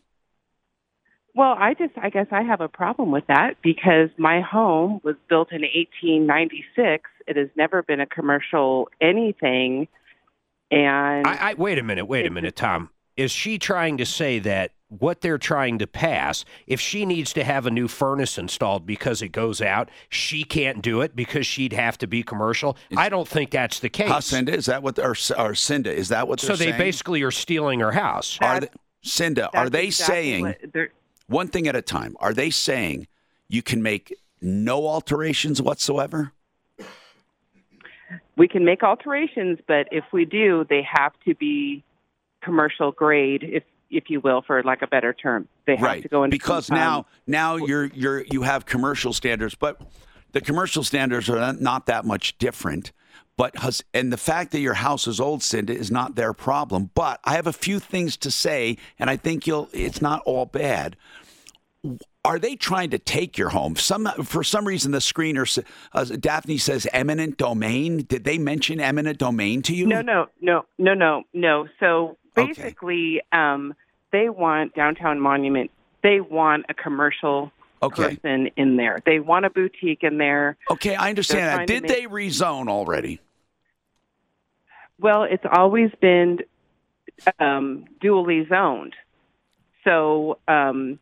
Well, 1.35 1.55
I 1.59 1.75
just, 1.75 1.93
I 1.97 2.11
guess 2.11 2.27
I 2.33 2.43
have 2.43 2.61
a 2.61 2.69
problem 2.69 3.13
with 3.13 3.27
that 3.29 3.55
because 3.63 4.11
my 4.19 4.41
home 4.41 5.01
was 5.05 5.15
built 5.29 5.53
in 5.53 5.63
1896. 5.63 7.09
It 7.27 7.37
has 7.37 7.49
never 7.57 7.83
been 7.83 8.01
a 8.01 8.07
commercial 8.07 8.89
anything. 9.01 9.87
And 10.71 11.27
I, 11.27 11.51
I 11.51 11.55
wait 11.55 11.79
a 11.79 11.83
minute, 11.83 12.07
wait 12.07 12.27
a 12.27 12.31
minute, 12.31 12.57
Tom. 12.57 12.91
Is 13.17 13.31
she 13.31 13.59
trying 13.59 13.99
to 13.99 14.07
say 14.07 14.39
that 14.41 14.73
what 14.89 15.21
they're 15.21 15.39
trying 15.39 15.79
to 15.79 15.87
pass, 15.87 16.45
if 16.67 16.81
she 16.81 17.07
needs 17.07 17.33
to 17.35 17.45
have 17.45 17.67
a 17.67 17.71
new 17.71 17.87
furnace 17.87 18.39
installed 18.39 18.87
because 18.87 19.23
it 19.23 19.29
goes 19.29 19.61
out, 19.61 19.89
she 20.09 20.43
can't 20.43 20.83
do 20.83 21.01
it 21.01 21.15
because 21.15 21.47
she'd 21.47 21.73
have 21.73 21.97
to 21.99 22.07
be 22.07 22.23
commercial? 22.23 22.77
I 22.97 23.09
don't 23.09 23.29
think 23.29 23.51
that's 23.51 23.79
the 23.81 23.89
case. 23.89 24.11
Hacinda, 24.11 24.51
is 24.51 24.67
that 24.67 24.83
what, 24.83 24.99
or, 24.99 25.15
or 25.39 25.55
Cinda, 25.55 25.93
is 25.93 26.09
that 26.09 26.27
what 26.27 26.41
so 26.41 26.49
they're 26.49 26.57
they 26.57 26.65
saying? 26.67 26.79
basically 26.79 27.23
are 27.23 27.31
stealing 27.31 27.81
her 27.81 27.93
house. 27.93 28.39
Are 28.41 28.61
they, 28.61 28.69
Cinda, 29.03 29.49
are 29.57 29.71
they 29.71 29.87
exactly 29.87 30.15
saying 30.15 30.89
one 31.29 31.49
thing 31.49 31.69
at 31.69 31.77
a 31.77 31.83
time? 31.83 32.17
Are 32.21 32.35
they 32.35 32.51
saying 32.51 33.07
you 33.49 33.63
can 33.63 33.83
make 33.83 34.15
no 34.41 34.87
alterations 34.87 35.63
whatsoever? 35.63 36.33
we 38.41 38.49
can 38.49 38.65
make 38.65 38.83
alterations, 38.83 39.59
but 39.69 39.87
if 39.93 40.05
we 40.15 40.25
do, 40.25 40.65
they 40.71 40.83
have 40.91 41.13
to 41.27 41.35
be 41.35 41.85
commercial 42.43 42.93
grade, 42.93 43.43
if 43.43 43.65
if 43.91 44.09
you 44.09 44.21
will, 44.21 44.43
for 44.43 44.63
like 44.63 44.83
a 44.83 44.87
better 44.87 45.13
term. 45.13 45.49
They 45.67 45.77
have 45.77 45.83
right. 45.83 46.03
to 46.03 46.09
go 46.09 46.25
into 46.25 46.35
because 46.35 46.71
um, 46.71 46.77
now 46.77 47.07
now 47.27 47.57
you're 47.57 47.87
you're 47.87 48.25
you 48.31 48.43
have 48.43 48.67
commercial 48.67 49.13
standards, 49.13 49.55
but 49.55 49.81
the 50.33 50.41
commercial 50.41 50.85
standards 50.85 51.29
are 51.29 51.53
not 51.55 51.87
that 51.87 52.05
much 52.05 52.39
different. 52.39 52.93
But 53.37 53.57
hus- 53.57 53.83
and 53.95 54.13
the 54.13 54.19
fact 54.19 54.53
that 54.53 54.61
your 54.61 54.75
house 54.75 55.07
is 55.07 55.19
old, 55.19 55.43
Cinda, 55.43 55.73
is 55.75 55.91
not 55.91 56.15
their 56.15 56.35
problem. 56.35 56.91
But 56.95 57.21
I 57.25 57.35
have 57.35 57.47
a 57.47 57.53
few 57.53 57.79
things 57.79 58.17
to 58.19 58.31
say, 58.31 58.77
and 58.99 59.09
I 59.09 59.17
think 59.17 59.47
you'll. 59.47 59.69
It's 59.73 60.03
not 60.03 60.23
all 60.27 60.47
bad. 60.47 60.97
Are 62.23 62.39
they 62.39 62.55
trying 62.55 62.91
to 62.91 62.99
take 62.99 63.39
your 63.39 63.49
home? 63.49 63.77
Some 63.77 64.07
for 64.25 64.45
some 64.45 64.67
reason 64.67 64.93
the 64.93 64.99
screener 64.99 65.65
uh, 65.95 66.05
Daphne 66.05 66.59
says 66.59 66.87
eminent 66.93 67.39
domain. 67.39 68.03
Did 68.03 68.25
they 68.25 68.37
mention 68.37 68.79
eminent 68.79 69.17
domain 69.17 69.63
to 69.63 69.75
you? 69.75 69.87
No, 69.87 70.03
no, 70.03 70.27
no, 70.43 70.67
no, 70.77 70.93
no, 70.93 71.23
no. 71.33 71.67
So 71.81 72.19
basically, 72.35 73.23
um, 73.33 73.75
they 74.13 74.29
want 74.29 74.75
downtown 74.75 75.21
monument. 75.21 75.71
They 76.03 76.21
want 76.21 76.67
a 76.69 76.75
commercial 76.75 77.53
Okay. 77.83 78.17
person 78.17 78.51
in 78.57 78.77
there. 78.77 79.01
They 79.07 79.21
want 79.21 79.47
a 79.47 79.51
boutique 79.51 80.03
in 80.03 80.19
there. 80.19 80.57
Okay, 80.71 80.95
I 80.95 81.09
understand 81.09 81.61
that. 81.61 81.67
Did 81.67 81.83
make- 81.85 81.91
they 81.93 82.03
rezone 82.07 82.69
already? 82.69 83.21
Well, 84.99 85.23
it's 85.25 85.45
always 85.51 85.91
been 86.01 86.41
um, 87.39 87.87
dually 88.03 88.47
zoned. 88.49 88.95
So 89.85 90.39
um, 90.47 90.99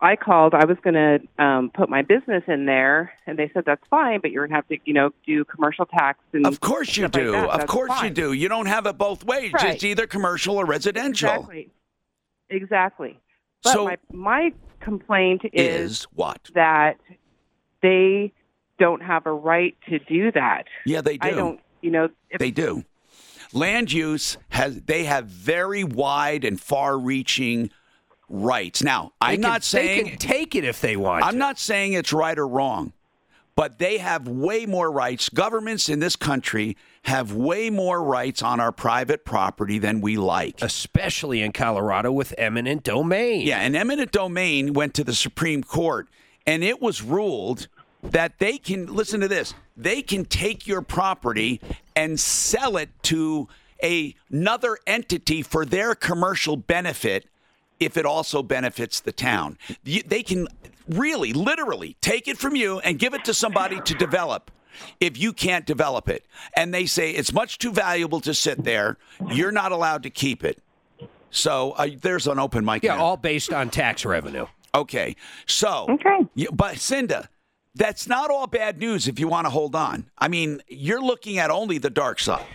I 0.00 0.14
called. 0.16 0.54
I 0.54 0.64
was 0.64 0.76
going 0.82 0.94
to 0.94 1.42
um, 1.44 1.70
put 1.74 1.88
my 1.88 2.02
business 2.02 2.44
in 2.46 2.66
there, 2.66 3.12
and 3.26 3.36
they 3.38 3.50
said 3.52 3.64
that's 3.66 3.82
fine, 3.90 4.20
but 4.20 4.30
you're 4.30 4.46
going 4.46 4.50
to 4.50 4.54
have 4.56 4.68
to, 4.68 4.78
you 4.84 4.94
know, 4.94 5.10
do 5.26 5.44
commercial 5.44 5.86
tax. 5.86 6.20
And 6.32 6.46
Of 6.46 6.60
course 6.60 6.88
you 6.96 7.08
stuff 7.08 7.14
like 7.14 7.24
do. 7.24 7.34
of 7.34 7.58
That's 7.58 7.70
course 7.70 8.02
you 8.02 8.10
do. 8.10 8.32
You 8.32 8.48
don't 8.48 8.66
have 8.66 8.86
it 8.86 8.96
both 8.96 9.24
ways. 9.24 9.52
Right. 9.52 9.74
It's 9.74 9.82
either 9.84 10.06
commercial 10.06 10.56
or 10.56 10.64
residential. 10.66 11.30
Exactly. 11.30 11.70
Exactly. 12.50 13.18
But 13.64 13.72
So- 13.72 13.84
my 13.86 13.96
my 14.12 14.52
complaint 14.80 15.42
is, 15.52 15.90
Is 16.00 16.02
what? 16.14 16.48
that 16.54 16.98
they 17.82 18.32
don't 18.78 19.02
have 19.02 19.26
a 19.26 19.32
right 19.32 19.76
to 19.88 19.98
do 19.98 20.30
that. 20.32 20.64
Yeah, 20.86 21.00
they 21.00 21.18
do. 21.18 21.26
I 21.28 21.30
don't. 21.32 21.60
You 21.82 21.90
know, 21.90 22.08
if, 22.30 22.38
They 22.38 22.50
do. 22.52 22.84
Land 23.52 23.92
use 23.92 24.36
has 24.50 24.82
they 24.82 25.04
have 25.04 25.26
very 25.26 25.82
wide 25.82 26.44
and 26.44 26.60
far-reaching 26.60 27.70
rights. 28.28 28.82
Now, 28.82 29.12
They 29.20 29.26
I'm 29.28 29.32
can- 29.34 29.40
not 29.40 29.64
saying 29.64 30.04
they 30.04 30.10
can 30.10 30.18
take 30.18 30.54
it 30.54 30.64
if 30.64 30.80
they 30.80 30.96
want. 30.96 31.24
I'm 31.24 31.38
not 31.38 31.58
saying 31.58 31.92
it's 31.94 32.12
right 32.12 32.38
or 32.38 32.46
wrong, 32.46 32.92
but 33.56 33.78
they 33.78 33.98
have 33.98 34.28
way 34.28 34.66
more 34.66 34.90
rights. 34.90 35.28
Governments 35.28 35.88
in 35.88 35.98
this 36.00 36.14
country 36.16 36.76
have 37.04 37.32
way 37.32 37.70
more 37.70 38.02
rights 38.02 38.42
on 38.42 38.60
our 38.60 38.70
private 38.72 39.24
property 39.24 39.78
than 39.78 40.00
we 40.00 40.16
like. 40.16 40.60
especially 40.62 41.40
in 41.42 41.52
Colorado 41.52 42.12
with 42.12 42.34
eminent 42.36 42.82
domain. 42.84 43.46
Yeah, 43.46 43.60
and 43.60 43.74
eminent 43.74 44.12
domain 44.12 44.72
went 44.74 44.94
to 44.94 45.04
the 45.04 45.14
Supreme 45.14 45.62
Court, 45.62 46.08
and 46.46 46.62
it 46.62 46.82
was 46.82 47.02
ruled 47.02 47.68
that 48.02 48.38
they 48.38 48.58
can 48.58 48.86
listen 48.94 49.20
to 49.20 49.28
this. 49.28 49.54
They 49.76 50.02
can 50.02 50.24
take 50.24 50.66
your 50.66 50.82
property 50.82 51.60
and 51.96 52.20
sell 52.20 52.76
it 52.76 52.90
to 53.04 53.48
a, 53.82 54.14
another 54.30 54.76
entity 54.86 55.40
for 55.42 55.64
their 55.64 55.94
commercial 55.94 56.56
benefit 56.56 57.26
if 57.80 57.96
it 57.96 58.06
also 58.06 58.42
benefits 58.42 59.00
the 59.00 59.12
town. 59.12 59.58
They 59.84 60.22
can 60.22 60.48
really, 60.88 61.32
literally 61.32 61.96
take 62.00 62.28
it 62.28 62.38
from 62.38 62.56
you 62.56 62.78
and 62.80 62.98
give 62.98 63.14
it 63.14 63.24
to 63.26 63.34
somebody 63.34 63.80
to 63.82 63.94
develop 63.94 64.50
if 65.00 65.18
you 65.18 65.32
can't 65.32 65.66
develop 65.66 66.08
it. 66.08 66.26
And 66.54 66.72
they 66.72 66.86
say 66.86 67.10
it's 67.10 67.32
much 67.32 67.58
too 67.58 67.72
valuable 67.72 68.20
to 68.20 68.34
sit 68.34 68.64
there. 68.64 68.96
You're 69.30 69.52
not 69.52 69.72
allowed 69.72 70.02
to 70.04 70.10
keep 70.10 70.44
it. 70.44 70.62
So 71.30 71.72
uh, 71.72 71.88
there's 72.00 72.26
an 72.26 72.38
open 72.38 72.64
mic. 72.64 72.82
Yeah, 72.82 72.96
now. 72.96 73.04
all 73.04 73.16
based 73.16 73.52
on 73.52 73.70
tax 73.70 74.04
revenue. 74.04 74.46
Okay. 74.74 75.16
So, 75.46 75.86
okay. 75.88 76.48
but 76.52 76.78
Cinda, 76.78 77.28
that's 77.74 78.08
not 78.08 78.30
all 78.30 78.46
bad 78.46 78.78
news 78.78 79.08
if 79.08 79.18
you 79.18 79.28
want 79.28 79.46
to 79.46 79.50
hold 79.50 79.74
on. 79.74 80.10
I 80.18 80.28
mean, 80.28 80.62
you're 80.68 81.02
looking 81.02 81.38
at 81.38 81.50
only 81.50 81.78
the 81.78 81.90
dark 81.90 82.18
side. 82.20 82.46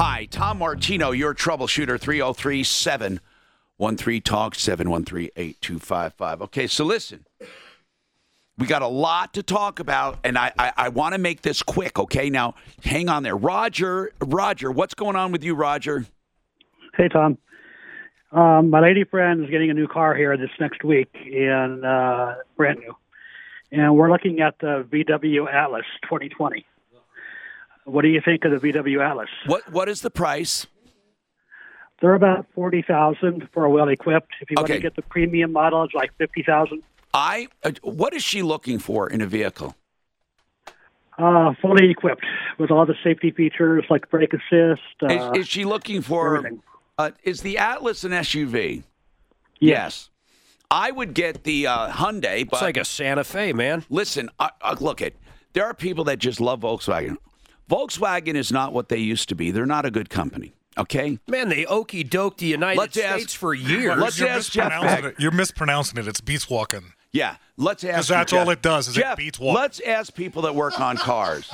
Hi, 0.00 0.28
Tom 0.30 0.58
Martino, 0.58 1.10
your 1.10 1.34
troubleshooter, 1.34 1.98
303 1.98 2.62
713 2.62 4.22
Talk 4.22 4.54
713 4.54 5.30
8255. 5.34 6.42
Okay, 6.42 6.68
so 6.68 6.84
listen. 6.84 7.26
We 8.58 8.68
got 8.68 8.82
a 8.82 8.86
lot 8.86 9.34
to 9.34 9.42
talk 9.42 9.80
about, 9.80 10.20
and 10.22 10.38
I, 10.38 10.52
I, 10.56 10.72
I 10.76 10.88
want 10.90 11.14
to 11.14 11.18
make 11.18 11.42
this 11.42 11.64
quick, 11.64 11.98
okay? 11.98 12.30
Now, 12.30 12.54
hang 12.84 13.08
on 13.08 13.24
there. 13.24 13.36
Roger, 13.36 14.12
Roger, 14.20 14.70
what's 14.70 14.94
going 14.94 15.16
on 15.16 15.32
with 15.32 15.42
you, 15.42 15.56
Roger? 15.56 16.06
Hey, 16.96 17.08
Tom. 17.08 17.36
Um, 18.30 18.70
my 18.70 18.78
lady 18.78 19.02
friend 19.02 19.42
is 19.42 19.50
getting 19.50 19.70
a 19.70 19.74
new 19.74 19.88
car 19.88 20.14
here 20.14 20.36
this 20.36 20.50
next 20.60 20.84
week, 20.84 21.12
and 21.12 21.84
uh, 21.84 22.34
brand 22.56 22.78
new. 22.78 22.94
And 23.72 23.96
we're 23.96 24.12
looking 24.12 24.42
at 24.42 24.60
the 24.60 24.86
VW 24.92 25.52
Atlas 25.52 25.86
2020. 26.04 26.64
What 27.88 28.02
do 28.02 28.08
you 28.08 28.20
think 28.24 28.44
of 28.44 28.50
the 28.50 28.58
VW 28.72 29.04
Atlas? 29.04 29.28
What 29.46 29.70
What 29.72 29.88
is 29.88 30.02
the 30.02 30.10
price? 30.10 30.66
They're 32.00 32.14
about 32.14 32.46
forty 32.54 32.82
thousand 32.82 33.48
for 33.52 33.64
a 33.64 33.70
well 33.70 33.88
equipped. 33.88 34.32
If 34.40 34.50
you 34.50 34.56
want 34.56 34.68
to 34.68 34.78
get 34.78 34.94
the 34.94 35.02
premium 35.02 35.52
model, 35.52 35.82
it's 35.84 35.94
like 35.94 36.12
fifty 36.18 36.42
thousand. 36.42 36.82
I. 37.14 37.48
Uh, 37.64 37.72
what 37.82 38.14
is 38.14 38.22
she 38.22 38.42
looking 38.42 38.78
for 38.78 39.08
in 39.08 39.20
a 39.20 39.26
vehicle? 39.26 39.74
Uh, 41.18 41.52
fully 41.60 41.90
equipped 41.90 42.24
with 42.58 42.70
all 42.70 42.86
the 42.86 42.94
safety 43.02 43.32
features 43.32 43.84
like 43.90 44.08
brake 44.08 44.32
assist. 44.32 44.82
Uh, 45.02 45.32
is, 45.34 45.40
is 45.40 45.48
she 45.48 45.64
looking 45.64 46.00
for? 46.00 46.48
Uh, 46.96 47.10
is 47.24 47.40
the 47.42 47.58
Atlas 47.58 48.04
an 48.04 48.12
SUV? 48.12 48.84
Yes. 49.58 50.10
I 50.70 50.90
would 50.90 51.14
get 51.14 51.44
the 51.44 51.66
uh, 51.66 51.88
Hyundai, 51.90 52.48
but 52.48 52.56
It's 52.56 52.62
like 52.62 52.76
a 52.76 52.84
Santa 52.84 53.24
Fe, 53.24 53.52
man. 53.52 53.84
Listen, 53.88 54.28
uh, 54.38 54.50
uh, 54.60 54.76
look 54.80 55.00
at 55.00 55.14
there 55.54 55.64
are 55.64 55.74
people 55.74 56.04
that 56.04 56.18
just 56.18 56.40
love 56.40 56.60
Volkswagen. 56.60 57.16
Volkswagen 57.68 58.34
is 58.34 58.50
not 58.50 58.72
what 58.72 58.88
they 58.88 58.98
used 58.98 59.28
to 59.28 59.34
be. 59.34 59.50
They're 59.50 59.66
not 59.66 59.84
a 59.84 59.90
good 59.90 60.08
company. 60.10 60.54
Okay. 60.76 61.18
Man, 61.28 61.48
they 61.48 61.66
okey 61.66 62.04
doked 62.04 62.38
the 62.38 62.46
United 62.46 62.78
Let's 62.78 62.96
ask- 62.96 63.14
States 63.18 63.34
for 63.34 63.52
years. 63.52 63.98
Let's 63.98 64.18
you're 64.18 64.28
ask 64.28 64.50
Jeff 64.52 64.66
mispronouncing 64.70 65.04
Beck. 65.04 65.12
it. 65.14 65.20
You're 65.20 65.32
mispronouncing 65.32 65.98
it. 65.98 66.06
It's 66.08 66.20
beats 66.20 66.48
walking. 66.48 66.92
Yeah, 67.12 67.36
let's 67.56 67.82
ask. 67.84 67.94
'Cause 67.96 68.08
that's 68.08 68.32
Jeff. 68.32 68.46
all 68.46 68.50
it 68.50 68.62
does 68.62 68.86
is 68.88 68.96
it 68.96 69.00
Jeff, 69.00 69.16
beats 69.16 69.38
walk. 69.40 69.56
Let's 69.58 69.80
ask 69.80 70.14
people 70.14 70.42
that 70.42 70.54
work 70.54 70.78
on 70.78 70.96
cars. 70.98 71.50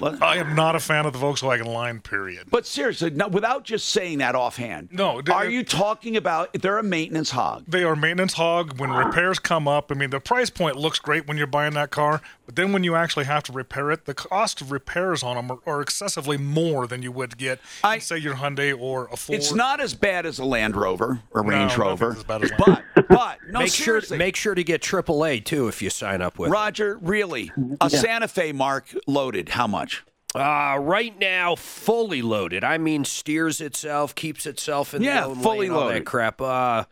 Let- 0.00 0.22
I 0.22 0.36
am 0.36 0.54
not 0.54 0.74
a 0.76 0.80
fan 0.80 1.06
of 1.06 1.12
the 1.12 1.18
Volkswagen 1.18 1.66
line. 1.66 2.00
Period. 2.00 2.48
but 2.50 2.66
seriously, 2.66 3.10
no, 3.10 3.28
without 3.28 3.64
just 3.64 3.88
saying 3.90 4.18
that 4.18 4.34
offhand, 4.34 4.88
No, 4.92 5.20
are 5.32 5.48
you 5.48 5.62
talking 5.64 6.16
about 6.16 6.52
they're 6.54 6.78
a 6.78 6.82
maintenance 6.82 7.30
hog? 7.30 7.64
They 7.66 7.82
are 7.84 7.96
maintenance 7.96 8.34
hog. 8.34 8.78
When 8.78 8.90
repairs 8.90 9.38
come 9.38 9.66
up, 9.68 9.90
I 9.90 9.94
mean, 9.94 10.10
the 10.10 10.20
price 10.20 10.50
point 10.50 10.76
looks 10.76 10.98
great 10.98 11.26
when 11.26 11.36
you're 11.36 11.46
buying 11.46 11.74
that 11.74 11.90
car, 11.90 12.20
but 12.46 12.56
then 12.56 12.72
when 12.72 12.84
you 12.84 12.94
actually 12.94 13.24
have 13.26 13.42
to 13.44 13.52
repair 13.52 13.90
it, 13.90 14.04
the 14.06 14.14
cost 14.14 14.60
of 14.60 14.70
repairs 14.72 15.22
on 15.22 15.36
them 15.36 15.50
are, 15.50 15.58
are 15.74 15.80
excessively 15.80 16.36
more 16.36 16.86
than 16.86 17.02
you 17.02 17.12
would 17.12 17.36
get, 17.38 17.60
in, 17.84 18.00
say, 18.00 18.18
your 18.18 18.34
Hyundai 18.36 18.78
or 18.78 19.08
a 19.12 19.16
Ford. 19.16 19.38
It's 19.38 19.52
not 19.52 19.80
as 19.80 19.94
bad 19.94 20.26
as 20.26 20.38
a 20.38 20.44
Land 20.44 20.76
Rover 20.76 21.20
or 21.32 21.42
Range 21.42 21.52
nothing's 21.76 21.78
Rover, 21.78 22.12
as 22.12 22.24
bad 22.24 22.44
as 22.44 22.52
but 22.58 22.82
but 23.08 23.38
no 23.48 23.60
make 23.60 23.72
sure 23.72 23.84
seriously, 24.00 24.18
make 24.18 24.36
sure 24.36 24.54
to 24.54 24.62
get 24.64 24.80
AAA 24.82 25.44
too 25.44 25.68
if 25.68 25.82
you 25.82 25.90
sign 25.90 26.22
up 26.22 26.38
with. 26.38 26.48
it. 26.48 26.52
Roger, 26.52 26.98
really, 27.02 27.50
a 27.80 27.90
Santa 27.90 28.28
Fe 28.28 28.52
Mark 28.52 28.86
loaded, 29.06 29.48
how 29.50 29.66
much? 29.70 30.04
Uh, 30.34 30.76
right 30.80 31.18
now, 31.18 31.54
fully 31.56 32.22
loaded. 32.22 32.62
I 32.62 32.78
mean, 32.78 33.04
steers 33.04 33.60
itself, 33.60 34.14
keeps 34.14 34.46
itself 34.46 34.94
in 34.94 35.02
Yeah, 35.02 35.26
the 35.28 35.34
fully 35.34 35.68
lane, 35.68 35.76
loaded. 35.76 36.04
crap. 36.04 36.40
Uh, 36.40 36.84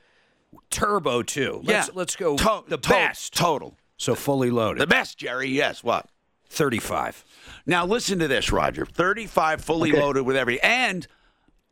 turbo 0.70 1.22
too. 1.22 1.60
Let's, 1.62 1.88
Yeah. 1.88 1.92
let's 1.94 2.16
go 2.16 2.36
To- 2.36 2.64
the 2.66 2.78
to- 2.78 2.88
best 2.88 3.34
total. 3.34 3.76
So 3.96 4.14
fully 4.14 4.50
loaded. 4.50 4.80
The 4.80 4.86
best, 4.86 5.18
Jerry. 5.18 5.48
Yes. 5.48 5.82
What? 5.84 6.06
Thirty-five. 6.48 7.24
Now 7.66 7.84
listen 7.84 8.18
to 8.20 8.28
this, 8.28 8.50
Roger. 8.50 8.86
Thirty-five 8.86 9.62
fully 9.62 9.90
Okay. 9.92 10.00
loaded 10.00 10.22
with 10.24 10.36
every 10.36 10.60
and 10.62 11.06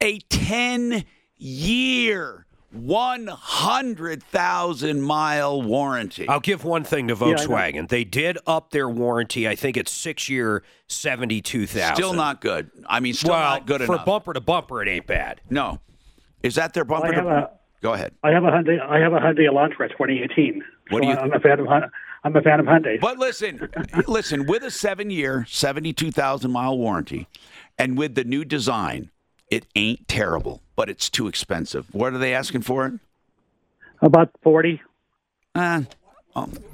a 0.00 0.18
ten-year, 1.38 2.45
one 2.76 3.26
hundred 3.26 4.22
thousand 4.22 5.00
mile 5.02 5.60
warranty. 5.62 6.28
I'll 6.28 6.40
give 6.40 6.64
one 6.64 6.84
thing 6.84 7.08
to 7.08 7.14
I 7.14 7.18
know. 7.18 7.34
Volkswagen. 7.36 7.88
they 7.88 8.04
did 8.04 8.38
up 8.46 8.70
their 8.70 8.88
warranty. 8.88 9.48
I 9.48 9.54
think 9.56 9.76
it's 9.76 9.90
six 9.92 10.28
year, 10.28 10.62
seventy-two 10.88 11.66
thousand. 11.66 11.96
Still 11.96 12.12
not 12.14 12.40
good. 12.40 12.70
I 12.86 13.00
mean, 13.00 13.14
still 13.14 13.30
well, 13.30 13.40
not 13.40 13.66
good 13.66 13.80
for 13.82 13.94
enough. 13.94 14.00
For 14.00 14.06
bumper 14.06 14.32
to 14.34 14.40
bumper. 14.40 14.82
It 14.82 14.88
ain't 14.88 15.06
bad. 15.06 15.40
no, 15.50 15.80
is 16.42 16.54
that 16.56 16.74
their 16.74 16.84
bumper? 16.84 17.08
I 17.12 17.14
have 17.14 17.24
to- 17.24 17.30
a- 17.30 17.50
Go 17.82 17.92
ahead. 17.92 18.14
I 18.24 18.30
have 18.30 18.42
a 18.42 18.48
Hyundai. 18.48 18.80
I 18.80 18.98
have 18.98 19.12
a 19.12 19.18
Hyundai 19.18 19.48
Elantra 19.50 19.88
2018. 19.90 20.62
What 20.88 20.98
So 20.98 21.00
do 21.02 21.06
you- 21.08 21.12
I'm 21.14 21.32
a 21.32 21.38
fan 21.38 21.60
of 21.60 21.66
Hyundai. 21.66 21.90
I'm 22.24 22.34
a 22.34 22.40
fan 22.42 22.58
of 22.58 22.66
Hyundai. 22.66 22.98
But 23.00 23.18
listen, 23.18 23.68
listen. 24.08 24.46
With 24.46 24.64
a 24.64 24.70
seven-year, 24.70 25.46
seventy-two 25.48 26.10
thousand 26.10 26.50
mile 26.52 26.76
warranty, 26.78 27.28
and 27.78 27.96
with 27.98 28.14
the 28.14 28.24
new 28.24 28.44
design, 28.44 29.10
it 29.50 29.66
ain't 29.74 30.06
terrible, 30.08 30.62
but 30.74 30.88
it's 30.90 31.08
too 31.10 31.28
expensive. 31.28 31.86
What 31.92 32.12
are 32.12 32.18
they 32.18 32.34
asking 32.34 32.62
for 32.62 32.86
it? 32.86 32.94
About 34.02 34.30
40. 34.42 34.80
Uh, 35.54 35.82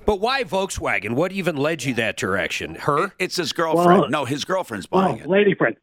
But 0.05 0.20
why 0.20 0.43
Volkswagen? 0.44 1.11
What 1.15 1.31
even 1.32 1.57
led 1.57 1.85
you 1.85 1.94
that 1.94 2.16
direction? 2.16 2.74
Her? 2.74 3.12
It's 3.19 3.36
his 3.36 3.53
girlfriend. 3.53 4.01
Well- 4.01 4.11
no, 4.11 4.24
his 4.24 4.44
girlfriend's 4.44 4.90
Well, 4.90 5.03
buying 5.09 5.19
it. 5.20 5.28
lady 5.28 5.55
friend. 5.55 5.77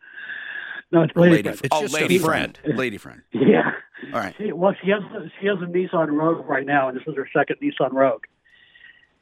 No, 0.91 1.03
it's 1.03 1.15
lady, 1.15 1.35
Lady, 1.43 1.49
friend. 1.51 1.69
oh, 1.71 1.85
lady 1.91 2.17
friend. 2.17 2.59
Lady 2.65 2.97
friend. 2.97 3.21
Yeah. 3.31 3.71
All 4.13 4.19
right. 4.19 4.33
She, 4.37 4.51
well, 4.51 4.73
she 4.83 4.89
has 4.89 5.03
she 5.39 5.45
has 5.47 5.57
a 5.61 5.65
Nissan 5.65 6.11
Rogue 6.11 6.47
right 6.49 6.65
now, 6.65 6.89
and 6.89 6.97
this 6.97 7.05
is 7.07 7.15
her 7.15 7.29
second 7.31 7.57
Nissan 7.61 7.93
Rogue, 7.93 8.23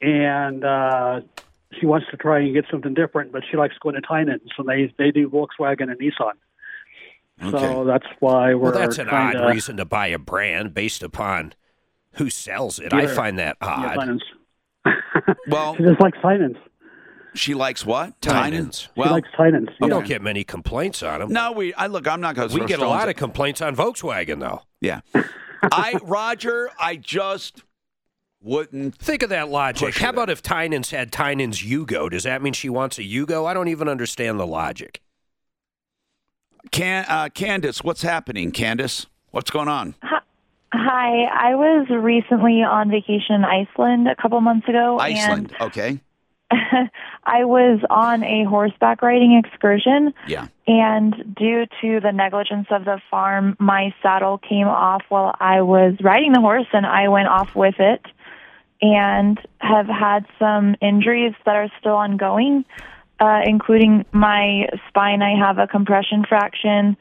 and 0.00 0.64
uh, 0.64 1.20
she 1.78 1.84
wants 1.84 2.06
to 2.10 2.16
try 2.16 2.40
and 2.40 2.54
get 2.54 2.64
something 2.70 2.94
different, 2.94 3.32
but 3.32 3.42
she 3.50 3.56
likes 3.58 3.74
going 3.82 3.96
to 3.96 4.00
Tynan's, 4.00 4.50
and 4.56 4.66
they 4.68 4.92
they 4.96 5.10
do 5.10 5.28
Volkswagen 5.28 5.90
and 5.90 5.98
Nissan. 6.00 6.32
So 7.40 7.84
that's 7.84 8.06
why 8.20 8.54
we're 8.54 8.70
Well, 8.70 8.72
that's 8.72 8.98
an 8.98 9.06
trying 9.08 9.36
odd 9.36 9.40
to, 9.42 9.48
reason 9.48 9.76
to 9.76 9.84
buy 9.84 10.08
a 10.08 10.18
brand 10.18 10.74
based 10.74 11.02
upon 11.02 11.54
who 12.14 12.30
sells 12.30 12.78
it. 12.78 12.92
I 12.92 13.06
find 13.06 13.38
that 13.38 13.56
odd. 13.60 14.20
Well, 15.48 15.76
She 15.76 15.82
just 15.84 16.00
likes 16.00 16.18
Tynan's. 16.22 16.56
she 17.34 17.54
likes 17.54 17.84
what? 17.84 18.20
Tynan's. 18.20 18.88
Well, 18.96 19.08
she 19.08 19.12
likes 19.12 19.28
Tynan's. 19.36 19.68
We 19.80 19.88
don't 19.88 20.06
get 20.06 20.22
many 20.22 20.44
complaints 20.44 21.02
on 21.02 21.20
them. 21.20 21.32
no, 21.32 21.52
we. 21.52 21.74
I 21.74 21.86
look. 21.86 22.06
I'm 22.06 22.20
not 22.20 22.34
going 22.34 22.48
to. 22.48 22.58
we 22.58 22.66
get 22.66 22.80
a 22.80 22.86
lot 22.88 23.08
of 23.08 23.16
complaints 23.16 23.60
on 23.60 23.76
Volkswagen, 23.76 24.40
though. 24.40 24.62
Yeah. 24.80 25.00
I 25.62 25.98
Roger. 26.02 26.70
I 26.78 26.96
just 26.96 27.62
wouldn't 28.40 28.96
Think 28.96 29.22
of 29.22 29.30
that 29.30 29.48
logic. 29.48 29.88
Push 29.88 29.98
How 30.00 30.08
it. 30.08 30.14
about 30.14 30.30
if 30.30 30.42
Tynan's 30.42 30.90
had 30.90 31.10
Tynan's 31.12 31.60
Yugo? 31.60 32.08
Does 32.10 32.22
that 32.22 32.40
mean 32.42 32.52
she 32.52 32.68
wants 32.68 32.98
a 32.98 33.02
Yugo? 33.02 33.46
I 33.46 33.54
don't 33.54 33.68
even 33.68 33.88
understand 33.88 34.38
the 34.38 34.46
logic. 34.46 35.02
Can 36.70 37.04
uh, 37.08 37.28
Candace, 37.34 37.82
what's 37.82 38.02
happening? 38.02 38.50
Candace, 38.52 39.06
what's 39.30 39.50
going 39.50 39.68
on? 39.68 39.94
Hi, 40.72 41.24
I 41.24 41.54
was 41.54 41.86
recently 41.90 42.62
on 42.62 42.90
vacation 42.90 43.36
in 43.36 43.44
Iceland 43.44 44.06
a 44.08 44.14
couple 44.14 44.40
months 44.40 44.68
ago, 44.68 44.98
Iceland. 44.98 45.54
Okay. 45.60 46.00
I 46.50 47.44
was 47.44 47.80
on 47.90 48.22
a 48.22 48.44
horseback 48.44 49.02
riding 49.02 49.42
excursion. 49.42 50.14
Yeah. 50.26 50.48
And 50.66 51.34
due 51.36 51.66
to 51.80 52.00
the 52.00 52.12
negligence 52.12 52.68
of 52.70 52.84
the 52.84 53.00
farm, 53.10 53.56
my 53.58 53.94
saddle 54.02 54.38
came 54.38 54.66
off 54.66 55.02
while 55.08 55.34
I 55.40 55.62
was 55.62 55.94
riding 56.00 56.32
the 56.32 56.40
horse, 56.40 56.66
and 56.72 56.86
I 56.86 57.08
went 57.08 57.28
off 57.28 57.54
with 57.54 57.76
it, 57.78 58.02
and 58.80 59.38
have 59.58 59.86
had 59.86 60.26
some 60.38 60.76
injuries 60.80 61.34
that 61.44 61.56
are 61.56 61.68
still 61.80 61.94
ongoing, 61.94 62.64
uh, 63.20 63.40
including 63.44 64.04
my 64.12 64.68
spine. 64.88 65.22
I 65.22 65.36
have 65.38 65.58
a 65.58 65.66
compression 65.66 66.24
fraction. 66.28 66.96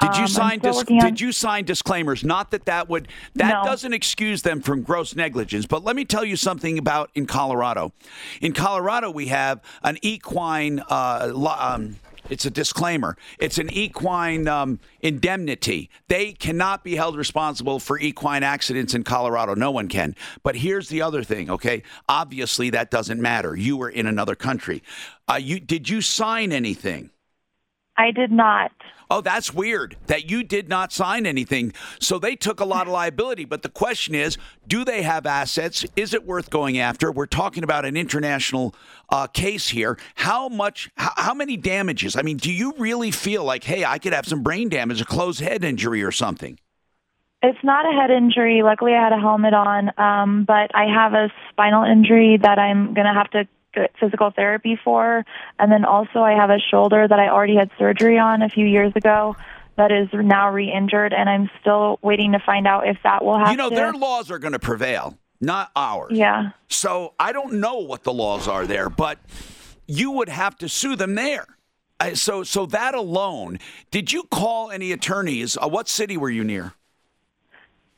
Did 0.00 0.16
you 0.16 0.22
Um, 0.22 0.28
sign? 0.28 0.58
still 0.60 0.72
Dis- 0.72 0.78
working 0.78 0.98
on- 1.00 1.04
did 1.04 1.20
you 1.20 1.30
sign 1.30 1.64
disclaimers? 1.66 2.24
Not 2.24 2.52
that 2.52 2.64
that 2.64 2.88
would 2.88 3.06
that 3.34 3.62
No. 3.62 3.64
doesn't 3.64 3.92
excuse 3.92 4.40
them 4.40 4.62
from 4.62 4.82
gross 4.82 5.14
negligence. 5.14 5.66
But 5.66 5.84
let 5.84 5.94
me 5.94 6.06
tell 6.06 6.24
you 6.24 6.36
something 6.36 6.78
about 6.78 7.10
in 7.14 7.26
Colorado. 7.26 7.92
In 8.40 8.52
Colorado, 8.52 9.10
we 9.10 9.26
have 9.26 9.60
an 9.82 9.98
equine. 10.00 10.80
Uh, 10.88 11.32
um, 11.60 11.96
it's 12.30 12.46
a 12.46 12.50
disclaimer. 12.50 13.16
It's 13.38 13.58
an 13.58 13.70
equine 13.72 14.48
um, 14.48 14.80
indemnity. 15.00 15.90
They 16.08 16.32
cannot 16.32 16.84
be 16.84 16.96
held 16.96 17.16
responsible 17.16 17.78
for 17.78 17.98
equine 17.98 18.42
accidents 18.42 18.94
in 18.94 19.02
Colorado. 19.04 19.54
No 19.54 19.70
one 19.70 19.88
can. 19.88 20.14
But 20.42 20.56
here's 20.56 20.88
the 20.88 21.02
other 21.02 21.22
thing. 21.22 21.50
Okay, 21.50 21.82
obviously 22.08 22.70
that 22.70 22.90
doesn't 22.90 23.20
matter. 23.20 23.56
You 23.56 23.76
were 23.76 23.90
in 23.90 24.06
another 24.06 24.34
country. 24.34 24.82
Uh, 25.28 25.34
you 25.34 25.60
did 25.60 25.88
you 25.88 26.00
sign 26.00 26.52
anything? 26.52 27.10
I 27.96 28.12
did 28.12 28.32
not. 28.32 28.72
Oh, 29.10 29.20
that's 29.20 29.52
weird 29.52 29.96
that 30.06 30.30
you 30.30 30.44
did 30.44 30.68
not 30.68 30.92
sign 30.92 31.26
anything. 31.26 31.72
So 31.98 32.20
they 32.20 32.36
took 32.36 32.60
a 32.60 32.64
lot 32.64 32.86
of 32.86 32.92
liability. 32.92 33.44
But 33.44 33.62
the 33.62 33.68
question 33.68 34.14
is 34.14 34.38
do 34.68 34.84
they 34.84 35.02
have 35.02 35.26
assets? 35.26 35.84
Is 35.96 36.14
it 36.14 36.24
worth 36.24 36.48
going 36.48 36.78
after? 36.78 37.10
We're 37.10 37.26
talking 37.26 37.64
about 37.64 37.84
an 37.84 37.96
international 37.96 38.74
uh, 39.08 39.26
case 39.26 39.68
here. 39.68 39.98
How 40.14 40.48
much, 40.48 40.90
how, 40.96 41.12
how 41.16 41.34
many 41.34 41.56
damages? 41.56 42.14
I 42.14 42.22
mean, 42.22 42.36
do 42.36 42.52
you 42.52 42.72
really 42.78 43.10
feel 43.10 43.42
like, 43.42 43.64
hey, 43.64 43.84
I 43.84 43.98
could 43.98 44.12
have 44.12 44.26
some 44.26 44.44
brain 44.44 44.68
damage, 44.68 45.00
a 45.00 45.04
closed 45.04 45.40
head 45.40 45.64
injury 45.64 46.04
or 46.04 46.12
something? 46.12 46.58
It's 47.42 47.58
not 47.64 47.86
a 47.86 47.98
head 47.98 48.10
injury. 48.10 48.62
Luckily, 48.62 48.92
I 48.92 49.02
had 49.02 49.12
a 49.12 49.18
helmet 49.18 49.54
on, 49.54 49.90
um, 49.98 50.44
but 50.44 50.70
I 50.74 50.84
have 50.84 51.14
a 51.14 51.32
spinal 51.50 51.84
injury 51.84 52.38
that 52.40 52.58
I'm 52.58 52.92
going 52.94 53.06
to 53.06 53.14
have 53.14 53.30
to 53.30 53.48
physical 53.98 54.30
therapy 54.30 54.78
for. 54.82 55.24
And 55.58 55.70
then 55.70 55.84
also, 55.84 56.20
I 56.20 56.32
have 56.32 56.50
a 56.50 56.58
shoulder 56.58 57.06
that 57.06 57.18
I 57.18 57.28
already 57.28 57.56
had 57.56 57.70
surgery 57.78 58.18
on 58.18 58.42
a 58.42 58.48
few 58.48 58.66
years 58.66 58.92
ago 58.96 59.36
that 59.76 59.92
is 59.92 60.08
now 60.12 60.50
re 60.50 60.70
injured, 60.70 61.12
and 61.12 61.28
I'm 61.28 61.48
still 61.60 61.98
waiting 62.02 62.32
to 62.32 62.38
find 62.38 62.66
out 62.66 62.86
if 62.86 62.98
that 63.04 63.24
will 63.24 63.38
have 63.38 63.50
You 63.50 63.56
know, 63.56 63.70
to. 63.70 63.74
their 63.74 63.92
laws 63.92 64.30
are 64.30 64.38
going 64.38 64.52
to 64.52 64.58
prevail, 64.58 65.16
not 65.40 65.70
ours. 65.74 66.12
Yeah. 66.12 66.50
So 66.68 67.14
I 67.18 67.32
don't 67.32 67.54
know 67.54 67.78
what 67.78 68.04
the 68.04 68.12
laws 68.12 68.46
are 68.46 68.66
there, 68.66 68.90
but 68.90 69.18
you 69.86 70.10
would 70.10 70.28
have 70.28 70.58
to 70.58 70.68
sue 70.68 70.96
them 70.96 71.14
there. 71.14 71.46
Uh, 71.98 72.14
So, 72.14 72.42
so 72.44 72.66
that 72.66 72.94
alone. 72.94 73.58
Did 73.90 74.12
you 74.12 74.24
call 74.24 74.70
any 74.70 74.92
attorneys? 74.92 75.56
Uh, 75.56 75.68
what 75.68 75.88
city 75.88 76.16
were 76.16 76.30
you 76.30 76.44
near? 76.44 76.74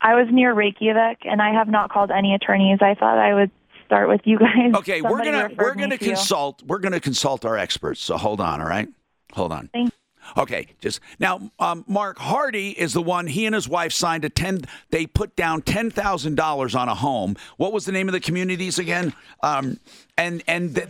I 0.01 0.15
was 0.15 0.27
near 0.32 0.53
Reykjavik, 0.53 1.19
and 1.24 1.40
I 1.40 1.53
have 1.55 1.69
not 1.69 1.90
called 1.90 2.11
any 2.11 2.35
attorneys. 2.35 2.78
I 2.81 2.94
thought 2.94 3.19
I 3.19 3.35
would 3.35 3.51
start 3.93 4.09
with 4.09 4.23
you 4.24 4.39
guys. 4.39 4.74
Okay, 4.74 5.02
we're 5.02 5.23
gonna 5.23 5.51
we're 5.56 5.74
gonna 5.74 5.94
you. 5.94 5.98
consult. 5.98 6.62
We're 6.62 6.78
gonna 6.78 7.01
consult 7.01 7.44
our 7.44 7.59
experts. 7.59 8.01
So 8.01 8.16
hold 8.16 8.40
on. 8.40 8.60
All 8.60 8.69
right, 8.69 8.89
hold 9.32 9.52
on. 9.52 9.69
Thank 9.73 9.93
Okay, 10.36 10.69
just 10.81 11.01
now, 11.19 11.51
um, 11.59 11.85
Mark 11.89 12.19
Hardy 12.19 12.70
is 12.70 12.93
the 12.93 13.02
one. 13.02 13.27
He 13.27 13.44
and 13.44 13.55
his 13.55 13.69
wife 13.69 13.93
signed 13.93 14.24
a 14.24 14.31
ten. 14.31 14.62
They 14.90 15.06
put 15.06 15.36
down 15.36 15.62
ten 15.62 15.90
thousand 15.90 16.36
dollars 16.36 16.74
on 16.74 16.89
a 16.89 16.94
home. 16.94 17.36
What 17.56 17.73
was 17.73 17.85
the 17.85 17.93
name 17.93 18.09
of 18.09 18.12
the 18.12 18.20
communities 18.20 18.78
again? 18.78 19.14
Um, 19.43 19.78
and 20.16 20.43
and 20.47 20.74
th- 20.74 20.89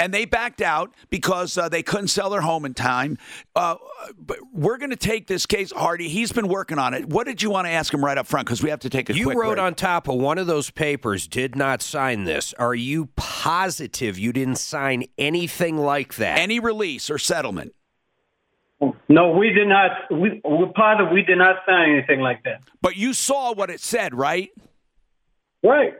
and 0.00 0.14
they 0.14 0.24
backed 0.24 0.62
out 0.62 0.94
because 1.10 1.58
uh, 1.58 1.68
they 1.68 1.82
couldn't 1.82 2.08
sell 2.08 2.30
their 2.30 2.40
home 2.40 2.64
in 2.64 2.74
time. 2.74 3.18
Uh, 3.54 3.76
but 4.18 4.38
we're 4.52 4.78
going 4.78 4.90
to 4.90 4.96
take 4.96 5.26
this 5.26 5.46
case, 5.46 5.70
Hardy. 5.70 6.08
He's 6.08 6.32
been 6.32 6.48
working 6.48 6.78
on 6.78 6.94
it. 6.94 7.06
What 7.08 7.26
did 7.26 7.42
you 7.42 7.50
want 7.50 7.66
to 7.66 7.70
ask 7.70 7.92
him 7.92 8.04
right 8.04 8.16
up 8.16 8.26
front? 8.26 8.46
Because 8.46 8.62
we 8.62 8.70
have 8.70 8.80
to 8.80 8.90
take 8.90 9.10
a 9.10 9.14
You 9.14 9.26
quick 9.26 9.36
wrote 9.38 9.54
break. 9.56 9.64
on 9.66 9.74
top 9.74 10.08
of 10.08 10.16
one 10.16 10.38
of 10.38 10.46
those 10.46 10.70
papers, 10.70 11.28
did 11.28 11.54
not 11.54 11.82
sign 11.82 12.24
this. 12.24 12.54
Are 12.54 12.74
you 12.74 13.06
positive 13.16 14.18
you 14.18 14.32
didn't 14.32 14.56
sign 14.56 15.04
anything 15.18 15.76
like 15.76 16.14
that? 16.14 16.38
Any 16.38 16.58
release 16.58 17.10
or 17.10 17.18
settlement? 17.18 17.74
No, 19.10 19.32
we 19.32 19.50
did 19.50 19.68
not. 19.68 19.90
We, 20.10 20.40
we're 20.42 20.68
part 20.68 21.02
of. 21.02 21.10
We 21.12 21.20
did 21.20 21.36
not 21.36 21.56
sign 21.66 21.90
anything 21.90 22.20
like 22.20 22.44
that. 22.44 22.62
But 22.80 22.96
you 22.96 23.12
saw 23.12 23.52
what 23.52 23.68
it 23.68 23.80
said, 23.80 24.14
right? 24.14 24.48
Right. 25.62 25.92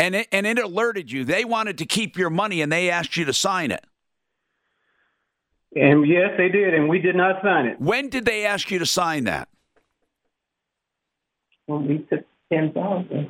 And 0.00 0.14
it, 0.14 0.28
and 0.32 0.46
it 0.46 0.58
alerted 0.58 1.12
you. 1.12 1.24
They 1.26 1.44
wanted 1.44 1.76
to 1.78 1.84
keep 1.84 2.16
your 2.16 2.30
money, 2.30 2.62
and 2.62 2.72
they 2.72 2.88
asked 2.88 3.18
you 3.18 3.26
to 3.26 3.34
sign 3.34 3.70
it. 3.70 3.84
And 5.76 6.08
yes, 6.08 6.30
they 6.38 6.48
did, 6.48 6.72
and 6.72 6.88
we 6.88 7.00
did 7.00 7.14
not 7.14 7.42
sign 7.42 7.66
it. 7.66 7.78
When 7.78 8.08
did 8.08 8.24
they 8.24 8.46
ask 8.46 8.70
you 8.70 8.78
to 8.78 8.86
sign 8.86 9.24
that? 9.24 9.50
When 11.66 11.86
we 11.86 11.98
took 11.98 12.24
ten 12.50 12.72
thousand. 12.72 13.28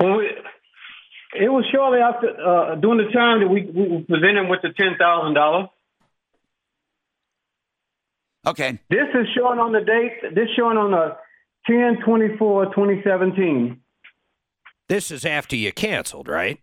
It 1.33 1.49
was 1.49 1.65
shortly 1.75 1.99
after, 1.99 2.29
uh, 2.29 2.75
during 2.77 3.05
the 3.05 3.13
time 3.13 3.41
that 3.41 3.49
we, 3.49 3.63
we 3.63 4.05
presented 4.09 4.49
with 4.49 4.63
the 4.63 4.71
ten 4.77 4.97
thousand 4.97 5.35
dollars. 5.35 5.69
Okay. 8.47 8.79
This 8.89 9.09
is 9.13 9.27
showing 9.37 9.59
on 9.59 9.73
the 9.73 9.81
date. 9.81 10.35
This 10.35 10.49
showing 10.57 10.79
on 10.79 10.93
the 10.93 11.17
10 11.67 12.05
24 12.05 12.67
2017. 12.67 13.81
This 14.91 15.13
is 15.13 15.25
after 15.25 15.55
you 15.55 15.71
canceled, 15.71 16.27
right? 16.27 16.59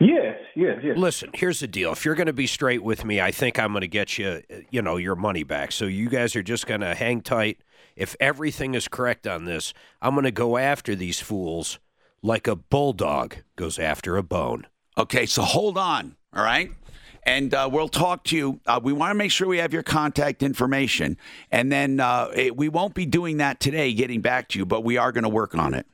Yes, 0.00 0.36
yes, 0.56 0.80
yes. 0.82 0.98
Listen, 0.98 1.30
here's 1.32 1.60
the 1.60 1.68
deal. 1.68 1.92
If 1.92 2.04
you're 2.04 2.16
going 2.16 2.26
to 2.26 2.32
be 2.32 2.48
straight 2.48 2.82
with 2.82 3.04
me, 3.04 3.20
I 3.20 3.30
think 3.30 3.56
I'm 3.56 3.70
going 3.70 3.82
to 3.82 3.86
get 3.86 4.18
you, 4.18 4.42
you 4.72 4.82
know, 4.82 4.96
your 4.96 5.14
money 5.14 5.44
back. 5.44 5.70
So 5.70 5.84
you 5.84 6.08
guys 6.08 6.34
are 6.34 6.42
just 6.42 6.66
going 6.66 6.80
to 6.80 6.92
hang 6.96 7.20
tight. 7.20 7.58
If 7.94 8.16
everything 8.18 8.74
is 8.74 8.88
correct 8.88 9.28
on 9.28 9.44
this, 9.44 9.74
I'm 10.02 10.14
going 10.14 10.24
to 10.24 10.32
go 10.32 10.56
after 10.56 10.96
these 10.96 11.20
fools 11.20 11.78
like 12.20 12.48
a 12.48 12.56
bulldog 12.56 13.36
goes 13.54 13.78
after 13.78 14.16
a 14.16 14.24
bone. 14.24 14.66
Okay, 14.98 15.24
so 15.24 15.42
hold 15.42 15.78
on. 15.78 16.16
All 16.34 16.42
right. 16.42 16.72
And 17.26 17.54
uh, 17.54 17.68
we'll 17.72 17.88
talk 17.88 18.24
to 18.24 18.36
you. 18.36 18.60
Uh, 18.66 18.80
we 18.82 18.92
want 18.92 19.10
to 19.10 19.14
make 19.14 19.30
sure 19.30 19.48
we 19.48 19.58
have 19.58 19.72
your 19.72 19.82
contact 19.82 20.42
information. 20.42 21.16
And 21.50 21.72
then 21.72 22.00
uh, 22.00 22.30
it, 22.34 22.56
we 22.56 22.68
won't 22.68 22.94
be 22.94 23.06
doing 23.06 23.38
that 23.38 23.60
today, 23.60 23.92
getting 23.94 24.20
back 24.20 24.48
to 24.50 24.58
you, 24.58 24.66
but 24.66 24.84
we 24.84 24.98
are 24.98 25.10
going 25.10 25.24
to 25.24 25.30
work 25.30 25.54
on 25.54 25.74
it. 25.74 25.86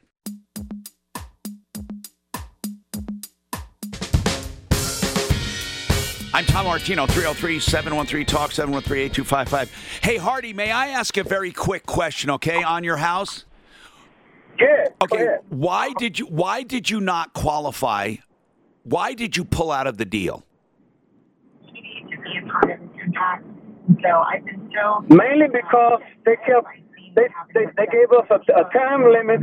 I'm 6.33 6.47
Tom 6.47 6.67
Martino, 6.67 7.07
303 7.07 7.61
713 7.61 8.25
Talk, 8.25 8.53
713 8.53 9.11
8255. 9.11 10.01
Hey, 10.03 10.17
Hardy, 10.17 10.53
may 10.53 10.71
I 10.71 10.89
ask 10.89 11.17
a 11.17 11.25
very 11.25 11.53
quick 11.53 11.87
question, 11.87 12.31
okay, 12.31 12.63
on 12.63 12.83
your 12.83 12.97
house? 12.97 13.45
Yeah. 14.59 14.87
Okay. 15.03 15.37
Why 15.49 15.93
did 15.99 16.19
you 16.19 16.27
why 16.27 16.63
did 16.63 16.89
you 16.89 17.01
not 17.01 17.33
qualify? 17.33 18.17
Why 18.85 19.15
did 19.15 19.37
you 19.37 19.45
pull 19.45 19.71
out 19.71 19.87
of 19.87 19.97
the 19.97 20.05
deal? 20.05 20.45
Mainly 25.09 25.47
because 25.53 26.01
they 26.25 26.37
kept 26.37 26.67
they 27.15 27.29
they, 27.55 27.67
they 27.77 27.87
gave 27.87 28.11
us 28.13 28.27
a, 28.31 28.61
a 28.61 28.65
time 28.73 29.11
limit 29.11 29.41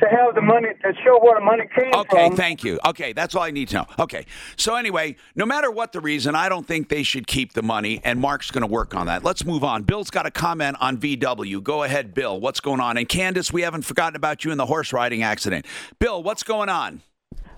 to 0.00 0.06
have 0.08 0.34
the 0.34 0.42
money 0.42 0.68
to 0.82 0.92
show 1.04 1.18
where 1.20 1.38
the 1.38 1.44
money 1.44 1.64
came 1.74 1.92
Okay, 1.94 2.08
from. 2.10 2.18
Okay, 2.18 2.36
thank 2.36 2.64
you. 2.64 2.78
Okay, 2.84 3.12
that's 3.12 3.34
all 3.34 3.42
I 3.42 3.50
need 3.50 3.68
to 3.68 3.76
know. 3.76 3.86
Okay, 3.98 4.26
so 4.56 4.74
anyway, 4.74 5.16
no 5.34 5.46
matter 5.46 5.70
what 5.70 5.92
the 5.92 6.00
reason, 6.00 6.34
I 6.34 6.48
don't 6.48 6.66
think 6.66 6.88
they 6.88 7.02
should 7.02 7.26
keep 7.26 7.54
the 7.54 7.62
money, 7.62 8.00
and 8.04 8.20
Mark's 8.20 8.50
going 8.50 8.62
to 8.62 8.66
work 8.66 8.94
on 8.94 9.06
that. 9.06 9.24
Let's 9.24 9.44
move 9.44 9.64
on. 9.64 9.84
Bill's 9.84 10.10
got 10.10 10.26
a 10.26 10.30
comment 10.30 10.76
on 10.80 10.98
VW. 10.98 11.62
Go 11.62 11.82
ahead, 11.82 12.12
Bill. 12.14 12.38
What's 12.38 12.60
going 12.60 12.80
on? 12.80 12.96
And 12.98 13.08
Candace, 13.08 13.52
we 13.52 13.62
haven't 13.62 13.82
forgotten 13.82 14.16
about 14.16 14.44
you 14.44 14.50
in 14.50 14.58
the 14.58 14.66
horse 14.66 14.92
riding 14.92 15.22
accident. 15.22 15.66
Bill, 15.98 16.22
what's 16.22 16.42
going 16.42 16.68
on? 16.68 17.00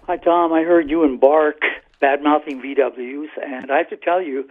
Hi, 0.06 0.16
Tom. 0.16 0.52
I 0.52 0.62
heard 0.62 0.88
you 0.88 1.02
and 1.04 1.20
Mark 1.20 1.60
bad 2.00 2.22
mouthing 2.22 2.60
VWs, 2.60 3.28
and 3.42 3.70
I 3.70 3.78
have 3.78 3.90
to 3.90 3.96
tell 3.96 4.22
you, 4.22 4.48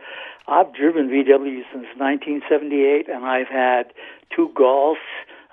I've 0.47 0.73
driven 0.73 1.09
VWs 1.09 1.63
since 1.71 1.87
1978, 1.97 3.07
and 3.09 3.25
I've 3.25 3.47
had 3.47 3.93
two 4.35 4.49
Golfs. 4.55 4.95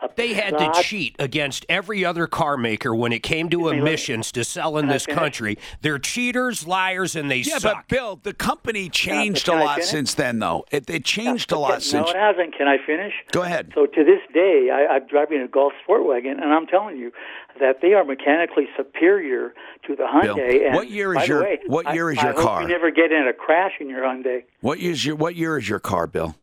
A 0.04 0.14
They 0.16 0.34
had 0.34 0.56
to 0.58 0.72
cheat 0.82 1.16
against 1.18 1.64
every 1.68 2.04
other 2.04 2.26
car 2.26 2.56
maker 2.56 2.94
when 2.94 3.12
it 3.12 3.22
came 3.22 3.48
to 3.50 3.68
emissions 3.68 4.30
to 4.32 4.44
sell 4.44 4.78
in 4.78 4.86
this 4.88 5.06
country. 5.06 5.58
They're 5.80 5.98
cheaters, 5.98 6.66
liars, 6.66 7.16
and 7.16 7.30
they 7.30 7.38
yeah, 7.38 7.58
suck. 7.58 7.88
but 7.88 7.88
Bill, 7.88 8.20
the 8.22 8.32
company 8.34 8.88
changed 8.88 9.48
a 9.48 9.54
lot 9.54 9.82
since 9.82 10.14
then, 10.14 10.38
though. 10.38 10.64
It, 10.70 10.88
it 10.88 11.04
changed 11.04 11.52
a 11.52 11.56
Okay, 11.56 11.62
lot 11.62 11.82
since. 11.82 12.06
No, 12.06 12.12
it 12.12 12.16
hasn't. 12.16 12.56
Can 12.56 12.68
I 12.68 12.76
finish? 12.84 13.12
Go 13.32 13.42
ahead. 13.42 13.72
So 13.74 13.86
to 13.86 14.04
this 14.04 14.20
day, 14.32 14.68
I, 14.72 14.94
I'm 14.94 15.06
driving 15.06 15.40
a 15.40 15.48
Golf 15.48 15.72
Sport 15.82 16.06
Wagon, 16.06 16.38
and 16.40 16.52
I'm 16.52 16.66
telling 16.66 16.96
you 16.96 17.12
that 17.60 17.80
they 17.82 17.92
are 17.94 18.04
mechanically 18.04 18.66
superior 18.76 19.54
to 19.86 19.94
the 19.96 20.06
Bill, 20.22 20.34
Hyundai. 20.36 20.66
and 20.66 20.74
what 20.74 20.90
year 20.90 21.16
is 21.18 21.28
your- 21.28 21.42
way, 21.42 21.58
what 21.66 21.86
I- 21.86 21.94
year 21.94 22.10
is 22.10 22.18
I 22.18 22.24
your 22.24 22.32
hope 22.34 22.42
car? 22.42 22.62
You 22.62 22.68
never 22.68 22.90
get 22.90 23.12
in 23.12 23.26
a 23.28 23.32
crash 23.32 23.72
in 23.80 23.88
your 23.88 24.02
Hyundai. 24.02 24.42
What 24.60 24.80
year 24.80 24.92
is 24.92 25.04
your 25.06 25.16
What 25.16 25.36
year 25.36 25.56
is 25.58 25.68
your 25.68 25.78
car, 25.78 26.06
Bill? 26.06 26.34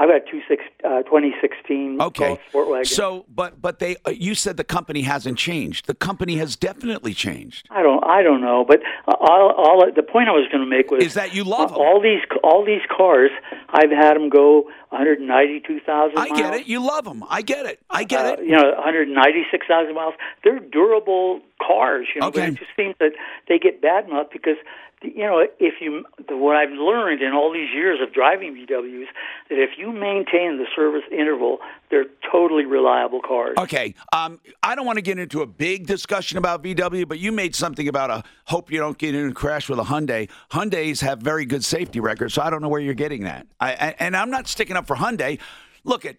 I've 0.00 0.08
got 0.08 0.22
two 0.30 0.40
six, 0.48 0.64
uh, 0.82 1.02
2016 1.02 2.00
Okay. 2.00 2.28
Golf 2.28 2.40
Sport 2.48 2.68
Wagon. 2.70 2.84
So, 2.86 3.26
but 3.28 3.60
but 3.60 3.80
they 3.80 3.96
uh, 4.06 4.10
you 4.10 4.34
said 4.34 4.56
the 4.56 4.64
company 4.64 5.02
hasn't 5.02 5.36
changed. 5.36 5.86
The 5.86 5.94
company 5.94 6.36
has 6.36 6.56
definitely 6.56 7.12
changed. 7.12 7.66
I 7.70 7.82
don't, 7.82 8.02
I 8.02 8.22
don't 8.22 8.40
know, 8.40 8.64
but 8.66 8.80
uh, 9.06 9.12
all, 9.20 9.50
all 9.50 9.92
the 9.94 10.02
point 10.02 10.30
I 10.30 10.32
was 10.32 10.48
going 10.50 10.64
to 10.64 10.70
make 10.70 10.90
was 10.90 11.04
Is 11.04 11.14
that 11.14 11.34
you 11.34 11.44
love 11.44 11.74
all 11.74 12.00
these, 12.00 12.20
all 12.42 12.64
these 12.64 12.80
cars. 12.96 13.30
I've 13.68 13.90
had 13.90 14.14
them 14.14 14.30
go 14.30 14.70
192,000. 14.90 16.18
I 16.18 16.28
get 16.28 16.54
it. 16.54 16.66
You 16.66 16.84
love 16.84 17.04
them. 17.04 17.24
I 17.28 17.42
get 17.42 17.66
it. 17.66 17.80
I 17.88 18.04
get 18.04 18.26
uh, 18.26 18.32
it. 18.34 18.44
You 18.44 18.56
know, 18.56 18.72
196,000 18.74 19.94
miles. 19.94 20.14
They're 20.42 20.58
durable 20.58 21.40
cars, 21.64 22.08
you 22.14 22.20
know. 22.20 22.28
Okay. 22.28 22.40
But 22.40 22.48
it 22.48 22.58
just 22.58 22.70
seems 22.76 22.94
that 22.98 23.12
they 23.48 23.58
get 23.58 23.80
bad 23.80 24.06
enough 24.06 24.28
because, 24.32 24.56
you 25.02 25.22
know, 25.22 25.46
if 25.60 25.74
you 25.80 26.04
the, 26.28 26.36
what 26.36 26.56
I've 26.56 26.70
learned 26.70 27.22
in 27.22 27.32
all 27.32 27.52
these 27.52 27.70
years 27.72 28.00
of 28.02 28.12
driving 28.12 28.54
VWs 28.54 29.06
that 29.48 29.58
if 29.58 29.70
you 29.78 29.92
maintain 29.92 30.58
the 30.58 30.66
service 30.74 31.04
interval, 31.12 31.58
they're 31.90 32.06
totally 32.30 32.64
reliable 32.64 33.20
cars. 33.20 33.56
Okay. 33.58 33.94
Um, 34.12 34.40
I 34.62 34.74
don't 34.74 34.86
want 34.86 34.96
to 34.96 35.02
get 35.02 35.18
into 35.18 35.42
a 35.42 35.46
big 35.46 35.86
discussion 35.86 36.38
about 36.38 36.62
VW, 36.62 37.06
but 37.06 37.18
you 37.18 37.32
made 37.32 37.54
something 37.54 37.88
about 37.88 38.10
a 38.10 38.22
hope 38.44 38.70
you 38.70 38.78
don't 38.78 38.96
get 38.96 39.14
in 39.14 39.28
a 39.28 39.32
crash 39.32 39.68
with 39.68 39.78
a 39.78 39.82
Hyundai. 39.82 40.28
Hyundai's 40.50 41.00
have 41.00 41.20
very 41.20 41.44
good 41.44 41.64
safety 41.64 42.00
records, 42.00 42.34
so 42.34 42.42
I 42.42 42.50
don't 42.50 42.62
know 42.62 42.68
where 42.68 42.80
you're 42.80 42.94
getting 42.94 43.24
that. 43.24 43.46
I, 43.60 43.72
I 43.72 43.94
and 43.98 44.16
I'm 44.16 44.30
not 44.30 44.48
sticking 44.48 44.76
up 44.76 44.79
for 44.86 44.96
Hyundai. 44.96 45.38
Look 45.84 46.04
at 46.04 46.16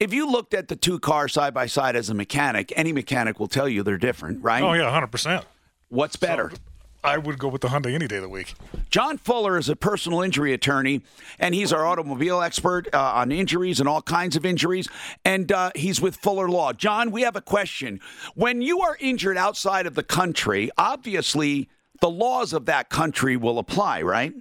if 0.00 0.12
you 0.12 0.30
looked 0.30 0.54
at 0.54 0.68
the 0.68 0.76
two 0.76 0.98
cars 0.98 1.32
side 1.32 1.54
by 1.54 1.66
side 1.66 1.96
as 1.96 2.10
a 2.10 2.14
mechanic, 2.14 2.72
any 2.76 2.92
mechanic 2.92 3.38
will 3.38 3.48
tell 3.48 3.68
you 3.68 3.82
they're 3.82 3.98
different, 3.98 4.42
right? 4.42 4.62
Oh 4.62 4.72
yeah, 4.72 4.90
hundred 4.90 5.08
percent. 5.12 5.44
What's 5.88 6.16
better? 6.16 6.52
I 7.04 7.18
would 7.18 7.38
go 7.38 7.48
with 7.48 7.60
the 7.60 7.68
Hyundai 7.68 7.94
any 7.94 8.08
day 8.08 8.16
of 8.16 8.22
the 8.22 8.30
week. 8.30 8.54
John 8.88 9.18
Fuller 9.18 9.58
is 9.58 9.68
a 9.68 9.76
personal 9.76 10.22
injury 10.22 10.54
attorney, 10.54 11.02
and 11.38 11.54
he's 11.54 11.70
our 11.70 11.84
automobile 11.84 12.40
expert 12.40 12.88
uh, 12.94 13.12
on 13.16 13.30
injuries 13.30 13.78
and 13.78 13.86
all 13.86 14.00
kinds 14.00 14.36
of 14.36 14.46
injuries. 14.46 14.88
And 15.22 15.52
uh, 15.52 15.70
he's 15.74 16.00
with 16.00 16.16
Fuller 16.16 16.48
Law. 16.48 16.72
John, 16.72 17.10
we 17.10 17.20
have 17.20 17.36
a 17.36 17.42
question. 17.42 18.00
When 18.34 18.62
you 18.62 18.80
are 18.80 18.96
injured 19.00 19.36
outside 19.36 19.86
of 19.86 19.94
the 19.94 20.02
country, 20.02 20.70
obviously 20.78 21.68
the 22.00 22.08
laws 22.08 22.54
of 22.54 22.64
that 22.66 22.88
country 22.88 23.36
will 23.36 23.58
apply, 23.58 24.00
right? 24.00 24.32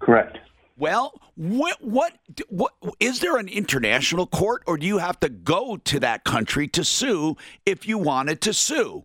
Correct. 0.00 0.38
Well, 0.78 1.14
what, 1.36 1.82
what, 1.82 2.12
what 2.48 2.72
is 3.00 3.20
there 3.20 3.38
an 3.38 3.48
international 3.48 4.26
court, 4.26 4.62
or 4.66 4.76
do 4.76 4.86
you 4.86 4.98
have 4.98 5.18
to 5.20 5.30
go 5.30 5.78
to 5.78 6.00
that 6.00 6.24
country 6.24 6.68
to 6.68 6.84
sue 6.84 7.36
if 7.64 7.88
you 7.88 7.96
wanted 7.96 8.42
to 8.42 8.52
sue? 8.52 9.04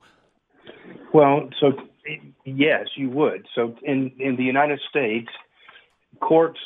Well, 1.14 1.49
so 1.60 1.73
yes, 2.45 2.88
you 2.95 3.10
would. 3.10 3.48
So 3.53 3.76
in 3.84 4.11
in 4.19 4.35
the 4.35 4.43
United 4.43 4.80
States, 4.89 5.30
courts 6.19 6.60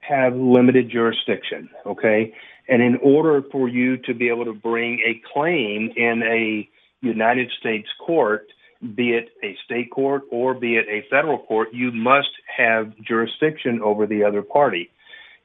have 0.00 0.34
limited 0.36 0.90
jurisdiction. 0.90 1.68
Okay, 1.86 2.34
and 2.68 2.82
in 2.82 2.96
order 3.02 3.42
for 3.50 3.68
you 3.68 3.96
to 3.98 4.14
be 4.14 4.28
able 4.28 4.44
to 4.44 4.52
bring 4.52 5.00
a 5.00 5.20
claim 5.32 5.90
in 5.96 6.22
a 6.22 6.68
United 7.00 7.50
States 7.58 7.88
court, 8.04 8.48
be 8.94 9.10
it 9.10 9.30
a 9.42 9.56
state 9.64 9.90
court 9.90 10.22
or 10.30 10.54
be 10.54 10.76
it 10.76 10.86
a 10.88 11.06
federal 11.10 11.38
court, 11.38 11.68
you 11.72 11.90
must 11.90 12.30
have 12.56 12.92
jurisdiction 13.00 13.80
over 13.82 14.06
the 14.06 14.22
other 14.24 14.42
party. 14.42 14.90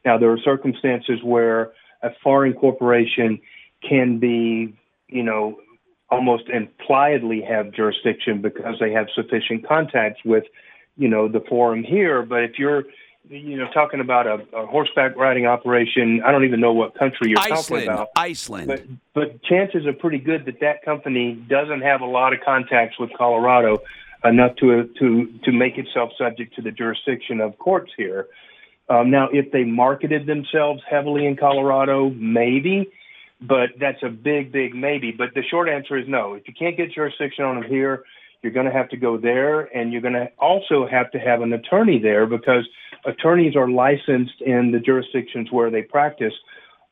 Now, 0.06 0.18
there 0.18 0.32
are 0.32 0.40
circumstances 0.40 1.20
where 1.24 1.72
a 2.02 2.10
foreign 2.22 2.54
corporation 2.54 3.40
can 3.88 4.20
be, 4.20 4.76
you 5.08 5.24
know, 5.24 5.58
almost 6.12 6.44
impliedly 6.50 7.42
have 7.42 7.72
jurisdiction 7.72 8.42
because 8.42 8.76
they 8.80 8.92
have 8.92 9.08
sufficient 9.16 9.68
contacts 9.68 10.20
with, 10.24 10.44
you 10.96 11.08
know, 11.08 11.28
the 11.28 11.42
forum 11.50 11.84
here. 11.84 12.22
But 12.22 12.44
if 12.44 12.60
you're, 12.60 12.84
you 13.30 13.58
know, 13.58 13.68
talking 13.74 14.00
about 14.00 14.28
a, 14.28 14.46
a 14.56 14.66
horseback 14.66 15.16
riding 15.16 15.46
operation, 15.46 16.22
I 16.26 16.32
don't 16.32 16.44
even 16.44 16.60
know 16.60 16.74
what 16.74 16.96
country 16.96 17.30
you're 17.30 17.40
Iceland. 17.40 17.86
talking 17.86 17.88
about. 17.88 18.10
Iceland. 18.16 18.68
But 18.68 18.84
but 19.14 19.44
chances 19.44 19.86
are 19.86 19.94
pretty 19.94 20.20
good 20.20 20.46
that 20.46 20.60
that 20.60 20.84
company 20.84 21.34
doesn't 21.48 21.82
have 21.82 22.02
a 22.02 22.06
lot 22.06 22.34
of 22.34 22.40
contacts 22.42 23.00
with 23.00 23.12
Colorado 23.18 23.82
enough 24.24 24.56
to 24.58 24.90
to 25.00 25.28
to 25.44 25.52
make 25.52 25.78
itself 25.78 26.12
subject 26.18 26.56
to 26.56 26.62
the 26.62 26.72
jurisdiction 26.72 27.42
of 27.42 27.58
courts 27.60 27.92
here. 27.96 28.28
Um, 28.90 29.10
now, 29.10 29.30
if 29.32 29.52
they 29.52 29.64
marketed 29.64 30.26
themselves 30.26 30.82
heavily 30.90 31.26
in 31.26 31.38
Colorado, 31.38 32.10
maybe, 32.10 32.92
but 33.42 33.70
that's 33.80 34.04
a 34.04 34.10
big, 34.10 34.52
big 34.52 34.76
maybe. 34.76 35.12
But 35.12 35.34
the 35.34 35.44
short 35.44 35.70
answer 35.70 35.98
is 35.98 36.06
no. 36.08 36.34
If 36.34 36.48
you 36.48 36.54
can't 36.54 36.76
get 36.76 36.92
jurisdiction 36.92 37.46
on 37.46 37.62
them 37.62 37.70
here, 37.70 38.04
you're 38.44 38.52
going 38.52 38.66
to 38.66 38.72
have 38.72 38.90
to 38.90 38.98
go 38.98 39.18
there, 39.18 39.62
and 39.76 39.92
you're 39.92 40.02
going 40.02 40.14
to 40.14 40.30
also 40.38 40.86
have 40.86 41.10
to 41.12 41.20
have 41.20 41.42
an 41.42 41.54
attorney 41.54 41.98
there 41.98 42.26
because 42.26 42.68
attorneys 43.06 43.56
are 43.56 43.70
licensed 43.70 44.42
in 44.42 44.72
the 44.72 44.80
jurisdictions 44.80 45.52
where 45.52 45.72
they 45.72 45.82
practice 45.82 46.34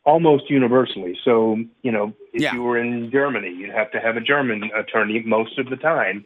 almost 0.06 0.50
universally. 0.50 1.18
So, 1.24 1.58
you 1.84 1.92
know, 1.92 2.14
if 2.34 2.52
you 2.54 2.64
were 2.64 2.80
in 2.80 3.12
Germany, 3.12 3.50
you'd 3.50 3.76
have 3.76 3.92
to 3.92 4.00
have 4.00 4.16
a 4.18 4.22
German 4.22 4.72
attorney 4.76 5.22
most 5.26 5.60
of 5.60 5.70
the 5.70 5.76
time 5.76 6.26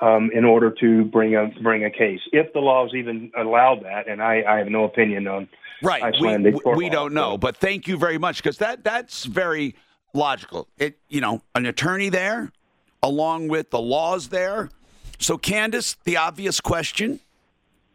um, 0.00 0.30
in 0.34 0.44
order 0.44 0.70
to 0.80 1.04
bring 1.04 1.36
a 1.36 1.48
bring 1.62 1.84
a 1.84 1.90
case. 1.90 2.20
If 2.32 2.52
the 2.52 2.60
laws 2.60 2.92
even 2.94 3.30
allow 3.36 3.76
that, 3.82 4.08
and 4.08 4.22
I, 4.22 4.42
I 4.48 4.58
have 4.58 4.68
no 4.68 4.84
opinion 4.84 5.28
on 5.28 5.48
Right. 5.82 6.02
We, 6.02 6.28
Icelandic 6.28 6.64
we, 6.64 6.74
we 6.74 6.84
law. 6.86 6.90
don't 6.90 7.14
know, 7.14 7.36
but 7.36 7.56
thank 7.56 7.88
you 7.88 7.96
very 7.98 8.18
much 8.18 8.42
because 8.42 8.58
that 8.58 8.84
that's 8.84 9.24
very 9.24 9.74
logical. 10.14 10.68
It 10.78 10.98
you 11.08 11.20
know 11.20 11.42
an 11.54 11.66
attorney 11.66 12.08
there, 12.08 12.52
along 13.02 13.48
with 13.48 13.70
the 13.70 13.80
laws 13.80 14.28
there. 14.28 14.70
So 15.18 15.38
Candace, 15.38 15.96
the 16.04 16.16
obvious 16.16 16.60
question: 16.60 17.20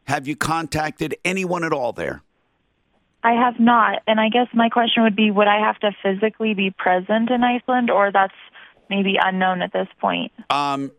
Have 0.05 0.27
you 0.27 0.35
contacted 0.35 1.15
anyone 1.25 1.63
at 1.63 1.73
all 1.73 1.93
there? 1.93 2.21
I 3.23 3.33
have 3.33 3.59
not, 3.59 4.03
and 4.07 4.19
I 4.19 4.29
guess 4.29 4.47
my 4.53 4.69
question 4.69 5.03
would 5.03 5.15
be: 5.15 5.31
Would 5.31 5.47
I 5.47 5.59
have 5.59 5.79
to 5.79 5.91
physically 6.01 6.53
be 6.53 6.71
present 6.71 7.29
in 7.29 7.43
Iceland, 7.43 7.89
or 7.89 8.11
that's 8.11 8.33
maybe 8.89 9.17
unknown 9.21 9.61
at 9.61 9.73
this 9.73 9.87
point? 9.99 10.31
Um, 10.49 10.91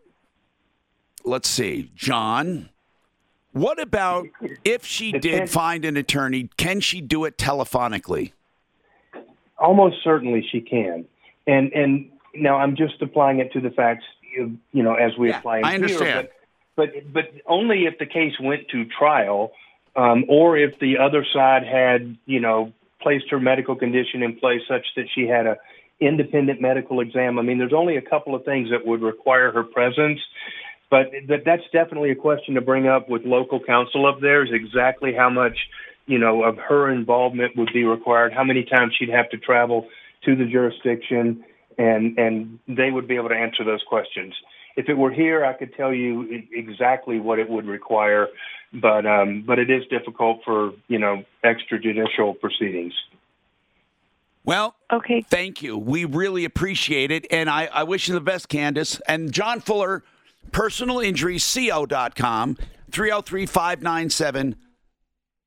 let's 1.23 1.49
see, 1.49 1.91
John. 1.95 2.69
What 3.51 3.81
about 3.81 4.27
if 4.63 4.85
she 4.85 5.11
did 5.11 5.49
find 5.49 5.83
an 5.83 5.97
attorney? 5.97 6.49
Can 6.57 6.81
she 6.81 7.01
do 7.01 7.25
it 7.25 7.37
telephonically? 7.37 8.33
Almost 9.57 9.97
certainly 10.03 10.47
she 10.51 10.61
can. 10.61 11.05
And 11.47 11.73
and 11.73 12.11
now 12.35 12.57
I'm 12.57 12.75
just 12.75 13.01
applying 13.01 13.39
it 13.39 13.51
to 13.53 13.61
the 13.61 13.69
facts, 13.69 14.05
you, 14.35 14.57
you 14.71 14.83
know, 14.83 14.95
as 14.95 15.17
we 15.17 15.31
apply 15.31 15.57
them 15.57 15.65
I 15.65 15.71
here, 15.71 15.75
understand. 15.83 16.29
But, 16.75 16.93
but 16.93 17.13
but 17.13 17.41
only 17.45 17.85
if 17.85 17.97
the 17.97 18.05
case 18.05 18.33
went 18.39 18.67
to 18.69 18.85
trial, 18.85 19.51
um, 19.95 20.25
or 20.29 20.57
if 20.57 20.79
the 20.79 20.97
other 20.97 21.25
side 21.33 21.63
had, 21.65 22.17
you 22.25 22.39
know, 22.39 22.73
placed 23.01 23.29
her 23.31 23.39
medical 23.39 23.75
condition 23.75 24.23
in 24.23 24.35
place 24.37 24.61
such 24.67 24.85
that 24.95 25.05
she 25.13 25.27
had 25.27 25.45
a 25.45 25.57
independent 25.99 26.61
medical 26.61 27.01
exam. 27.01 27.37
I 27.37 27.41
mean, 27.41 27.57
there's 27.57 27.73
only 27.73 27.97
a 27.97 28.01
couple 28.01 28.33
of 28.33 28.45
things 28.45 28.69
that 28.71 28.85
would 28.85 29.01
require 29.01 29.51
her 29.51 29.63
presence. 29.63 30.19
But 30.89 31.11
that 31.27 31.43
that's 31.45 31.63
definitely 31.71 32.11
a 32.11 32.15
question 32.15 32.55
to 32.55 32.61
bring 32.61 32.87
up 32.87 33.09
with 33.09 33.23
local 33.23 33.59
counsel 33.59 34.07
up 34.07 34.21
there 34.21 34.43
is 34.43 34.49
exactly 34.51 35.13
how 35.13 35.29
much, 35.29 35.57
you 36.07 36.17
know, 36.17 36.43
of 36.43 36.57
her 36.57 36.89
involvement 36.89 37.55
would 37.57 37.71
be 37.73 37.83
required, 37.83 38.33
how 38.33 38.43
many 38.43 38.63
times 38.63 38.95
she'd 38.97 39.09
have 39.09 39.29
to 39.29 39.37
travel 39.37 39.87
to 40.25 40.35
the 40.35 40.45
jurisdiction, 40.45 41.45
and 41.79 42.19
and 42.19 42.59
they 42.67 42.91
would 42.91 43.07
be 43.07 43.15
able 43.15 43.29
to 43.29 43.35
answer 43.35 43.63
those 43.63 43.81
questions. 43.87 44.35
If 44.75 44.89
it 44.89 44.95
were 44.95 45.11
here, 45.11 45.45
I 45.45 45.53
could 45.53 45.73
tell 45.73 45.91
you 45.93 46.43
exactly 46.51 47.19
what 47.19 47.39
it 47.39 47.49
would 47.49 47.65
require, 47.65 48.27
but 48.73 49.07
um, 49.07 49.43
but 49.47 49.57
it 49.57 49.71
is 49.71 49.83
difficult 49.89 50.41
for 50.45 50.73
you 50.87 50.99
know 50.99 51.23
extrajudicial 51.43 52.39
proceedings. 52.39 52.93
Well, 54.45 54.75
okay. 54.91 55.21
Thank 55.21 55.61
you. 55.61 55.77
We 55.77 56.05
really 56.05 56.45
appreciate 56.45 57.11
it. 57.11 57.27
And 57.29 57.49
I, 57.49 57.65
I 57.65 57.83
wish 57.83 58.07
you 58.07 58.13
the 58.13 58.21
best, 58.21 58.47
Candace. 58.49 58.99
And 59.07 59.31
John 59.31 59.59
Fuller, 59.59 60.03
personalinjuryco.com, 60.51 62.57
303 62.89 63.45
597 63.45 64.55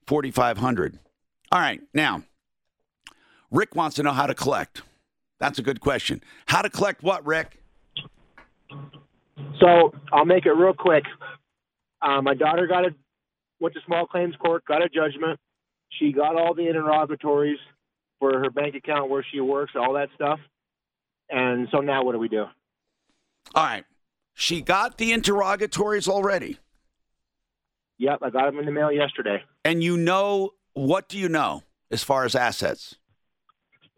4500. 0.07 0.99
All 1.51 1.59
right. 1.59 1.81
Now, 1.93 2.23
Rick 3.51 3.75
wants 3.75 3.97
to 3.97 4.05
know 4.05 4.13
how 4.13 4.27
to 4.27 4.35
collect. 4.35 4.83
That's 5.43 5.59
a 5.59 5.63
good 5.63 5.81
question. 5.81 6.23
How 6.47 6.63
to 6.63 6.71
collect 6.71 7.03
what, 7.03 7.27
Rick? 7.27 7.61
So 9.59 9.93
I'll 10.13 10.25
make 10.25 10.47
it 10.47 10.53
real 10.53 10.73
quick. 10.73 11.03
Uh, 12.01 12.23
my 12.23 12.35
daughter 12.35 12.69
got 12.69 12.85
a 12.85 12.91
went 13.59 13.75
to 13.75 13.81
small 13.85 14.07
claims 14.07 14.37
court, 14.37 14.65
got 14.67 14.83
a 14.83 14.89
judgment. 14.89 15.41
She 15.99 16.13
got 16.13 16.37
all 16.37 16.55
the 16.55 16.69
interrogatories 16.69 17.59
for 18.21 18.39
her 18.39 18.51
bank 18.51 18.77
account, 18.77 19.11
where 19.11 19.27
she 19.33 19.41
works, 19.41 19.73
all 19.75 19.95
that 19.95 20.11
stuff. 20.15 20.39
And 21.29 21.67
so 21.73 21.79
now, 21.79 22.05
what 22.05 22.13
do 22.13 22.21
we 22.21 22.29
do? 22.29 22.45
All 23.57 23.65
right. 23.65 23.85
She 24.35 24.61
got 24.61 24.97
the 24.97 25.13
interrogatories 25.13 26.07
already. 26.07 26.59
Yep, 27.99 28.21
I 28.23 28.31
got 28.31 28.47
them 28.47 28.61
in 28.61 28.65
the 28.65 28.71
mail 28.71 28.93
yesterday. 28.93 29.43
And 29.65 29.83
you 29.83 29.97
know, 29.97 30.51
what 30.75 31.09
do 31.09 31.19
you 31.19 31.29
know 31.29 31.65
as 31.91 32.05
far 32.05 32.25
as 32.25 32.37
assets? 32.37 32.95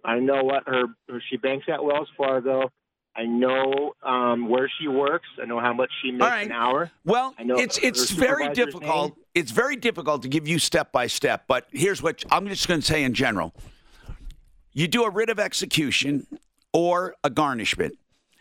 I 0.04 0.18
know 0.18 0.44
what 0.44 0.64
her, 0.66 0.84
she 1.30 1.36
banks 1.36 1.66
at 1.68 1.82
Wells 1.82 2.08
Fargo. 2.16 2.70
I 3.16 3.24
know 3.24 3.94
um, 4.02 4.48
where 4.48 4.70
she 4.80 4.88
works. 4.88 5.28
I 5.40 5.46
know 5.46 5.60
how 5.60 5.72
much 5.72 5.90
she 6.02 6.10
makes 6.10 6.46
an 6.46 6.52
hour. 6.52 6.90
Well, 7.04 7.34
I 7.38 7.44
know 7.44 7.56
it's 7.56 7.78
it's 7.78 8.10
very 8.10 8.52
difficult. 8.52 9.16
name. 9.16 9.24
It's 9.34 9.52
very 9.52 9.76
difficult 9.76 10.22
to 10.22 10.28
give 10.28 10.48
you 10.48 10.58
step 10.58 10.90
by 10.90 11.06
step. 11.06 11.44
But 11.46 11.68
here's 11.70 12.02
what 12.02 12.24
I'm 12.32 12.48
just 12.48 12.66
going 12.66 12.80
to 12.80 12.86
say 12.86 13.04
in 13.04 13.14
general: 13.14 13.54
you 14.72 14.88
do 14.88 15.04
a 15.04 15.10
writ 15.10 15.30
of 15.30 15.38
execution 15.38 16.26
or 16.72 17.14
a 17.22 17.30
garnishment. 17.30 17.96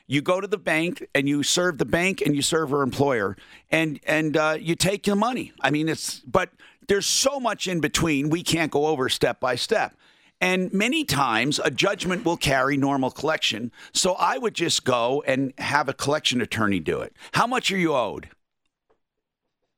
You 0.08 0.22
go 0.22 0.42
to 0.42 0.48
the 0.48 0.58
bank 0.58 1.08
and 1.16 1.30
you 1.30 1.44
serve 1.44 1.78
the 1.78 1.86
bank 1.86 2.22
and 2.22 2.36
you 2.36 2.42
serve 2.42 2.72
her 2.72 2.82
employer 2.82 3.38
and 3.72 4.00
and 4.06 4.36
uh, 4.36 4.58
you 4.60 4.76
take 4.76 5.04
the 5.04 5.16
money. 5.16 5.54
I 5.62 5.70
mean, 5.70 5.88
it's 5.88 6.20
but 6.22 6.50
there's 6.88 7.06
so 7.06 7.40
much 7.40 7.68
in 7.68 7.80
between. 7.80 8.30
We 8.30 8.42
can't 8.42 8.72
go 8.72 8.88
over 8.88 9.08
step 9.08 9.40
by 9.40 9.56
step. 9.56 9.96
And 10.44 10.74
many 10.74 11.06
times 11.06 11.62
a 11.64 11.72
judgment 11.72 12.26
will 12.26 12.36
carry 12.36 12.76
normal 12.76 13.12
collection. 13.12 13.72
So 13.94 14.16
I 14.16 14.38
would 14.38 14.54
just 14.54 14.84
go 14.84 15.24
and 15.26 15.54
have 15.58 15.88
a 15.88 15.94
collection 15.94 16.42
attorney 16.42 16.82
do 16.82 17.00
it. 17.00 17.16
How 17.32 17.48
much 17.48 17.72
are 17.72 17.78
you 17.78 17.96
owed? 17.96 18.28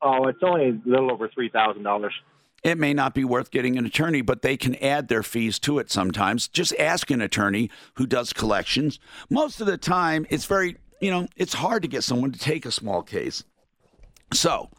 Oh, 0.02 0.28
it's 0.28 0.40
only 0.42 0.70
a 0.70 0.90
little 0.90 1.12
over 1.12 1.30
three 1.30 1.50
thousand 1.50 1.84
dollars. 1.84 2.14
It 2.64 2.80
may 2.80 2.96
not 2.96 3.14
be 3.14 3.24
worth 3.24 3.52
getting 3.52 3.78
an 3.78 3.86
attorney, 3.86 4.24
but 4.24 4.42
they 4.42 4.58
can 4.58 4.76
add 4.78 5.08
their 5.08 5.22
fees 5.22 5.60
to 5.60 5.78
it 5.78 5.92
sometimes. 5.92 6.48
Just 6.48 6.74
ask 6.80 7.12
an 7.12 7.22
attorney 7.22 7.70
who 7.94 8.08
does 8.08 8.34
collections. 8.34 8.98
Most 9.30 9.62
of 9.62 9.68
the 9.68 9.78
time, 9.78 10.26
it's 10.32 10.46
very, 10.46 10.78
you 11.00 11.12
know, 11.12 11.28
it's 11.36 11.54
hard 11.54 11.84
to 11.84 11.88
get 11.88 12.04
someone 12.04 12.32
to 12.32 12.40
take 12.40 12.66
a 12.66 12.72
small 12.72 13.04
case. 13.04 13.44
So, 14.34 14.72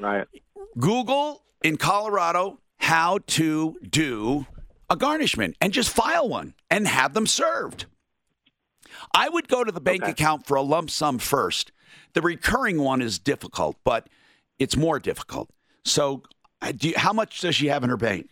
right. 0.00 0.26
Google 0.80 1.44
in 1.62 1.76
Colorado 1.76 2.58
how 2.78 3.18
to 3.28 3.76
do 3.88 4.46
a 4.90 4.96
garnishment 4.96 5.56
and 5.60 5.72
just 5.72 5.90
file 5.90 6.28
one 6.28 6.54
and 6.70 6.86
have 6.88 7.14
them 7.14 7.26
served. 7.26 7.86
I 9.14 9.28
would 9.28 9.48
go 9.48 9.64
to 9.64 9.72
the 9.72 9.80
bank 9.80 10.06
account 10.06 10.46
for 10.46 10.56
a 10.56 10.62
lump 10.62 10.90
sum 10.90 11.18
first. 11.18 11.72
The 12.14 12.22
recurring 12.22 12.80
one 12.80 13.02
is 13.02 13.18
difficult, 13.18 13.76
but 13.84 14.08
it's 14.58 14.76
more 14.76 14.98
difficult. 14.98 15.50
So, 15.84 16.22
uh, 16.60 16.72
do 16.72 16.88
you, 16.88 16.94
how 16.96 17.12
much 17.12 17.40
does 17.40 17.54
she 17.54 17.68
have 17.68 17.84
in 17.84 17.90
her 17.90 17.96
bank? 17.96 18.28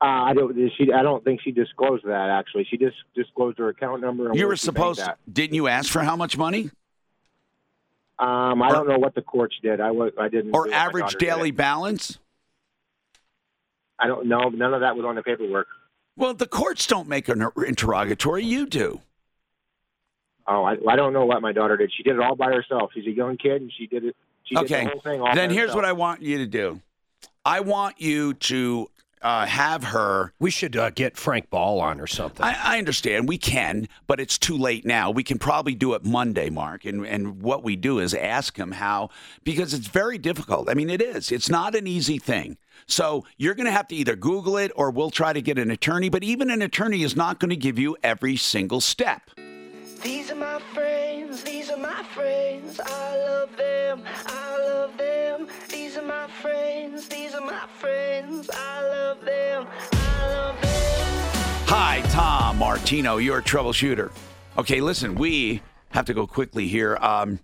Uh, 0.00 0.04
I 0.04 0.32
don't. 0.34 0.54
She. 0.76 0.92
I 0.92 1.02
don't 1.02 1.24
think 1.24 1.40
she 1.42 1.50
disclosed 1.50 2.04
that. 2.04 2.30
Actually, 2.30 2.66
she 2.70 2.76
just 2.76 2.96
disclosed 3.16 3.58
her 3.58 3.68
account 3.68 4.00
number. 4.00 4.28
And 4.28 4.38
You 4.38 4.46
were 4.46 4.54
supposed. 4.54 5.02
Didn't 5.32 5.54
you 5.54 5.66
ask 5.66 5.90
for 5.90 6.02
how 6.02 6.14
much 6.14 6.36
money 6.38 6.70
Um, 8.18 8.62
I 8.62 8.70
don't 8.70 8.86
know 8.88 8.98
what 8.98 9.16
the 9.16 9.22
courts 9.22 9.56
did. 9.60 9.80
I 9.80 9.90
was. 9.90 10.12
I 10.16 10.28
didn't. 10.28 10.54
or 10.54 10.64
do 10.64 10.70
what 10.70 10.76
my 10.76 10.76
average 10.76 11.02
daughter 11.04 11.18
did. 11.18 11.26
daily 11.26 11.50
balance? 11.50 12.18
I 13.98 14.06
don't 14.06 14.26
know. 14.26 14.48
None 14.48 14.74
of 14.74 14.80
that 14.80 14.96
was 14.96 15.04
on 15.04 15.14
the 15.14 15.22
paperwork. 15.22 15.66
Well, 16.16 16.34
the 16.34 16.46
courts 16.46 16.86
don't 16.86 17.08
make 17.08 17.28
an 17.28 17.46
interrogatory. 17.66 18.44
You 18.44 18.66
do. 18.66 19.00
Oh, 20.46 20.64
I, 20.64 20.76
I 20.88 20.96
don't 20.96 21.12
know 21.12 21.26
what 21.26 21.42
my 21.42 21.52
daughter 21.52 21.76
did. 21.76 21.92
She 21.94 22.02
did 22.02 22.16
it 22.16 22.20
all 22.20 22.34
by 22.34 22.52
herself. 22.52 22.90
She's 22.94 23.06
a 23.06 23.10
young 23.10 23.36
kid, 23.36 23.60
and 23.60 23.72
she 23.76 23.86
did 23.86 24.04
it. 24.04 24.16
She 24.44 24.54
did 24.54 24.64
okay. 24.64 24.84
the 24.84 24.90
whole 24.90 25.00
thing 25.00 25.20
all 25.20 25.34
then 25.34 25.50
by 25.50 25.54
here's 25.54 25.68
herself. 25.68 25.76
what 25.76 25.84
I 25.84 25.92
want 25.92 26.22
you 26.22 26.38
to 26.38 26.46
do. 26.46 26.80
I 27.44 27.60
want 27.60 28.00
you 28.00 28.34
to 28.34 28.90
uh, 29.20 29.46
have 29.46 29.84
her. 29.84 30.32
We 30.38 30.50
should 30.50 30.76
uh, 30.76 30.90
get 30.90 31.16
Frank 31.16 31.50
Ball 31.50 31.80
on 31.80 32.00
or 32.00 32.06
something. 32.06 32.44
I, 32.44 32.74
I 32.74 32.78
understand 32.78 33.28
we 33.28 33.38
can, 33.38 33.88
but 34.06 34.20
it's 34.20 34.38
too 34.38 34.56
late 34.56 34.86
now. 34.86 35.10
We 35.10 35.22
can 35.22 35.38
probably 35.38 35.74
do 35.74 35.94
it 35.94 36.04
Monday, 36.04 36.50
Mark. 36.50 36.84
And 36.84 37.06
and 37.06 37.42
what 37.42 37.62
we 37.62 37.76
do 37.76 37.98
is 37.98 38.14
ask 38.14 38.56
him 38.56 38.72
how 38.72 39.10
because 39.44 39.74
it's 39.74 39.88
very 39.88 40.18
difficult. 40.18 40.70
I 40.70 40.74
mean, 40.74 40.90
it 40.90 41.02
is. 41.02 41.30
It's 41.30 41.50
not 41.50 41.74
an 41.74 41.86
easy 41.86 42.18
thing. 42.18 42.56
So 42.88 43.24
you're 43.36 43.54
going 43.54 43.66
to 43.66 43.72
have 43.72 43.86
to 43.88 43.94
either 43.94 44.16
Google 44.16 44.56
it 44.56 44.72
or 44.74 44.90
we'll 44.90 45.10
try 45.10 45.32
to 45.32 45.42
get 45.42 45.58
an 45.58 45.70
attorney. 45.70 46.08
But 46.08 46.24
even 46.24 46.50
an 46.50 46.62
attorney 46.62 47.02
is 47.02 47.14
not 47.14 47.38
going 47.38 47.50
to 47.50 47.56
give 47.56 47.78
you 47.78 47.96
every 48.02 48.36
single 48.36 48.80
step. 48.80 49.30
These 50.02 50.30
are 50.30 50.36
my 50.36 50.58
friends, 50.72 51.42
these 51.42 51.70
are 51.70 51.76
my 51.76 52.02
friends. 52.14 52.80
I 52.82 53.16
love 53.16 53.56
them, 53.56 54.02
I 54.26 54.56
love 54.56 54.96
them. 54.96 55.48
These 55.68 55.96
are 55.96 56.02
my 56.02 56.28
friends, 56.40 57.08
these 57.08 57.34
are 57.34 57.44
my 57.44 57.66
friends. 57.78 58.48
I 58.52 58.82
love 58.82 59.24
them, 59.24 59.66
I 59.92 60.26
love 60.28 60.60
them. 60.60 60.68
Hi, 61.66 62.02
Tom 62.10 62.58
Martino, 62.58 63.18
your 63.18 63.42
troubleshooter. 63.42 64.12
Okay, 64.56 64.80
listen, 64.80 65.14
we 65.14 65.62
have 65.90 66.06
to 66.06 66.14
go 66.14 66.26
quickly 66.26 66.68
here. 66.68 66.96
Um, 67.00 67.40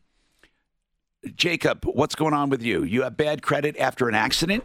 Jacob, 1.37 1.85
what's 1.85 2.15
going 2.15 2.35
on 2.35 2.51
with 2.51 2.63
you? 2.63 2.85
You 2.85 3.03
have 3.03 3.17
bad 3.17 3.43
credit 3.43 3.77
after 3.79 4.09
an 4.09 4.15
accident? 4.15 4.65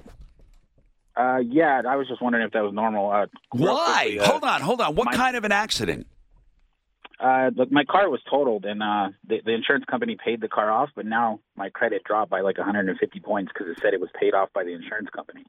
Uh, 1.20 1.40
yeah, 1.40 1.82
I 1.88 1.98
was 1.98 2.08
just 2.08 2.22
wondering 2.22 2.46
if 2.46 2.54
that 2.54 2.64
was 2.64 2.74
normal. 2.74 3.12
Uh, 3.12 3.26
Why? 3.52 4.04
quickly, 4.04 4.20
uh, 4.22 4.32
hold 4.32 4.44
on, 4.44 4.62
hold 4.62 4.82
on. 4.82 4.96
What 4.96 5.06
my- 5.06 5.16
kind 5.16 5.36
of 5.36 5.44
an 5.44 5.52
accident? 5.52 6.08
Uh, 7.20 7.50
look, 7.54 7.70
my 7.70 7.84
car 7.84 8.10
was 8.10 8.22
totaled, 8.30 8.64
and 8.64 8.82
uh, 8.82 9.10
the, 9.28 9.42
the 9.44 9.54
insurance 9.54 9.84
company 9.92 10.16
paid 10.24 10.40
the 10.40 10.48
car 10.48 10.72
off, 10.72 10.90
but 10.96 11.06
now 11.06 11.42
my 11.58 11.68
credit 11.70 12.02
dropped 12.06 12.32
by 12.32 12.40
like 12.40 12.58
150 12.58 13.20
points 13.20 13.52
because 13.54 13.70
it 13.70 13.78
said 13.82 13.94
it 13.94 14.00
was 14.00 14.10
paid 14.18 14.34
off 14.34 14.48
by 14.54 14.64
the 14.64 14.72
insurance 14.72 15.10
company. 15.14 15.46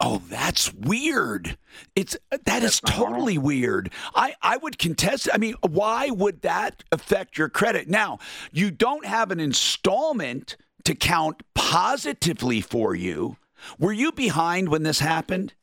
Oh, 0.00 0.20
that's 0.28 0.74
weird. 0.74 1.56
It's 1.94 2.16
that 2.44 2.64
is 2.64 2.80
totally 2.80 3.38
weird. 3.38 3.92
I 4.16 4.34
I 4.42 4.56
would 4.56 4.76
contest. 4.76 5.28
I 5.32 5.38
mean, 5.38 5.54
why 5.62 6.10
would 6.10 6.42
that 6.42 6.82
affect 6.90 7.38
your 7.38 7.48
credit? 7.48 7.88
Now, 7.88 8.18
you 8.50 8.72
don't 8.72 9.06
have 9.06 9.30
an 9.30 9.38
installment 9.38 10.56
to 10.82 10.96
count 10.96 11.44
positively 11.54 12.60
for 12.60 12.96
you. 12.96 13.36
Were 13.78 13.92
you 13.92 14.12
behind 14.12 14.68
when 14.68 14.82
this 14.82 15.00
happened? 15.00 15.54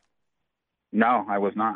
No, 0.91 1.25
I 1.27 1.37
was 1.37 1.55
not. 1.55 1.75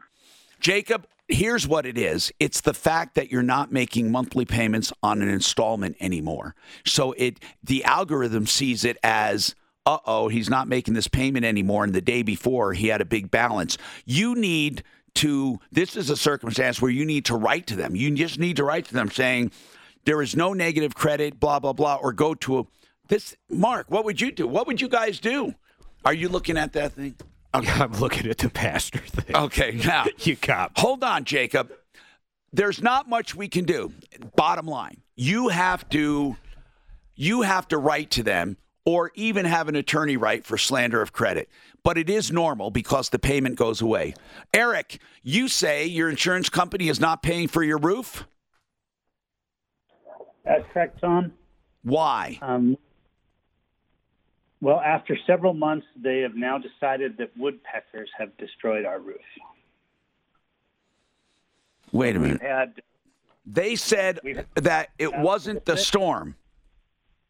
Jacob, 0.60 1.07
here's 1.27 1.68
what 1.68 1.85
it 1.85 1.97
is. 1.97 2.31
It's 2.39 2.61
the 2.61 2.73
fact 2.73 3.15
that 3.15 3.31
you're 3.31 3.43
not 3.43 3.72
making 3.72 4.11
monthly 4.11 4.45
payments 4.45 4.91
on 5.02 5.22
an 5.22 5.30
installment 5.30 5.95
anymore. 5.99 6.56
So 6.85 7.14
it 7.14 7.39
the 7.64 7.84
algorithm 7.84 8.45
sees 8.45 8.84
it 8.84 8.97
as 9.03 9.56
uh-oh, 9.85 10.30
he's 10.30 10.49
not 10.49 10.68
making 10.68 10.95
this 10.95 11.07
payment 11.07 11.45
anymore 11.45 11.84
and 11.84 11.93
the 11.93 12.02
day 12.02 12.23
before 12.23 12.73
he 12.73 12.88
had 12.88 13.02
a 13.02 13.06
big 13.06 13.30
balance. 13.30 13.77
You 14.06 14.35
need 14.35 14.84
to 15.15 15.60
this 15.72 15.95
is 15.95 16.10
a 16.10 16.18
circumstance 16.18 16.81
where 16.81 16.91
you 16.91 17.06
need 17.06 17.26
to 17.26 17.35
write 17.35 17.68
to 17.68 17.76
them. 17.76 17.95
You 17.95 18.14
just 18.15 18.39
need 18.39 18.57
to 18.57 18.64
write 18.64 18.85
to 18.85 18.93
them 18.93 19.10
saying 19.10 19.52
there 20.06 20.22
is 20.22 20.35
no 20.35 20.53
negative 20.53 20.95
credit, 20.95 21.39
blah 21.39 21.60
blah 21.60 21.73
blah 21.73 21.95
or 21.95 22.14
go 22.14 22.34
to 22.35 22.60
a 22.60 22.64
this 23.07 23.35
Mark, 23.49 23.89
what 23.89 24.03
would 24.06 24.19
you 24.19 24.31
do? 24.31 24.47
What 24.47 24.68
would 24.68 24.81
you 24.81 24.89
guys 24.89 25.19
do? 25.19 25.53
Are 26.06 26.14
you 26.14 26.30
looking 26.30 26.57
at 26.57 26.73
that 26.73 26.94
thing? 26.94 27.15
Yeah, 27.61 27.84
I'm 27.84 27.94
looking 27.94 28.30
at 28.30 28.38
the 28.38 28.49
pastor 28.49 28.99
thing. 28.99 29.36
Okay, 29.36 29.80
now 29.86 30.06
you 30.19 30.36
cop. 30.36 30.77
Hold 30.77 31.03
on, 31.03 31.23
Jacob. 31.26 31.72
There's 32.53 32.82
not 32.82 33.10
much 33.10 33.36
we 33.36 33.48
can 33.48 33.65
do. 33.65 33.91
Bottom 34.36 34.68
line, 34.68 35.02
you 35.15 35.49
have 35.49 35.88
to 35.90 36.38
you 37.15 37.41
have 37.41 37.68
to 37.69 37.77
write 37.77 38.11
to 38.11 38.23
them 38.23 38.57
or 38.86 39.11
even 39.15 39.45
have 39.45 39.68
an 39.68 39.76
attorney 39.76 40.15
write 40.15 40.45
for 40.45 40.57
slander 40.57 41.02
of 41.02 41.11
credit. 41.11 41.49
But 41.84 41.98
it 41.98 42.10
is 42.10 42.32
normal 42.32 42.69
because 42.72 43.10
the 43.10 43.19
payment 43.19 43.56
goes 43.56 43.82
away. 43.82 44.14
Eric, 44.53 44.99
you 45.23 45.48
say 45.48 45.86
your 45.86 46.10
insurance 46.10 46.49
company 46.49 46.88
is 46.88 46.99
not 46.99 47.23
paying 47.23 47.48
for 47.48 47.64
your 47.64 47.77
roof? 47.77 48.27
That's 50.44 50.64
correct, 50.72 51.02
Tom. 51.02 51.34
Why? 51.84 52.38
Um, 52.41 52.77
well, 54.65 54.81
after 54.81 55.15
several 55.27 55.53
months, 55.53 55.85
they 55.95 56.21
have 56.21 56.33
now 56.33 56.57
decided 56.57 57.17
that 57.19 57.29
woodpeckers 57.37 58.09
have 58.17 58.35
destroyed 58.37 58.83
our 58.83 58.97
roof. 58.97 59.21
Wait 61.91 62.15
a 62.15 62.19
minute. 62.19 62.41
Had 62.41 62.81
They 63.45 63.75
said 63.75 64.47
that 64.55 64.89
it 64.97 65.15
wasn't 65.15 65.65
the 65.65 65.77
storm. 65.77 66.35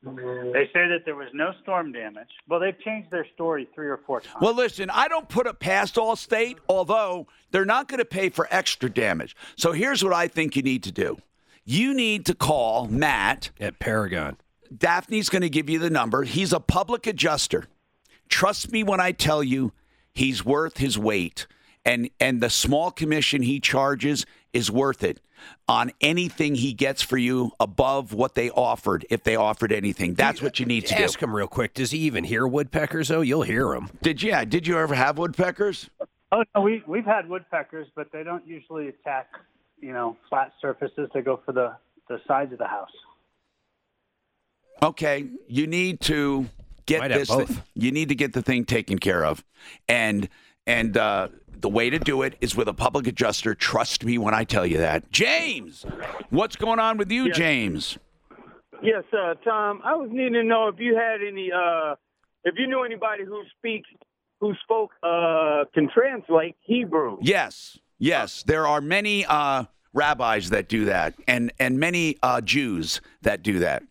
They 0.01 0.69
say 0.71 0.87
that 0.87 0.99
there 1.03 1.17
was 1.17 1.27
no 1.33 1.51
storm 1.61 1.91
damage. 1.91 2.29
Well, 2.47 2.61
they've 2.61 2.79
changed 2.79 3.11
their 3.11 3.27
story 3.33 3.67
three 3.75 3.89
or 3.89 3.99
four 4.07 4.21
times. 4.21 4.37
Well, 4.39 4.55
listen, 4.55 4.89
I 4.89 5.09
don't 5.09 5.27
put 5.27 5.45
it 5.45 5.59
past 5.59 5.95
Allstate, 5.95 6.59
although 6.69 7.27
they're 7.51 7.65
not 7.65 7.89
going 7.89 7.97
to 7.97 8.05
pay 8.05 8.29
for 8.29 8.47
extra 8.49 8.89
damage. 8.89 9.35
So 9.57 9.73
here's 9.73 10.01
what 10.01 10.13
I 10.13 10.29
think 10.29 10.55
you 10.55 10.61
need 10.61 10.83
to 10.83 10.91
do 10.93 11.17
you 11.65 11.93
need 11.93 12.27
to 12.27 12.33
call 12.33 12.87
Matt 12.87 13.49
at 13.59 13.77
Paragon. 13.79 14.37
Daphne's 14.75 15.29
going 15.29 15.41
to 15.41 15.49
give 15.49 15.69
you 15.69 15.79
the 15.79 15.89
number. 15.89 16.23
He's 16.23 16.53
a 16.53 16.59
public 16.59 17.07
adjuster. 17.07 17.65
Trust 18.29 18.71
me 18.71 18.83
when 18.83 18.99
I 18.99 19.11
tell 19.11 19.43
you 19.43 19.71
he's 20.13 20.43
worth 20.45 20.77
his 20.77 20.97
weight. 20.97 21.47
And 21.87 22.09
and 22.19 22.41
the 22.41 22.49
small 22.49 22.89
commission 22.89 23.43
he 23.43 23.59
charges 23.59 24.25
is 24.53 24.71
worth 24.71 25.03
it 25.03 25.21
on 25.67 25.91
anything 26.01 26.55
he 26.55 26.73
gets 26.73 27.03
for 27.03 27.17
you 27.17 27.51
above 27.59 28.11
what 28.13 28.33
they 28.33 28.49
offered 28.49 29.05
if 29.11 29.23
they 29.23 29.35
offered 29.35 29.71
anything. 29.71 30.15
That's 30.15 30.41
what 30.41 30.59
you 30.59 30.65
need 30.65 30.85
uh, 30.85 30.87
to 30.87 31.01
Ask 31.03 31.19
do. 31.19 31.25
him 31.25 31.35
real 31.35 31.47
quick. 31.47 31.75
Does 31.75 31.91
he 31.91 31.99
even 31.99 32.23
hear 32.23 32.47
woodpeckers? 32.47 33.09
though? 33.09 33.21
you'll 33.21 33.43
hear 33.43 33.69
them. 33.69 33.89
Did 34.01 34.23
you? 34.23 34.29
Yeah, 34.29 34.45
did 34.45 34.65
you 34.65 34.79
ever 34.79 34.95
have 34.95 35.19
woodpeckers? 35.19 35.89
Oh 36.31 36.43
no, 36.55 36.61
we 36.61 36.81
we've 36.87 37.05
had 37.05 37.29
woodpeckers, 37.29 37.87
but 37.95 38.11
they 38.11 38.23
don't 38.23 38.47
usually 38.47 38.87
attack, 38.87 39.27
you 39.79 39.93
know, 39.93 40.17
flat 40.27 40.53
surfaces. 40.59 41.07
They 41.13 41.21
go 41.21 41.39
for 41.45 41.51
the 41.51 41.75
the 42.09 42.19
sides 42.27 42.51
of 42.51 42.57
the 42.57 42.67
house. 42.67 42.89
Okay, 44.85 45.25
you 45.47 45.65
need 45.67 45.99
to 46.01 46.47
get 46.85 46.99
Might 46.99 47.07
this. 47.09 47.29
both. 47.29 47.49
thi- 47.49 47.61
you 47.73 47.91
need 47.91 48.09
to 48.09 48.15
get 48.15 48.33
the 48.33 48.41
thing 48.43 48.65
taken 48.65 48.99
care 48.99 49.25
of, 49.25 49.43
and 49.89 50.29
and 50.67 50.95
uh, 50.95 51.29
the 51.59 51.69
way 51.69 51.89
to 51.89 51.97
do 51.97 52.21
it 52.21 52.35
is 52.39 52.55
with 52.55 52.67
a 52.67 52.73
public 52.73 53.07
adjuster. 53.07 53.55
Trust 53.55 54.05
me 54.05 54.17
when 54.19 54.33
I 54.35 54.43
tell 54.43 54.65
you 54.65 54.77
that. 54.77 55.11
James, 55.11 55.85
what's 56.29 56.55
going 56.55 56.79
on 56.79 56.97
with 56.97 57.11
you, 57.11 57.25
Yes. 57.27 57.37
James? 57.37 57.97
Yes, 58.83 59.03
uh, 59.11 59.33
Tom. 59.43 59.81
I 59.83 59.95
was 59.95 60.09
needing 60.11 60.33
to 60.33 60.43
know 60.43 60.67
if 60.67 60.75
you 60.79 60.95
had 60.95 61.21
any, 61.27 61.49
uh, 61.51 61.95
if 62.43 62.55
you 62.57 62.67
knew 62.67 62.83
anybody 62.83 63.23
who 63.25 63.41
speaks, 63.57 63.89
who 64.39 64.53
spoke, 64.63 64.91
uh, 65.01 65.63
can 65.73 65.89
translate 65.91 66.55
Hebrew. 66.61 67.17
Yes, 67.21 67.79
yes. 67.97 68.43
There 68.43 68.67
are 68.67 68.81
many 68.81 69.25
uh, 69.25 69.63
rabbis 69.93 70.51
that 70.51 70.69
do 70.69 70.85
that, 70.85 71.15
and 71.27 71.51
and 71.57 71.79
many 71.79 72.17
uh, 72.21 72.41
Jews 72.41 73.01
that 73.23 73.41
do 73.41 73.57
that. 73.59 73.81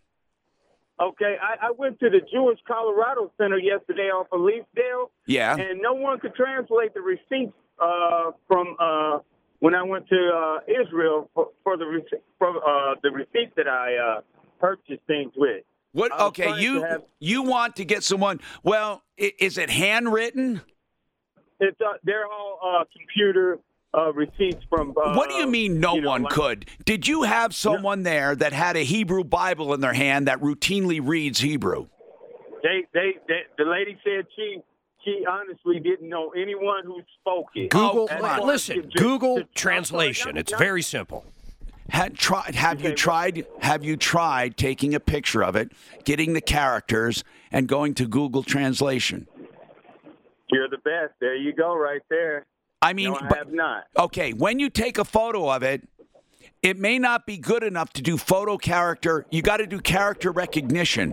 Okay, 1.01 1.37
I, 1.43 1.67
I 1.69 1.71
went 1.77 1.99
to 2.01 2.09
the 2.09 2.21
Jewish 2.33 2.59
Colorado 2.69 3.33
Center 3.37 3.59
yesterday 3.59 4.11
off 4.11 4.29
of 4.31 4.41
Leetsdale. 4.41 5.11
Yeah. 5.27 5.57
And 5.57 5.81
no 5.83 5.93
one 5.95 6.21
could 6.21 6.35
translate 6.37 6.95
the 6.95 7.01
receipts 7.01 7.53
uh, 7.83 8.31
from 8.47 8.77
uh, 8.79 9.19
when 9.59 9.75
I 9.75 9.83
went 9.83 10.07
to 10.09 10.31
uh, 10.33 10.59
Israel 10.83 11.31
for, 11.35 11.49
for 11.65 11.77
the 11.77 11.85
rece- 11.85 12.21
for 12.39 12.49
uh, 12.59 12.95
the 13.03 13.11
receipt 13.11 13.57
that 13.57 13.67
I 13.67 13.97
uh, 13.97 14.21
purchased 14.61 15.03
things 15.09 15.33
with. 15.37 15.65
What? 15.93 16.13
Okay, 16.19 16.61
you 16.61 16.83
have- 16.85 17.03
you 17.19 17.43
want 17.43 17.75
to 17.77 17.85
get 17.85 18.05
someone? 18.05 18.41
Well, 18.63 19.03
is 19.17 19.59
it 19.59 19.71
handwritten? 19.71 20.61
It's 21.61 21.81
uh, 21.81 21.95
they're 22.05 22.27
all 22.27 22.59
uh, 22.65 22.85
computer 22.97 23.59
uh, 23.97 24.13
receipts 24.13 24.65
from. 24.69 24.91
Uh, 24.91 25.15
What 25.15 25.29
do 25.31 25.37
you 25.37 25.47
mean 25.47 25.81
no 25.81 25.95
you 25.95 26.01
know, 26.03 26.11
one 26.11 26.23
like- 26.25 26.33
could? 26.33 26.67
Did 26.85 27.07
you 27.07 27.23
have 27.23 27.55
someone 27.55 28.03
there 28.03 28.35
that 28.35 28.53
had 28.53 28.77
a 28.77 28.81
Hebrew 28.85 29.25
Bible 29.25 29.73
in 29.75 29.81
their 29.81 29.93
hand 29.93 30.27
that 30.29 30.41
routinely 30.41 31.01
reads 31.03 31.41
Hebrew? 31.41 31.87
They, 32.63 32.85
they, 32.95 33.13
they, 33.29 33.41
the 33.59 33.65
lady 33.65 33.99
said 34.03 34.27
she, 34.35 34.59
she 35.05 35.25
honestly 35.31 35.81
didn't 35.81 36.09
know 36.09 36.31
anyone 36.31 36.85
who 36.85 37.01
spoke 37.21 37.49
it. 37.55 37.71
Google, 37.71 38.09
As 38.11 38.21
far 38.21 38.39
as 38.39 38.45
listen, 38.45 38.77
to- 38.77 38.83
to- 38.89 38.99
Google 38.99 39.37
to- 39.39 39.45
translation. 39.55 40.37
It's 40.37 40.53
very 40.57 40.83
simple. 40.83 41.25
Had 41.91 42.17
tried? 42.17 42.55
Have 42.55 42.81
you 42.81 42.95
tried? 42.95 43.47
Have 43.61 43.85
you 43.85 43.97
tried 43.99 44.57
taking 44.57 44.95
a 44.95 45.01
picture 45.01 45.45
of 45.45 45.55
it, 45.55 45.71
getting 46.05 46.33
the 46.33 46.41
characters, 46.41 47.23
and 47.53 47.69
going 47.69 47.93
to 47.95 48.09
Google 48.09 48.43
Translation? 48.43 49.29
You're 50.51 50.69
the 50.69 50.79
best. 50.79 51.13
There 51.21 51.37
you 51.37 51.53
go, 51.53 51.77
right 51.77 52.01
there. 52.09 52.47
I 52.85 52.93
mean, 52.93 53.11
no, 53.11 53.17
I 53.17 53.29
but- 53.29 53.39
have 53.39 53.53
not. 53.53 53.87
Okay, 53.99 54.33
when 54.33 54.59
you 54.59 54.69
take 54.69 54.99
a 54.99 55.05
photo 55.05 55.51
of 55.51 55.63
it, 55.63 55.89
it 56.63 56.79
may 56.79 56.99
not 56.99 57.27
be 57.27 57.37
good 57.37 57.63
enough 57.63 57.93
to 57.93 58.01
do 58.01 58.17
photo 58.17 58.57
character. 58.57 59.27
You 59.31 59.43
got 59.43 59.59
to 59.59 59.67
do 59.67 59.81
character 59.81 60.33
recognition. 60.33 61.13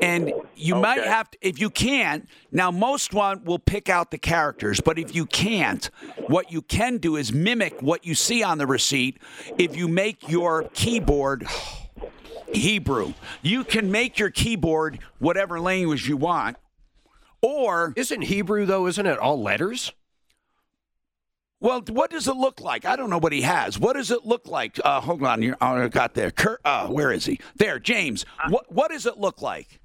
And 0.00 0.32
you 0.54 0.76
might 0.76 1.02
have 1.02 1.28
to, 1.32 1.38
if 1.40 1.58
you 1.58 1.68
can't, 1.68 2.28
now 2.52 2.70
most 2.70 3.12
one 3.12 3.42
will 3.44 3.58
pick 3.58 3.88
out 3.88 4.12
the 4.12 4.18
characters, 4.18 4.80
but 4.80 4.96
if 4.96 5.12
you 5.12 5.26
can't, 5.26 5.90
what 6.28 6.52
you 6.52 6.62
can 6.62 6.98
do 6.98 7.16
is 7.16 7.32
mimic 7.32 7.80
what 7.82 8.06
you 8.06 8.14
see 8.14 8.44
on 8.44 8.58
the 8.58 8.68
receipt. 8.68 9.18
If 9.58 9.76
you 9.76 9.88
make 9.88 10.28
your 10.28 10.68
keyboard 10.74 11.44
Hebrew, 12.52 13.14
you 13.42 13.64
can 13.64 13.90
make 13.90 14.16
your 14.16 14.30
keyboard 14.30 15.00
whatever 15.18 15.58
language 15.58 16.08
you 16.08 16.16
want. 16.16 16.56
Or 17.42 17.92
isn't 17.96 18.22
Hebrew 18.22 18.64
though? 18.64 18.86
Isn't 18.86 19.06
it 19.06 19.18
all 19.18 19.42
letters? 19.42 19.92
Well, 21.64 21.80
what 21.88 22.10
does 22.10 22.28
it 22.28 22.36
look 22.36 22.60
like? 22.60 22.84
I 22.84 22.94
don't 22.94 23.08
know 23.08 23.16
what 23.16 23.32
he 23.32 23.40
has. 23.40 23.78
What 23.78 23.94
does 23.94 24.10
it 24.10 24.26
look 24.26 24.46
like? 24.46 24.78
Uh, 24.84 25.00
hold 25.00 25.22
on, 25.22 25.40
you 25.40 25.54
oh, 25.62 25.66
I 25.82 25.88
got 25.88 26.12
there. 26.12 26.30
Kurt, 26.30 26.60
uh, 26.62 26.88
where 26.88 27.10
is 27.10 27.24
he? 27.24 27.40
There, 27.56 27.78
James. 27.78 28.26
What 28.50 28.70
what 28.70 28.90
does 28.90 29.06
it 29.06 29.16
look 29.16 29.40
like? 29.40 29.80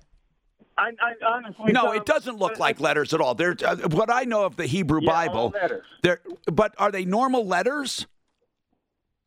I, 0.78 0.90
I 1.02 1.26
honestly 1.26 1.72
No, 1.72 1.86
Tom, 1.86 1.96
it 1.96 2.06
doesn't 2.06 2.38
look 2.38 2.60
like 2.60 2.82
letters 2.82 3.14
at 3.14 3.22
all. 3.22 3.34
They're 3.34 3.56
uh, 3.66 3.78
what 3.92 4.12
I 4.12 4.26
know 4.26 4.44
of 4.44 4.58
the 4.58 4.66
Hebrew 4.66 5.00
Yeah, 5.02 5.10
Bible. 5.10 5.54
letters. 5.56 5.86
They're 6.04 6.20
but 6.52 6.76
are 6.78 6.92
they 6.92 7.06
normal 7.06 7.48
letters? 7.48 8.08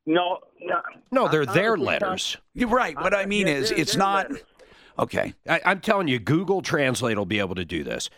No, 0.05 0.41
no. 0.61 0.83
No, 1.11 1.29
they're 1.29 1.49
I- 1.49 1.55
their 1.55 1.73
honestly, 1.73 1.99
Tom, 2.01 2.09
letters. 2.09 2.37
You're 2.53 2.69
right. 2.69 2.95
What 2.97 3.15
I 3.15 3.24
mean 3.24 3.47
yeah, 3.47 3.55
is, 3.55 3.70
they're- 3.70 3.79
it's 3.79 3.93
they're 3.93 3.99
not. 3.99 4.31
letters. 4.31 4.47
Okay. 4.99 5.33
I, 5.49 5.61
I'm 5.65 5.81
telling 5.81 6.07
you, 6.07 6.19
Google 6.19 6.61
Translate 6.61 7.16
will 7.16 7.24
be 7.24 7.39
able 7.39 7.55
to 7.55 7.65
do 7.65 7.83
this. 7.83 8.11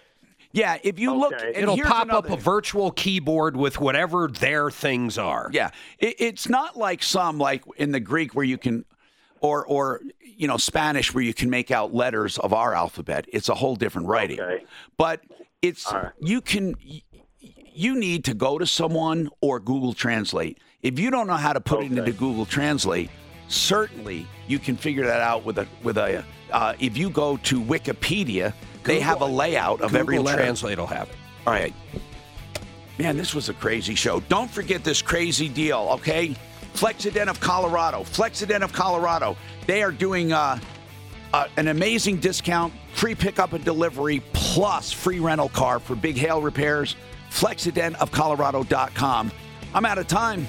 Yeah, 0.55 0.79
if 0.85 1.01
you 1.01 1.13
look, 1.13 1.35
it'll 1.35 1.75
here's 1.75 1.89
pop 1.89 2.13
up 2.13 2.31
a 2.31 2.37
virtual 2.37 2.93
keyboard 2.93 3.57
with 3.57 3.81
whatever 3.81 4.29
their 4.29 4.71
things 4.71 5.19
are. 5.19 5.51
Yeah, 5.53 5.71
it, 5.99 6.15
it's 6.21 6.49
not 6.49 6.77
like 6.77 7.03
some 7.03 7.39
like 7.39 7.65
in 7.77 7.91
the 7.91 7.99
Greek 7.99 8.37
where 8.37 8.45
you 8.45 8.57
can, 8.57 8.85
or 9.41 9.67
or 9.67 10.01
you 10.21 10.47
know 10.47 10.57
Spanish 10.57 11.13
where 11.13 11.25
you 11.25 11.35
can 11.35 11.51
make 11.51 11.73
out 11.73 11.93
letters 11.93 12.39
of 12.39 12.53
our 12.53 12.73
alphabet. 12.73 13.25
It's 13.33 13.49
a 13.49 13.55
whole 13.55 13.75
different 13.75 14.07
writing. 14.07 14.39
Okay. 14.41 14.65
But 14.97 15.23
it's 15.61 15.93
you 16.21 16.41
can 16.41 16.77
you 17.41 17.99
need 17.99 18.25
to 18.27 18.35
go 18.35 18.57
to 18.57 18.67
someone 18.67 19.31
or 19.41 19.59
Google 19.59 19.93
Translate. 19.93 20.59
If 20.83 21.01
you 21.01 21.11
don't 21.11 21.27
know 21.27 21.35
how 21.35 21.53
to 21.53 21.61
put 21.61 21.83
it 21.83 21.91
into 21.91 22.13
Google 22.13 22.47
Translate, 22.47 23.11
certainly 23.49 24.25
you 24.47 24.61
can 24.61 24.77
figure 24.77 25.05
that 25.05 25.21
out 25.21 25.45
with 25.45 25.59
a 25.59 25.67
with 25.83 25.99
a. 25.99 26.25
Uh, 26.53 26.75
if 26.79 26.97
you 26.97 27.11
go 27.11 27.39
to 27.39 27.61
Wikipedia, 27.61 28.55
they 28.85 29.01
have 29.01 29.21
a 29.21 29.27
layout 29.27 29.81
of 29.81 29.95
every 29.95 30.17
Google 30.17 30.33
letter. 30.33 30.43
Translate 30.43 30.79
will 30.79 30.87
have 30.87 31.09
it. 31.09 31.17
All 31.47 31.53
right. 31.53 31.75
Man, 32.99 33.17
this 33.17 33.35
was 33.35 33.49
a 33.49 33.55
crazy 33.55 33.95
show. 33.95 34.21
Don't 34.21 34.51
forget 34.51 34.85
this 34.85 35.03
crazy 35.03 35.49
deal, 35.49 35.89
okay? 35.93 36.37
Flexident 36.75 37.29
of 37.29 37.41
Colorado. 37.41 38.03
Flexident 38.03 38.63
of 38.63 38.73
Colorado. 38.73 39.37
They 39.67 39.83
are 39.83 39.91
doing 39.91 40.33
uh, 40.33 40.59
uh, 41.33 41.49
an 41.57 41.69
amazing 41.69 42.19
discount, 42.19 42.73
free 42.93 43.15
pickup 43.15 43.53
and 43.53 43.65
delivery, 43.65 44.23
plus 44.33 44.93
free 44.93 45.19
rental 45.19 45.49
car 45.49 45.81
for 45.81 45.97
big 45.97 46.17
hail 46.17 46.41
repairs. 46.41 46.95
FlexidentofColorado.com. 47.31 49.33
I'm 49.75 49.85
out 49.85 49.99
of 49.99 50.07
time. 50.07 50.47